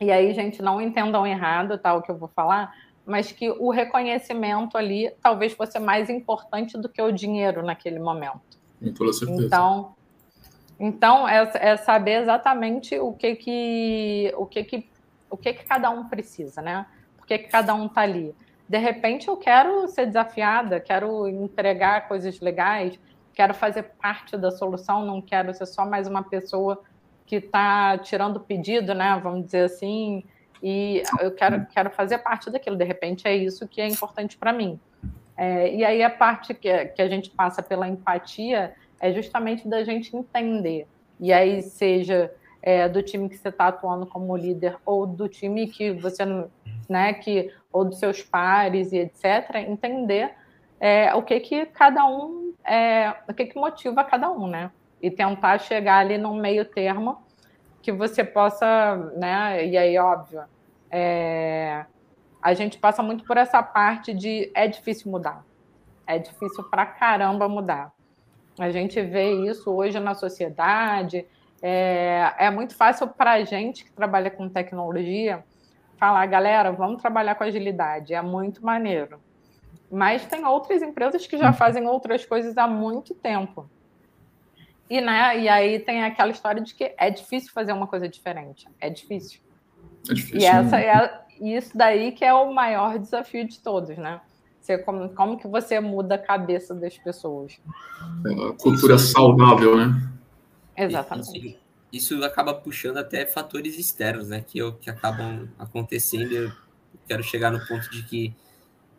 e 0.00 0.10
aí, 0.10 0.32
gente, 0.32 0.62
não 0.62 0.80
entendam 0.80 1.26
errado, 1.26 1.76
tá, 1.76 1.94
o 1.94 2.00
que 2.00 2.10
eu 2.10 2.16
vou 2.16 2.28
falar, 2.28 2.74
mas 3.04 3.32
que 3.32 3.50
o 3.50 3.70
reconhecimento 3.70 4.78
ali 4.78 5.12
talvez 5.22 5.52
fosse 5.52 5.78
mais 5.78 6.08
importante 6.08 6.78
do 6.78 6.88
que 6.88 7.02
o 7.02 7.12
dinheiro 7.12 7.62
naquele 7.62 7.98
momento. 7.98 8.58
Com 8.82 8.92
toda 8.94 9.12
certeza. 9.12 9.44
Então, 9.44 9.94
então, 10.80 11.28
é, 11.28 11.50
é, 11.56 11.76
saber 11.76 12.22
exatamente 12.22 12.98
o 12.98 13.12
que 13.12 13.36
que, 13.36 14.34
o 14.34 14.46
que 14.46 14.64
que, 14.64 14.90
o 15.28 15.36
que 15.36 15.52
que 15.52 15.64
cada 15.64 15.90
um 15.90 16.08
precisa, 16.08 16.62
né? 16.62 16.86
Por 17.18 17.26
que, 17.26 17.36
que 17.36 17.48
cada 17.48 17.74
um 17.74 17.84
está 17.84 18.00
ali? 18.00 18.34
De 18.66 18.78
repente, 18.78 19.28
eu 19.28 19.36
quero 19.36 19.86
ser 19.88 20.06
desafiada, 20.06 20.80
quero 20.80 21.28
entregar 21.28 22.08
coisas 22.08 22.40
legais, 22.40 22.98
quero 23.34 23.52
fazer 23.52 23.82
parte 24.00 24.38
da 24.38 24.50
solução, 24.50 25.04
não 25.04 25.20
quero 25.20 25.52
ser 25.52 25.66
só 25.66 25.84
mais 25.84 26.08
uma 26.08 26.22
pessoa 26.22 26.82
que 27.26 27.36
está 27.36 27.98
tirando 27.98 28.40
pedido, 28.40 28.94
né? 28.94 29.20
Vamos 29.22 29.44
dizer 29.44 29.64
assim, 29.64 30.24
e 30.62 31.02
eu 31.20 31.30
quero, 31.32 31.66
quero 31.66 31.90
fazer 31.90 32.18
parte 32.18 32.50
daquilo. 32.50 32.76
De 32.76 32.84
repente, 32.84 33.28
é 33.28 33.36
isso 33.36 33.68
que 33.68 33.82
é 33.82 33.86
importante 33.86 34.38
para 34.38 34.50
mim. 34.50 34.80
É, 35.36 35.74
e 35.74 35.84
aí, 35.84 36.02
a 36.02 36.08
parte 36.08 36.54
que, 36.54 36.86
que 36.86 37.02
a 37.02 37.08
gente 37.08 37.28
passa 37.28 37.62
pela 37.62 37.86
empatia 37.86 38.74
é 39.00 39.12
justamente 39.12 39.66
da 39.66 39.82
gente 39.82 40.14
entender. 40.14 40.86
E 41.18 41.32
aí, 41.32 41.62
seja 41.62 42.32
é, 42.62 42.88
do 42.88 43.02
time 43.02 43.28
que 43.28 43.36
você 43.36 43.48
está 43.48 43.68
atuando 43.68 44.06
como 44.06 44.36
líder 44.36 44.76
ou 44.84 45.06
do 45.06 45.28
time 45.28 45.66
que 45.66 45.92
você, 45.92 46.24
né, 46.88 47.14
que 47.14 47.52
ou 47.72 47.84
dos 47.84 47.98
seus 47.98 48.22
pares 48.22 48.92
e 48.92 48.98
etc, 48.98 49.54
entender 49.66 50.34
é, 50.78 51.14
o 51.14 51.22
que 51.22 51.38
que 51.40 51.66
cada 51.66 52.06
um, 52.06 52.54
é, 52.64 53.14
o 53.28 53.34
que 53.34 53.46
que 53.46 53.58
motiva 53.58 54.02
cada 54.02 54.30
um, 54.30 54.46
né? 54.46 54.70
E 55.00 55.10
tentar 55.10 55.58
chegar 55.58 55.98
ali 55.98 56.18
num 56.18 56.34
meio 56.34 56.64
termo 56.64 57.22
que 57.82 57.92
você 57.92 58.24
possa, 58.24 58.96
né? 59.16 59.66
E 59.66 59.76
aí, 59.76 59.98
óbvio, 59.98 60.42
é, 60.90 61.84
a 62.42 62.54
gente 62.54 62.78
passa 62.78 63.02
muito 63.02 63.24
por 63.24 63.36
essa 63.36 63.62
parte 63.62 64.12
de 64.12 64.50
é 64.54 64.66
difícil 64.66 65.10
mudar, 65.10 65.44
é 66.06 66.18
difícil 66.18 66.64
pra 66.64 66.86
caramba 66.86 67.48
mudar. 67.48 67.92
A 68.60 68.70
gente 68.70 69.00
vê 69.02 69.32
isso 69.48 69.70
hoje 69.70 69.98
na 69.98 70.14
sociedade. 70.14 71.26
É, 71.62 72.32
é 72.38 72.50
muito 72.50 72.74
fácil 72.74 73.08
para 73.08 73.32
a 73.32 73.44
gente 73.44 73.84
que 73.84 73.92
trabalha 73.92 74.30
com 74.30 74.48
tecnologia 74.48 75.44
falar, 76.00 76.24
galera, 76.26 76.72
vamos 76.72 77.02
trabalhar 77.02 77.34
com 77.34 77.44
agilidade, 77.44 78.14
é 78.14 78.22
muito 78.22 78.64
maneiro. 78.64 79.20
Mas 79.90 80.24
tem 80.24 80.46
outras 80.46 80.80
empresas 80.80 81.26
que 81.26 81.36
já 81.36 81.48
uhum. 81.48 81.52
fazem 81.52 81.86
outras 81.86 82.24
coisas 82.24 82.56
há 82.56 82.66
muito 82.66 83.14
tempo. 83.14 83.68
E, 84.88 85.00
né, 85.00 85.38
e 85.38 85.48
aí 85.48 85.78
tem 85.78 86.02
aquela 86.02 86.30
história 86.30 86.62
de 86.62 86.74
que 86.74 86.94
é 86.96 87.10
difícil 87.10 87.52
fazer 87.52 87.72
uma 87.72 87.86
coisa 87.86 88.08
diferente. 88.08 88.66
É 88.80 88.88
difícil. 88.88 89.40
É 90.08 90.14
difícil. 90.14 90.40
E 90.40 90.44
essa 90.46 90.76
né? 90.76 90.86
é 90.86 91.20
isso 91.40 91.76
daí 91.76 92.12
que 92.12 92.24
é 92.24 92.32
o 92.32 92.52
maior 92.52 92.98
desafio 92.98 93.46
de 93.46 93.60
todos, 93.60 93.96
né? 93.98 94.20
Você, 94.60 94.78
como, 94.78 95.08
como 95.10 95.38
que 95.38 95.48
você 95.48 95.80
muda 95.80 96.16
a 96.16 96.18
cabeça 96.18 96.74
das 96.74 96.96
pessoas? 96.98 97.58
É 98.26 98.52
cultura 98.62 98.98
saudável, 98.98 99.76
né? 99.76 100.10
Exatamente. 100.76 101.58
Isso, 101.92 102.14
isso, 102.14 102.24
acaba 102.24 102.54
puxando 102.54 102.98
até 102.98 103.24
fatores 103.24 103.78
externos, 103.78 104.28
né? 104.28 104.44
Que, 104.46 104.58
que 104.72 104.90
acabam 104.90 105.48
acontecendo. 105.58 106.34
Eu 106.34 106.52
quero 107.08 107.22
chegar 107.22 107.50
no 107.50 107.66
ponto 107.66 107.90
de 107.90 108.02
que, 108.02 108.34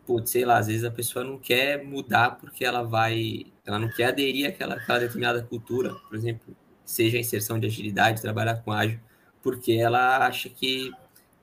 putz, 0.04 0.30
sei 0.30 0.44
lá, 0.44 0.58
às 0.58 0.66
vezes 0.66 0.84
a 0.84 0.90
pessoa 0.90 1.24
não 1.24 1.38
quer 1.38 1.84
mudar 1.84 2.38
porque 2.38 2.64
ela 2.64 2.82
vai. 2.82 3.46
Ela 3.64 3.78
não 3.78 3.88
quer 3.88 4.06
aderir 4.06 4.48
àquela, 4.48 4.74
àquela 4.74 4.98
determinada 4.98 5.42
cultura, 5.44 5.94
por 6.08 6.16
exemplo, 6.16 6.56
seja 6.84 7.16
a 7.16 7.20
inserção 7.20 7.58
de 7.58 7.66
agilidade, 7.66 8.20
trabalhar 8.20 8.56
com 8.56 8.72
ágil, 8.72 8.98
porque 9.40 9.72
ela 9.72 10.26
acha 10.26 10.48
que 10.48 10.90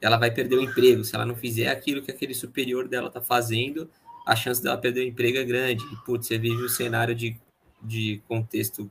ela 0.01 0.17
vai 0.17 0.29
perder 0.29 0.57
o 0.57 0.61
emprego. 0.61 1.03
Se 1.03 1.15
ela 1.15 1.25
não 1.25 1.35
fizer 1.35 1.69
aquilo 1.69 2.01
que 2.01 2.11
aquele 2.11 2.33
superior 2.33 2.87
dela 2.87 3.07
está 3.07 3.21
fazendo, 3.21 3.89
a 4.29 4.35
chance 4.35 4.61
dela 4.61 4.77
perder 4.77 5.01
o 5.01 5.07
emprego 5.07 5.39
é 5.39 5.43
grande. 5.43 5.83
E, 5.91 5.95
putz, 6.05 6.27
você 6.27 6.37
vive 6.37 6.63
um 6.63 6.69
cenário 6.69 7.15
de, 7.15 7.35
de 7.81 8.21
contexto 8.27 8.89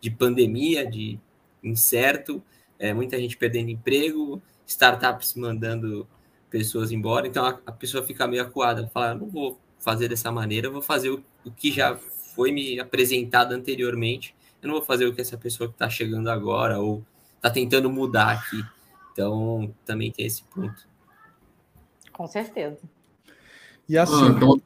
de 0.00 0.10
pandemia, 0.10 0.84
de 0.84 1.16
incerto, 1.62 2.42
é, 2.76 2.92
muita 2.92 3.16
gente 3.16 3.36
perdendo 3.36 3.70
emprego, 3.70 4.42
startups 4.66 5.34
mandando 5.34 6.08
pessoas 6.48 6.90
embora, 6.90 7.28
então 7.28 7.44
a, 7.44 7.60
a 7.66 7.70
pessoa 7.70 8.04
fica 8.04 8.26
meio 8.26 8.42
acuada, 8.42 8.88
fala, 8.88 9.14
não 9.14 9.28
vou 9.28 9.60
fazer 9.78 10.08
dessa 10.08 10.32
maneira, 10.32 10.66
eu 10.66 10.72
vou 10.72 10.82
fazer 10.82 11.10
o, 11.10 11.22
o 11.44 11.52
que 11.52 11.70
já 11.70 11.94
foi 11.94 12.50
me 12.50 12.80
apresentado 12.80 13.52
anteriormente, 13.52 14.34
eu 14.60 14.66
não 14.66 14.74
vou 14.74 14.84
fazer 14.84 15.06
o 15.06 15.14
que 15.14 15.20
essa 15.20 15.38
pessoa 15.38 15.68
que 15.68 15.74
está 15.74 15.88
chegando 15.88 16.28
agora 16.28 16.80
ou 16.80 17.04
está 17.36 17.50
tentando 17.50 17.88
mudar 17.90 18.32
aqui. 18.32 18.62
Então, 19.12 19.72
também 19.84 20.10
tem 20.10 20.26
esse 20.26 20.42
ponto. 20.44 20.88
Com 22.12 22.26
certeza. 22.26 22.78
E 23.88 23.96
assim, 23.96 24.24
ah, 24.24 24.28
então, 24.28 24.62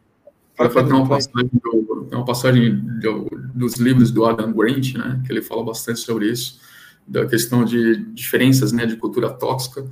para 0.56 0.70
fazer 0.70 0.92
uma 0.92 1.08
passagem, 1.08 1.50
do, 1.52 2.08
uma 2.12 2.24
passagem 2.24 2.76
do, 3.00 3.28
dos 3.54 3.74
livros 3.74 4.10
do 4.10 4.24
Adam 4.24 4.52
Grant, 4.52 4.94
né, 4.94 5.22
que 5.26 5.32
ele 5.32 5.42
fala 5.42 5.64
bastante 5.64 6.00
sobre 6.00 6.30
isso, 6.30 6.60
da 7.06 7.26
questão 7.26 7.64
de 7.64 7.96
diferenças 8.12 8.72
né, 8.72 8.86
de 8.86 8.96
cultura 8.96 9.30
tóxica 9.30 9.84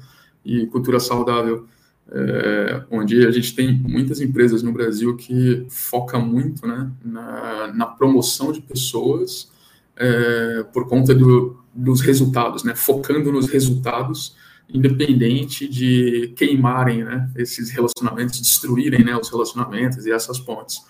e 0.44 0.66
cultura 0.66 0.98
saudável, 1.00 1.66
é, 2.10 2.82
onde 2.90 3.26
a 3.26 3.30
gente 3.30 3.54
tem 3.54 3.72
muitas 3.72 4.20
empresas 4.20 4.62
no 4.62 4.72
Brasil 4.72 5.16
que 5.16 5.66
foca 5.68 6.18
muito 6.18 6.66
né, 6.66 6.90
na, 7.04 7.72
na 7.74 7.86
promoção 7.86 8.52
de 8.52 8.60
pessoas 8.60 9.50
é, 9.96 10.64
por 10.72 10.88
conta 10.88 11.14
do, 11.14 11.56
dos 11.74 12.00
resultados, 12.00 12.64
né, 12.64 12.74
focando 12.74 13.32
nos 13.32 13.48
resultados 13.48 14.36
independente 14.72 15.68
de 15.68 16.32
queimarem 16.36 17.04
né, 17.04 17.30
esses 17.36 17.70
relacionamentos, 17.70 18.40
destruírem 18.40 19.04
né, 19.04 19.16
os 19.16 19.28
relacionamentos 19.28 20.06
e 20.06 20.12
essas 20.12 20.38
pontes. 20.38 20.82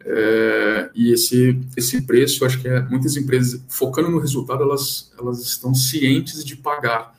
É, 0.00 0.90
e 0.94 1.12
esse, 1.12 1.60
esse 1.76 2.02
preço, 2.02 2.44
acho 2.44 2.60
que 2.60 2.68
é, 2.68 2.80
muitas 2.82 3.16
empresas, 3.16 3.62
focando 3.68 4.10
no 4.10 4.18
resultado, 4.18 4.62
elas, 4.62 5.12
elas 5.18 5.40
estão 5.40 5.74
cientes 5.74 6.44
de 6.44 6.56
pagar, 6.56 7.14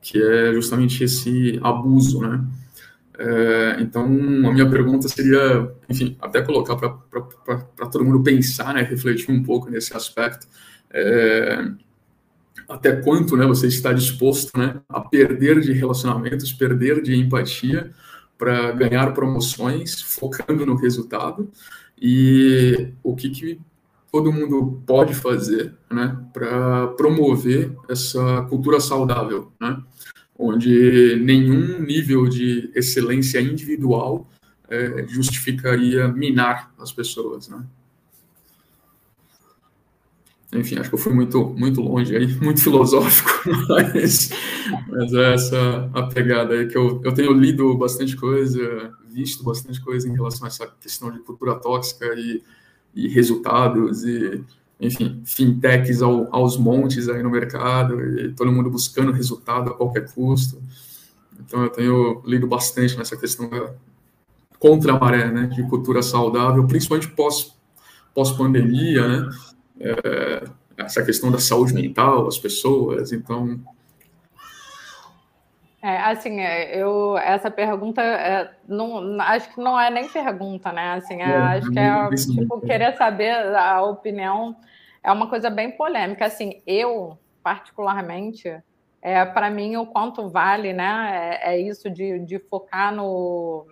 que 0.00 0.22
é 0.22 0.52
justamente 0.54 1.04
esse 1.04 1.58
abuso, 1.62 2.20
né? 2.20 2.44
É, 3.18 3.76
então, 3.80 4.04
a 4.06 4.52
minha 4.52 4.68
pergunta 4.68 5.06
seria, 5.06 5.70
enfim, 5.90 6.16
até 6.22 6.40
colocar 6.40 6.74
para 6.76 7.86
todo 7.86 8.02
mundo 8.02 8.22
pensar, 8.22 8.72
né, 8.72 8.80
refletir 8.80 9.30
um 9.30 9.42
pouco 9.42 9.68
nesse 9.68 9.94
aspecto. 9.94 10.46
É, 10.90 11.70
até 12.70 12.92
quanto 12.92 13.36
né, 13.36 13.44
você 13.44 13.66
está 13.66 13.92
disposto 13.92 14.56
né, 14.56 14.80
a 14.88 15.00
perder 15.00 15.60
de 15.60 15.72
relacionamentos, 15.72 16.52
perder 16.52 17.02
de 17.02 17.16
empatia 17.16 17.90
para 18.38 18.70
ganhar 18.72 19.12
promoções, 19.12 20.00
focando 20.00 20.64
no 20.64 20.76
resultado, 20.76 21.50
e 22.00 22.92
o 23.02 23.14
que, 23.14 23.28
que 23.28 23.60
todo 24.10 24.32
mundo 24.32 24.82
pode 24.86 25.14
fazer 25.14 25.74
né, 25.90 26.16
para 26.32 26.86
promover 26.88 27.72
essa 27.88 28.42
cultura 28.42 28.80
saudável, 28.80 29.52
né, 29.60 29.76
onde 30.38 31.16
nenhum 31.22 31.80
nível 31.82 32.28
de 32.28 32.70
excelência 32.74 33.40
individual 33.40 34.30
é, 34.68 35.04
justificaria 35.08 36.06
minar 36.08 36.72
as 36.78 36.92
pessoas. 36.92 37.48
Né. 37.48 37.62
Enfim, 40.52 40.78
acho 40.78 40.88
que 40.88 40.94
eu 40.96 40.98
fui 40.98 41.12
muito, 41.12 41.54
muito 41.56 41.80
longe 41.80 42.16
aí, 42.16 42.26
muito 42.42 42.60
filosófico, 42.60 43.30
mas, 43.68 44.30
mas 44.88 45.12
é 45.14 45.34
essa 45.34 45.90
a 45.94 46.02
pegada 46.02 46.54
aí 46.54 46.66
que 46.66 46.76
eu, 46.76 47.00
eu 47.04 47.14
tenho 47.14 47.32
lido 47.32 47.76
bastante 47.76 48.16
coisa, 48.16 48.92
visto 49.08 49.44
bastante 49.44 49.80
coisa 49.80 50.08
em 50.08 50.12
relação 50.12 50.44
a 50.44 50.48
essa 50.48 50.66
questão 50.80 51.10
de 51.10 51.20
cultura 51.20 51.54
tóxica 51.54 52.06
e, 52.16 52.42
e 52.94 53.08
resultados 53.08 54.02
e, 54.04 54.42
enfim, 54.80 55.22
fintechs 55.24 56.02
ao, 56.02 56.28
aos 56.34 56.56
montes 56.56 57.08
aí 57.08 57.22
no 57.22 57.30
mercado 57.30 58.00
e 58.18 58.32
todo 58.32 58.50
mundo 58.50 58.70
buscando 58.70 59.12
resultado 59.12 59.70
a 59.70 59.74
qualquer 59.74 60.12
custo. 60.12 60.60
Então 61.38 61.62
eu 61.62 61.70
tenho 61.70 62.22
lido 62.26 62.48
bastante 62.48 62.98
nessa 62.98 63.16
questão 63.16 63.48
da 63.48 63.72
contra 64.58 64.92
a 64.92 64.98
maré, 64.98 65.30
né, 65.30 65.46
de 65.46 65.62
cultura 65.68 66.02
saudável, 66.02 66.66
principalmente 66.66 67.08
pós 67.08 67.54
pós 68.14 68.32
pandemia, 68.32 69.06
né? 69.06 69.30
É, 69.80 70.44
essa 70.76 71.04
questão 71.04 71.30
da 71.30 71.38
saúde 71.38 71.74
mental 71.74 72.24
das 72.24 72.38
pessoas, 72.38 73.12
então... 73.12 73.58
É, 75.82 75.96
assim, 75.96 76.40
é, 76.40 76.76
eu, 76.76 77.16
essa 77.16 77.50
pergunta, 77.50 78.02
é, 78.02 78.50
não, 78.68 79.18
acho 79.22 79.54
que 79.54 79.60
não 79.60 79.80
é 79.80 79.90
nem 79.90 80.06
pergunta, 80.08 80.70
né? 80.70 80.92
Assim, 80.92 81.22
é, 81.22 81.30
é 81.30 81.36
acho 81.36 81.70
que 81.70 81.78
é, 81.78 82.08
tipo, 82.10 82.60
querer 82.60 82.94
saber 82.98 83.56
a 83.56 83.82
opinião 83.82 84.54
é 85.02 85.10
uma 85.10 85.26
coisa 85.26 85.48
bem 85.48 85.70
polêmica. 85.70 86.26
Assim, 86.26 86.60
eu, 86.66 87.18
particularmente, 87.42 88.62
é, 89.00 89.24
para 89.24 89.48
mim, 89.48 89.76
o 89.76 89.86
quanto 89.86 90.28
vale, 90.28 90.74
né? 90.74 91.38
É, 91.42 91.54
é 91.54 91.58
isso 91.58 91.88
de, 91.88 92.18
de 92.18 92.38
focar 92.38 92.94
no, 92.94 93.66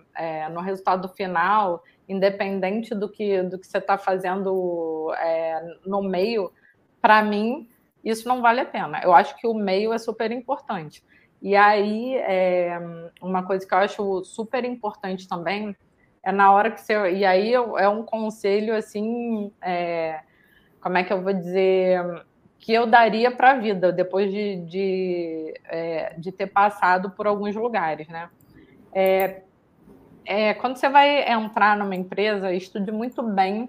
no 0.51 0.61
resultado 0.61 1.07
final 1.09 1.83
independente 2.09 2.95
do 2.95 3.07
que, 3.07 3.43
do 3.43 3.59
que 3.59 3.67
você 3.67 3.77
está 3.77 3.97
fazendo 3.97 5.13
é, 5.17 5.61
no 5.85 6.01
meio, 6.01 6.51
para 6.99 7.21
mim, 7.21 7.69
isso 8.03 8.27
não 8.27 8.41
vale 8.41 8.61
a 8.61 8.65
pena. 8.65 8.99
Eu 9.03 9.13
acho 9.13 9.37
que 9.37 9.47
o 9.47 9.53
meio 9.53 9.93
é 9.93 9.97
super 9.99 10.31
importante. 10.31 11.03
E 11.41 11.55
aí, 11.55 12.15
é, 12.15 12.77
uma 13.21 13.43
coisa 13.45 13.65
que 13.65 13.73
eu 13.73 13.77
acho 13.77 14.23
super 14.25 14.65
importante 14.65 15.27
também 15.27 15.75
é 16.23 16.31
na 16.31 16.51
hora 16.51 16.71
que 16.71 16.81
você. 16.81 16.93
E 17.11 17.23
aí 17.23 17.53
é 17.53 17.87
um 17.87 18.03
conselho 18.03 18.75
assim. 18.75 19.53
É, 19.61 20.19
como 20.81 20.97
é 20.97 21.03
que 21.03 21.13
eu 21.13 21.21
vou 21.21 21.33
dizer? 21.33 22.01
Que 22.57 22.73
eu 22.73 22.85
daria 22.85 23.31
para 23.31 23.51
a 23.51 23.57
vida, 23.57 23.91
depois 23.91 24.31
de, 24.31 24.57
de, 24.65 25.53
é, 25.65 26.13
de 26.17 26.31
ter 26.31 26.47
passado 26.47 27.11
por 27.11 27.25
alguns 27.25 27.55
lugares, 27.55 28.07
né? 28.09 28.29
É, 30.31 30.53
quando 30.53 30.77
você 30.77 30.87
vai 30.87 31.27
entrar 31.27 31.75
numa 31.75 31.95
empresa, 31.95 32.53
estude 32.53 32.91
muito 32.91 33.23
bem 33.23 33.67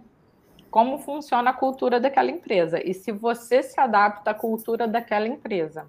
como 0.70 0.98
funciona 0.98 1.48
a 1.48 1.54
cultura 1.54 1.98
daquela 1.98 2.30
empresa 2.30 2.86
e 2.86 2.92
se 2.92 3.10
você 3.10 3.62
se 3.62 3.80
adapta 3.80 4.32
à 4.32 4.34
cultura 4.34 4.86
daquela 4.86 5.26
empresa. 5.26 5.86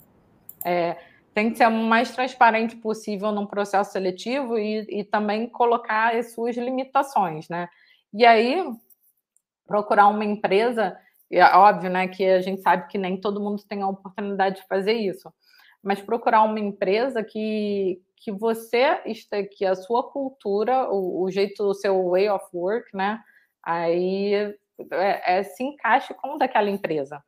É, 0.64 0.96
tem 1.34 1.52
que 1.52 1.58
ser 1.58 1.68
o 1.68 1.72
mais 1.72 2.12
transparente 2.12 2.78
possível 2.78 3.34
num 3.34 3.46
processo 3.46 3.92
seletivo 3.92 4.58
e, 4.58 4.88
e 4.90 5.04
também 5.04 5.46
colocar 5.46 6.16
as 6.16 6.32
suas 6.32 6.56
limitações, 6.56 7.50
né? 7.50 7.68
E 8.14 8.26
aí, 8.26 8.64
procurar 9.68 10.08
uma 10.08 10.24
empresa, 10.24 10.98
é 11.30 11.44
óbvio, 11.54 11.90
né, 11.90 12.08
que 12.08 12.24
a 12.24 12.40
gente 12.40 12.62
sabe 12.62 12.88
que 12.88 12.98
nem 12.98 13.20
todo 13.20 13.42
mundo 13.42 13.62
tem 13.68 13.82
a 13.82 13.90
oportunidade 13.90 14.62
de 14.62 14.68
fazer 14.70 14.94
isso, 14.94 15.34
mas 15.84 16.00
procurar 16.00 16.44
uma 16.44 16.62
empresa 16.62 17.22
que, 17.22 18.02
que 18.22 18.32
você, 18.32 19.02
que 19.58 19.66
a 19.66 19.76
sua 19.76 20.10
cultura, 20.10 20.90
o, 20.90 21.24
o 21.24 21.30
jeito, 21.30 21.64
o 21.64 21.74
seu 21.74 22.10
way 22.10 22.30
of 22.30 22.46
work, 22.54 22.96
né, 22.96 23.20
aí 23.62 24.56
é, 24.92 25.40
é, 25.40 25.44
se 25.44 25.64
encaixe 25.64 26.14
com 26.14 26.38
daquela 26.38 26.70
empresa 26.70 27.22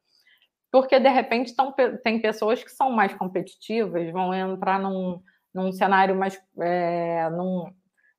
porque 0.74 1.00
de 1.00 1.08
repente 1.08 1.56
tão, 1.56 1.72
tem 2.04 2.20
pessoas 2.20 2.64
que 2.64 2.72
são 2.72 2.89
mais 2.89 3.14
competitivas, 3.14 4.12
vão 4.12 4.34
entrar 4.34 4.80
num, 4.80 5.22
num 5.54 5.72
cenário 5.72 6.16
mais. 6.16 6.41
É, 6.60 7.30
num, 7.30 7.72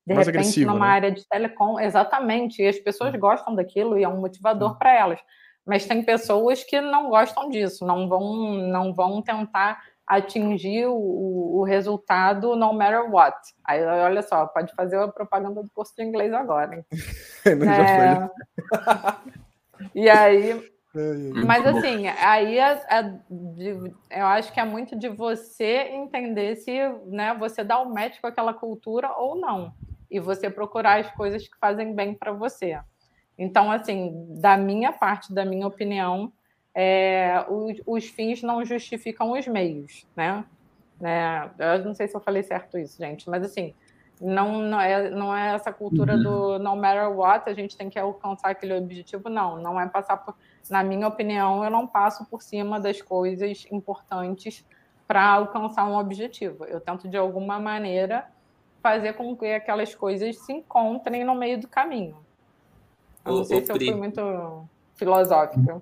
de 0.07 0.13
mais 0.13 0.25
repente, 0.25 0.63
numa 0.63 0.79
né? 0.79 0.85
área 0.85 1.11
de 1.11 1.27
telecom, 1.27 1.77
exatamente, 1.77 2.61
e 2.61 2.67
as 2.67 2.79
pessoas 2.79 3.13
hum. 3.13 3.19
gostam 3.19 3.53
daquilo 3.53 3.99
e 3.99 4.05
é 4.05 4.07
um 4.07 4.21
motivador 4.21 4.71
hum. 4.71 4.75
para 4.75 4.93
elas. 4.93 5.19
Mas 5.65 5.85
tem 5.85 6.01
pessoas 6.01 6.63
que 6.63 6.79
não 6.79 7.09
gostam 7.09 7.49
disso, 7.49 7.85
não 7.85 8.07
vão, 8.07 8.53
não 8.53 8.93
vão 8.93 9.21
tentar 9.21 9.83
atingir 10.07 10.85
o, 10.87 11.59
o 11.59 11.63
resultado 11.63 12.55
no 12.55 12.73
matter 12.73 13.09
what. 13.11 13.37
Aí, 13.63 13.83
olha 13.83 14.21
só, 14.21 14.45
pode 14.45 14.73
fazer 14.75 14.97
a 14.97 15.07
propaganda 15.07 15.63
do 15.63 15.69
curso 15.71 15.93
de 15.97 16.03
inglês 16.03 16.33
agora. 16.33 16.85
É... 17.45 18.29
e 19.93 20.09
aí, 20.09 20.59
mas 21.45 21.65
assim, 21.67 22.07
aí 22.07 22.57
é, 22.57 22.81
é 22.89 23.03
de, 23.29 23.93
eu 24.09 24.25
acho 24.27 24.53
que 24.53 24.59
é 24.59 24.65
muito 24.65 24.97
de 24.97 25.09
você 25.09 25.89
entender 25.91 26.55
se 26.55 26.71
né, 27.05 27.35
você 27.37 27.63
dá 27.63 27.79
o 27.79 27.85
um 27.85 27.93
match 27.93 28.19
com 28.21 28.27
aquela 28.27 28.53
cultura 28.53 29.11
ou 29.17 29.35
não. 29.35 29.73
E 30.09 30.19
você 30.19 30.49
procurar 30.49 31.01
as 31.01 31.11
coisas 31.11 31.45
que 31.45 31.57
fazem 31.59 31.93
bem 31.93 32.13
para 32.13 32.31
você. 32.31 32.79
Então, 33.37 33.69
assim, 33.69 34.25
da 34.39 34.55
minha 34.55 34.93
parte, 34.93 35.33
da 35.33 35.43
minha 35.43 35.67
opinião, 35.67 36.31
é, 36.75 37.45
os, 37.49 37.81
os, 37.85 38.05
fins 38.05 38.43
não 38.43 38.63
justificam 38.65 39.31
os 39.31 39.47
meios, 39.47 40.05
né? 40.15 40.43
É, 41.01 41.49
eu 41.75 41.85
não 41.85 41.95
sei 41.95 42.07
se 42.07 42.15
eu 42.15 42.21
falei 42.21 42.43
certo 42.43 42.77
isso, 42.77 42.97
gente, 42.97 43.29
mas 43.29 43.43
assim, 43.43 43.73
não, 44.19 44.59
não, 44.59 44.79
é, 44.79 45.09
não 45.09 45.35
é 45.35 45.55
essa 45.55 45.73
cultura 45.73 46.15
uhum. 46.15 46.23
do 46.23 46.59
no 46.59 46.75
matter 46.75 47.09
what, 47.11 47.49
a 47.49 47.53
gente 47.53 47.75
tem 47.75 47.89
que 47.89 47.97
alcançar 47.97 48.49
aquele 48.49 48.73
objetivo, 48.77 49.29
não. 49.29 49.61
Não 49.61 49.79
é 49.79 49.87
passar 49.87 50.17
por 50.17 50.35
na 50.69 50.83
minha 50.83 51.07
opinião, 51.07 51.63
eu 51.63 51.69
não 51.69 51.85
passo 51.85 52.25
por 52.25 52.41
cima 52.41 52.79
das 52.79 53.01
coisas 53.01 53.67
importantes 53.71 54.65
para 55.07 55.23
alcançar 55.23 55.85
um 55.85 55.95
objetivo. 55.97 56.65
Eu 56.65 56.81
tento, 56.81 57.07
de 57.07 57.17
alguma 57.17 57.59
maneira, 57.59 58.27
fazer 58.81 59.13
com 59.13 59.35
que 59.35 59.45
aquelas 59.45 59.93
coisas 59.93 60.37
se 60.39 60.53
encontrem 60.53 61.23
no 61.23 61.35
meio 61.35 61.59
do 61.59 61.67
caminho. 61.67 62.17
Eu 63.23 63.35
não 63.35 63.43
sei 63.43 63.63
se 63.63 63.71
eu 63.71 63.75
fui 63.75 63.93
muito 63.93 64.67
filosófica. 64.95 65.81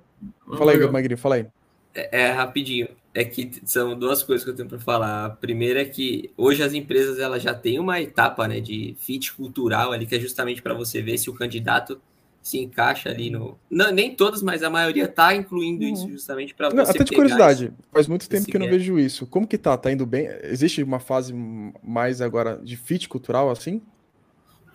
Fala 0.57 0.71
aí, 0.71 0.91
Magri, 0.91 1.15
fala 1.15 1.35
aí. 1.35 1.45
É, 1.93 2.21
é, 2.21 2.31
rapidinho. 2.31 2.87
É 3.13 3.23
que 3.23 3.51
são 3.65 3.97
duas 3.97 4.23
coisas 4.23 4.43
que 4.43 4.49
eu 4.49 4.55
tenho 4.55 4.67
para 4.67 4.79
falar. 4.79 5.25
A 5.25 5.29
primeira 5.29 5.81
é 5.81 5.85
que 5.85 6.31
hoje 6.35 6.63
as 6.63 6.73
empresas 6.73 7.19
elas 7.19 7.43
já 7.43 7.53
têm 7.53 7.79
uma 7.79 8.01
etapa 8.01 8.47
né, 8.47 8.59
de 8.59 8.95
fit 8.97 9.31
cultural 9.33 9.91
ali, 9.91 10.05
que 10.05 10.15
é 10.15 10.19
justamente 10.19 10.61
para 10.61 10.73
você 10.73 11.01
ver 11.01 11.17
se 11.17 11.29
o 11.29 11.33
candidato 11.33 12.01
se 12.41 12.57
encaixa 12.57 13.09
ali 13.09 13.29
no. 13.29 13.57
Não, 13.69 13.91
nem 13.91 14.13
todas, 14.15 14.41
mas 14.41 14.63
a 14.63 14.69
maioria 14.69 15.07
tá 15.07 15.33
incluindo 15.33 15.85
uhum. 15.85 15.93
isso 15.93 16.09
justamente 16.09 16.53
para 16.53 16.69
você. 16.69 16.75
Não, 16.75 16.83
até 16.83 17.03
de 17.03 17.13
curiosidade, 17.13 17.65
esse, 17.65 17.73
faz 17.91 18.07
muito 18.07 18.27
tempo 18.27 18.45
que 18.45 18.57
eu 18.57 18.59
não 18.59 18.69
vejo 18.69 18.99
isso. 18.99 19.25
Como 19.25 19.47
que 19.47 19.57
tá? 19.57 19.77
Tá 19.77 19.91
indo 19.91 20.05
bem? 20.05 20.27
Existe 20.43 20.83
uma 20.83 20.99
fase 20.99 21.33
mais 21.81 22.19
agora 22.19 22.59
de 22.61 22.75
fit 22.75 23.07
cultural 23.07 23.49
assim? 23.49 23.81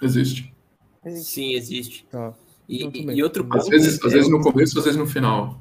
Existe. 0.01 0.55
Sim, 1.17 1.55
existe. 1.55 2.07
Tá. 2.11 2.33
E, 2.69 2.85
e, 2.85 3.23
outro 3.23 3.45
ponto. 3.45 3.57
Às 3.57 3.69
vezes, 3.69 4.03
é... 4.03 4.07
às 4.07 4.13
vezes 4.13 4.31
no 4.31 4.41
começo, 4.41 4.79
às 4.79 4.85
vezes 4.85 4.99
no 4.99 5.07
final. 5.07 5.61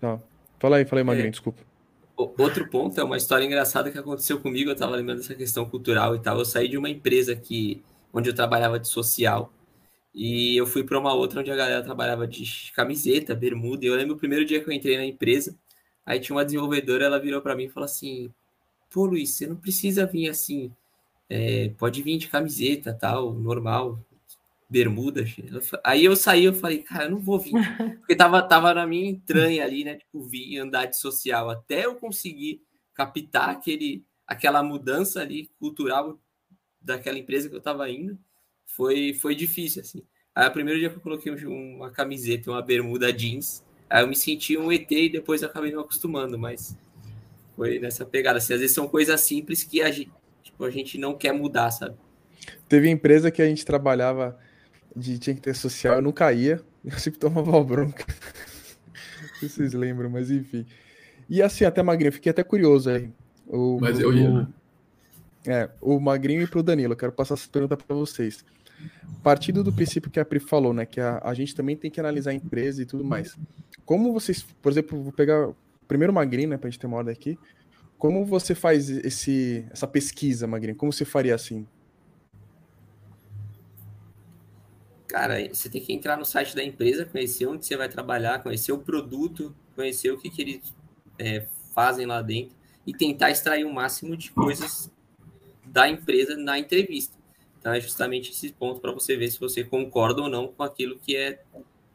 Tá. 0.00 0.18
Fala 0.58 0.76
aí, 0.76 0.84
fala 0.84 1.00
aí, 1.00 1.04
Magrinho, 1.04 1.28
é... 1.28 1.30
desculpa. 1.30 1.62
Outro 2.16 2.68
ponto 2.68 2.98
é 3.00 3.04
uma 3.04 3.16
história 3.16 3.44
engraçada 3.44 3.90
que 3.90 3.98
aconteceu 3.98 4.40
comigo. 4.40 4.70
Eu 4.70 4.74
estava 4.74 4.96
lembrando 4.96 5.18
dessa 5.18 5.34
questão 5.34 5.64
cultural 5.64 6.16
e 6.16 6.18
tal. 6.18 6.38
Eu 6.38 6.44
saí 6.44 6.68
de 6.68 6.76
uma 6.76 6.90
empresa 6.90 7.36
que, 7.36 7.80
onde 8.12 8.28
eu 8.28 8.34
trabalhava 8.34 8.78
de 8.80 8.88
social 8.88 9.52
e 10.12 10.56
eu 10.56 10.66
fui 10.66 10.82
para 10.82 10.98
uma 10.98 11.14
outra 11.14 11.40
onde 11.40 11.50
a 11.52 11.54
galera 11.54 11.80
trabalhava 11.80 12.26
de 12.26 12.72
camiseta, 12.74 13.36
bermuda. 13.36 13.84
E 13.84 13.88
eu 13.88 13.94
lembro 13.94 14.16
o 14.16 14.18
primeiro 14.18 14.44
dia 14.44 14.60
que 14.60 14.68
eu 14.68 14.74
entrei 14.74 14.96
na 14.96 15.04
empresa, 15.04 15.56
aí 16.04 16.18
tinha 16.18 16.34
uma 16.34 16.44
desenvolvedora, 16.44 17.04
ela 17.04 17.20
virou 17.20 17.40
para 17.40 17.54
mim 17.54 17.64
e 17.64 17.68
falou 17.68 17.84
assim: 17.84 18.32
Pô, 18.92 19.04
Luiz, 19.06 19.30
você 19.30 19.46
não 19.46 19.54
precisa 19.54 20.06
vir 20.06 20.28
assim, 20.28 20.72
é, 21.28 21.68
pode 21.78 22.02
vir 22.02 22.18
de 22.18 22.26
camiseta, 22.26 22.92
tal, 22.92 23.32
normal, 23.32 24.00
bermuda. 24.68 25.24
Aí 25.82 26.04
eu 26.04 26.14
saí, 26.14 26.44
eu 26.44 26.54
falei, 26.54 26.82
cara, 26.82 27.04
eu 27.04 27.10
não 27.10 27.18
vou 27.18 27.38
vir, 27.38 27.52
porque 28.00 28.14
tava, 28.14 28.42
tava 28.42 28.74
na 28.74 28.86
minha 28.86 29.10
entranha 29.10 29.64
ali, 29.64 29.84
né? 29.84 29.96
Tipo, 29.96 30.22
vir 30.22 30.58
andar 30.58 30.86
de 30.86 30.98
social, 30.98 31.48
até 31.48 31.86
eu 31.86 31.94
conseguir 31.94 32.62
captar 32.94 33.50
aquele, 33.50 34.04
aquela 34.26 34.62
mudança 34.62 35.20
ali 35.20 35.50
cultural 35.58 36.20
daquela 36.80 37.18
empresa 37.18 37.48
que 37.48 37.56
eu 37.56 37.60
tava 37.60 37.88
indo 37.90 38.18
foi, 38.66 39.14
foi 39.14 39.34
difícil, 39.34 39.82
assim. 39.82 40.02
Aí, 40.34 40.46
o 40.46 40.52
primeiro 40.52 40.78
dia 40.78 40.90
que 40.90 40.96
eu 40.96 41.00
coloquei 41.00 41.32
uma 41.32 41.90
camiseta, 41.90 42.50
uma 42.50 42.62
bermuda 42.62 43.12
jeans, 43.12 43.64
aí 43.88 44.02
eu 44.02 44.08
me 44.08 44.14
senti 44.14 44.56
um 44.56 44.70
ET 44.70 44.90
e 44.90 45.08
depois 45.08 45.42
eu 45.42 45.48
acabei 45.48 45.72
me 45.72 45.80
acostumando, 45.80 46.38
mas 46.38 46.76
foi 47.56 47.78
nessa 47.78 48.04
pegada. 48.04 48.38
Assim, 48.38 48.54
às 48.54 48.60
vezes 48.60 48.74
são 48.74 48.86
coisas 48.86 49.20
simples 49.20 49.64
que 49.64 49.82
a 49.82 49.90
gente, 49.90 50.12
tipo, 50.42 50.62
a 50.64 50.70
gente 50.70 50.98
não 50.98 51.16
quer 51.16 51.32
mudar, 51.32 51.70
sabe? 51.70 51.96
Teve 52.68 52.88
empresa 52.88 53.30
que 53.30 53.42
a 53.42 53.46
gente 53.46 53.64
trabalhava 53.64 54.38
de 54.94 55.18
tinha 55.18 55.34
que 55.34 55.42
ter 55.42 55.54
social, 55.54 55.96
eu 55.96 56.02
não 56.02 56.12
caía, 56.12 56.60
eu 56.84 56.98
sempre 56.98 57.20
tomava 57.20 57.62
bronca. 57.62 58.04
Não 59.22 59.38
sei 59.40 59.48
se 59.48 59.56
vocês 59.56 59.72
lembram, 59.72 60.10
mas 60.10 60.30
enfim. 60.30 60.66
E 61.28 61.42
assim, 61.42 61.64
até 61.64 61.82
Magrinho, 61.82 62.12
fiquei 62.12 62.30
até 62.30 62.42
curioso 62.42 62.90
aí. 62.90 63.10
O, 63.46 63.78
mas 63.80 64.00
eu 64.00 64.12
ia. 64.12 64.30
Né? 64.30 64.48
É, 65.46 65.70
o 65.80 65.98
Magrinho 66.00 66.42
e 66.42 66.46
pro 66.46 66.62
Danilo, 66.62 66.92
eu 66.92 66.96
quero 66.96 67.12
passar 67.12 67.34
essa 67.34 67.48
pergunta 67.48 67.76
para 67.76 67.94
vocês 67.94 68.44
partindo 69.22 69.64
do 69.64 69.72
princípio 69.72 70.10
que 70.10 70.20
a 70.20 70.24
Pri 70.24 70.38
falou, 70.38 70.72
né? 70.72 70.86
Que 70.86 71.00
a, 71.00 71.20
a 71.22 71.34
gente 71.34 71.54
também 71.54 71.76
tem 71.76 71.90
que 71.90 72.00
analisar 72.00 72.30
a 72.30 72.34
empresa 72.34 72.82
e 72.82 72.86
tudo 72.86 73.04
mais. 73.04 73.36
Como 73.84 74.12
vocês, 74.12 74.42
por 74.62 74.70
exemplo, 74.72 75.02
vou 75.02 75.12
pegar 75.12 75.50
primeiro 75.86 76.12
o 76.12 76.14
Magrinho, 76.14 76.50
né? 76.50 76.56
Pra 76.56 76.70
gente 76.70 76.78
ter 76.78 76.86
uma 76.86 76.98
ordem 76.98 77.12
aqui. 77.12 77.38
Como 77.96 78.24
você 78.24 78.54
faz 78.54 78.88
esse, 78.88 79.66
essa 79.70 79.86
pesquisa, 79.86 80.46
Magrinho? 80.46 80.76
Como 80.76 80.92
você 80.92 81.04
faria 81.04 81.34
assim? 81.34 81.66
Cara, 85.08 85.48
você 85.52 85.70
tem 85.70 85.80
que 85.80 85.92
entrar 85.92 86.16
no 86.16 86.24
site 86.24 86.54
da 86.54 86.62
empresa, 86.62 87.04
conhecer 87.06 87.46
onde 87.46 87.64
você 87.64 87.76
vai 87.76 87.88
trabalhar, 87.88 88.42
conhecer 88.42 88.72
o 88.72 88.78
produto, 88.78 89.54
conhecer 89.74 90.12
o 90.12 90.18
que, 90.18 90.28
que 90.28 90.42
eles 90.42 90.74
é, 91.18 91.46
fazem 91.74 92.06
lá 92.06 92.20
dentro 92.20 92.54
e 92.86 92.92
tentar 92.92 93.30
extrair 93.30 93.64
o 93.64 93.72
máximo 93.72 94.16
de 94.16 94.30
coisas 94.30 94.90
da 95.64 95.88
empresa 95.88 96.36
na 96.36 96.58
entrevista. 96.58 97.16
Então 97.58 97.72
é 97.72 97.80
justamente 97.80 98.30
esse 98.30 98.52
ponto 98.52 98.80
para 98.80 98.92
você 98.92 99.16
ver 99.16 99.30
se 99.30 99.40
você 99.40 99.64
concorda 99.64 100.22
ou 100.22 100.28
não 100.28 100.48
com 100.48 100.62
aquilo 100.62 100.98
que 100.98 101.16
é 101.16 101.42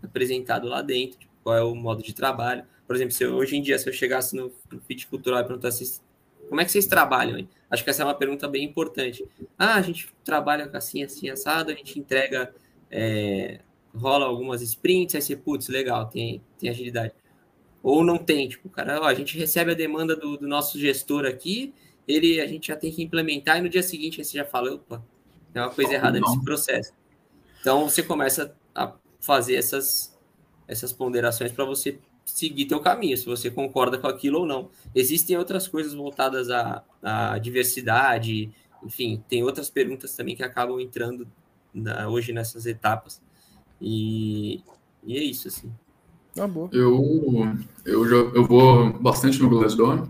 apresentado 0.03 0.67
lá 0.67 0.81
dentro, 0.81 1.19
tipo, 1.19 1.33
qual 1.43 1.55
é 1.55 1.63
o 1.63 1.75
modo 1.75 2.01
de 2.01 2.13
trabalho. 2.13 2.65
Por 2.85 2.95
exemplo, 2.95 3.13
se 3.13 3.23
eu, 3.23 3.35
hoje 3.35 3.55
em 3.55 3.61
dia, 3.61 3.77
se 3.77 3.87
eu 3.87 3.93
chegasse 3.93 4.35
no, 4.35 4.51
no 4.71 4.81
Fit 4.81 5.07
Cultural 5.07 5.39
e 5.39 5.43
perguntasse 5.43 6.01
como 6.49 6.61
é 6.61 6.65
que 6.65 6.71
vocês 6.71 6.85
trabalham? 6.85 7.47
Acho 7.69 7.83
que 7.83 7.89
essa 7.89 8.03
é 8.03 8.05
uma 8.05 8.13
pergunta 8.13 8.47
bem 8.47 8.63
importante. 8.63 9.25
Ah, 9.57 9.75
a 9.75 9.81
gente 9.81 10.13
trabalha 10.23 10.69
assim, 10.73 11.03
assim, 11.03 11.29
assado, 11.29 11.71
a 11.71 11.73
gente 11.73 11.97
entrega, 11.99 12.53
é, 12.93 13.59
rola 13.95 14.25
algumas 14.25 14.61
sprints, 14.61 15.15
aí 15.15 15.21
você, 15.21 15.35
putz, 15.35 15.67
legal, 15.67 16.05
tem, 16.05 16.41
tem 16.59 16.69
agilidade. 16.69 17.11
Ou 17.81 18.03
não 18.03 18.17
tem, 18.17 18.47
tipo, 18.47 18.69
cara, 18.69 19.01
ó, 19.01 19.05
a 19.05 19.13
gente 19.13 19.37
recebe 19.37 19.71
a 19.71 19.73
demanda 19.73 20.15
do, 20.15 20.37
do 20.37 20.47
nosso 20.47 20.79
gestor 20.79 21.25
aqui, 21.25 21.73
ele 22.07 22.39
a 22.39 22.45
gente 22.45 22.67
já 22.67 22.75
tem 22.75 22.91
que 22.91 23.01
implementar, 23.01 23.57
e 23.57 23.61
no 23.61 23.69
dia 23.69 23.81
seguinte 23.81 24.23
você 24.23 24.37
já 24.37 24.45
fala, 24.45 24.73
opa, 24.73 25.03
tem 25.51 25.61
uma 25.61 25.71
coisa 25.71 25.93
errada 25.93 26.19
não. 26.19 26.29
nesse 26.29 26.43
processo. 26.43 26.93
Então 27.59 27.89
você 27.89 28.03
começa 28.03 28.55
a 28.75 28.93
fazer 29.19 29.55
essas, 29.55 30.15
essas 30.67 30.93
ponderações 30.93 31.51
para 31.51 31.65
você 31.65 31.97
seguir 32.23 32.65
teu 32.65 32.79
caminho, 32.79 33.17
se 33.17 33.25
você 33.25 33.49
concorda 33.49 33.97
com 33.97 34.07
aquilo 34.07 34.41
ou 34.41 34.45
não. 34.45 34.69
Existem 34.93 35.37
outras 35.37 35.67
coisas 35.67 35.93
voltadas 35.93 36.49
à, 36.49 36.83
à 37.01 37.37
diversidade, 37.39 38.53
enfim, 38.83 39.23
tem 39.27 39.43
outras 39.43 39.69
perguntas 39.69 40.15
também 40.15 40.35
que 40.35 40.43
acabam 40.43 40.79
entrando 40.79 41.27
na, 41.73 42.07
hoje 42.07 42.33
nessas 42.33 42.65
etapas. 42.65 43.21
E, 43.81 44.61
e 45.03 45.17
é 45.17 45.23
isso, 45.23 45.47
assim. 45.47 45.71
Ah, 46.39 46.47
boa. 46.47 46.69
Eu, 46.71 47.55
eu, 47.85 48.07
já, 48.07 48.15
eu 48.15 48.45
vou 48.45 48.93
bastante 48.93 49.41
no 49.41 49.49
Glassdoor. 49.49 50.07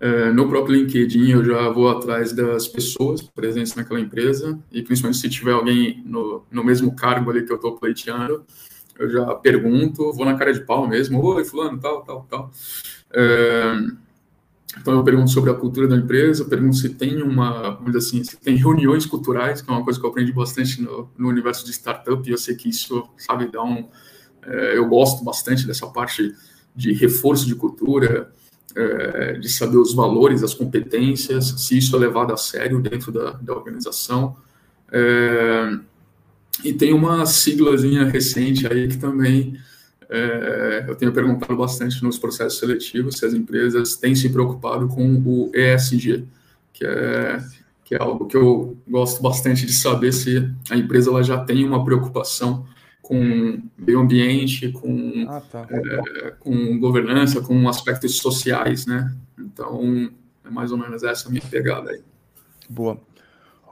É, 0.00 0.32
no 0.32 0.48
próprio 0.48 0.74
LinkedIn, 0.74 1.30
eu 1.30 1.44
já 1.44 1.68
vou 1.68 1.88
atrás 1.88 2.32
das 2.32 2.66
pessoas 2.66 3.22
presentes 3.22 3.76
naquela 3.76 4.00
empresa, 4.00 4.58
e 4.72 4.82
principalmente 4.82 5.20
se 5.20 5.28
tiver 5.28 5.52
alguém 5.52 6.02
no, 6.04 6.44
no 6.50 6.64
mesmo 6.64 6.96
cargo 6.96 7.30
ali 7.30 7.46
que 7.46 7.52
eu 7.52 7.56
estou 7.56 7.76
pleiteando, 7.76 8.44
eu 8.98 9.08
já 9.08 9.32
pergunto, 9.36 10.12
vou 10.12 10.24
na 10.24 10.36
cara 10.36 10.52
de 10.52 10.60
pau 10.62 10.88
mesmo, 10.88 11.24
oi, 11.24 11.44
fulano, 11.44 11.78
tal, 11.78 12.02
tal, 12.02 12.26
tal. 12.28 12.50
É, 13.12 13.74
Então 14.80 14.94
eu 14.94 15.04
pergunto 15.04 15.30
sobre 15.30 15.50
a 15.50 15.54
cultura 15.54 15.86
da 15.86 15.96
empresa, 15.96 16.44
pergunto 16.44 16.76
se 16.76 16.88
tem 16.90 17.22
uma, 17.22 17.70
vamos 17.70 17.92
dizer 17.92 17.98
assim, 17.98 18.24
se 18.24 18.36
tem 18.36 18.56
reuniões 18.56 19.04
culturais, 19.04 19.60
que 19.60 19.70
é 19.70 19.72
uma 19.72 19.84
coisa 19.84 20.00
que 20.00 20.06
eu 20.06 20.10
aprendi 20.10 20.32
bastante 20.32 20.80
no, 20.80 21.10
no 21.16 21.28
universo 21.28 21.64
de 21.64 21.72
startup, 21.72 22.26
e 22.26 22.32
eu 22.32 22.38
sei 22.38 22.54
que 22.54 22.68
isso, 22.68 23.08
sabe, 23.16 23.50
dá 23.50 23.62
um... 23.62 23.88
É, 24.44 24.76
eu 24.76 24.88
gosto 24.88 25.22
bastante 25.22 25.66
dessa 25.66 25.86
parte 25.86 26.34
de 26.74 26.92
reforço 26.94 27.46
de 27.46 27.54
cultura, 27.54 28.32
é, 28.74 29.34
de 29.34 29.48
saber 29.48 29.76
os 29.76 29.94
valores, 29.94 30.42
as 30.42 30.54
competências, 30.54 31.54
se 31.58 31.76
isso 31.76 31.94
é 31.94 31.98
levado 31.98 32.32
a 32.32 32.36
sério 32.36 32.80
dentro 32.80 33.12
da, 33.12 33.32
da 33.32 33.54
organização. 33.54 34.36
É, 34.90 35.78
e 36.64 36.72
tem 36.72 36.92
uma 36.92 37.26
siglazinha 37.26 38.04
recente 38.04 38.66
aí 38.66 38.88
que 38.88 38.96
também 38.96 39.58
é, 40.14 40.84
eu 40.86 40.94
tenho 40.94 41.10
perguntado 41.10 41.56
bastante 41.56 42.02
nos 42.04 42.18
processos 42.18 42.58
seletivos 42.58 43.16
se 43.16 43.24
as 43.24 43.32
empresas 43.32 43.96
têm 43.96 44.14
se 44.14 44.28
preocupado 44.28 44.86
com 44.86 45.14
o 45.24 45.50
ESG, 45.54 46.28
que 46.70 46.84
é, 46.84 47.42
que 47.82 47.94
é 47.94 47.98
algo 48.02 48.26
que 48.26 48.36
eu 48.36 48.76
gosto 48.86 49.22
bastante 49.22 49.64
de 49.64 49.72
saber 49.72 50.12
se 50.12 50.52
a 50.70 50.76
empresa 50.76 51.10
ela 51.10 51.22
já 51.22 51.42
tem 51.42 51.64
uma 51.66 51.82
preocupação 51.82 52.66
com 53.00 53.62
meio 53.78 54.00
ambiente, 54.00 54.70
com, 54.70 55.24
ah, 55.28 55.40
tá. 55.40 55.66
é, 55.70 56.30
com 56.38 56.78
governança, 56.78 57.40
com 57.40 57.66
aspectos 57.66 58.18
sociais, 58.18 58.84
né? 58.84 59.14
Então, 59.38 60.10
é 60.44 60.50
mais 60.50 60.72
ou 60.72 60.78
menos 60.78 61.02
essa 61.02 61.28
a 61.28 61.30
minha 61.30 61.42
pegada 61.50 61.90
aí. 61.90 62.02
Boa. 62.68 63.00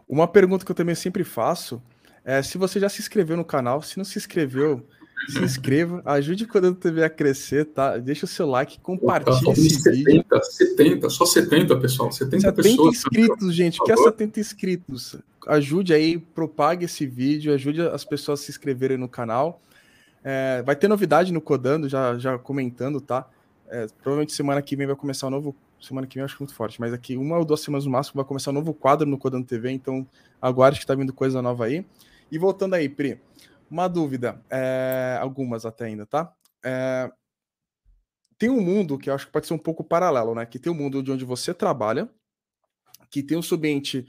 Uma 0.08 0.26
pergunta 0.26 0.64
que 0.64 0.70
eu 0.70 0.76
também 0.76 0.94
sempre 0.94 1.22
faço 1.22 1.82
é 2.24 2.42
se 2.42 2.56
você 2.56 2.80
já 2.80 2.88
se 2.88 3.00
inscreveu 3.00 3.36
no 3.36 3.44
canal, 3.44 3.82
se 3.82 3.98
não 3.98 4.04
se 4.04 4.18
inscreveu, 4.18 4.86
se 5.28 5.38
inscreva, 5.42 6.02
ajude 6.04 6.44
o 6.44 6.48
Codando 6.48 6.76
TV 6.76 7.04
a 7.04 7.10
crescer, 7.10 7.66
tá? 7.66 7.98
Deixa 7.98 8.24
o 8.24 8.28
seu 8.28 8.46
like, 8.46 8.80
compartilhe 8.80 9.50
esse 9.52 9.70
70, 9.70 9.92
vídeo. 9.92 10.24
70, 10.42 11.10
só 11.10 11.24
70, 11.24 11.76
pessoal. 11.76 12.12
70, 12.12 12.40
70 12.40 12.62
pessoas. 12.62 12.96
inscritos, 12.96 13.54
gente. 13.54 13.78
Quer 13.84 13.96
70 13.96 14.40
inscritos? 14.40 15.16
Ajude 15.46 15.92
aí, 15.92 16.18
propague 16.18 16.84
esse 16.84 17.06
vídeo, 17.06 17.52
ajude 17.52 17.80
as 17.82 18.04
pessoas 18.04 18.40
a 18.40 18.42
se 18.44 18.50
inscreverem 18.50 18.96
no 18.96 19.08
canal. 19.08 19.60
É, 20.22 20.62
vai 20.62 20.76
ter 20.76 20.88
novidade 20.88 21.32
no 21.32 21.40
Codando, 21.40 21.88
já, 21.88 22.18
já 22.18 22.38
comentando, 22.38 23.00
tá? 23.00 23.26
É, 23.68 23.86
provavelmente 24.02 24.32
semana 24.32 24.60
que 24.60 24.76
vem 24.76 24.86
vai 24.86 24.96
começar 24.96 25.26
um 25.26 25.30
novo. 25.30 25.54
Semana 25.80 26.06
que 26.06 26.16
vem 26.16 26.20
eu 26.20 26.26
acho 26.26 26.36
muito 26.38 26.54
forte, 26.54 26.78
mas 26.78 26.92
aqui 26.92 27.16
uma 27.16 27.38
ou 27.38 27.44
duas 27.44 27.60
semanas 27.60 27.86
no 27.86 27.90
máximo 27.90 28.16
vai 28.16 28.24
começar 28.24 28.50
um 28.50 28.54
novo 28.54 28.74
quadro 28.74 29.08
no 29.08 29.16
Codando 29.16 29.46
TV, 29.46 29.70
então 29.70 30.06
aguarde 30.40 30.78
que 30.78 30.86
tá 30.86 30.94
vindo 30.94 31.12
coisa 31.12 31.40
nova 31.40 31.64
aí. 31.64 31.86
E 32.30 32.36
voltando 32.38 32.74
aí, 32.74 32.88
Pri. 32.88 33.18
Uma 33.70 33.86
dúvida, 33.86 34.44
é, 34.50 35.16
algumas 35.20 35.64
até 35.64 35.84
ainda, 35.84 36.04
tá? 36.04 36.34
É, 36.64 37.10
tem 38.36 38.50
um 38.50 38.60
mundo 38.60 38.98
que 38.98 39.08
eu 39.10 39.14
acho 39.14 39.26
que 39.26 39.32
pode 39.32 39.46
ser 39.46 39.54
um 39.54 39.58
pouco 39.58 39.84
paralelo, 39.84 40.34
né? 40.34 40.44
Que 40.44 40.58
tem 40.58 40.72
o 40.72 40.74
um 40.74 40.78
mundo 40.78 41.02
de 41.02 41.12
onde 41.12 41.24
você 41.24 41.54
trabalha, 41.54 42.10
que 43.10 43.22
tem 43.22 43.38
um 43.38 43.42
ambiente 43.52 44.06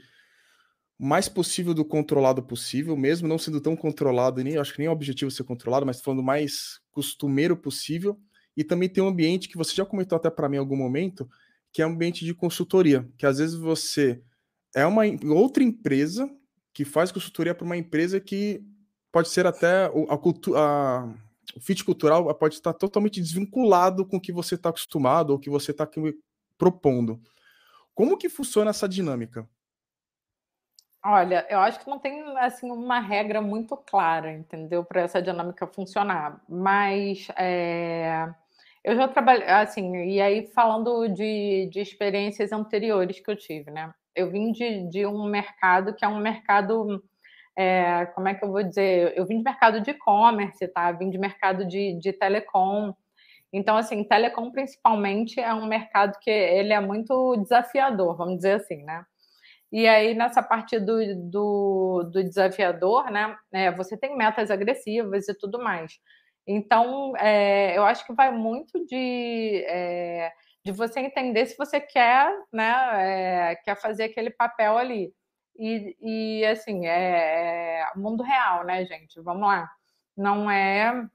mais 0.98 1.28
possível 1.28 1.74
do 1.74 1.84
controlado 1.84 2.42
possível, 2.42 2.96
mesmo 2.96 3.28
não 3.28 3.38
sendo 3.38 3.60
tão 3.60 3.76
controlado, 3.76 4.42
nem 4.42 4.56
acho 4.56 4.72
que 4.72 4.78
nem 4.78 4.86
é 4.86 4.90
o 4.90 4.92
objetivo 4.92 5.30
ser 5.30 5.44
controlado, 5.44 5.84
mas 5.84 6.00
falando 6.00 6.22
mais 6.22 6.80
costumeiro 6.90 7.56
possível. 7.56 8.18
E 8.56 8.62
também 8.64 8.88
tem 8.88 9.02
um 9.02 9.08
ambiente 9.08 9.48
que 9.48 9.56
você 9.56 9.74
já 9.74 9.84
comentou 9.84 10.16
até 10.16 10.30
para 10.30 10.48
mim 10.48 10.56
em 10.56 10.60
algum 10.60 10.76
momento, 10.76 11.28
que 11.72 11.82
é 11.82 11.86
um 11.86 11.90
ambiente 11.90 12.24
de 12.24 12.34
consultoria, 12.34 13.08
que 13.16 13.26
às 13.26 13.38
vezes 13.38 13.56
você 13.56 14.22
é 14.74 14.86
uma 14.86 15.02
outra 15.34 15.62
empresa 15.62 16.30
que 16.72 16.84
faz 16.84 17.12
consultoria 17.12 17.54
para 17.54 17.64
uma 17.64 17.76
empresa 17.76 18.20
que 18.20 18.64
pode 19.12 19.28
ser 19.28 19.46
até 19.46 19.84
a, 19.84 20.16
cultura, 20.16 20.58
o 21.54 21.60
fit 21.60 21.84
cultural 21.84 22.34
pode 22.34 22.54
estar 22.54 22.72
totalmente 22.72 23.20
desvinculado 23.20 24.06
com 24.06 24.16
o 24.16 24.20
que 24.20 24.32
você 24.32 24.54
está 24.54 24.70
acostumado 24.70 25.30
ou 25.30 25.38
que 25.38 25.50
você 25.50 25.70
está 25.70 25.86
propondo. 26.56 27.20
Como 27.94 28.16
que 28.16 28.30
funciona 28.30 28.70
essa 28.70 28.88
dinâmica? 28.88 29.46
Olha, 31.04 31.44
eu 31.50 31.58
acho 31.58 31.80
que 31.80 31.90
não 31.90 31.98
tem 31.98 32.22
assim 32.38 32.70
uma 32.70 33.00
regra 33.00 33.42
muito 33.42 33.76
clara, 33.76 34.32
entendeu, 34.32 34.84
para 34.84 35.02
essa 35.02 35.20
dinâmica 35.20 35.66
funcionar. 35.66 36.40
Mas 36.48 37.26
é, 37.36 38.32
eu 38.84 38.96
já 38.96 39.08
trabalhei 39.08 39.46
assim, 39.48 39.94
e 40.06 40.20
aí 40.20 40.46
falando 40.46 41.08
de, 41.08 41.68
de 41.70 41.80
experiências 41.80 42.52
anteriores 42.52 43.18
que 43.18 43.30
eu 43.30 43.36
tive, 43.36 43.70
né? 43.70 43.92
Eu 44.14 44.30
vim 44.30 44.52
de, 44.52 44.88
de 44.88 45.04
um 45.04 45.24
mercado 45.24 45.92
que 45.92 46.04
é 46.04 46.08
um 46.08 46.18
mercado 46.18 47.02
é, 47.56 48.06
como 48.14 48.28
é 48.28 48.34
que 48.34 48.44
eu 48.44 48.50
vou 48.50 48.62
dizer? 48.62 49.12
Eu 49.16 49.26
vim 49.26 49.38
de 49.38 49.44
mercado 49.44 49.80
de 49.80 49.90
e-commerce, 49.90 50.66
tá? 50.68 50.90
Vim 50.92 51.10
de 51.10 51.18
mercado 51.18 51.66
de, 51.66 51.98
de 51.98 52.12
telecom. 52.12 52.94
Então, 53.52 53.76
assim, 53.76 54.04
telecom 54.04 54.50
principalmente 54.50 55.38
é 55.40 55.52
um 55.52 55.66
mercado 55.66 56.18
que 56.20 56.30
ele 56.30 56.72
é 56.72 56.80
muito 56.80 57.36
desafiador, 57.36 58.16
vamos 58.16 58.36
dizer 58.36 58.54
assim, 58.54 58.82
né? 58.84 59.04
E 59.70 59.88
aí, 59.88 60.14
nessa 60.14 60.42
parte 60.42 60.78
do, 60.78 60.98
do, 61.30 62.10
do 62.12 62.24
desafiador, 62.24 63.10
né? 63.10 63.36
É, 63.52 63.70
você 63.72 63.96
tem 63.96 64.16
metas 64.16 64.50
agressivas 64.50 65.28
e 65.28 65.34
tudo 65.34 65.58
mais. 65.58 65.92
Então, 66.46 67.16
é, 67.16 67.76
eu 67.76 67.84
acho 67.84 68.06
que 68.06 68.12
vai 68.14 68.30
muito 68.32 68.84
de, 68.86 69.64
é, 69.66 70.32
de 70.64 70.72
você 70.72 71.00
entender 71.00 71.46
se 71.46 71.56
você 71.56 71.80
quer, 71.80 72.30
né? 72.52 73.52
É, 73.52 73.56
quer 73.56 73.76
fazer 73.80 74.04
aquele 74.04 74.30
papel 74.30 74.76
ali. 74.76 75.12
E, 75.56 75.96
e 76.00 76.44
assim, 76.46 76.86
é, 76.86 77.80
é 77.80 77.86
mundo 77.96 78.22
real, 78.22 78.64
né, 78.64 78.84
gente? 78.84 79.20
Vamos 79.20 79.46
lá. 79.48 79.70
Não 80.16 80.50
é 80.50 81.06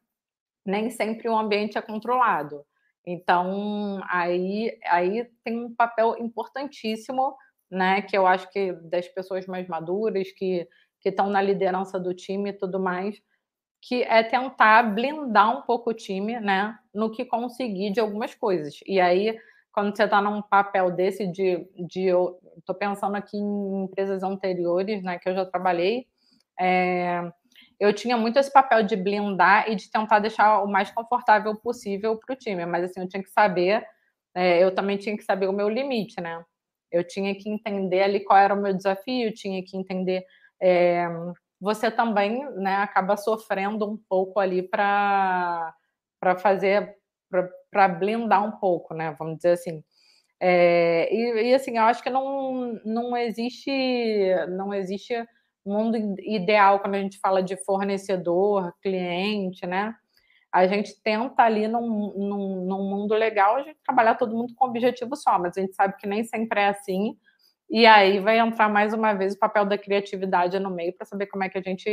nem 0.66 0.90
sempre 0.90 1.30
o 1.30 1.38
ambiente 1.38 1.78
é 1.78 1.82
controlado. 1.82 2.66
Então, 3.06 4.02
aí, 4.10 4.78
aí 4.86 5.26
tem 5.44 5.66
um 5.66 5.74
papel 5.74 6.18
importantíssimo, 6.20 7.36
né? 7.72 8.02
Que 8.02 8.18
eu 8.18 8.28
acho 8.28 8.52
que 8.52 8.74
das 8.74 9.08
pessoas 9.08 9.48
mais 9.48 9.68
maduras, 9.68 10.30
que 10.34 10.68
estão 11.06 11.30
na 11.30 11.42
liderança 11.42 11.98
do 11.98 12.14
time 12.14 12.50
e 12.50 12.54
tudo 12.54 12.80
mais, 12.82 13.22
que 13.82 14.04
é 14.04 14.24
tentar 14.24 14.84
blindar 14.94 15.58
um 15.58 15.62
pouco 15.62 15.92
o 15.92 15.94
time, 15.94 16.40
né? 16.40 16.78
No 16.94 17.10
que 17.10 17.24
conseguir 17.24 17.92
de 17.92 18.02
algumas 18.02 18.36
coisas. 18.36 18.80
E 18.86 19.00
aí 19.00 19.38
quando 19.78 19.96
você 19.96 20.06
está 20.06 20.20
num 20.20 20.42
papel 20.42 20.90
desse 20.90 21.28
de, 21.28 21.64
de 21.88 22.08
estou 22.58 22.74
pensando 22.74 23.16
aqui 23.16 23.38
em 23.38 23.84
empresas 23.84 24.24
anteriores, 24.24 25.04
né, 25.04 25.20
que 25.20 25.30
eu 25.30 25.36
já 25.36 25.46
trabalhei, 25.46 26.08
é, 26.60 27.32
eu 27.80 27.94
tinha 27.94 28.18
muito 28.18 28.40
esse 28.40 28.52
papel 28.52 28.82
de 28.82 28.96
blindar 28.96 29.70
e 29.70 29.76
de 29.76 29.92
tentar 29.92 30.18
deixar 30.18 30.64
o 30.64 30.68
mais 30.68 30.90
confortável 30.90 31.56
possível 31.56 32.18
para 32.18 32.34
o 32.34 32.36
time, 32.36 32.66
mas 32.66 32.86
assim, 32.86 33.02
eu 33.02 33.08
tinha 33.08 33.22
que 33.22 33.30
saber, 33.30 33.86
é, 34.34 34.64
eu 34.64 34.74
também 34.74 34.98
tinha 34.98 35.16
que 35.16 35.24
saber 35.24 35.48
o 35.48 35.54
meu 35.54 35.70
limite, 35.70 36.20
né? 36.20 36.44
Eu 36.92 37.06
tinha 37.06 37.36
que 37.36 37.48
entender 37.48 38.02
ali 38.02 38.22
qual 38.22 38.40
era 38.40 38.56
o 38.56 38.60
meu 38.60 38.74
desafio, 38.74 39.32
tinha 39.32 39.64
que 39.64 39.78
entender. 39.78 40.26
É, 40.60 41.06
você 41.62 41.92
também 41.92 42.44
né, 42.56 42.78
acaba 42.78 43.16
sofrendo 43.16 43.88
um 43.88 43.98
pouco 44.10 44.40
ali 44.40 44.64
para 44.64 45.72
fazer 46.40 46.98
para 47.30 47.48
blindar 48.00 48.46
um 48.46 48.52
pouco, 48.60 48.94
né? 48.94 49.16
Vamos 49.18 49.38
dizer 49.38 49.52
assim. 49.52 49.84
É, 50.40 51.14
e, 51.14 51.50
e, 51.50 51.54
assim, 51.56 51.78
eu 51.78 51.84
acho 51.84 52.04
que 52.04 52.10
não, 52.10 52.80
não 52.86 53.18
existe 53.18 53.72
não 54.50 54.74
existe 54.74 55.16
mundo 55.66 55.98
ideal 56.20 56.80
quando 56.80 56.96
a 56.96 57.00
gente 57.00 57.20
fala 57.20 57.44
de 57.44 57.58
fornecedor, 57.66 58.74
cliente, 58.82 59.66
né? 59.66 59.96
A 60.52 60.66
gente 60.66 61.02
tenta 61.04 61.44
ali 61.44 61.68
num, 61.68 62.14
num, 62.16 62.66
num 62.66 62.90
mundo 62.90 63.14
legal 63.14 63.58
a 63.58 63.64
gente 63.64 63.80
trabalhar 63.86 64.16
todo 64.16 64.36
mundo 64.36 64.54
com 64.56 64.66
objetivo 64.66 65.16
só, 65.16 65.38
mas 65.38 65.58
a 65.58 65.62
gente 65.62 65.76
sabe 65.76 65.98
que 65.98 66.08
nem 66.08 66.24
sempre 66.24 66.62
é 66.62 66.70
assim. 66.70 67.18
E 67.70 67.86
aí 67.86 68.20
vai 68.20 68.40
entrar 68.40 68.70
mais 68.70 68.94
uma 68.94 69.14
vez 69.14 69.34
o 69.36 69.40
papel 69.40 69.66
da 69.66 69.78
criatividade 69.78 70.58
no 70.60 70.70
meio 70.70 70.94
para 70.96 71.06
saber 71.06 71.28
como 71.28 71.44
é 71.44 71.50
que 71.50 71.58
a 71.58 71.62
gente 71.62 71.90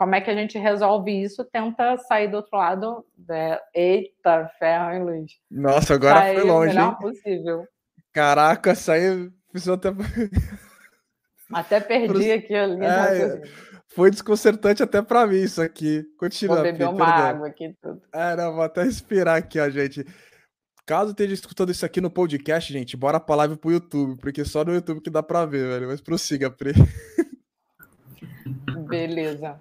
como 0.00 0.14
é 0.14 0.20
que 0.22 0.30
a 0.30 0.34
gente 0.34 0.58
resolve 0.58 1.12
isso? 1.12 1.44
Tenta 1.44 1.98
sair 1.98 2.28
do 2.28 2.38
outro 2.38 2.56
lado. 2.56 3.04
Né? 3.28 3.58
Eita, 3.74 4.50
ferro, 4.58 4.92
hein, 4.92 5.02
Luiz? 5.02 5.32
Nossa, 5.50 5.92
agora 5.92 6.32
foi 6.32 6.42
longe. 6.42 6.72
O 6.72 6.74
melhor 6.74 6.92
hein? 6.92 6.98
possível. 6.98 7.68
Caraca, 8.10 8.74
saiu. 8.74 9.30
Até... 9.54 9.92
até 11.52 11.80
perdi 11.80 12.32
aqui 12.32 12.54
a 12.54 12.66
linha 12.66 12.86
é, 12.86 13.42
Foi 13.88 14.10
desconcertante 14.10 14.82
até 14.82 15.02
para 15.02 15.26
mim 15.26 15.42
isso 15.42 15.60
aqui. 15.60 16.02
Continua. 16.18 16.56
Vou 16.56 16.64
beber 16.64 16.88
uma 16.88 17.06
água 17.06 17.48
aqui 17.48 17.76
tudo. 17.82 18.00
É, 18.10 18.34
não, 18.36 18.54
vou 18.54 18.62
até 18.62 18.84
respirar 18.84 19.36
aqui, 19.36 19.60
ó, 19.60 19.68
gente. 19.68 20.06
Caso 20.86 21.10
esteja 21.10 21.34
escutando 21.34 21.72
isso 21.72 21.84
aqui 21.84 22.00
no 22.00 22.10
podcast, 22.10 22.72
gente, 22.72 22.96
bora 22.96 23.20
pra 23.20 23.36
live 23.36 23.58
pro 23.58 23.70
YouTube, 23.70 24.18
porque 24.18 24.46
só 24.46 24.64
no 24.64 24.72
YouTube 24.72 25.02
que 25.02 25.10
dá 25.10 25.22
pra 25.22 25.44
ver, 25.44 25.68
velho. 25.68 25.88
Mas 25.88 26.00
prossiga, 26.00 26.50
Pri. 26.50 26.72
Beleza. 28.88 29.60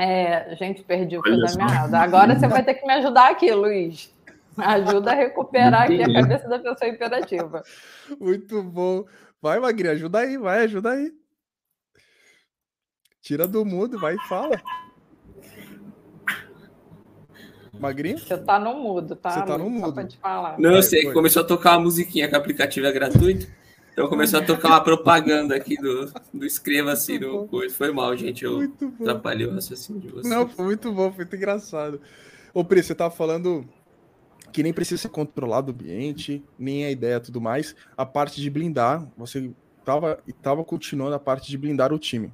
É, 0.00 0.56
gente, 0.56 0.82
perdi 0.82 1.18
o 1.18 1.22
fio 1.22 1.38
da 1.38 1.54
meada. 1.54 1.98
Agora 1.98 2.34
você 2.34 2.48
vai 2.48 2.64
ter 2.64 2.72
que 2.72 2.86
me 2.86 2.92
ajudar 2.94 3.30
aqui, 3.30 3.52
Luiz. 3.52 4.10
Ajuda 4.56 5.12
a 5.12 5.14
recuperar 5.14 5.82
aqui 5.82 6.02
a 6.02 6.10
cabeça 6.10 6.48
da 6.48 6.58
pessoa 6.58 6.90
imperativa. 6.90 7.62
Muito 8.18 8.62
bom. 8.62 9.04
Vai, 9.42 9.60
Magri, 9.60 9.88
ajuda 9.88 10.20
aí, 10.20 10.38
vai, 10.38 10.64
ajuda 10.64 10.92
aí. 10.92 11.12
Tira 13.20 13.46
do 13.46 13.62
mundo, 13.62 14.00
vai 14.00 14.14
e 14.14 14.20
fala. 14.20 14.58
Magrinho? 17.78 18.18
Você 18.18 18.38
tá 18.38 18.58
no 18.58 18.74
mudo, 18.74 19.16
tá? 19.16 19.30
Você 19.30 19.40
tá 19.40 19.58
no 19.58 19.64
Só 19.64 19.70
mudo. 19.70 19.92
pra 19.92 20.06
te 20.06 20.16
falar. 20.16 20.58
Não, 20.58 20.76
eu 20.76 20.82
sei, 20.82 21.02
foi. 21.04 21.12
começou 21.12 21.42
a 21.42 21.46
tocar 21.46 21.72
uma 21.76 21.84
musiquinha 21.84 22.26
que 22.26 22.34
o 22.34 22.38
aplicativo 22.38 22.86
é 22.86 22.92
gratuito. 22.92 23.46
Então 24.00 24.08
começou 24.08 24.40
a 24.40 24.42
tocar 24.42 24.68
uma 24.68 24.80
propaganda 24.82 25.54
aqui 25.54 25.76
do, 25.76 26.10
do 26.32 26.46
Escreva-se 26.46 27.18
no 27.18 27.46
coisa. 27.46 27.74
Foi 27.74 27.92
mal, 27.92 28.16
gente. 28.16 28.42
Eu 28.46 28.56
Muito 28.56 28.88
bom. 28.88 29.04
atrapalhei 29.04 29.46
o 29.46 29.52
raciocínio 29.52 30.00
de 30.00 30.08
vocês. 30.08 30.26
Não, 30.26 30.48
foi 30.48 30.64
muito 30.64 30.90
bom, 30.90 31.10
foi 31.10 31.24
muito 31.24 31.36
engraçado. 31.36 32.00
Ô, 32.54 32.64
Pri, 32.64 32.82
você 32.82 32.94
tava 32.94 33.10
falando 33.10 33.68
que 34.50 34.62
nem 34.62 34.72
precisa 34.72 35.02
ser 35.02 35.10
controlado 35.10 35.70
o 35.70 35.74
ambiente, 35.74 36.42
nem 36.58 36.86
a 36.86 36.90
ideia 36.90 37.16
e 37.16 37.20
tudo 37.20 37.42
mais. 37.42 37.76
A 37.94 38.06
parte 38.06 38.40
de 38.40 38.48
blindar, 38.48 39.06
você 39.18 39.52
tava, 39.84 40.18
e 40.26 40.32
tava 40.32 40.64
continuando 40.64 41.14
a 41.14 41.20
parte 41.20 41.50
de 41.50 41.58
blindar 41.58 41.92
o 41.92 41.98
time. 41.98 42.32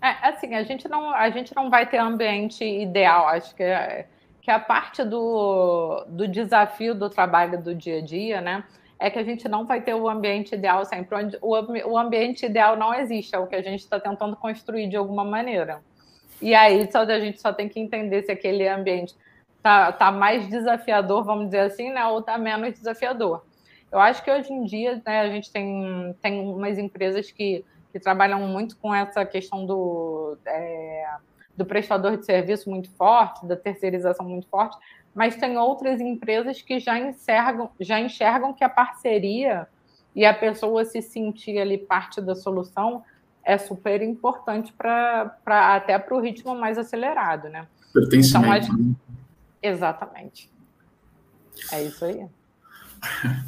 É, 0.00 0.28
assim, 0.30 0.54
a 0.54 0.62
gente 0.62 0.88
não, 0.88 1.10
a 1.14 1.28
gente 1.28 1.54
não 1.54 1.68
vai 1.68 1.86
ter 1.90 1.98
ambiente 1.98 2.64
ideal. 2.64 3.28
Acho 3.28 3.54
que 3.54 3.62
é, 3.62 4.08
que 4.40 4.50
a 4.50 4.58
parte 4.58 5.04
do, 5.04 6.06
do 6.08 6.26
desafio 6.26 6.94
do 6.94 7.10
trabalho 7.10 7.62
do 7.62 7.74
dia 7.74 7.98
a 7.98 8.00
dia, 8.00 8.40
né? 8.40 8.64
É 9.00 9.10
que 9.10 9.18
a 9.18 9.24
gente 9.24 9.48
não 9.48 9.64
vai 9.64 9.80
ter 9.80 9.94
o 9.94 10.08
ambiente 10.08 10.54
ideal 10.54 10.84
sempre. 10.84 11.16
O, 11.40 11.92
o 11.92 11.98
ambiente 11.98 12.44
ideal 12.44 12.76
não 12.76 12.92
existe, 12.92 13.34
é 13.34 13.38
o 13.38 13.46
que 13.46 13.56
a 13.56 13.62
gente 13.62 13.80
está 13.80 13.98
tentando 13.98 14.36
construir 14.36 14.88
de 14.88 14.96
alguma 14.96 15.24
maneira. 15.24 15.80
E 16.40 16.54
aí 16.54 16.90
só, 16.92 17.00
a 17.00 17.20
gente 17.20 17.40
só 17.40 17.52
tem 17.52 17.68
que 17.68 17.80
entender 17.80 18.22
se 18.22 18.30
aquele 18.30 18.68
ambiente 18.68 19.14
tá, 19.62 19.90
tá 19.90 20.12
mais 20.12 20.46
desafiador, 20.48 21.24
vamos 21.24 21.46
dizer 21.46 21.60
assim, 21.60 21.90
né? 21.90 22.04
Ou 22.06 22.22
tá 22.22 22.36
menos 22.38 22.74
desafiador. 22.74 23.42
Eu 23.90 23.98
acho 23.98 24.22
que 24.22 24.30
hoje 24.30 24.52
em 24.52 24.64
dia 24.64 25.02
né, 25.04 25.20
a 25.20 25.28
gente 25.28 25.50
tem, 25.50 26.14
tem 26.22 26.40
umas 26.40 26.78
empresas 26.78 27.30
que, 27.30 27.64
que 27.92 27.98
trabalham 27.98 28.40
muito 28.40 28.76
com 28.76 28.94
essa 28.94 29.24
questão 29.24 29.66
do, 29.66 30.38
é, 30.46 31.08
do 31.56 31.66
prestador 31.66 32.16
de 32.16 32.24
serviço 32.24 32.70
muito 32.70 32.90
forte, 32.92 33.44
da 33.46 33.56
terceirização 33.56 34.26
muito 34.26 34.46
forte, 34.46 34.76
mas 35.14 35.36
tem 35.36 35.56
outras 35.58 36.00
empresas 36.00 36.62
que 36.62 36.78
já 36.78 36.98
enxergam, 36.98 37.70
já 37.80 38.00
enxergam 38.00 38.52
que 38.52 38.62
a 38.64 38.68
parceria 38.68 39.66
e 40.14 40.24
a 40.24 40.34
pessoa 40.34 40.84
se 40.84 41.00
sentir 41.02 41.58
ali 41.58 41.78
parte 41.78 42.20
da 42.20 42.34
solução 42.34 43.02
é 43.44 43.56
super 43.58 44.02
importante 44.02 44.72
para 44.72 45.34
até 45.74 45.98
para 45.98 46.14
o 46.14 46.20
ritmo 46.20 46.54
mais 46.54 46.78
acelerado, 46.78 47.48
né? 47.48 47.66
Pertencimento. 47.92 48.46
Então, 48.46 48.74
acho- 48.74 48.78
né? 48.78 48.94
Exatamente. 49.62 50.50
É 51.72 51.82
isso 51.82 52.04
aí. 52.04 52.26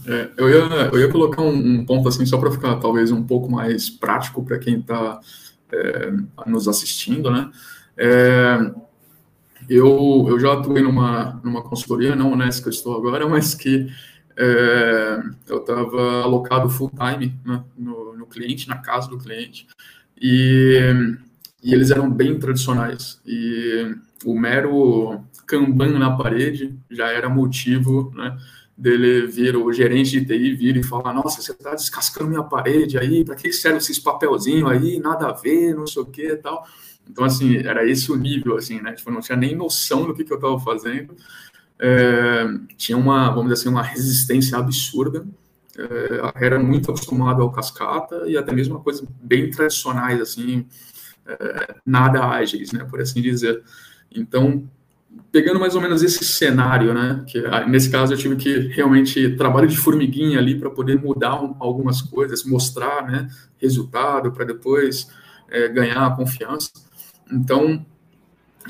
É, 0.08 0.30
eu, 0.38 0.48
ia, 0.48 0.56
eu 0.92 0.98
ia 0.98 1.12
colocar 1.12 1.42
um, 1.42 1.54
um 1.54 1.84
ponto 1.84 2.08
assim, 2.08 2.24
só 2.24 2.38
para 2.38 2.50
ficar 2.50 2.76
talvez 2.80 3.12
um 3.12 3.22
pouco 3.22 3.52
mais 3.52 3.90
prático 3.90 4.42
para 4.42 4.58
quem 4.58 4.80
está 4.80 5.20
nos 6.46 6.66
assistindo, 6.66 7.30
né? 7.30 7.50
É, 7.96 8.56
eu, 9.68 10.26
eu 10.28 10.38
já 10.38 10.52
atuei 10.52 10.82
numa, 10.82 11.40
numa 11.44 11.62
consultoria, 11.62 12.16
não 12.16 12.36
nessa 12.36 12.60
que 12.60 12.68
eu 12.68 12.72
estou 12.72 12.96
agora, 12.96 13.26
mas 13.28 13.54
que 13.54 13.88
é, 14.36 15.22
eu 15.48 15.58
estava 15.58 16.22
alocado 16.22 16.68
full 16.68 16.90
time 16.90 17.38
né, 17.44 17.62
no, 17.76 18.16
no 18.16 18.26
cliente, 18.26 18.68
na 18.68 18.78
casa 18.78 19.08
do 19.08 19.18
cliente, 19.18 19.66
e, 20.20 20.78
e 21.62 21.74
eles 21.74 21.90
eram 21.90 22.10
bem 22.10 22.38
tradicionais. 22.38 23.20
E 23.26 23.94
o 24.24 24.38
mero 24.38 25.20
Kanban 25.46 25.98
na 25.98 26.16
parede 26.16 26.74
já 26.90 27.08
era 27.08 27.28
motivo, 27.28 28.12
né? 28.14 28.38
dele 28.76 29.26
vir, 29.26 29.54
o 29.56 29.72
gerente 29.72 30.18
de 30.18 30.24
TI 30.24 30.54
vir 30.54 30.76
e 30.76 30.82
falar, 30.82 31.12
nossa, 31.12 31.40
você 31.40 31.52
está 31.52 31.74
descascando 31.74 32.30
minha 32.30 32.42
parede 32.42 32.98
aí, 32.98 33.24
para 33.24 33.36
que 33.36 33.52
serve 33.52 33.78
esses 33.78 33.98
papelzinhos 33.98 34.70
aí, 34.70 34.98
nada 34.98 35.28
a 35.28 35.32
ver, 35.32 35.74
não 35.74 35.86
sei 35.86 36.02
o 36.02 36.06
que 36.06 36.26
e 36.32 36.36
tal. 36.36 36.66
Então, 37.08 37.24
assim, 37.24 37.56
era 37.56 37.86
esse 37.86 38.10
o 38.10 38.16
nível, 38.16 38.56
assim, 38.56 38.80
né? 38.80 38.92
Tipo, 38.92 39.10
não 39.10 39.20
tinha 39.20 39.36
nem 39.36 39.54
noção 39.54 40.06
do 40.06 40.14
que, 40.14 40.24
que 40.24 40.32
eu 40.32 40.36
estava 40.36 40.58
fazendo. 40.58 41.14
É, 41.78 42.44
tinha 42.76 42.96
uma, 42.96 43.28
vamos 43.28 43.44
dizer 43.44 43.54
assim, 43.54 43.68
uma 43.68 43.82
resistência 43.82 44.56
absurda. 44.56 45.26
É, 45.76 46.44
era 46.46 46.58
muito 46.58 46.90
acostumado 46.90 47.42
ao 47.42 47.50
cascata 47.50 48.24
e 48.26 48.36
até 48.36 48.52
mesmo 48.52 48.74
uma 48.76 48.82
coisa 48.82 49.06
bem 49.22 49.50
tradicionais, 49.50 50.20
assim, 50.20 50.66
é, 51.26 51.76
nada 51.84 52.24
ágeis, 52.24 52.72
né? 52.72 52.84
Por 52.84 53.00
assim 53.00 53.20
dizer. 53.20 53.62
Então, 54.14 54.68
pegando 55.30 55.60
mais 55.60 55.74
ou 55.74 55.80
menos 55.80 56.02
esse 56.02 56.24
cenário, 56.24 56.94
né? 56.94 57.24
Que 57.26 57.38
ah, 57.46 57.66
nesse 57.66 57.90
caso 57.90 58.12
eu 58.12 58.18
tive 58.18 58.36
que 58.36 58.58
realmente 58.68 59.36
trabalho 59.36 59.66
de 59.66 59.76
formiguinha 59.76 60.38
ali 60.38 60.58
para 60.58 60.70
poder 60.70 61.00
mudar 61.00 61.42
um, 61.42 61.56
algumas 61.58 62.00
coisas, 62.00 62.44
mostrar, 62.44 63.06
né? 63.06 63.28
Resultado 63.58 64.32
para 64.32 64.44
depois 64.44 65.08
é, 65.48 65.68
ganhar 65.68 66.06
a 66.06 66.10
confiança. 66.10 66.70
Então, 67.32 67.84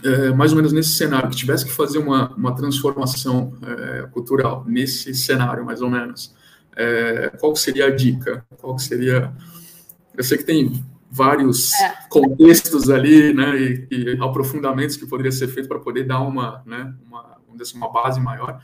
é, 0.03 0.31
mais 0.31 0.53
ou 0.53 0.57
menos 0.57 0.73
nesse 0.73 0.91
cenário, 0.91 1.29
que 1.29 1.37
tivesse 1.37 1.65
que 1.65 1.73
fazer 1.73 1.99
uma, 1.99 2.33
uma 2.35 2.55
transformação 2.55 3.55
é, 3.63 4.07
cultural 4.13 4.65
nesse 4.67 5.15
cenário, 5.15 5.65
mais 5.65 5.83
ou 5.83 5.91
menos, 5.91 6.35
é, 6.75 7.31
qual 7.39 7.55
seria 7.55 7.87
a 7.87 7.91
dica? 7.91 8.45
Qual 8.59 8.79
seria? 8.79 9.33
Eu 10.17 10.25
sei 10.25 10.39
que 10.39 10.45
tem 10.45 10.83
vários 11.11 11.73
É. 11.75 11.95
contextos 12.09 12.89
ali, 12.89 13.35
né, 13.35 13.61
e, 13.61 13.87
e 13.91 14.19
aprofundamentos 14.23 14.97
que 14.97 15.07
poderia 15.07 15.33
ser 15.33 15.49
feito 15.49 15.69
para 15.69 15.79
poder 15.79 16.05
dar 16.05 16.21
uma, 16.21 16.63
né, 16.65 16.95
uma, 17.07 17.37
assim, 17.61 17.77
uma 17.77 17.93
base 17.93 18.19
maior, 18.19 18.63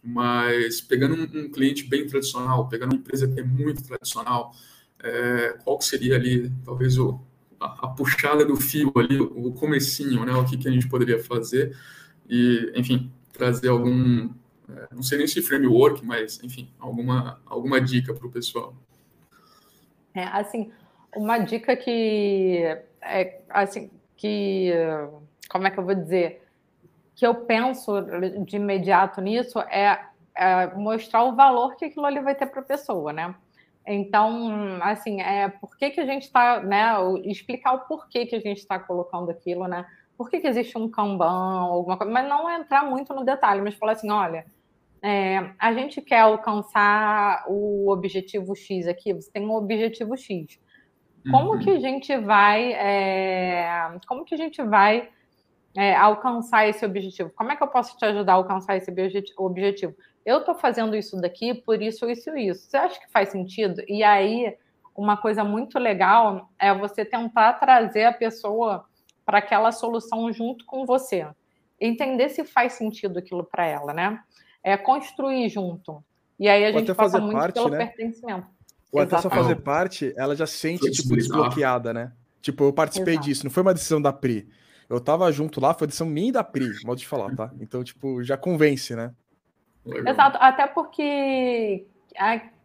mas 0.00 0.80
pegando 0.80 1.16
um, 1.16 1.40
um 1.46 1.50
cliente 1.50 1.84
bem 1.84 2.06
tradicional, 2.06 2.68
pegando 2.68 2.92
uma 2.92 3.00
empresa 3.00 3.26
que 3.26 3.40
é 3.40 3.42
muito 3.42 3.82
tradicional, 3.82 4.52
qual 5.64 5.78
que 5.78 5.84
seria 5.84 6.14
ali, 6.14 6.52
talvez, 6.64 6.98
o, 6.98 7.20
a, 7.60 7.88
puxada 7.88 8.44
do 8.44 8.56
fio 8.56 8.92
ali, 8.96 9.20
o 9.20 9.52
comecinho, 9.52 10.24
né, 10.24 10.32
o 10.32 10.44
que, 10.44 10.56
que 10.56 10.68
a 10.68 10.70
gente 10.70 10.88
poderia 10.88 11.22
fazer 11.22 11.76
e, 12.28 12.72
enfim, 12.74 13.10
trazer 13.32 13.68
algum, 13.68 14.30
é, 14.68 14.88
não 14.94 15.02
sei 15.02 15.18
nem 15.18 15.26
se 15.26 15.42
framework, 15.42 16.04
mas, 16.04 16.42
enfim, 16.42 16.70
alguma, 16.78 17.40
alguma 17.46 17.80
dica 17.80 18.14
para 18.14 18.26
o 18.26 18.30
pessoal. 18.30 18.74
É, 20.14 20.24
assim, 20.24 20.70
uma 21.14 21.38
dica 21.38 21.76
que 21.76 22.62
é 23.00 23.40
assim 23.48 23.90
que 24.16 24.72
como 25.48 25.66
é 25.66 25.70
que 25.70 25.78
eu 25.78 25.84
vou 25.84 25.94
dizer 25.94 26.42
que 27.14 27.26
eu 27.26 27.34
penso 27.34 27.94
de 28.44 28.56
imediato 28.56 29.20
nisso 29.20 29.58
é, 29.60 30.06
é 30.36 30.66
mostrar 30.74 31.24
o 31.24 31.34
valor 31.34 31.76
que 31.76 31.84
aquilo 31.84 32.06
ali 32.06 32.20
vai 32.20 32.34
ter 32.34 32.46
para 32.46 32.60
a 32.60 32.64
pessoa, 32.64 33.12
né? 33.12 33.34
Então, 33.94 34.78
assim, 34.82 35.20
é 35.20 35.48
por 35.48 35.76
que, 35.76 35.90
que 35.90 36.00
a 36.00 36.06
gente 36.06 36.22
está, 36.24 36.60
né? 36.62 36.92
Explicar 37.24 37.74
o 37.74 37.86
porquê 37.86 38.26
que 38.26 38.36
a 38.36 38.40
gente 38.40 38.58
está 38.58 38.78
colocando 38.78 39.30
aquilo, 39.30 39.66
né? 39.68 39.86
Por 40.16 40.28
que, 40.30 40.40
que 40.40 40.46
existe 40.48 40.76
um 40.78 40.90
Kanban, 40.90 41.60
alguma 41.60 41.96
coisa, 41.98 42.12
mas 42.12 42.28
não 42.28 42.50
entrar 42.50 42.84
muito 42.84 43.14
no 43.14 43.24
detalhe, 43.24 43.60
mas 43.62 43.74
falar 43.76 43.92
assim, 43.92 44.10
olha, 44.10 44.44
é, 45.04 45.54
a 45.60 45.72
gente 45.74 46.02
quer 46.02 46.20
alcançar 46.20 47.44
o 47.48 47.90
objetivo 47.92 48.54
X 48.56 48.86
aqui, 48.88 49.12
você 49.14 49.30
tem 49.32 49.46
um 49.46 49.52
objetivo 49.54 50.16
X. 50.16 50.58
Como 51.28 51.52
Uhum. 51.52 51.58
que 51.58 51.70
a 51.70 51.80
gente 51.80 52.16
vai, 52.18 52.72
é, 52.72 53.98
como 54.08 54.24
que 54.24 54.34
a 54.34 54.38
gente 54.38 54.62
vai 54.62 55.08
é, 55.76 55.94
alcançar 55.96 56.68
esse 56.68 56.84
objetivo? 56.84 57.30
Como 57.36 57.52
é 57.52 57.56
que 57.56 57.62
eu 57.62 57.68
posso 57.68 57.96
te 57.96 58.04
ajudar 58.04 58.32
a 58.34 58.36
alcançar 58.36 58.76
esse 58.76 58.90
obje- 58.90 59.24
objetivo? 59.38 59.94
Eu 60.24 60.38
estou 60.38 60.54
fazendo 60.54 60.94
isso 60.94 61.20
daqui 61.20 61.54
por 61.54 61.80
isso, 61.80 62.08
isso 62.08 62.30
e 62.36 62.48
isso. 62.48 62.68
Você 62.68 62.76
acha 62.76 63.00
que 63.00 63.10
faz 63.10 63.30
sentido? 63.30 63.82
E 63.88 64.02
aí, 64.02 64.56
uma 64.94 65.16
coisa 65.16 65.44
muito 65.44 65.78
legal 65.78 66.50
é 66.58 66.74
você 66.74 67.04
tentar 67.04 67.54
trazer 67.54 68.04
a 68.04 68.12
pessoa 68.12 68.84
para 69.24 69.38
aquela 69.38 69.72
solução 69.72 70.32
junto 70.32 70.64
com 70.64 70.84
você. 70.84 71.26
Entender 71.80 72.28
se 72.30 72.44
faz 72.44 72.72
sentido 72.72 73.18
aquilo 73.18 73.44
para 73.44 73.66
ela, 73.66 73.92
né? 73.92 74.20
É 74.62 74.76
construir 74.76 75.48
junto. 75.48 76.02
E 76.38 76.48
aí 76.48 76.64
a 76.64 76.68
Ou 76.68 76.78
gente 76.78 76.94
passa 76.94 77.12
fazer 77.12 77.20
muito 77.20 77.36
parte, 77.36 77.54
pelo 77.54 77.68
né? 77.68 77.86
pertencimento. 77.86 78.46
Ou 78.90 79.00
até 79.00 79.18
só 79.18 79.28
fazer 79.28 79.56
parte, 79.56 80.14
ela 80.16 80.34
já 80.34 80.46
se 80.46 80.56
sente, 80.56 80.90
tipo, 80.90 81.14
desbloqueada, 81.14 81.92
né? 81.92 82.12
Tipo, 82.40 82.64
eu 82.64 82.72
participei 82.72 83.14
Exato. 83.14 83.28
disso, 83.28 83.44
não 83.44 83.50
foi 83.50 83.62
uma 83.62 83.74
decisão 83.74 84.00
da 84.00 84.12
Pri. 84.12 84.48
Eu 84.88 85.00
tava 85.00 85.30
junto 85.30 85.60
lá, 85.60 85.74
foi 85.74 85.86
decisão 85.86 86.06
minha 86.06 86.30
e 86.30 86.32
da 86.32 86.42
Pri, 86.42 86.70
modo 86.84 86.98
de 86.98 87.06
falar, 87.06 87.34
tá? 87.36 87.50
Então, 87.60 87.84
tipo, 87.84 88.22
já 88.24 88.36
convence, 88.36 88.96
né? 88.96 89.12
Legal. 89.84 90.12
Exato, 90.12 90.38
até 90.40 90.66
porque 90.66 91.86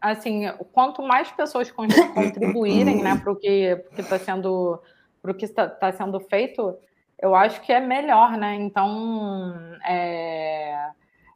assim, 0.01 0.45
quanto 0.71 1.01
mais 1.01 1.31
pessoas 1.31 1.71
con- 1.71 1.87
contribuírem, 2.13 3.01
né, 3.03 3.15
para 3.17 3.31
o 3.31 3.35
que 3.35 3.77
está 3.97 4.17
sendo, 4.19 4.81
pro 5.21 5.33
que 5.33 5.45
está 5.45 5.67
tá 5.67 5.91
sendo 5.91 6.19
feito, 6.19 6.77
eu 7.21 7.35
acho 7.35 7.61
que 7.61 7.71
é 7.71 7.79
melhor, 7.79 8.31
né? 8.37 8.55
Então, 8.55 9.53
é, 9.87 10.89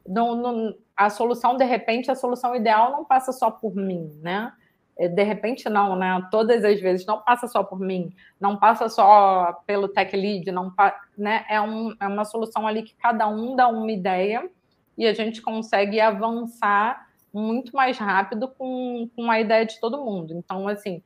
não- 0.06 0.74
a 0.96 1.08
solução, 1.08 1.56
de 1.56 1.64
repente, 1.64 2.10
a 2.10 2.14
solução 2.14 2.54
ideal 2.54 2.90
não 2.92 3.04
passa 3.04 3.32
só 3.32 3.50
por 3.50 3.74
mim, 3.74 4.10
né? 4.20 4.52
É, 4.98 5.06
De 5.08 5.22
repente, 5.22 5.68
não, 5.68 5.94
né? 5.94 6.20
Todas 6.30 6.64
as 6.64 6.80
vezes 6.80 7.06
não 7.06 7.22
passa 7.22 7.46
só 7.46 7.62
por 7.62 7.78
mim, 7.78 8.12
não 8.40 8.56
passa 8.56 8.88
só 8.88 9.52
pelo 9.64 9.88
tech 9.88 10.14
lead, 10.16 10.50
não, 10.50 10.72
né? 11.16 11.46
É, 11.48 11.60
um, 11.60 11.94
é 12.00 12.06
uma 12.06 12.24
solução 12.24 12.66
ali 12.66 12.82
que 12.82 12.94
cada 12.96 13.28
um 13.28 13.54
dá 13.54 13.68
uma 13.68 13.90
ideia 13.92 14.50
e 14.98 15.06
a 15.06 15.14
gente 15.14 15.40
consegue 15.40 16.00
avançar 16.00 17.08
muito 17.32 17.74
mais 17.74 17.96
rápido 17.96 18.48
com, 18.48 19.08
com 19.14 19.30
a 19.30 19.40
ideia 19.40 19.64
de 19.64 19.78
todo 19.78 20.04
mundo. 20.04 20.34
Então, 20.34 20.66
assim, 20.66 21.00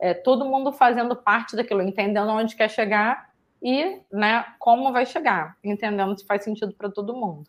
é, 0.00 0.14
todo 0.14 0.46
mundo 0.46 0.72
fazendo 0.72 1.14
parte 1.14 1.54
daquilo, 1.54 1.82
entendendo 1.82 2.30
onde 2.30 2.56
quer 2.56 2.70
chegar 2.70 3.30
e 3.62 4.00
né, 4.10 4.44
como 4.58 4.92
vai 4.92 5.04
chegar, 5.04 5.56
entendendo 5.62 6.18
se 6.18 6.24
faz 6.24 6.42
sentido 6.42 6.72
para 6.72 6.90
todo 6.90 7.14
mundo. 7.14 7.46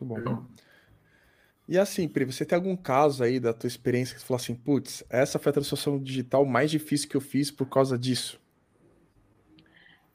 Muito 0.00 0.24
bom. 0.24 0.44
E 1.68 1.78
assim, 1.78 2.08
Pri, 2.08 2.24
você 2.24 2.44
tem 2.44 2.56
algum 2.56 2.74
caso 2.74 3.22
aí 3.22 3.38
da 3.38 3.52
tua 3.52 3.68
experiência 3.68 4.14
que 4.14 4.20
você 4.20 4.26
falou 4.26 4.40
assim, 4.40 4.54
putz, 4.54 5.04
essa 5.08 5.38
foi 5.38 5.50
a 5.50 5.52
transformação 5.52 5.98
digital 6.02 6.44
mais 6.44 6.70
difícil 6.70 7.08
que 7.08 7.16
eu 7.16 7.20
fiz 7.20 7.50
por 7.50 7.66
causa 7.66 7.96
disso? 7.96 8.40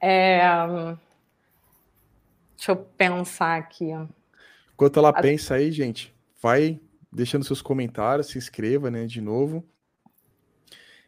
É... 0.01 0.41
Deixa 2.65 2.71
eu 2.71 2.83
pensar 2.97 3.59
aqui. 3.59 3.91
Enquanto 4.73 4.97
ela 4.97 5.09
a... 5.09 5.21
pensa 5.21 5.53
aí, 5.53 5.71
gente, 5.71 6.11
vai 6.41 6.79
deixando 7.11 7.45
seus 7.45 7.61
comentários, 7.61 8.25
se 8.25 8.39
inscreva, 8.39 8.89
né, 8.89 9.05
de 9.05 9.21
novo. 9.21 9.63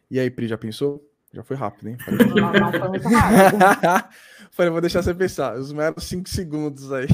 E 0.08 0.20
aí, 0.20 0.30
Pri, 0.30 0.46
já 0.46 0.56
pensou? 0.56 1.04
Já 1.32 1.42
foi 1.42 1.56
rápido, 1.56 1.88
hein? 1.88 1.98
Falei, 1.98 2.26
não, 2.28 2.52
não 2.52 2.70
foi 2.70 2.88
muito 2.90 3.08
rápido. 3.08 4.08
Falei, 4.52 4.70
vou 4.70 4.80
deixar 4.80 5.02
você 5.02 5.12
pensar. 5.12 5.56
Os 5.56 5.72
meros 5.72 6.04
cinco 6.04 6.28
segundos 6.28 6.92
aí. 6.92 7.08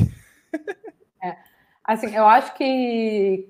É, 1.22 1.36
assim, 1.82 2.14
eu 2.14 2.26
acho 2.26 2.55
que, 2.55 3.49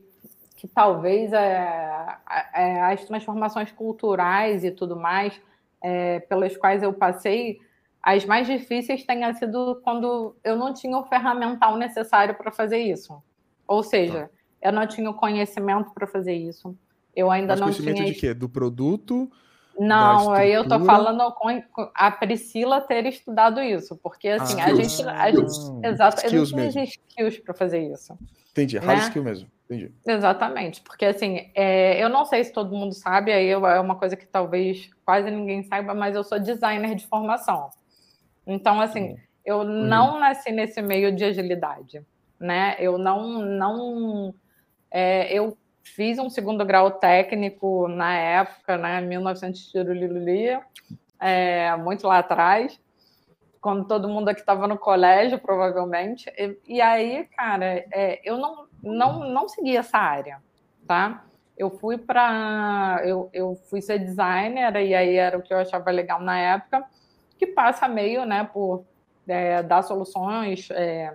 que 0.55 0.69
talvez 0.69 1.33
é, 1.33 2.19
é, 2.55 2.81
as 2.83 3.05
transformações 3.05 3.73
culturais 3.73 4.63
e 4.63 4.71
tudo 4.71 4.95
mais 4.95 5.39
é, 5.83 6.21
pelas 6.21 6.57
quais 6.57 6.85
eu 6.85 6.93
passei, 6.93 7.59
as 8.05 8.23
mais 8.27 8.47
difíceis 8.47 9.03
tenham 9.03 9.33
sido 9.33 9.81
quando 9.83 10.37
eu 10.45 10.57
não 10.57 10.75
tinha 10.75 10.99
o 10.99 11.05
ferramental 11.05 11.79
necessário 11.79 12.35
para 12.35 12.53
fazer 12.53 12.77
isso. 12.77 13.23
Ou 13.67 13.83
seja, 13.83 14.25
tá. 14.25 14.69
eu 14.69 14.73
não 14.73 14.87
tinha 14.87 15.09
o 15.09 15.15
conhecimento 15.15 15.91
para 15.95 16.07
fazer 16.07 16.35
isso. 16.35 16.77
Eu 17.17 17.31
ainda 17.31 17.55
Mas 17.55 17.61
não 17.61 17.67
conhecimento 17.69 17.97
tinha. 17.97 18.13
de 18.13 18.21
quê? 18.21 18.35
Do 18.35 18.47
produto? 18.47 19.31
Não, 19.79 20.33
aí 20.33 20.53
eu 20.53 20.69
tô 20.69 20.79
falando 20.81 21.33
com 21.33 21.49
a 21.95 22.11
Priscila 22.11 22.83
ter 22.83 23.07
estudado 23.07 23.61
isso, 23.61 23.97
porque 23.97 24.29
assim, 24.29 24.61
ah, 24.61 24.67
a, 24.67 24.75
gente, 24.75 25.03
a 25.03 25.31
gente. 25.31 25.87
Exato, 25.87 26.19
skills 26.19 26.53
eu 26.53 26.59
não 26.59 26.71
tinha 26.71 26.85
skills 26.85 27.39
para 27.39 27.55
fazer 27.55 27.91
isso. 27.91 28.17
Entendi, 28.51 28.77
hard 28.77 28.99
né? 28.99 29.05
skill 29.07 29.25
mesmo. 29.25 29.49
Entendi. 29.65 29.93
Exatamente, 30.07 30.83
porque 30.83 31.07
assim, 31.07 31.51
é, 31.55 32.01
eu 32.01 32.09
não 32.11 32.27
sei 32.27 32.45
se 32.45 32.53
todo 32.53 32.77
mundo 32.77 32.93
sabe, 32.93 33.33
aí 33.33 33.47
eu, 33.47 33.67
é 33.67 33.81
uma 33.81 33.97
coisa 33.97 34.15
que 34.15 34.27
talvez 34.27 34.91
quase 35.05 35.31
ninguém 35.31 35.63
saiba, 35.65 35.95
mas 35.95 36.15
eu 36.15 36.23
sou 36.23 36.39
designer 36.39 36.95
de 36.95 37.07
formação. 37.07 37.71
Então, 38.47 38.81
assim, 38.81 39.17
eu 39.45 39.59
uhum. 39.59 39.65
não 39.65 40.19
nasci 40.19 40.53
nesse 40.53 40.81
meio 40.83 41.15
de 41.15 41.25
agilidade, 41.25 42.05
né? 42.39 42.77
Eu 42.79 42.99
não, 42.99 43.43
não, 43.43 44.35
é, 44.91 45.33
eu 45.33 45.57
Fiz 45.85 46.19
um 46.19 46.31
segundo 46.31 46.65
grau 46.65 46.91
técnico 46.93 47.87
na 47.89 48.17
época, 48.17 48.79
né, 48.79 49.03
1900 49.03 49.71
é, 51.21 51.77
muito 51.77 52.07
lá 52.09 52.19
atrás, 52.19 52.81
quando 53.61 53.87
todo 53.87 54.09
mundo 54.09 54.29
aqui 54.31 54.41
estava 54.41 54.67
no 54.67 54.79
colégio, 54.79 55.39
provavelmente. 55.39 56.33
E, 56.37 56.59
e 56.67 56.81
aí, 56.81 57.29
cara, 57.37 57.85
é, 57.93 58.19
eu 58.25 58.39
não, 58.39 58.67
não, 58.83 59.21
não 59.31 59.49
segui 59.49 59.77
essa 59.77 59.99
área, 59.99 60.43
tá? 60.87 61.25
Eu 61.57 61.71
fui 61.71 61.97
para. 61.97 63.01
Eu, 63.05 63.31
eu 63.33 63.55
fui 63.71 63.81
ser 63.81 63.99
designer, 63.99 64.75
e 64.77 64.95
aí 64.95 65.15
era 65.17 65.39
o 65.39 65.43
que 65.43 65.53
eu 65.55 65.59
achava 65.59 65.91
legal 65.91 66.21
na 66.21 66.39
época, 66.39 66.85
que 67.39 67.47
passa 67.47 67.89
meio, 67.89 68.25
né, 68.25 68.49
por 68.53 68.85
é, 69.27 69.63
dar 69.63 69.83
soluções, 69.83 70.69
é, 70.71 71.15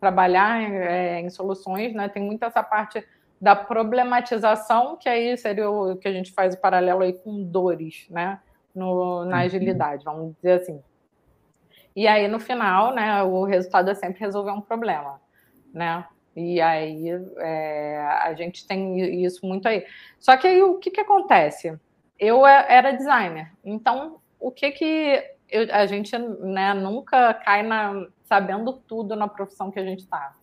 trabalhar 0.00 0.62
é, 0.62 1.20
em 1.20 1.28
soluções, 1.28 1.92
né? 1.94 2.08
Tem 2.08 2.22
muito 2.22 2.42
essa 2.42 2.62
parte 2.62 3.06
da 3.40 3.54
problematização, 3.54 4.96
que 4.96 5.08
aí 5.08 5.36
seria 5.36 5.70
o 5.70 5.96
que 5.96 6.08
a 6.08 6.12
gente 6.12 6.32
faz 6.32 6.54
o 6.54 6.60
paralelo 6.60 7.02
aí 7.02 7.12
com 7.12 7.42
dores, 7.42 8.06
né? 8.08 8.40
No, 8.74 9.24
na 9.24 9.38
uhum. 9.38 9.42
agilidade, 9.42 10.04
vamos 10.04 10.34
dizer 10.36 10.60
assim. 10.60 10.82
E 11.94 12.06
aí, 12.06 12.28
no 12.28 12.38
final, 12.38 12.94
né, 12.94 13.22
o 13.22 13.44
resultado 13.44 13.90
é 13.90 13.94
sempre 13.94 14.20
resolver 14.20 14.52
um 14.52 14.60
problema, 14.60 15.20
né? 15.72 16.04
E 16.36 16.60
aí 16.60 17.08
é, 17.38 17.98
a 18.22 18.32
gente 18.34 18.66
tem 18.66 19.24
isso 19.24 19.44
muito 19.44 19.66
aí. 19.66 19.84
Só 20.18 20.36
que 20.36 20.46
aí 20.46 20.62
o 20.62 20.78
que, 20.78 20.90
que 20.90 21.00
acontece? 21.00 21.76
Eu 22.18 22.46
é, 22.46 22.66
era 22.68 22.92
designer, 22.92 23.52
então 23.64 24.20
o 24.38 24.50
que 24.50 24.70
que 24.70 25.34
eu, 25.50 25.68
a 25.74 25.86
gente 25.86 26.16
né, 26.16 26.74
nunca 26.74 27.34
cai 27.34 27.62
na, 27.62 28.06
sabendo 28.24 28.72
tudo 28.72 29.16
na 29.16 29.28
profissão 29.28 29.70
que 29.70 29.78
a 29.78 29.84
gente 29.84 30.00
está. 30.00 30.34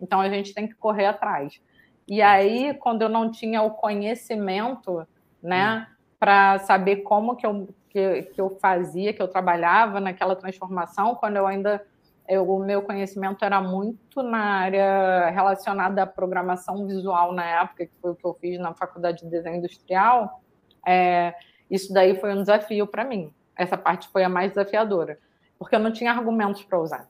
Então 0.00 0.20
a 0.20 0.28
gente 0.28 0.54
tem 0.54 0.66
que 0.66 0.74
correr 0.74 1.06
atrás. 1.06 1.60
E 2.08 2.20
aí, 2.20 2.74
quando 2.74 3.02
eu 3.02 3.08
não 3.08 3.30
tinha 3.30 3.62
o 3.62 3.70
conhecimento, 3.70 5.06
né, 5.42 5.86
hum. 5.88 5.94
para 6.18 6.58
saber 6.60 6.96
como 6.98 7.36
que 7.36 7.46
eu, 7.46 7.68
que, 7.88 8.22
que 8.22 8.40
eu 8.40 8.58
fazia, 8.60 9.12
que 9.12 9.22
eu 9.22 9.28
trabalhava 9.28 10.00
naquela 10.00 10.34
transformação, 10.34 11.14
quando 11.14 11.36
eu 11.36 11.46
ainda 11.46 11.84
eu, 12.28 12.48
o 12.48 12.58
meu 12.58 12.82
conhecimento 12.82 13.44
era 13.44 13.60
muito 13.60 14.22
na 14.22 14.60
área 14.60 15.30
relacionada 15.30 16.02
à 16.02 16.06
programação 16.06 16.86
visual 16.86 17.32
na 17.32 17.44
época, 17.44 17.86
que 17.86 17.92
foi 18.00 18.12
o 18.12 18.14
que 18.14 18.24
eu 18.24 18.34
fiz 18.34 18.58
na 18.58 18.72
faculdade 18.74 19.22
de 19.22 19.30
desenho 19.30 19.56
industrial. 19.56 20.40
É, 20.86 21.34
isso 21.70 21.92
daí 21.92 22.18
foi 22.18 22.32
um 22.32 22.40
desafio 22.40 22.86
para 22.86 23.04
mim. 23.04 23.32
Essa 23.56 23.76
parte 23.76 24.08
foi 24.08 24.24
a 24.24 24.28
mais 24.28 24.50
desafiadora, 24.50 25.18
porque 25.58 25.74
eu 25.74 25.80
não 25.80 25.92
tinha 25.92 26.10
argumentos 26.10 26.62
para 26.62 26.78
usar. 26.78 27.08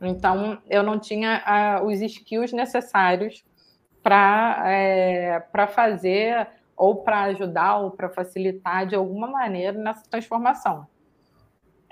Então, 0.00 0.58
eu 0.68 0.82
não 0.82 0.98
tinha 0.98 1.80
uh, 1.80 1.86
os 1.86 2.00
skills 2.00 2.52
necessários 2.52 3.44
para 4.02 4.64
é, 4.66 5.46
fazer 5.68 6.48
ou 6.76 6.96
para 6.96 7.22
ajudar 7.22 7.78
ou 7.78 7.92
para 7.92 8.08
facilitar 8.08 8.86
de 8.86 8.96
alguma 8.96 9.28
maneira 9.28 9.78
nessa 9.78 10.02
transformação. 10.10 10.86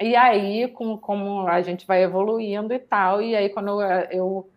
E 0.00 0.16
aí, 0.16 0.66
com, 0.68 0.98
como 0.98 1.46
a 1.46 1.62
gente 1.62 1.86
vai 1.86 2.02
evoluindo 2.02 2.72
e 2.72 2.78
tal, 2.78 3.22
e 3.22 3.36
aí 3.36 3.48
quando 3.50 3.80
eu, 3.80 3.88
eu 4.10 4.50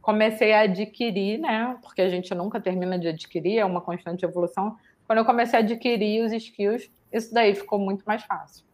comecei 0.00 0.52
a 0.52 0.60
adquirir, 0.60 1.38
né? 1.38 1.76
Porque 1.82 2.02
a 2.02 2.08
gente 2.08 2.34
nunca 2.34 2.60
termina 2.60 2.98
de 2.98 3.08
adquirir, 3.08 3.58
é 3.58 3.64
uma 3.64 3.80
constante 3.80 4.24
evolução. 4.24 4.76
Quando 5.06 5.18
eu 5.18 5.24
comecei 5.24 5.58
a 5.58 5.62
adquirir 5.62 6.24
os 6.24 6.32
skills, 6.32 6.90
isso 7.12 7.34
daí 7.34 7.54
ficou 7.54 7.78
muito 7.78 8.04
mais 8.04 8.22
fácil. 8.22 8.64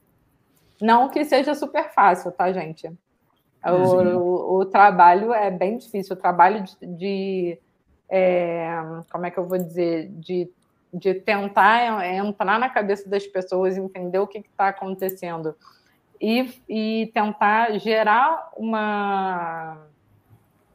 Não 0.81 1.09
que 1.09 1.25
seja 1.25 1.55
super 1.55 1.91
fácil, 1.93 2.31
tá, 2.33 2.53
gente? 2.53 2.91
O, 3.65 4.59
o, 4.59 4.61
o 4.61 4.65
trabalho 4.65 5.33
é 5.33 5.51
bem 5.51 5.77
difícil. 5.79 6.15
O 6.15 6.19
trabalho 6.19 6.63
de, 6.63 6.87
de 6.87 7.59
é, 8.09 8.79
como 9.11 9.27
é 9.27 9.31
que 9.31 9.39
eu 9.39 9.47
vou 9.47 9.59
dizer, 9.59 10.09
de, 10.13 10.49
de 10.93 11.15
tentar 11.15 12.07
entrar 12.15 12.59
na 12.59 12.69
cabeça 12.69 13.09
das 13.09 13.27
pessoas, 13.27 13.77
entender 13.77 14.19
o 14.19 14.27
que 14.27 14.39
está 14.39 14.69
acontecendo 14.69 15.55
e, 16.21 16.53
e 16.69 17.11
tentar 17.13 17.79
gerar 17.79 18.51
uma 18.57 19.79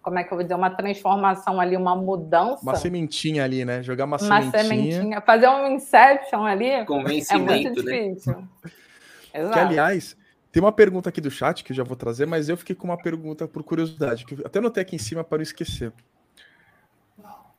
como 0.01 0.17
é 0.17 0.23
que 0.23 0.33
eu 0.33 0.35
vou 0.37 0.43
dizer, 0.43 0.55
uma 0.55 0.71
transformação 0.71 1.61
ali, 1.61 1.77
uma 1.77 1.95
mudança. 1.95 2.63
Uma 2.63 2.75
sementinha 2.75 3.43
ali, 3.43 3.63
né? 3.63 3.83
Jogar 3.83 4.05
uma, 4.05 4.17
uma 4.17 4.41
sementinha. 4.41 4.63
sementinha. 4.63 5.21
Fazer 5.21 5.47
um 5.47 5.67
inception 5.67 6.43
ali 6.43 6.83
Convencimento, 6.85 7.79
é 7.79 7.93
muito 8.03 8.31
né? 8.31 8.47
Exato. 9.33 9.53
Que, 9.53 9.59
aliás, 9.59 10.17
tem 10.51 10.61
uma 10.61 10.71
pergunta 10.71 11.09
aqui 11.09 11.21
do 11.21 11.31
chat 11.31 11.63
que 11.63 11.71
eu 11.71 11.75
já 11.75 11.83
vou 11.83 11.95
trazer, 11.95 12.25
mas 12.25 12.49
eu 12.49 12.57
fiquei 12.57 12.75
com 12.75 12.87
uma 12.87 12.97
pergunta 12.97 13.47
por 13.47 13.63
curiosidade, 13.63 14.25
que 14.25 14.35
até 14.45 14.59
notei 14.59 14.81
aqui 14.81 14.95
em 14.95 14.99
cima 14.99 15.23
para 15.23 15.37
não 15.37 15.43
esquecer. 15.43 15.93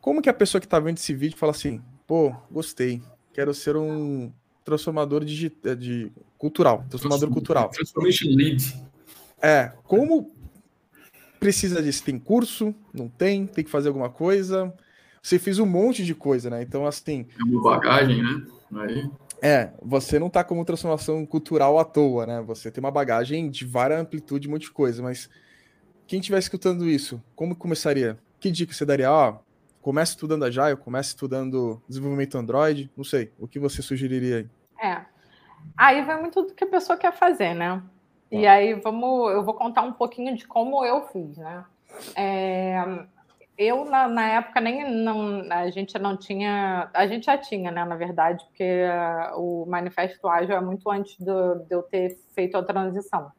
Como 0.01 0.21
que 0.21 0.29
a 0.29 0.35
pessoa 0.35 0.61
que 0.61 0.67
está 0.67 0.79
vendo 0.79 0.99
esse 0.99 1.15
vídeo 1.15 1.39
fala 1.39 1.53
assim, 1.53 1.81
pô, 2.07 2.35
gostei, 2.51 3.01
quero 3.33 3.55
ser 3.55 3.77
um 3.77 4.33
transformador 4.65 5.25
de, 5.25 5.53
eh, 5.65 5.75
de 5.75 6.13
cultural, 6.37 6.85
transformador 6.89 7.31
cultural. 7.31 7.69
Transformation 7.71 8.29
lead. 8.31 8.85
É, 9.41 9.73
como 9.85 10.31
precisa 11.41 11.83
disso? 11.83 12.05
Tem 12.05 12.19
curso? 12.19 12.75
Não 12.93 13.09
tem? 13.09 13.47
Tem 13.47 13.65
que 13.65 13.71
fazer 13.71 13.89
alguma 13.89 14.11
coisa? 14.11 14.73
Você 15.23 15.39
fez 15.39 15.59
um 15.59 15.67
monte 15.67 16.05
de 16.05 16.15
coisa, 16.15 16.51
né? 16.51 16.63
Então, 16.63 16.87
assim. 16.87 17.27
É 17.39 17.43
uma 17.45 17.63
bagagem, 17.63 18.23
né? 18.23 18.47
Aí. 18.75 19.11
É, 19.45 19.73
você 19.83 20.21
não 20.21 20.31
tá 20.31 20.45
como 20.45 20.65
transformação 20.65 21.27
cultural 21.27 21.77
à 21.77 21.85
toa, 21.85 22.25
né? 22.25 22.41
Você 22.43 22.71
tem 22.71 22.83
uma 22.83 22.93
bagagem 22.93 23.51
de 23.51 23.67
várias 23.67 24.01
amplitude, 24.01 24.47
um 24.47 24.53
monte 24.53 24.63
de 24.63 24.71
coisa, 24.71 25.03
mas 25.03 25.29
quem 26.07 26.21
estiver 26.21 26.39
escutando 26.39 26.89
isso, 26.89 27.21
como 27.35 27.57
começaria? 27.57 28.17
Que 28.39 28.53
dica 28.53 28.73
você 28.73 28.87
daria? 28.87 29.11
Ah, 29.11 29.37
comece 29.81 30.13
estudando 30.13 30.45
Agile, 30.45 30.77
comece 30.77 31.09
estudando 31.09 31.83
desenvolvimento 31.89 32.39
Android, 32.39 32.89
não 32.97 33.03
sei, 33.03 33.33
o 33.37 33.49
que 33.49 33.59
você 33.59 33.83
sugeriria 33.83 34.37
aí? 34.37 34.49
É, 34.81 35.05
aí 35.77 36.05
vai 36.05 36.21
muito 36.21 36.43
do 36.43 36.55
que 36.55 36.63
a 36.63 36.69
pessoa 36.71 36.97
quer 36.97 37.13
fazer, 37.13 37.53
né? 37.53 37.83
E 38.31 38.47
aí 38.47 38.75
vamos, 38.75 39.33
eu 39.33 39.45
vou 39.45 39.55
contar 39.55 39.83
um 39.83 39.93
pouquinho 39.93 40.37
de 40.37 40.47
como 40.47 40.85
eu 40.85 41.03
fiz, 41.09 41.37
né? 41.37 41.65
É, 42.15 42.77
eu 43.57 43.85
na, 43.85 44.09
na, 44.09 44.29
época 44.29 44.61
nem 44.61 44.91
não, 44.91 45.47
a 45.51 45.71
gente 45.71 45.99
não 45.99 46.17
tinha, 46.17 46.91
a 46.93 47.07
gente 47.07 47.27
já 47.27 47.37
tinha, 47.39 47.71
né? 47.71 47.85
Na 47.85 47.97
verdade, 47.97 48.45
porque 48.47 48.85
uh, 49.35 49.41
o 49.41 49.67
manifesto 49.67 50.27
ágil 50.29 50.57
é 50.57 50.61
muito 50.61 50.91
antes 50.91 51.19
do, 51.19 51.61
de 51.67 51.75
eu 51.75 51.83
ter 51.83 52.19
feito 52.35 52.57
a 52.57 52.63
transição. 52.63 53.31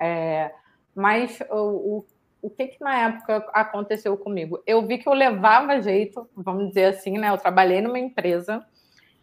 É, 0.00 0.52
mas 0.94 1.40
o, 1.50 1.98
o 1.98 2.06
o 2.44 2.50
que, 2.50 2.66
que 2.66 2.84
na 2.84 2.94
época 3.06 3.38
aconteceu 3.54 4.18
comigo? 4.18 4.62
Eu 4.66 4.86
vi 4.86 4.98
que 4.98 5.08
eu 5.08 5.14
levava 5.14 5.80
jeito, 5.80 6.28
vamos 6.36 6.68
dizer 6.68 6.84
assim, 6.84 7.16
né? 7.16 7.30
Eu 7.30 7.38
trabalhei 7.38 7.80
numa 7.80 7.98
empresa 7.98 8.62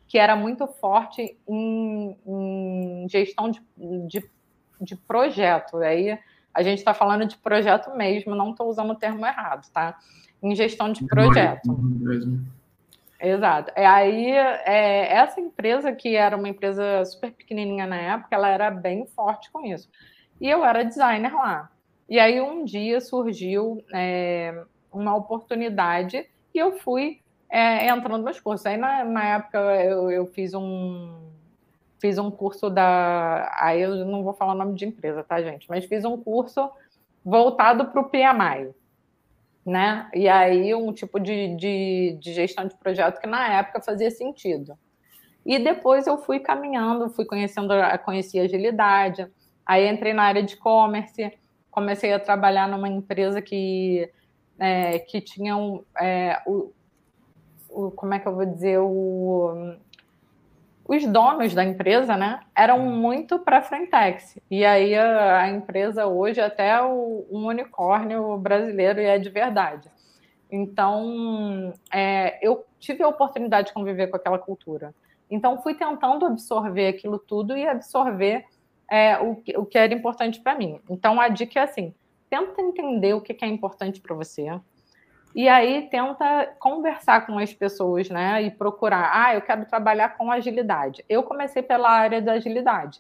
que 0.08 0.18
era 0.18 0.36
muito 0.36 0.66
forte 0.66 1.38
em, 1.48 2.18
em 2.26 3.08
gestão 3.08 3.52
de, 3.52 3.62
de, 4.08 4.28
de, 4.82 4.96
projeto. 4.96 5.78
Aí 5.78 6.18
A 6.52 6.64
gente 6.64 6.80
está 6.80 6.96
falando 6.96 7.28
de 7.28 7.38
projeto 7.38 7.96
mesmo, 7.96 8.34
não 8.34 8.50
estou 8.50 8.68
usando 8.68 8.89
o 8.89 8.96
termo 8.96 9.24
errado, 9.24 9.72
tá? 9.72 10.00
Em 10.42 10.56
gestão 10.56 10.92
de 10.92 11.06
projeto. 11.06 11.72
Mesmo. 11.72 12.46
Exato. 13.20 13.72
E 13.78 13.82
aí, 13.82 14.32
é, 14.32 15.14
essa 15.14 15.39
empresa, 15.39 15.92
que 15.92 16.16
era 16.16 16.36
uma 16.36 16.50
empresa 16.50 17.06
super 17.06 17.32
pequenininha 17.32 17.86
na 17.86 17.98
época, 17.98 18.36
ela 18.36 18.50
era 18.50 18.72
bem 18.72 19.06
forte 19.06 19.52
com 19.52 19.64
isso. 19.64 19.88
E 20.39 20.50
eu 20.50 20.66
era 20.66 20.84
designer 20.84 21.34
lá. 21.34 21.70
E 22.10 22.20
aí, 22.20 22.42
um 22.42 22.66
dia 22.66 23.00
surgiu 23.00 23.84
é, 23.94 24.64
uma 24.92 25.16
oportunidade 25.16 26.26
e 26.54 26.58
eu 26.58 26.80
fui 26.80 27.20
é, 27.48 27.88
entrando 27.88 28.26
nos 28.26 28.39
cursos. 28.39 28.66
Aí, 28.66 28.78
na, 28.78 29.04
na 29.04 29.24
época, 29.24 29.60
eu, 29.60 30.10
eu 30.10 30.26
fiz 30.26 30.56
um 30.56 31.30
fiz 32.02 32.18
um 32.18 32.32
curso 32.32 32.68
da. 32.68 33.52
Aí 33.60 33.82
eu 33.82 34.04
não 34.06 34.24
vou 34.24 34.34
falar 34.34 34.54
o 34.54 34.58
nome 34.58 34.74
de 34.74 34.86
empresa, 34.86 35.24
tá, 35.24 35.39
gente? 35.42 35.70
Mas 35.70 35.86
fiz 35.86 36.04
um 36.04 36.18
curso 36.18 36.68
voltado 37.24 37.86
para 37.86 38.02
o 38.02 38.10
PMI. 38.10 38.74
Né? 39.66 40.09
E 40.14 40.28
aí, 40.28 40.74
um 40.74 40.91
tipo 40.91 41.20
de, 41.20 41.55
de, 41.55 42.18
de, 42.20 42.34
gestão 42.34 42.68
de 42.68 42.76
projeto 42.76 43.20
que 43.20 43.28
na 43.28 43.59
época 43.59 43.82
fazia 43.82 44.09
sentido. 44.09 44.78
E 45.45 45.59
depois 45.59 46.07
eu 46.07 46.18
fui 46.18 46.39
caminhando, 46.39 47.09
fui 47.09 47.26
conhecendo, 47.26 47.74
conheci 48.03 48.39
agilidade, 48.39 49.28
aí 49.66 49.88
entrei 49.88 50.14
na 50.14 50.24
área 50.24 50.41
de 50.41 50.55
e-commerce, 50.55 51.32
comecei 51.70 52.12
a 52.14 52.20
trabalhar 52.20 52.68
numa 52.68 52.89
empresa 52.89 53.41
que, 53.41 54.09
é, 54.59 54.99
que 54.99 55.22
tinha 55.22 55.55
um, 55.55 55.84
é, 55.99 56.41
o, 56.45 56.72
o, 57.70 57.91
como 57.91 58.14
é 58.14 58.20
que 58.20 58.28
eu 58.28 58.36
vou 58.36 58.45
dizer, 58.45 58.80
o, 58.80 59.76
os 60.92 61.06
donos 61.08 61.54
da 61.54 61.64
empresa, 61.64 62.18
né, 62.18 62.42
eram 62.54 62.80
hum. 62.82 62.98
muito 62.98 63.39
para 63.39 63.62
frentex. 63.62 64.38
E 64.50 64.66
aí 64.66 64.94
a, 64.94 65.44
a, 65.44 65.50
empresa 65.50 66.06
hoje 66.06 66.42
é 66.42 66.44
até 66.44 66.82
o, 66.84 67.26
um 67.32 67.48
unicórnio 67.48 68.38
brasileiro 68.38 69.00
e 69.00 69.06
é 69.06 69.18
de 69.18 69.30
verdade. 69.30 69.89
Então, 70.52 71.74
é, 71.94 72.46
eu 72.46 72.66
tive 72.78 73.02
a 73.04 73.08
oportunidade 73.08 73.68
de 73.68 73.74
conviver 73.74 74.08
com 74.08 74.18
aquela 74.18 74.38
cultura. 74.38 74.94
Então, 75.30 75.62
fui 75.62 75.76
tentando 75.76 76.26
absorver 76.26 76.89
aquilo 76.89 77.18
tudo 77.18 77.58
e 77.58 77.66
absorver 77.66 78.44
é, 78.89 79.18
o, 79.18 79.42
o 79.62 79.66
que 79.66 79.78
era 79.78 79.94
importante 79.94 80.42
para 80.42 80.56
mim. 80.56 80.78
Então, 80.89 81.22
a 81.22 81.30
dica 81.30 81.62
é 81.62 81.64
assim: 81.64 81.96
tenta 82.30 82.62
entender 82.62 83.14
o 83.14 83.22
que 83.22 83.46
é 83.46 83.48
importante 83.48 84.02
para 84.02 84.14
você, 84.14 84.50
e 85.34 85.48
aí 85.48 85.88
tenta 85.90 86.54
conversar 86.60 87.26
com 87.26 87.38
as 87.38 87.54
pessoas, 87.54 88.10
né? 88.10 88.42
E 88.44 88.52
procurar, 88.52 89.12
ah, 89.14 89.36
eu 89.36 89.42
quero 89.42 89.66
trabalhar 89.66 90.18
com 90.18 90.32
agilidade. 90.32 91.06
Eu 91.08 91.24
comecei 91.24 91.62
pela 91.62 91.90
área 91.90 92.22
da 92.22 92.34
agilidade 92.34 93.00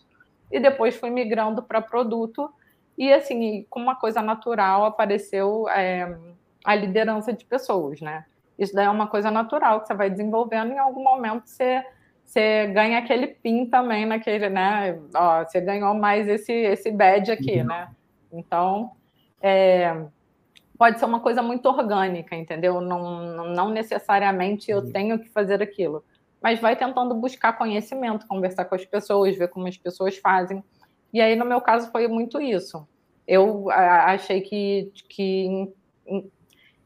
e 0.51 0.59
depois 0.59 0.95
fui 0.95 1.09
migrando 1.09 1.61
para 1.61 1.81
produto 1.81 2.49
e 2.97 3.11
assim, 3.11 3.65
com 3.69 3.79
uma 3.79 3.95
coisa 3.95 4.21
natural 4.21 4.85
apareceu 4.85 5.67
é, 5.69 6.17
a 6.63 6.75
liderança 6.75 7.33
de 7.33 7.43
pessoas, 7.43 7.99
né? 7.99 8.25
Isso 8.57 8.73
daí 8.73 8.85
é 8.85 8.89
uma 8.89 9.07
coisa 9.07 9.31
natural 9.31 9.81
que 9.81 9.87
você 9.87 9.93
vai 9.93 10.09
desenvolvendo 10.09 10.71
em 10.71 10.77
algum 10.77 11.03
momento 11.03 11.47
você 11.47 11.83
você 12.23 12.67
ganha 12.67 12.97
aquele 12.97 13.27
pin 13.27 13.65
também 13.65 14.05
naquele, 14.05 14.47
né? 14.47 14.97
Ó, 15.13 15.43
você 15.43 15.59
ganhou 15.59 15.93
mais 15.93 16.29
esse 16.29 16.53
esse 16.53 16.89
badge 16.89 17.29
aqui, 17.29 17.59
uhum. 17.59 17.65
né? 17.65 17.89
Então, 18.31 18.91
é, 19.41 20.05
pode 20.81 20.97
ser 20.97 21.05
uma 21.05 21.19
coisa 21.19 21.43
muito 21.43 21.67
orgânica, 21.67 22.35
entendeu? 22.35 22.81
Não, 22.81 23.45
não 23.53 23.69
necessariamente 23.69 24.71
eu 24.71 24.79
uhum. 24.79 24.91
tenho 24.91 25.19
que 25.19 25.29
fazer 25.29 25.61
aquilo, 25.61 26.03
mas 26.41 26.59
vai 26.59 26.75
tentando 26.75 27.13
buscar 27.13 27.53
conhecimento, 27.53 28.25
conversar 28.25 28.65
com 28.65 28.73
as 28.73 28.83
pessoas, 28.83 29.37
ver 29.37 29.47
como 29.49 29.67
as 29.67 29.77
pessoas 29.77 30.17
fazem. 30.17 30.63
E 31.13 31.21
aí, 31.21 31.35
no 31.35 31.45
meu 31.45 31.61
caso, 31.61 31.91
foi 31.91 32.07
muito 32.07 32.41
isso. 32.41 32.87
Eu 33.27 33.69
achei 33.69 34.41
que. 34.41 34.91
que 35.07 35.71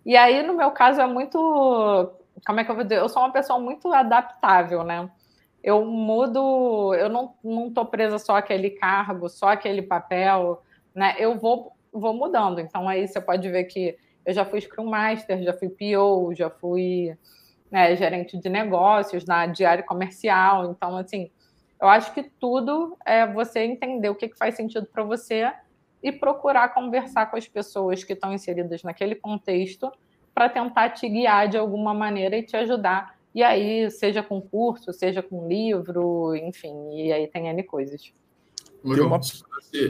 e 0.06 0.18
aí, 0.18 0.44
no 0.44 0.56
meu 0.56 0.72
caso, 0.72 1.00
é 1.00 1.08
muito. 1.08 1.40
Como 2.46 2.60
é 2.60 2.66
que 2.66 2.72
eu 2.72 2.76
vou 2.76 2.84
dizer? 2.84 3.00
Eu 3.00 3.08
sou 3.08 3.22
uma 3.22 3.32
pessoa 3.32 3.60
muito 3.60 3.94
adaptável, 3.94 4.84
né? 4.84 5.10
Eu 5.64 5.86
mudo, 5.86 6.94
eu 6.96 7.08
não, 7.08 7.34
não 7.42 7.72
tô 7.72 7.86
presa 7.86 8.20
só 8.20 8.36
aquele 8.36 8.72
cargo, 8.72 9.30
só 9.30 9.48
aquele 9.48 9.82
papel, 9.82 10.62
né? 10.94 11.16
Eu 11.18 11.40
vou 11.40 11.75
vou 12.00 12.14
mudando. 12.14 12.60
Então 12.60 12.88
aí 12.88 13.08
você 13.08 13.20
pode 13.22 13.50
ver 13.50 13.66
que 13.66 13.98
eu 14.26 14.34
já 14.34 14.44
fui 14.44 14.60
Scrum 14.60 14.86
Master, 14.86 15.42
já 15.44 15.54
fui 15.54 15.70
PO, 15.70 16.34
já 16.34 16.50
fui 16.50 17.16
né, 17.72 17.96
gerente 17.96 18.38
de 18.38 18.50
negócios 18.50 19.26
na 19.26 19.46
diária 19.46 19.84
comercial. 19.84 20.72
Então, 20.72 20.98
assim, 20.98 21.30
eu 21.80 21.88
acho 21.88 22.14
que 22.14 22.24
tudo 22.24 22.98
é 23.06 23.28
você 23.28 23.60
entender 23.60 24.10
o 24.10 24.16
que, 24.16 24.30
que 24.30 24.38
faz 24.38 24.56
sentido 24.56 24.88
para 24.88 25.04
você 25.04 25.52
e 26.02 26.12
procurar 26.12 26.74
conversar 26.74 27.30
com 27.30 27.38
as 27.38 27.48
pessoas 27.48 28.04
que 28.04 28.14
estão 28.14 28.34
inseridas 28.34 28.84
naquele 28.84 29.16
contexto 29.16 29.92
para 30.34 30.50
tentar 30.50 30.90
te 30.90 31.08
guiar 31.08 31.48
de 31.48 31.58
alguma 31.58 31.94
maneira 31.94 32.38
e 32.38 32.44
te 32.44 32.56
ajudar. 32.58 33.16
E 33.34 33.44
aí, 33.44 33.92
seja 33.92 34.24
com 34.24 34.42
curso, 34.42 34.94
seja 34.94 35.22
com 35.22 35.48
livro, 35.48 36.36
enfim, 36.36 36.94
e 36.94 37.12
aí 37.12 37.28
tem 37.28 37.48
N 37.48 37.64
coisas. 37.64 38.14
Legal. 38.86 39.08
Uma... 39.08 39.20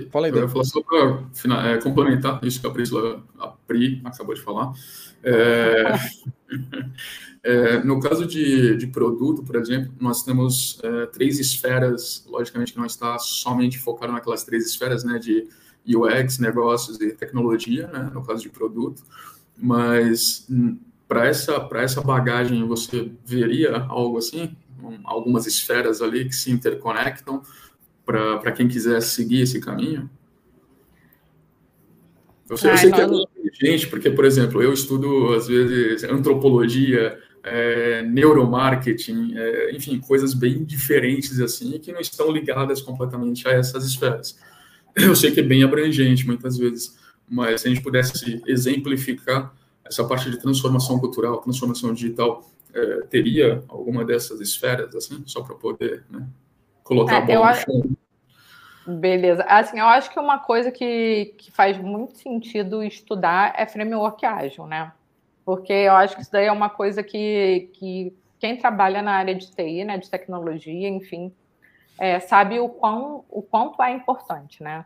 Fala 0.10 0.26
aí, 0.26 0.34
eu 0.34 0.50
falar 0.50 0.64
só 0.64 0.82
para 0.82 1.74
é, 1.74 1.78
complementar 1.78 2.44
isso 2.44 2.60
que 2.60 2.66
a 2.66 2.72
Priscila, 2.72 3.24
a 3.38 3.50
Pri 3.50 4.02
acabou 4.04 4.34
de 4.34 4.42
falar. 4.42 4.74
É, 5.22 5.94
é, 7.44 7.84
no 7.84 8.00
caso 8.00 8.26
de, 8.26 8.78
de 8.78 8.88
produto, 8.88 9.44
por 9.44 9.56
exemplo, 9.58 9.94
nós 10.00 10.24
temos 10.24 10.80
é, 10.82 11.06
três 11.08 11.40
esferas, 11.40 12.26
logicamente 12.28 12.74
que 12.74 12.80
não 12.80 12.86
está 12.86 13.20
somente 13.20 13.78
focado 13.78 14.12
naquelas 14.12 14.44
três 14.44 14.66
esferas, 14.66 15.04
né, 15.04 15.20
de 15.20 15.48
UX, 15.86 16.40
negócios 16.40 17.00
e 17.00 17.12
tecnologia, 17.12 17.88
né, 17.88 18.10
no 18.12 18.26
caso 18.26 18.42
de 18.42 18.50
produto, 18.50 19.04
mas 19.56 20.48
hum, 20.50 20.80
para 21.08 21.28
essa, 21.28 21.60
para 21.60 21.84
essa 21.84 22.02
bagagem 22.02 22.66
você 22.68 23.12
veria 23.24 23.78
algo 23.84 24.18
assim, 24.18 24.56
algumas 25.04 25.46
esferas 25.46 26.02
ali 26.02 26.26
que 26.26 26.36
se 26.36 26.52
interconectam, 26.52 27.42
para 28.06 28.52
quem 28.52 28.68
quiser 28.68 29.02
seguir 29.02 29.42
esse 29.42 29.60
caminho? 29.60 30.10
Eu 32.50 32.58
sei, 32.58 32.70
Ai, 32.70 32.76
eu 32.76 32.80
sei 32.80 32.92
que 32.92 33.02
é 33.02 33.08
muito 33.08 33.30
inteligente, 33.40 33.88
porque, 33.88 34.12
por 34.12 34.24
exemplo, 34.24 34.62
eu 34.62 34.72
estudo, 34.72 35.34
às 35.34 35.48
vezes, 35.48 36.04
antropologia, 36.04 37.18
é, 37.44 38.04
neuromarketing, 38.04 39.34
é, 39.36 39.76
enfim, 39.76 40.00
coisas 40.00 40.34
bem 40.34 40.64
diferentes 40.64 41.40
assim, 41.40 41.78
que 41.80 41.92
não 41.92 42.00
estão 42.00 42.32
ligadas 42.32 42.82
completamente 42.82 43.48
a 43.48 43.52
essas 43.52 43.86
esferas. 43.86 44.38
Eu 44.96 45.16
sei 45.16 45.32
que 45.32 45.40
é 45.40 45.44
bem 45.44 45.64
abrangente, 45.64 46.26
muitas 46.26 46.58
vezes, 46.58 46.98
mas 47.28 47.62
se 47.62 47.68
a 47.68 47.72
gente 47.72 47.84
pudesse 47.84 48.42
exemplificar 48.48 49.54
essa 49.84 50.04
parte 50.04 50.30
de 50.30 50.40
transformação 50.40 51.00
cultural, 51.00 51.38
transformação 51.38 51.94
digital, 51.94 52.50
é, 52.74 53.02
teria 53.10 53.64
alguma 53.68 54.04
dessas 54.04 54.42
esferas, 54.42 54.96
assim, 54.96 55.24
só 55.26 55.42
para 55.42 55.56
poder 55.56 56.04
né, 56.10 56.28
colocar 56.86 57.16
é, 57.30 57.34
a 57.34 57.40
bola 57.40 57.54
chão. 57.56 57.84
Beleza. 58.88 59.44
Assim, 59.44 59.80
eu 59.80 59.86
acho 59.86 60.12
que 60.12 60.20
uma 60.20 60.40
coisa 60.40 60.72
que, 60.72 61.34
que 61.38 61.52
faz 61.52 61.78
muito 61.78 62.16
sentido 62.18 62.84
estudar 62.84 63.54
é 63.58 63.66
framework 63.66 64.24
ágil, 64.26 64.68
né? 64.68 64.94
Porque 65.44 65.74
eu 65.74 65.94
acho 65.94 66.16
que 66.16 66.22
isso 66.22 66.32
daí 66.32 66.46
é 66.46 66.52
uma 66.52 66.70
coisa 66.70 67.04
que, 67.04 67.70
que 67.74 68.16
quem 68.40 68.58
trabalha 68.58 69.02
na 69.02 69.14
área 69.14 69.34
de 69.34 69.52
TI, 69.52 69.84
né, 69.84 69.98
de 69.98 70.10
tecnologia, 70.10 70.88
enfim, 70.88 71.34
é, 72.00 72.20
sabe 72.20 72.60
o, 72.60 72.70
quão, 72.70 73.26
o 73.30 73.42
quanto 73.42 73.82
é 73.82 73.92
importante, 73.92 74.62
né? 74.62 74.86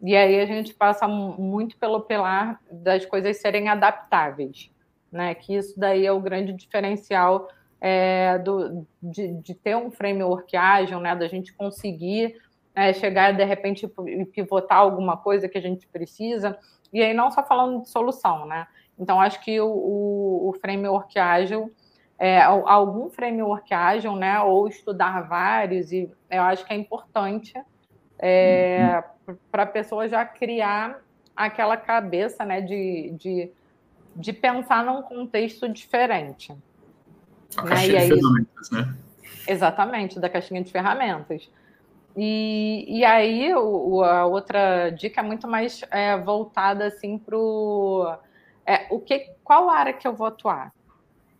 E 0.00 0.16
aí 0.16 0.40
a 0.40 0.46
gente 0.46 0.72
passa 0.72 1.06
muito 1.06 1.76
pelo 1.76 2.00
pilar 2.00 2.60
das 2.70 3.04
coisas 3.04 3.36
serem 3.38 3.68
adaptáveis, 3.68 4.70
né? 5.10 5.34
Que 5.34 5.56
isso 5.56 5.78
daí 5.78 6.06
é 6.06 6.12
o 6.12 6.20
grande 6.20 6.52
diferencial 6.52 7.48
é, 7.80 8.38
do, 8.38 8.86
de, 9.02 9.32
de, 9.34 9.54
ter 9.54 9.76
um 9.76 9.90
framework 9.90 10.56
ágil, 10.56 11.00
né, 11.00 11.16
da 11.16 11.26
gente 11.26 11.52
conseguir 11.54 12.36
é, 12.74 12.92
chegar 12.92 13.32
de 13.32 13.44
repente 13.44 13.90
e 14.06 14.24
pivotar 14.26 14.78
alguma 14.78 15.16
coisa 15.16 15.48
que 15.48 15.56
a 15.56 15.62
gente 15.62 15.86
precisa, 15.88 16.58
e 16.92 17.02
aí 17.02 17.14
não 17.14 17.30
só 17.30 17.42
falando 17.42 17.82
de 17.82 17.88
solução, 17.88 18.46
né? 18.46 18.66
Então, 18.98 19.20
acho 19.20 19.40
que 19.40 19.58
o, 19.60 19.66
o, 19.66 20.48
o 20.50 20.52
framework 20.60 21.18
ágil, 21.18 21.72
é, 22.18 22.42
algum 22.42 23.08
framework 23.08 23.72
ágil, 23.72 24.14
né, 24.14 24.40
ou 24.40 24.68
estudar 24.68 25.22
vários, 25.22 25.90
e 25.90 26.10
eu 26.28 26.42
acho 26.42 26.66
que 26.66 26.72
é 26.74 26.76
importante 26.76 27.54
é, 28.18 29.02
uhum. 29.26 29.36
para 29.50 29.62
a 29.62 29.66
pessoa 29.66 30.06
já 30.06 30.26
criar 30.26 31.00
aquela 31.34 31.78
cabeça 31.78 32.44
né, 32.44 32.60
de, 32.60 33.14
de, 33.18 33.50
de 34.14 34.32
pensar 34.34 34.84
num 34.84 35.00
contexto 35.00 35.66
diferente. 35.66 36.54
A 37.56 37.62
né? 37.62 37.68
caixinha 37.68 38.00
de 38.00 38.14
ferramentas, 38.14 38.70
né? 38.70 38.94
Exatamente, 39.46 40.20
da 40.20 40.28
caixinha 40.28 40.62
de 40.62 40.70
ferramentas. 40.70 41.50
E, 42.16 42.84
e 42.88 43.04
aí 43.04 43.54
o, 43.54 44.02
a 44.02 44.26
outra 44.26 44.90
dica 44.90 45.20
é 45.20 45.24
muito 45.24 45.46
mais 45.46 45.82
é, 45.90 46.16
voltada 46.18 46.86
assim 46.86 47.18
para 47.18 47.36
é, 48.66 48.86
o 48.90 48.98
que, 49.00 49.30
qual 49.44 49.70
área 49.70 49.92
que 49.92 50.06
eu 50.06 50.14
vou 50.14 50.26
atuar, 50.26 50.72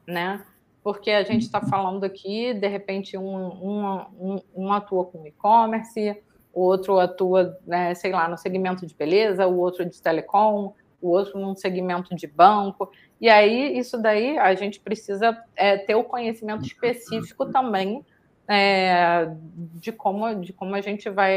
né? 0.07 0.45
Porque 0.83 1.11
a 1.11 1.23
gente 1.23 1.43
está 1.43 1.61
falando 1.61 2.05
aqui, 2.05 2.55
de 2.55 2.67
repente 2.69 3.19
um, 3.19 3.37
um, 3.37 4.07
um, 4.19 4.43
um 4.57 4.73
atua 4.73 5.05
com 5.05 5.27
e-commerce, 5.27 6.17
o 6.53 6.63
outro 6.63 6.99
atua, 6.99 7.59
né, 7.67 7.95
sei 7.95 8.13
lá, 8.13 8.29
no 8.29 8.37
segmento 8.37 8.87
de 8.87 8.95
beleza, 8.95 9.47
o 9.47 9.59
outro 9.59 9.85
de 9.85 10.01
telecom, 10.01 10.75
o 11.01 11.09
outro 11.09 11.39
num 11.39 11.55
segmento 11.55 12.15
de 12.15 12.27
banco. 12.27 12.91
E 13.21 13.29
aí, 13.29 13.79
isso 13.79 14.01
daí, 14.01 14.39
a 14.39 14.55
gente 14.55 14.81
precisa 14.81 15.37
é, 15.55 15.77
ter 15.77 15.95
o 15.95 16.05
conhecimento 16.05 16.65
específico 16.65 17.47
também 17.47 18.05
é, 18.49 19.31
de, 19.75 19.93
como, 19.93 20.35
de 20.37 20.53
como 20.53 20.75
a 20.75 20.81
gente 20.81 21.11
vai, 21.11 21.33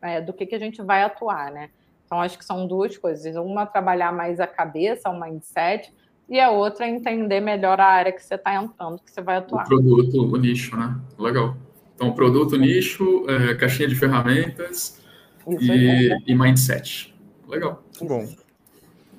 é, 0.00 0.20
do 0.24 0.32
que, 0.32 0.46
que 0.46 0.54
a 0.54 0.58
gente 0.58 0.80
vai 0.80 1.02
atuar, 1.02 1.50
né? 1.50 1.70
Então, 2.06 2.20
acho 2.20 2.38
que 2.38 2.44
são 2.44 2.66
duas 2.66 2.96
coisas. 2.96 3.36
Uma, 3.36 3.66
trabalhar 3.66 4.12
mais 4.12 4.40
a 4.40 4.46
cabeça, 4.46 5.10
o 5.10 5.20
mindset, 5.20 5.92
e 6.28 6.38
a 6.38 6.50
outra, 6.50 6.88
entender 6.88 7.40
melhor 7.40 7.80
a 7.80 7.86
área 7.86 8.12
que 8.12 8.22
você 8.22 8.36
está 8.36 8.54
entrando, 8.54 9.00
que 9.02 9.10
você 9.10 9.20
vai 9.20 9.36
atuar. 9.36 9.64
O 9.64 9.68
produto, 9.68 10.22
o 10.22 10.36
nicho, 10.36 10.76
né? 10.76 10.96
Legal. 11.18 11.56
Então, 11.94 12.12
produto, 12.12 12.56
nicho, 12.56 13.26
é, 13.28 13.54
caixinha 13.56 13.88
de 13.88 13.94
ferramentas 13.94 15.02
e, 15.46 16.08
e, 16.26 16.34
mindset. 16.34 17.14
Legal. 17.48 17.82
Bom. 18.00 18.26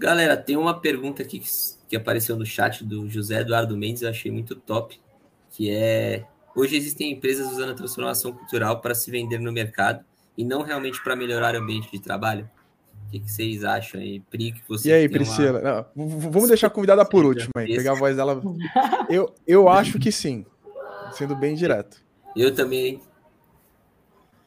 Galera, 0.01 0.35
tem 0.35 0.57
uma 0.57 0.79
pergunta 0.79 1.21
aqui 1.21 1.39
que, 1.39 1.47
que 1.87 1.95
apareceu 1.95 2.35
no 2.35 2.43
chat 2.43 2.83
do 2.83 3.07
José 3.07 3.41
Eduardo 3.41 3.77
Mendes, 3.77 4.01
eu 4.01 4.09
achei 4.09 4.31
muito 4.31 4.55
top, 4.55 4.99
que 5.51 5.69
é 5.69 6.25
Hoje 6.55 6.75
existem 6.75 7.11
empresas 7.11 7.51
usando 7.51 7.71
a 7.71 7.75
transformação 7.75 8.33
cultural 8.33 8.81
para 8.81 8.95
se 8.95 9.11
vender 9.11 9.39
no 9.39 9.51
mercado 9.51 10.03
e 10.35 10.43
não 10.43 10.63
realmente 10.63 11.01
para 11.03 11.15
melhorar 11.15 11.53
o 11.53 11.59
ambiente 11.59 11.91
de 11.91 11.99
trabalho. 11.99 12.49
O 13.07 13.11
que, 13.11 13.19
que 13.19 13.31
vocês 13.31 13.63
acham 13.63 14.01
aí, 14.01 14.19
Pri? 14.19 14.53
Que 14.53 14.61
você 14.67 14.89
e 14.89 14.93
aí, 14.93 15.07
Priscila? 15.07 15.59
Uma... 15.59 15.87
Não, 15.95 16.19
vamos 16.31 16.47
deixar 16.47 16.67
a 16.67 16.71
convidada 16.71 17.05
por 17.05 17.23
último 17.23 17.51
aí, 17.55 17.75
pegar 17.75 17.91
a 17.91 17.95
voz 17.95 18.15
dela. 18.15 18.41
Eu, 19.07 19.33
eu 19.45 19.69
acho 19.69 19.99
que 19.99 20.11
sim, 20.11 20.45
sendo 21.13 21.35
bem 21.35 21.53
direto. 21.53 22.01
Eu 22.35 22.53
também 22.55 22.99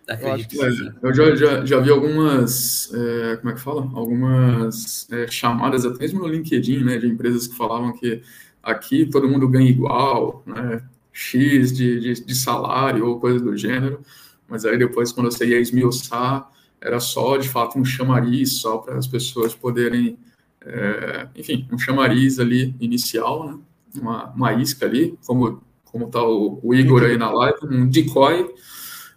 acredito 0.09 0.55
eu, 0.57 1.01
que 1.01 1.07
eu 1.07 1.15
já, 1.15 1.37
já, 1.37 1.65
já 1.65 1.81
vi 1.81 1.91
algumas, 1.91 2.93
é, 2.93 3.37
como 3.37 3.51
é 3.51 3.55
que 3.55 3.61
fala? 3.61 3.91
Algumas 3.95 5.09
é, 5.11 5.27
chamadas, 5.27 5.85
até 5.85 6.01
mesmo 6.01 6.21
no 6.21 6.29
LinkedIn, 6.29 6.85
né, 6.85 6.99
de 6.99 7.07
empresas 7.07 7.47
que 7.47 7.57
falavam 7.57 7.93
que 7.93 8.23
aqui 8.63 9.07
todo 9.07 9.29
mundo 9.29 9.49
ganha 9.49 9.69
igual, 9.69 10.43
né? 10.47 10.83
X 11.13 11.73
de, 11.73 12.01
de, 12.01 12.25
de 12.25 12.35
salário 12.35 13.07
ou 13.07 13.21
coisa 13.21 13.39
do 13.39 13.57
gênero, 13.57 14.01
mas 14.49 14.65
aí 14.65 14.77
depois, 14.77 15.13
quando 15.13 15.31
você 15.31 15.47
ia 15.47 15.61
esmiuçar, 15.61 16.51
era 16.81 16.99
só, 16.99 17.37
de 17.37 17.49
fato, 17.49 17.79
um 17.79 17.85
chamariz, 17.85 18.55
só 18.55 18.79
para 18.79 18.99
as 18.99 19.07
pessoas 19.07 19.55
poderem, 19.55 20.19
é, 20.61 21.29
enfim, 21.37 21.69
um 21.73 21.79
chamariz 21.79 22.41
ali 22.41 22.75
inicial, 22.81 23.47
né? 23.47 23.59
uma, 24.01 24.31
uma 24.33 24.53
isca 24.55 24.87
ali, 24.87 25.17
como 25.25 25.63
como 25.95 26.07
está 26.07 26.21
o, 26.25 26.59
o, 26.61 26.75
Igor 26.75 27.05
aí 27.05 27.17
na 27.17 27.31
live, 27.31 27.57
um 27.71 27.89
decoy 27.89 28.53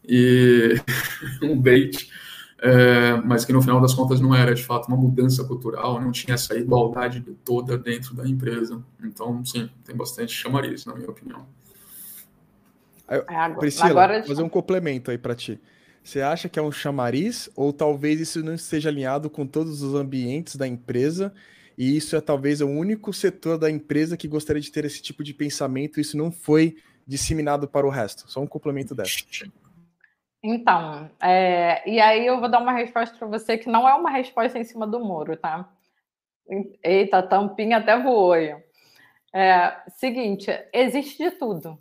e 0.08 0.76
um 1.44 1.60
bait, 1.60 2.10
é, 2.60 3.16
mas 3.26 3.44
que 3.46 3.54
no 3.54 3.62
final 3.62 3.82
das 3.82 3.94
contas 3.94 4.20
não 4.20 4.34
era 4.34 4.56
de 4.56 4.64
fato 4.64 4.88
uma 4.88 4.98
mudança 4.98 5.44
cultural, 5.44 6.02
não 6.02 6.12
tinha 6.12 6.36
essa 6.36 6.58
igualdade 6.58 7.22
toda 7.44 7.78
dentro 7.78 8.16
da 8.16 8.28
empresa. 8.28 8.82
Então, 9.04 9.44
sim, 9.46 9.70
tem 9.84 9.96
bastante 9.96 10.34
chamariz, 10.34 10.86
na 10.86 10.96
minha 10.96 11.10
opinião. 11.10 11.46
É, 13.08 13.22
Priscila, 13.58 13.90
agora... 13.90 14.24
fazer 14.24 14.42
um 14.42 14.50
complemento 14.50 15.12
aí 15.12 15.18
para 15.18 15.36
ti. 15.36 15.60
Você 16.04 16.22
acha 16.22 16.48
que 16.48 16.58
é 16.58 16.62
um 16.62 16.72
chamariz 16.72 17.50
ou 17.56 17.74
talvez 17.74 18.20
isso 18.22 18.42
não 18.42 18.54
esteja 18.54 18.90
alinhado 18.90 19.30
com 19.30 19.46
todos 19.46 19.82
os 19.82 19.94
ambientes 19.94 20.56
da 20.56 20.66
empresa 20.66 21.34
e 21.78 21.98
isso 21.98 22.16
é 22.16 22.22
talvez 22.22 22.62
o 22.62 22.68
único 22.68 23.14
setor 23.14 23.58
da 23.58 23.70
empresa 23.70 24.16
que 24.16 24.28
gostaria 24.28 24.62
de 24.62 24.72
ter 24.72 24.86
esse 24.86 25.02
tipo 25.02 25.24
de 25.24 25.34
pensamento 25.34 25.98
e 25.98 26.02
isso 26.02 26.18
não 26.18 26.32
foi 26.32 26.78
disseminado 27.06 27.68
para 27.68 27.86
o 27.86 27.90
resto? 27.90 28.24
Só 28.32 28.42
um 28.42 28.48
complemento 28.48 28.96
dessa. 28.96 29.12
Então, 30.44 31.10
é, 31.22 31.90
e 31.90 32.00
aí 32.00 32.26
eu 32.26 32.40
vou 32.40 32.50
dar 32.50 32.60
uma 32.60 32.74
resposta 32.74 33.18
para 33.18 33.28
você 33.28 33.58
que 33.58 33.70
não 33.70 33.88
é 33.88 33.94
uma 33.96 34.12
resposta 34.12 34.58
em 34.58 34.64
cima 34.64 34.88
do 34.88 35.00
muro, 35.00 35.36
tá? 35.38 35.70
Eita, 36.84 37.22
tampinha 37.24 37.78
até 37.78 38.00
voou. 38.00 38.36
É, 39.34 39.84
seguinte, 39.90 40.50
existe 40.74 41.24
de 41.24 41.32
tudo 41.32 41.78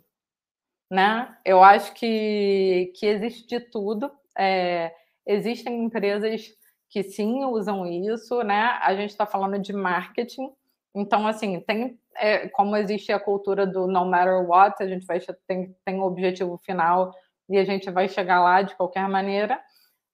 né? 0.89 1.35
Eu 1.45 1.63
acho 1.63 1.93
que, 1.93 2.91
que 2.95 3.05
existe 3.05 3.47
de 3.47 3.59
tudo. 3.59 4.11
É, 4.37 4.93
existem 5.25 5.83
empresas 5.83 6.53
que 6.89 7.03
sim 7.03 7.43
usam 7.45 7.85
isso, 7.85 8.41
né? 8.43 8.77
A 8.81 8.95
gente 8.95 9.09
está 9.09 9.25
falando 9.25 9.59
de 9.59 9.73
marketing, 9.73 10.49
então 10.95 11.27
assim 11.27 11.59
tem 11.61 11.99
é, 12.15 12.47
como 12.49 12.75
existe 12.77 13.11
a 13.11 13.19
cultura 13.19 13.67
do 13.67 13.87
no 13.87 14.05
matter 14.05 14.47
what, 14.47 14.81
a 14.81 14.87
gente 14.87 15.05
vai 15.05 15.19
tem 15.47 15.75
tem 15.85 15.95
um 15.99 16.03
objetivo 16.03 16.57
final 16.57 17.13
e 17.49 17.57
a 17.57 17.63
gente 17.63 17.89
vai 17.89 18.07
chegar 18.07 18.41
lá 18.41 18.61
de 18.61 18.75
qualquer 18.75 19.07
maneira. 19.07 19.59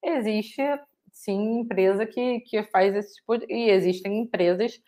Existe 0.03 0.61
sim 1.11 1.59
empresa 1.59 2.05
que, 2.05 2.39
que 2.41 2.63
faz 2.63 2.95
esse 2.95 3.15
tipo 3.15 3.38
de, 3.38 3.45
e 3.49 3.69
existem 3.69 4.19
empresas 4.19 4.79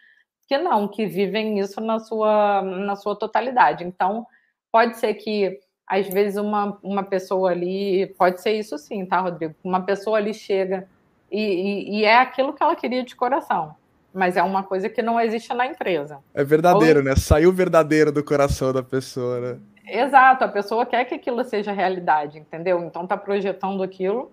que 0.47 0.57
não, 0.57 0.87
que 0.87 1.05
vivem 1.05 1.59
isso 1.59 1.81
na 1.81 1.99
sua 1.99 2.61
na 2.61 2.95
sua 2.95 3.15
totalidade. 3.15 3.83
Então 3.83 4.25
pode 4.71 4.97
ser 4.97 5.13
que 5.15 5.59
às 5.87 6.07
vezes 6.07 6.37
uma, 6.37 6.77
uma 6.81 7.03
pessoa 7.03 7.51
ali, 7.51 8.07
pode 8.17 8.41
ser 8.41 8.53
isso 8.53 8.77
sim, 8.77 9.05
tá, 9.05 9.21
Rodrigo? 9.21 9.53
Uma 9.63 9.81
pessoa 9.81 10.17
ali 10.17 10.33
chega 10.33 10.87
e, 11.31 11.39
e, 11.39 11.99
e, 11.99 12.05
é 12.05 12.17
aquilo 12.17 12.53
que 12.53 12.63
ela 12.63 12.75
queria 12.75 13.03
de 13.03 13.15
coração, 13.15 13.75
mas 14.13 14.37
é 14.37 14.43
uma 14.43 14.63
coisa 14.63 14.89
que 14.89 15.01
não 15.01 15.19
existe 15.19 15.53
na 15.53 15.67
empresa. 15.67 16.19
É 16.33 16.43
verdadeiro, 16.43 16.99
Ou... 16.99 17.05
né? 17.05 17.15
Saiu 17.15 17.51
verdadeiro 17.51 18.11
do 18.11 18.23
coração 18.23 18.73
da 18.73 18.81
pessoa, 18.81 19.39
né? 19.39 19.59
Exato, 19.87 20.43
a 20.43 20.47
pessoa 20.47 20.85
quer 20.85 21.05
que 21.05 21.15
aquilo 21.15 21.43
seja 21.43 21.71
realidade, 21.71 22.39
entendeu? 22.39 22.83
Então 22.83 23.05
tá 23.05 23.15
projetando 23.15 23.83
aquilo. 23.83 24.31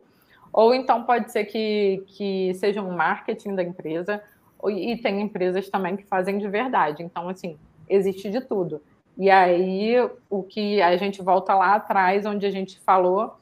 Ou 0.53 0.75
então 0.75 1.05
pode 1.05 1.33
ser 1.33 1.45
que, 1.47 2.05
que 2.07 2.53
seja 2.55 2.83
um 2.83 2.95
marketing 2.95 3.55
da 3.55 3.63
empresa, 3.63 4.23
e 4.71 4.97
tem 4.97 5.21
empresas 5.21 5.69
também 5.69 5.97
que 5.97 6.05
fazem 6.05 6.39
de 6.39 6.49
verdade. 6.49 7.03
Então, 7.03 7.29
assim, 7.29 7.59
existe 7.89 8.31
de 8.31 8.41
tudo. 8.41 8.81
E 9.19 9.29
aí, 9.31 9.97
o 10.31 10.43
que 10.43 10.81
a 10.81 10.97
gente 10.97 11.21
volta 11.21 11.55
lá 11.55 11.75
atrás, 11.75 12.25
onde 12.25 12.47
a 12.47 12.51
gente 12.51 12.79
falou, 12.81 13.37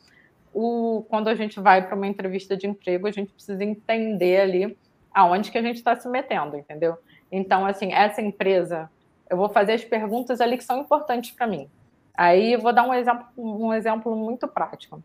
o, 0.53 1.05
quando 1.09 1.29
a 1.29 1.35
gente 1.35 1.61
vai 1.61 1.87
para 1.87 1.95
uma 1.95 2.07
entrevista 2.07 2.57
de 2.57 2.67
emprego, 2.67 3.07
a 3.07 3.11
gente 3.11 3.33
precisa 3.33 3.63
entender 3.63 4.41
ali 4.41 4.77
aonde 5.13 5.51
que 5.51 5.59
a 5.59 5.63
gente 5.63 5.77
está 5.77 5.95
se 5.95 6.09
metendo, 6.09 6.57
entendeu? 6.57 6.97
Então, 7.31 7.67
assim, 7.67 7.93
essa 7.93 8.23
empresa, 8.23 8.91
eu 9.29 9.37
vou 9.37 9.49
fazer 9.49 9.73
as 9.73 9.85
perguntas 9.85 10.41
ali 10.41 10.57
que 10.57 10.65
são 10.65 10.81
importantes 10.81 11.31
para 11.33 11.47
mim. 11.47 11.69
Aí, 12.15 12.53
eu 12.53 12.61
vou 12.61 12.73
dar 12.73 12.83
um 12.85 12.95
exemplo, 12.95 13.27
um 13.37 13.73
exemplo 13.73 14.15
muito 14.15 14.47
prático. 14.47 15.03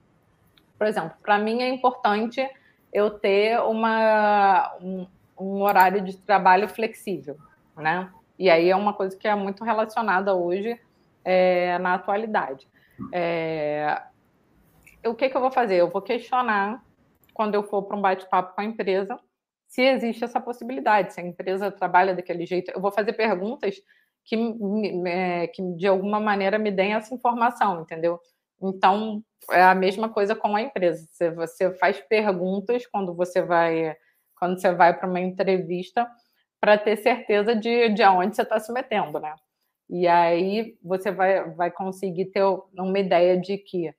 Por 0.78 0.88
exemplo, 0.88 1.18
para 1.22 1.38
mim 1.38 1.62
é 1.62 1.70
importante 1.70 2.48
eu 2.92 3.10
ter 3.10 3.60
uma, 3.62 4.76
um, 4.82 5.08
um 5.40 5.62
horário 5.62 6.02
de 6.02 6.18
trabalho 6.18 6.68
flexível, 6.68 7.38
né? 7.76 8.10
E 8.38 8.50
aí 8.50 8.70
é 8.70 8.76
uma 8.76 8.94
coisa 8.94 9.18
que 9.18 9.28
é 9.28 9.36
muito 9.36 9.64
relacionada 9.64 10.34
hoje 10.34 10.80
é, 11.24 11.78
na 11.80 11.94
atualidade. 11.94 12.68
É, 13.12 14.02
o 15.06 15.14
que, 15.14 15.30
que 15.30 15.36
eu 15.36 15.42
vou 15.42 15.52
fazer? 15.52 15.76
Eu 15.76 15.90
vou 15.90 16.02
questionar, 16.02 16.84
quando 17.34 17.56
eu 17.56 17.64
for 17.64 17.84
para 17.84 17.96
um 17.96 18.02
bate-papo 18.02 18.56
com 18.56 18.62
a 18.62 18.66
empresa, 18.66 19.18
se 19.68 19.82
existe 19.82 20.24
essa 20.24 20.40
possibilidade, 20.40 21.14
se 21.14 21.20
a 21.20 21.24
empresa 21.24 21.72
trabalha 21.72 22.16
daquele 22.16 22.46
jeito. 22.46 22.72
Eu 22.72 22.82
vou 22.82 22.92
fazer 22.92 23.14
perguntas 23.14 23.76
que, 24.26 24.36
é, 25.08 25.48
que 25.48 25.62
de 25.76 25.88
alguma 25.88 26.20
maneira 26.20 26.58
me 26.58 26.72
deem 26.72 26.94
essa 26.94 27.14
informação, 27.14 27.82
entendeu? 27.82 28.20
Então, 28.62 29.24
é 29.52 29.64
a 29.64 29.76
mesma 29.76 30.10
coisa 30.10 30.36
com 30.36 30.56
a 30.56 30.62
empresa. 30.62 31.08
Você, 31.12 31.32
você 31.32 31.74
faz 31.76 32.00
perguntas 32.02 32.86
quando 32.88 33.14
você 33.14 33.42
vai 33.42 33.96
quando 34.38 34.60
você 34.60 34.74
vai 34.74 34.98
para 34.98 35.08
uma 35.08 35.22
entrevista 35.22 36.06
para 36.60 36.78
ter 36.78 36.98
certeza 36.98 37.56
de, 37.56 37.90
de 37.90 38.04
aonde 38.04 38.36
você 38.36 38.42
está 38.42 38.60
se 38.60 38.72
metendo, 38.72 39.18
né? 39.20 39.34
E 39.90 40.08
aí 40.08 40.78
você 40.84 41.12
vai, 41.12 41.50
vai 41.52 41.72
conseguir 41.72 42.26
ter 42.26 42.44
uma 42.78 43.00
ideia 43.00 43.40
de 43.40 43.58
que 43.58 43.94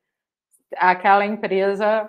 aquela 0.77 1.25
empresa 1.25 2.09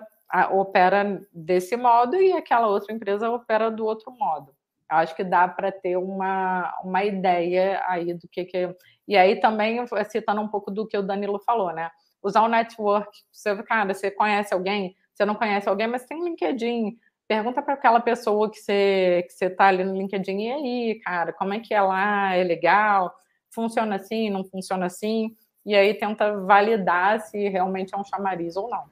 opera 0.50 1.22
desse 1.32 1.76
modo 1.76 2.16
e 2.16 2.32
aquela 2.32 2.66
outra 2.68 2.92
empresa 2.92 3.30
opera 3.30 3.70
do 3.70 3.86
outro 3.86 4.10
modo. 4.12 4.52
Acho 4.88 5.14
que 5.14 5.22
dá 5.24 5.46
para 5.46 5.70
ter 5.70 5.96
uma, 5.96 6.72
uma 6.82 7.04
ideia 7.04 7.82
aí 7.86 8.14
do 8.14 8.26
que, 8.28 8.44
que. 8.44 8.74
E 9.06 9.16
aí 9.16 9.36
também, 9.40 9.84
citando 10.08 10.40
um 10.40 10.48
pouco 10.48 10.70
do 10.70 10.86
que 10.86 10.96
o 10.96 11.02
Danilo 11.02 11.38
falou, 11.40 11.72
né? 11.72 11.90
Usar 12.22 12.42
o 12.42 12.48
network. 12.48 13.10
Você, 13.30 13.62
cara, 13.62 13.92
você 13.92 14.10
conhece 14.10 14.54
alguém, 14.54 14.96
você 15.12 15.24
não 15.24 15.34
conhece 15.34 15.68
alguém, 15.68 15.86
mas 15.86 16.04
tem 16.04 16.24
LinkedIn, 16.24 16.98
pergunta 17.28 17.60
para 17.60 17.74
aquela 17.74 18.00
pessoa 18.00 18.50
que 18.50 18.58
você 18.58 19.24
que 19.26 19.34
você 19.34 19.50
tá 19.50 19.66
ali 19.66 19.84
no 19.84 19.96
LinkedIn 19.96 20.40
e 20.40 20.50
aí, 20.50 21.00
cara, 21.00 21.32
como 21.32 21.52
é 21.52 21.60
que 21.60 21.74
é 21.74 21.80
lá? 21.82 22.34
É 22.34 22.42
legal? 22.42 23.14
Funciona 23.50 23.96
assim? 23.96 24.30
Não 24.30 24.42
funciona 24.44 24.86
assim? 24.86 25.36
E 25.64 25.74
aí 25.74 25.92
tenta 25.92 26.40
validar 26.40 27.20
se 27.20 27.48
realmente 27.48 27.94
é 27.94 27.98
um 27.98 28.04
chamariz 28.04 28.56
ou 28.56 28.70
não. 28.70 28.84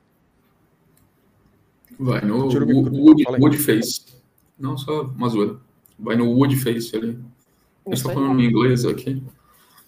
Vai 1.98 2.20
no 2.20 2.44
Wood, 2.44 3.24
Wood 3.40 3.56
Face. 3.58 4.22
Não 4.58 4.76
só 4.76 5.04
Mazura. 5.04 5.58
Vai 5.98 6.16
no 6.16 6.30
Wood 6.30 6.56
Face 6.56 6.94
ali. 6.94 7.18
Eu 7.86 7.92
estou 7.92 8.12
falando 8.12 8.40
em 8.40 8.46
inglês 8.46 8.84
aqui. 8.84 9.22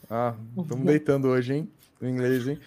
Ah, 0.08 0.34
estamos 0.56 0.86
deitando 0.86 1.28
hoje, 1.28 1.54
hein? 1.54 1.68
No 2.00 2.08
inglês, 2.08 2.46
hein? 2.46 2.58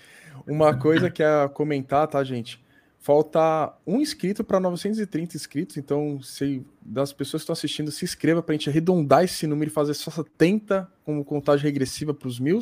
Uma 0.46 0.76
coisa 0.76 1.10
que 1.10 1.24
é 1.24 1.48
comentar, 1.48 2.08
tá, 2.08 2.24
gente? 2.24 2.62
Falta 3.00 3.74
um 3.86 4.00
inscrito 4.00 4.44
para 4.44 4.60
930 4.60 5.36
inscritos, 5.36 5.78
então 5.78 6.22
se 6.22 6.64
das 6.82 7.12
pessoas 7.12 7.42
que 7.42 7.46
estão 7.46 7.54
assistindo, 7.54 7.90
se 7.90 8.06
inscreva 8.06 8.44
para 8.44 8.54
a 8.54 8.58
gente 8.58 8.70
arredondar 8.70 9.24
esse 9.24 9.48
número 9.48 9.72
e 9.72 9.74
fazer 9.74 9.96
só 9.96 10.12
70 10.12 10.88
como 11.04 11.26
contagem 11.26 11.64
regressiva 11.64 12.14
para 12.14 12.28
os 12.28 12.40
mil. 12.40 12.60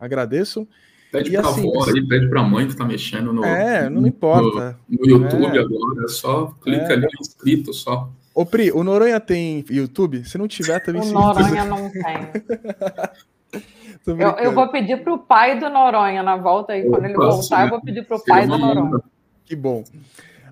Agradeço. 0.00 0.66
Pede 1.12 1.30
para 1.32 1.48
assim, 1.48 1.68
avó 1.68 1.84
aí, 1.84 2.06
pede 2.06 2.28
para 2.28 2.40
a 2.40 2.44
mãe 2.44 2.66
que 2.66 2.72
está 2.72 2.84
mexendo 2.84 3.32
no. 3.32 3.44
É, 3.44 3.90
não 3.90 4.06
importa. 4.06 4.78
No, 4.88 4.98
no 4.98 5.06
YouTube 5.06 5.56
é. 5.56 5.60
agora, 5.60 6.04
é 6.04 6.08
só 6.08 6.46
clica 6.62 6.84
é. 6.84 6.92
ali 6.92 7.02
no 7.02 7.20
inscrito 7.20 7.72
só. 7.74 8.10
Ô 8.38 8.46
Pri, 8.46 8.70
o 8.70 8.84
Noronha 8.84 9.18
tem 9.18 9.64
YouTube? 9.68 10.24
Se 10.24 10.38
não 10.38 10.46
tiver, 10.46 10.78
também 10.78 11.02
O 11.02 11.06
Noronha 11.06 11.64
não 11.64 11.90
tem. 11.90 12.02
eu, 14.06 14.30
eu, 14.38 14.52
vou 14.52 14.68
pedir 14.68 15.02
para 15.02 15.12
o 15.12 15.18
pai 15.18 15.58
do 15.58 15.68
Noronha 15.68 16.22
na 16.22 16.36
volta 16.36 16.74
aí. 16.74 16.88
Quando 16.88 17.04
ele 17.04 17.14
voltar, 17.14 17.64
eu 17.64 17.70
vou 17.70 17.80
pedir 17.82 18.06
para 18.06 18.16
o 18.16 18.24
pai 18.24 18.46
do 18.46 18.56
Noronha. 18.56 19.02
Que 19.44 19.56
bom. 19.56 19.82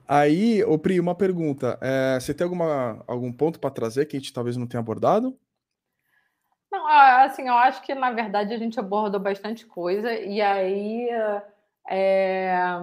Aí, 0.09 0.65
ô 0.65 0.77
Pri, 0.77 0.99
uma 0.99 1.15
pergunta. 1.15 1.79
É, 1.81 2.19
você 2.19 2.35
tem 2.35 2.45
alguma, 2.45 3.05
algum 3.07 3.33
ponto 3.33 3.61
para 3.61 3.71
trazer 3.71 4.07
que 4.07 4.17
a 4.17 4.19
gente 4.19 4.33
talvez 4.33 4.57
não 4.57 4.67
tenha 4.67 4.81
abordado? 4.81 5.39
Não, 6.73 6.89
assim, 6.89 7.47
eu 7.47 7.55
acho 7.55 7.83
que 7.83 7.95
na 7.95 8.11
verdade 8.11 8.53
a 8.53 8.59
gente 8.59 8.81
abordou 8.81 9.21
bastante 9.21 9.65
coisa, 9.65 10.13
e 10.13 10.43
aí 10.43 11.09
é, 11.89 12.83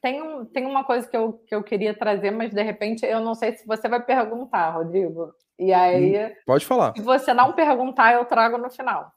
tem, 0.00 0.22
um, 0.22 0.44
tem 0.44 0.64
uma 0.66 0.84
coisa 0.84 1.08
que 1.08 1.16
eu, 1.16 1.32
que 1.46 1.54
eu 1.54 1.62
queria 1.62 1.92
trazer, 1.92 2.30
mas 2.30 2.52
de 2.52 2.62
repente 2.62 3.04
eu 3.04 3.20
não 3.20 3.34
sei 3.34 3.52
se 3.56 3.66
você 3.66 3.88
vai 3.88 4.04
perguntar, 4.04 4.70
Rodrigo. 4.70 5.34
E 5.58 5.72
aí. 5.72 6.26
Hum, 6.26 6.34
pode 6.46 6.64
falar. 6.64 6.92
Se 6.96 7.02
você 7.02 7.34
não 7.34 7.52
perguntar, 7.52 8.14
eu 8.14 8.24
trago 8.24 8.56
no 8.58 8.70
final. 8.70 9.12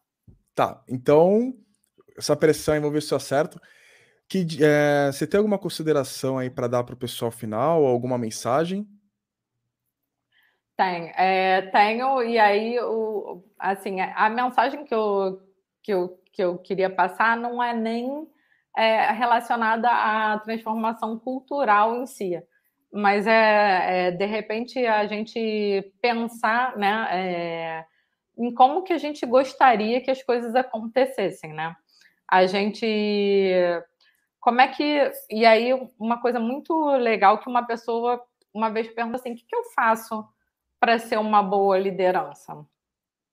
Tá, 0.56 0.84
então, 0.90 1.54
essa 2.18 2.36
pressão, 2.36 2.76
vamos 2.76 2.94
ver 2.94 3.02
se 3.02 3.14
eu 3.14 3.18
acerto. 3.18 3.60
Que, 4.28 4.46
é, 4.62 5.12
você 5.12 5.28
tem 5.28 5.38
alguma 5.38 5.60
consideração 5.60 6.38
aí 6.38 6.50
para 6.50 6.68
dar 6.68 6.84
para 6.84 6.96
o 6.96 6.98
pessoal 6.98 7.32
final, 7.32 7.86
alguma 7.86 8.18
mensagem? 8.18 8.88
Tem, 10.76 11.12
é, 11.16 11.62
tenho, 11.64 12.24
e 12.24 12.40
aí, 12.40 12.80
o, 12.80 13.44
assim, 13.60 14.00
a 14.02 14.30
mensagem 14.30 14.84
que 14.84 14.96
eu, 14.96 15.42
que, 15.84 15.94
eu, 15.94 16.18
que 16.32 16.44
eu 16.44 16.58
queria 16.58 16.90
passar 16.90 17.38
não 17.38 17.62
é 17.62 17.74
nem 17.74 18.28
é, 18.76 19.12
relacionada 19.12 19.90
à 19.90 20.40
transformação 20.40 21.18
cultural 21.20 21.96
em 21.98 22.06
si, 22.06 22.42
mas 22.92 23.28
é, 23.28 24.08
é 24.08 24.12
de 24.12 24.26
repente 24.26 24.86
a 24.86 25.06
gente 25.08 25.94
pensar, 26.02 26.78
né, 26.78 27.08
é, 27.12 27.86
em 28.38 28.54
como 28.54 28.84
que 28.84 28.94
a 28.94 28.98
gente 28.98 29.26
gostaria 29.26 30.02
que 30.02 30.12
as 30.12 30.24
coisas 30.24 30.56
acontecessem, 30.56 31.54
né? 31.54 31.76
A 32.28 32.46
gente 32.46 32.86
como 34.42 34.60
é 34.60 34.68
que. 34.68 35.12
E 35.30 35.46
aí, 35.46 35.72
uma 36.00 36.20
coisa 36.20 36.40
muito 36.40 36.74
legal 36.98 37.38
que 37.38 37.48
uma 37.48 37.66
pessoa 37.66 38.22
uma 38.54 38.70
vez 38.70 38.88
perguntou 38.90 39.20
assim: 39.20 39.34
o 39.34 39.36
que, 39.36 39.46
que 39.46 39.56
eu 39.56 39.64
faço 39.76 40.28
para 40.80 40.98
ser 40.98 41.20
uma 41.20 41.44
boa 41.44 41.78
liderança? 41.78 42.66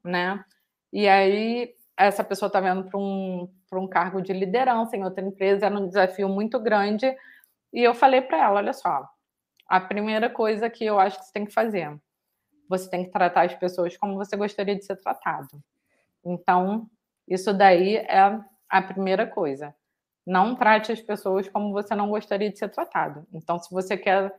Né? 0.05 0.44
E 0.93 1.09
aí, 1.09 1.74
essa 1.97 2.23
pessoa 2.23 2.48
está 2.48 2.60
vendo 2.60 2.85
para 2.85 2.98
um, 2.98 3.51
um 3.77 3.89
cargo 3.89 4.23
de 4.23 4.32
liderança 4.32 4.97
em 4.97 5.05
outra 5.05 5.24
empresa, 5.24 5.66
era 5.66 5.78
um 5.78 5.89
desafio 5.89 6.28
muito 6.28 6.59
grande. 6.61 7.12
E 7.73 7.82
eu 7.82 7.95
falei 7.95 8.23
para 8.23 8.39
ela: 8.39 8.57
olha 8.57 8.73
só, 8.73 9.07
a 9.69 9.81
primeira 9.81 10.31
coisa 10.31 10.70
que 10.70 10.85
eu 10.85 10.99
acho 10.99 11.19
que 11.19 11.27
você 11.27 11.32
tem 11.32 11.45
que 11.45 11.53
fazer, 11.53 11.95
você 12.69 12.89
tem 12.89 13.05
que 13.05 13.11
tratar 13.11 13.43
as 13.43 13.55
pessoas 13.55 13.97
como 13.97 14.15
você 14.16 14.36
gostaria 14.36 14.77
de 14.77 14.85
ser 14.85 14.97
tratado. 14.97 15.62
Então, 16.24 16.89
isso 17.27 17.53
daí 17.53 17.97
é 17.97 18.40
a 18.69 18.82
primeira 18.82 19.27
coisa. 19.27 19.74
Não 20.27 20.55
trate 20.55 20.93
as 20.93 21.01
pessoas 21.01 21.49
como 21.49 21.73
você 21.73 21.95
não 21.95 22.11
gostaria 22.11 22.51
de 22.51 22.59
ser 22.59 22.69
tratado. 22.69 23.27
Então, 23.32 23.59
se 23.59 23.70
você 23.70 23.97
quer, 23.97 24.35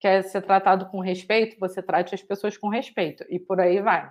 quer 0.00 0.22
ser 0.22 0.42
tratado 0.42 0.86
com 0.86 1.00
respeito, 1.00 1.58
você 1.58 1.82
trate 1.82 2.14
as 2.14 2.22
pessoas 2.22 2.56
com 2.56 2.68
respeito. 2.68 3.24
E 3.28 3.38
por 3.38 3.60
aí 3.60 3.80
vai. 3.80 4.10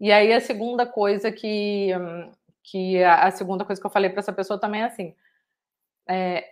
E 0.00 0.12
aí, 0.12 0.32
a 0.32 0.40
segunda 0.40 0.86
coisa 0.86 1.32
que. 1.32 1.90
Que 2.70 3.02
a 3.02 3.30
segunda 3.30 3.64
coisa 3.64 3.80
que 3.80 3.86
eu 3.86 3.90
falei 3.90 4.10
para 4.10 4.20
essa 4.20 4.32
pessoa 4.32 4.60
também 4.60 4.82
é 4.82 4.84
assim. 4.84 5.14
É, 6.08 6.44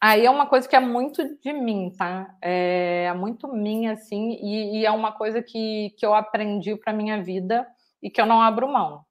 aí 0.00 0.26
é 0.26 0.30
uma 0.30 0.46
coisa 0.46 0.68
que 0.68 0.76
é 0.76 0.80
muito 0.80 1.38
de 1.38 1.52
mim, 1.52 1.92
tá? 1.96 2.34
É 2.40 3.12
muito 3.14 3.48
minha, 3.48 3.92
assim, 3.92 4.38
e, 4.42 4.80
e 4.80 4.86
é 4.86 4.90
uma 4.90 5.12
coisa 5.12 5.42
que, 5.42 5.94
que 5.98 6.04
eu 6.04 6.14
aprendi 6.14 6.76
para 6.76 6.92
minha 6.92 7.22
vida 7.22 7.66
e 8.02 8.10
que 8.10 8.20
eu 8.20 8.26
não 8.26 8.40
abro 8.40 8.68
mão 8.68 9.04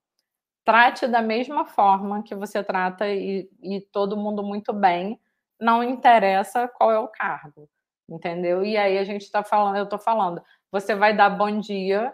trate 0.64 1.08
da 1.08 1.22
mesma 1.22 1.66
forma 1.66 2.24
que 2.24 2.36
você 2.36 2.64
trata 2.64 3.08
e, 3.10 3.50
e 3.62 3.82
todo 3.92 4.18
mundo 4.18 4.42
muito 4.42 4.72
bem, 4.74 5.20
não 5.60 5.84
interessa 5.84 6.68
qual 6.68 6.92
é 6.92 7.00
o 7.00 7.08
cargo, 7.08 7.70
entendeu? 8.10 8.64
E 8.64 8.78
aí 8.78 8.98
a 8.98 9.04
gente 9.04 9.24
está 9.24 9.44
falando, 9.44 9.78
eu 9.78 9.84
estou 9.84 10.00
falando, 10.00 10.42
você 10.72 10.96
vai 10.96 11.16
dar 11.16 11.30
bom 11.30 11.60
dia, 11.60 12.14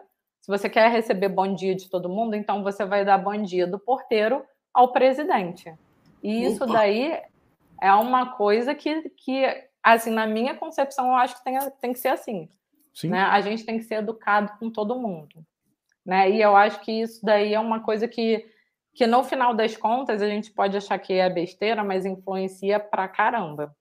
se 0.49 0.57
você 0.57 0.67
quer 0.67 0.89
receber 0.89 1.29
bom 1.29 1.53
dia 1.53 1.75
de 1.75 1.87
todo 1.87 2.09
mundo, 2.09 2.35
então 2.35 2.63
você 2.63 2.83
vai 2.83 3.05
dar 3.05 3.19
bom 3.19 3.39
dia 3.39 3.67
do 3.67 3.77
porteiro 3.77 4.43
ao 4.73 4.91
presidente. 4.91 5.71
E 6.23 6.43
isso 6.43 6.63
Opa. 6.63 6.73
daí 6.73 7.21
é 7.79 7.93
uma 7.93 8.31
coisa 8.31 8.73
que, 8.73 9.11
que, 9.11 9.45
assim, 9.83 10.09
na 10.09 10.25
minha 10.25 10.55
concepção, 10.55 11.09
eu 11.09 11.13
acho 11.13 11.37
que 11.37 11.43
tem, 11.43 11.59
tem 11.79 11.93
que 11.93 11.99
ser 11.99 12.07
assim. 12.07 12.49
Sim. 12.95 13.09
Né? 13.09 13.21
A 13.21 13.39
gente 13.41 13.63
tem 13.63 13.77
que 13.77 13.83
ser 13.83 13.99
educado 13.99 14.51
com 14.57 14.71
todo 14.71 14.99
mundo. 14.99 15.45
Né? 16.03 16.31
E 16.31 16.41
eu 16.41 16.55
acho 16.55 16.81
que 16.81 16.93
isso 16.93 17.23
daí 17.23 17.53
é 17.53 17.59
uma 17.59 17.81
coisa 17.81 18.07
que, 18.07 18.43
que 18.95 19.05
no 19.05 19.23
final 19.23 19.53
das 19.53 19.77
contas 19.77 20.19
a 20.19 20.27
gente 20.27 20.51
pode 20.51 20.75
achar 20.75 20.97
que 20.97 21.13
é 21.13 21.29
besteira, 21.29 21.83
mas 21.83 22.07
influencia 22.07 22.79
pra 22.79 23.07
caramba. 23.07 23.71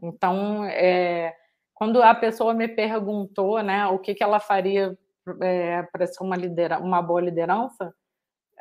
Então, 0.00 0.64
é, 0.64 1.34
quando 1.74 2.00
a 2.00 2.14
pessoa 2.14 2.54
me 2.54 2.68
perguntou 2.68 3.60
né, 3.64 3.84
o 3.88 3.98
que, 3.98 4.14
que 4.14 4.22
ela 4.22 4.38
faria 4.38 4.96
é, 5.42 5.82
para 5.84 6.06
ser 6.06 6.22
uma, 6.22 6.36
lidera 6.36 6.78
uma 6.78 7.02
boa 7.02 7.20
liderança, 7.20 7.94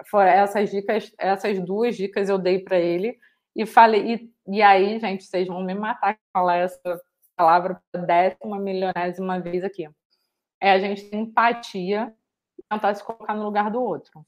foram 0.09 0.29
essas 0.29 0.71
dicas, 0.71 1.11
essas 1.17 1.59
duas 1.59 1.95
dicas 1.95 2.29
eu 2.29 2.37
dei 2.37 2.59
para 2.59 2.79
ele 2.79 3.17
e 3.55 3.65
falei, 3.65 4.13
e, 4.47 4.55
e 4.55 4.61
aí, 4.61 4.99
gente, 4.99 5.23
vocês 5.23 5.47
vão 5.47 5.63
me 5.63 5.73
matar 5.73 6.17
falar 6.31 6.57
essa 6.57 7.01
palavra 7.35 7.81
décima 8.07 8.59
milionésima 8.59 9.39
vez 9.39 9.63
aqui. 9.63 9.87
É 10.61 10.71
a 10.71 10.79
gente 10.79 11.09
ter 11.09 11.17
empatia 11.17 12.13
tentar 12.69 12.93
se 12.95 13.03
colocar 13.03 13.35
no 13.35 13.43
lugar 13.43 13.71
do 13.71 13.81
outro. 13.81 14.25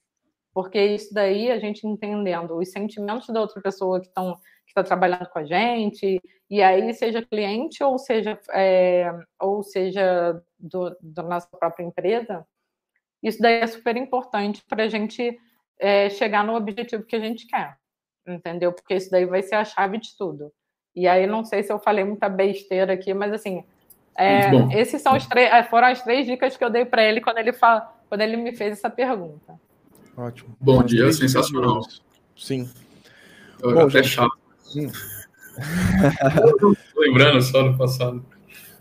Porque 0.53 0.79
isso 0.79 1.13
daí, 1.13 1.51
a 1.51 1.59
gente 1.59 1.85
entendendo 1.85 2.57
os 2.57 2.71
sentimentos 2.71 3.27
da 3.27 3.41
outra 3.41 3.61
pessoa 3.61 3.99
que 3.99 4.07
estão 4.07 4.39
que 4.65 4.71
está 4.71 4.83
trabalhando 4.83 5.27
com 5.29 5.39
a 5.39 5.43
gente, 5.43 6.21
e 6.49 6.61
aí 6.61 6.93
seja 6.93 7.21
cliente 7.21 7.83
ou 7.83 7.97
seja 7.97 8.39
é, 8.51 9.11
ou 9.39 9.63
seja 9.63 10.41
do, 10.59 10.95
da 11.01 11.23
nossa 11.23 11.47
própria 11.47 11.83
empresa, 11.83 12.45
isso 13.21 13.41
daí 13.41 13.61
é 13.61 13.67
super 13.67 13.95
importante 13.97 14.63
para 14.67 14.83
a 14.83 14.87
gente 14.87 15.37
é, 15.79 16.09
chegar 16.09 16.43
no 16.43 16.55
objetivo 16.55 17.03
que 17.03 17.15
a 17.15 17.19
gente 17.19 17.47
quer, 17.47 17.77
entendeu? 18.27 18.71
Porque 18.71 18.95
isso 18.95 19.09
daí 19.09 19.25
vai 19.25 19.41
ser 19.41 19.55
a 19.55 19.65
chave 19.65 19.97
de 19.97 20.15
tudo. 20.17 20.51
E 20.95 21.07
aí 21.07 21.27
não 21.27 21.43
sei 21.43 21.61
se 21.63 21.71
eu 21.71 21.79
falei 21.79 22.03
muita 22.03 22.29
besteira 22.29 22.93
aqui, 22.93 23.13
mas 23.13 23.33
assim, 23.33 23.63
é, 24.17 24.49
esses 24.79 25.01
são 25.01 25.15
os 25.15 25.25
três, 25.25 25.67
foram 25.67 25.87
as 25.87 26.01
três 26.01 26.25
dicas 26.25 26.55
que 26.55 26.63
eu 26.63 26.69
dei 26.69 26.85
para 26.85 27.03
ele 27.03 27.19
quando 27.19 27.37
ele 27.37 27.51
fala, 27.51 27.93
quando 28.07 28.21
ele 28.21 28.37
me 28.37 28.55
fez 28.55 28.73
essa 28.73 28.89
pergunta. 28.89 29.59
Ótimo. 30.15 30.55
Bom 30.61 30.81
dia, 30.83 31.11
sensacional. 31.11 31.81
Sim. 32.37 32.69
Eu 33.61 33.73
Bom, 33.73 33.81
até 33.81 34.03
gente... 34.03 34.07
chato. 34.07 34.44
Hum. 34.75 34.91
Lembrando 36.97 37.41
só 37.41 37.63
do 37.63 37.77
passado. 37.77 38.25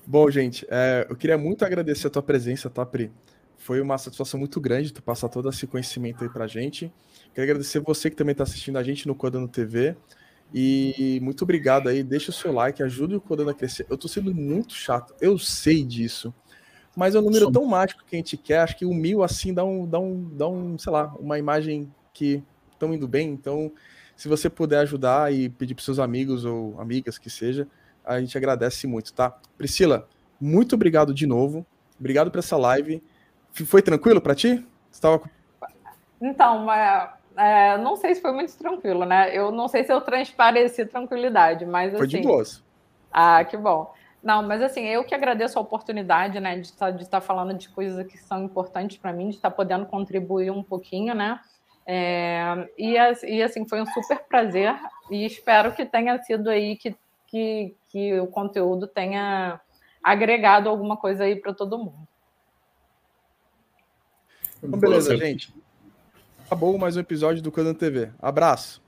Bom, 0.07 0.31
gente, 0.31 0.67
é, 0.69 1.07
eu 1.09 1.17
queria 1.17 1.39
muito 1.39 1.65
agradecer 1.65 2.09
a 2.09 2.11
tua 2.11 2.23
presença, 2.23 2.69
tá, 2.69 2.85
Pri? 2.85 3.11
Foi 3.57 3.81
uma 3.81 3.97
satisfação 3.97 4.39
muito 4.39 4.61
grande 4.61 4.93
tu 4.93 5.03
passar 5.03 5.29
todo 5.29 5.49
esse 5.49 5.67
conhecimento 5.67 6.23
aí 6.23 6.29
pra 6.29 6.47
gente. 6.47 6.93
Quero 7.33 7.45
agradecer 7.45 7.81
você 7.81 8.11
que 8.11 8.17
também 8.17 8.33
está 8.33 8.45
assistindo 8.45 8.77
a 8.77 8.83
gente 8.83 9.07
no 9.07 9.15
Codando 9.15 9.49
TV. 9.49 9.97
E 10.53 11.19
muito 11.23 11.43
obrigado 11.43 11.89
aí. 11.89 12.03
Deixa 12.03 12.31
o 12.31 12.35
seu 12.35 12.53
like, 12.53 12.83
ajude 12.83 13.17
o 13.17 13.21
Codando 13.21 13.51
a 13.51 13.55
crescer. 13.55 13.87
Eu 13.89 13.97
tô 13.97 14.07
sendo 14.07 14.35
muito 14.35 14.75
chato, 14.75 15.15
eu 15.21 15.39
sei 15.39 15.83
disso 15.83 16.35
mas 16.97 17.15
é 17.15 17.19
um 17.19 17.23
número 17.23 17.51
tão 17.51 17.65
mágico 17.67 18.05
que 18.07 18.15
a 18.15 18.19
gente 18.19 18.37
quer. 18.37 18.59
Acho 18.59 18.77
que 18.77 18.85
o 18.85 18.95
mil, 18.95 19.23
assim, 19.23 19.53
dá 19.53 19.65
um, 19.65 19.87
dá 19.87 19.99
um, 19.99 20.31
dá 20.33 20.49
um 20.49 20.79
sei 20.79 20.93
lá, 20.93 21.13
uma 21.19 21.39
imagem 21.39 21.93
que 22.13 22.43
estão 22.73 22.95
indo 22.95 23.09
bem. 23.09 23.31
Então, 23.31 23.73
se 24.17 24.29
você 24.29 24.49
puder 24.49 24.81
ajudar 24.81 25.33
e 25.33 25.49
pedir 25.49 25.75
para 25.75 25.85
seus 25.85 25.99
amigos 25.99 26.45
ou 26.45 26.81
amigas 26.81 27.19
que 27.19 27.29
seja, 27.29 27.67
a 28.05 28.21
gente 28.21 28.37
agradece 28.37 28.87
muito, 28.87 29.13
tá? 29.13 29.37
Priscila, 29.57 30.09
muito 30.41 30.75
obrigado 30.75 31.15
de 31.15 31.27
novo. 31.27 31.67
Obrigado 31.99 32.31
por 32.31 32.39
essa 32.39 32.57
live. 32.57 33.03
Foi 33.53 33.81
tranquilo 33.81 34.21
para 34.21 34.35
ti? 34.35 34.65
Estava 34.91 35.23
Então, 36.21 36.71
é, 36.73 37.13
é, 37.37 37.79
não 37.79 37.97
sei 37.97 38.15
se 38.15 38.21
foi 38.21 38.33
muito 38.33 38.57
tranquilo, 38.57 39.05
né? 39.05 39.37
Eu 39.37 39.51
não 39.51 39.69
sei 39.69 39.85
se 39.85 39.93
eu 39.93 40.01
transpareci 40.01 40.85
tranquilidade, 40.87 41.65
mas 41.65 41.93
foi 41.93 42.07
assim. 42.07 42.11
Foi 42.11 42.21
de 42.21 42.27
boas. 42.27 42.63
Ah, 43.13 43.45
que 43.45 43.57
bom. 43.57 43.93
Não, 44.23 44.43
mas 44.43 44.63
assim, 44.63 44.85
eu 44.87 45.05
que 45.05 45.15
agradeço 45.15 45.59
a 45.59 45.63
oportunidade, 45.63 46.41
né, 46.41 46.59
de 46.59 46.67
estar, 46.69 46.87
tá, 46.87 46.91
de 46.91 47.07
tá 47.07 47.21
falando 47.21 47.53
de 47.55 47.69
coisas 47.69 48.07
que 48.07 48.17
são 48.17 48.43
importantes 48.43 48.97
para 48.97 49.13
mim, 49.13 49.29
de 49.29 49.37
estar 49.37 49.51
tá 49.51 49.57
podendo 49.57 49.85
contribuir 49.85 50.51
um 50.51 50.63
pouquinho, 50.63 51.15
né? 51.15 51.39
É, 51.87 52.69
e, 52.79 52.93
e 52.93 53.43
assim, 53.43 53.69
foi 53.69 53.83
um 53.83 53.87
super 53.87 54.21
prazer 54.25 54.75
e 55.11 55.27
espero 55.27 55.75
que 55.75 55.85
tenha 55.85 56.23
sido 56.23 56.49
aí, 56.49 56.77
que, 56.77 56.97
que, 57.27 57.75
que 57.91 58.19
o 58.21 58.27
conteúdo 58.27 58.87
tenha 58.87 59.61
agregado 60.03 60.69
alguma 60.69 60.97
coisa 60.97 61.25
aí 61.25 61.37
para 61.37 61.55
todo 61.55 61.79
mundo. 61.79 62.09
Então, 64.63 64.79
beleza, 64.79 65.17
gente. 65.17 65.55
Acabou 66.47 66.77
mais 66.79 66.97
um 66.97 67.01
episódio 67.01 67.43
do 67.43 67.51
Codando 67.51 67.79
TV. 67.79 68.11
Abraço. 68.21 68.84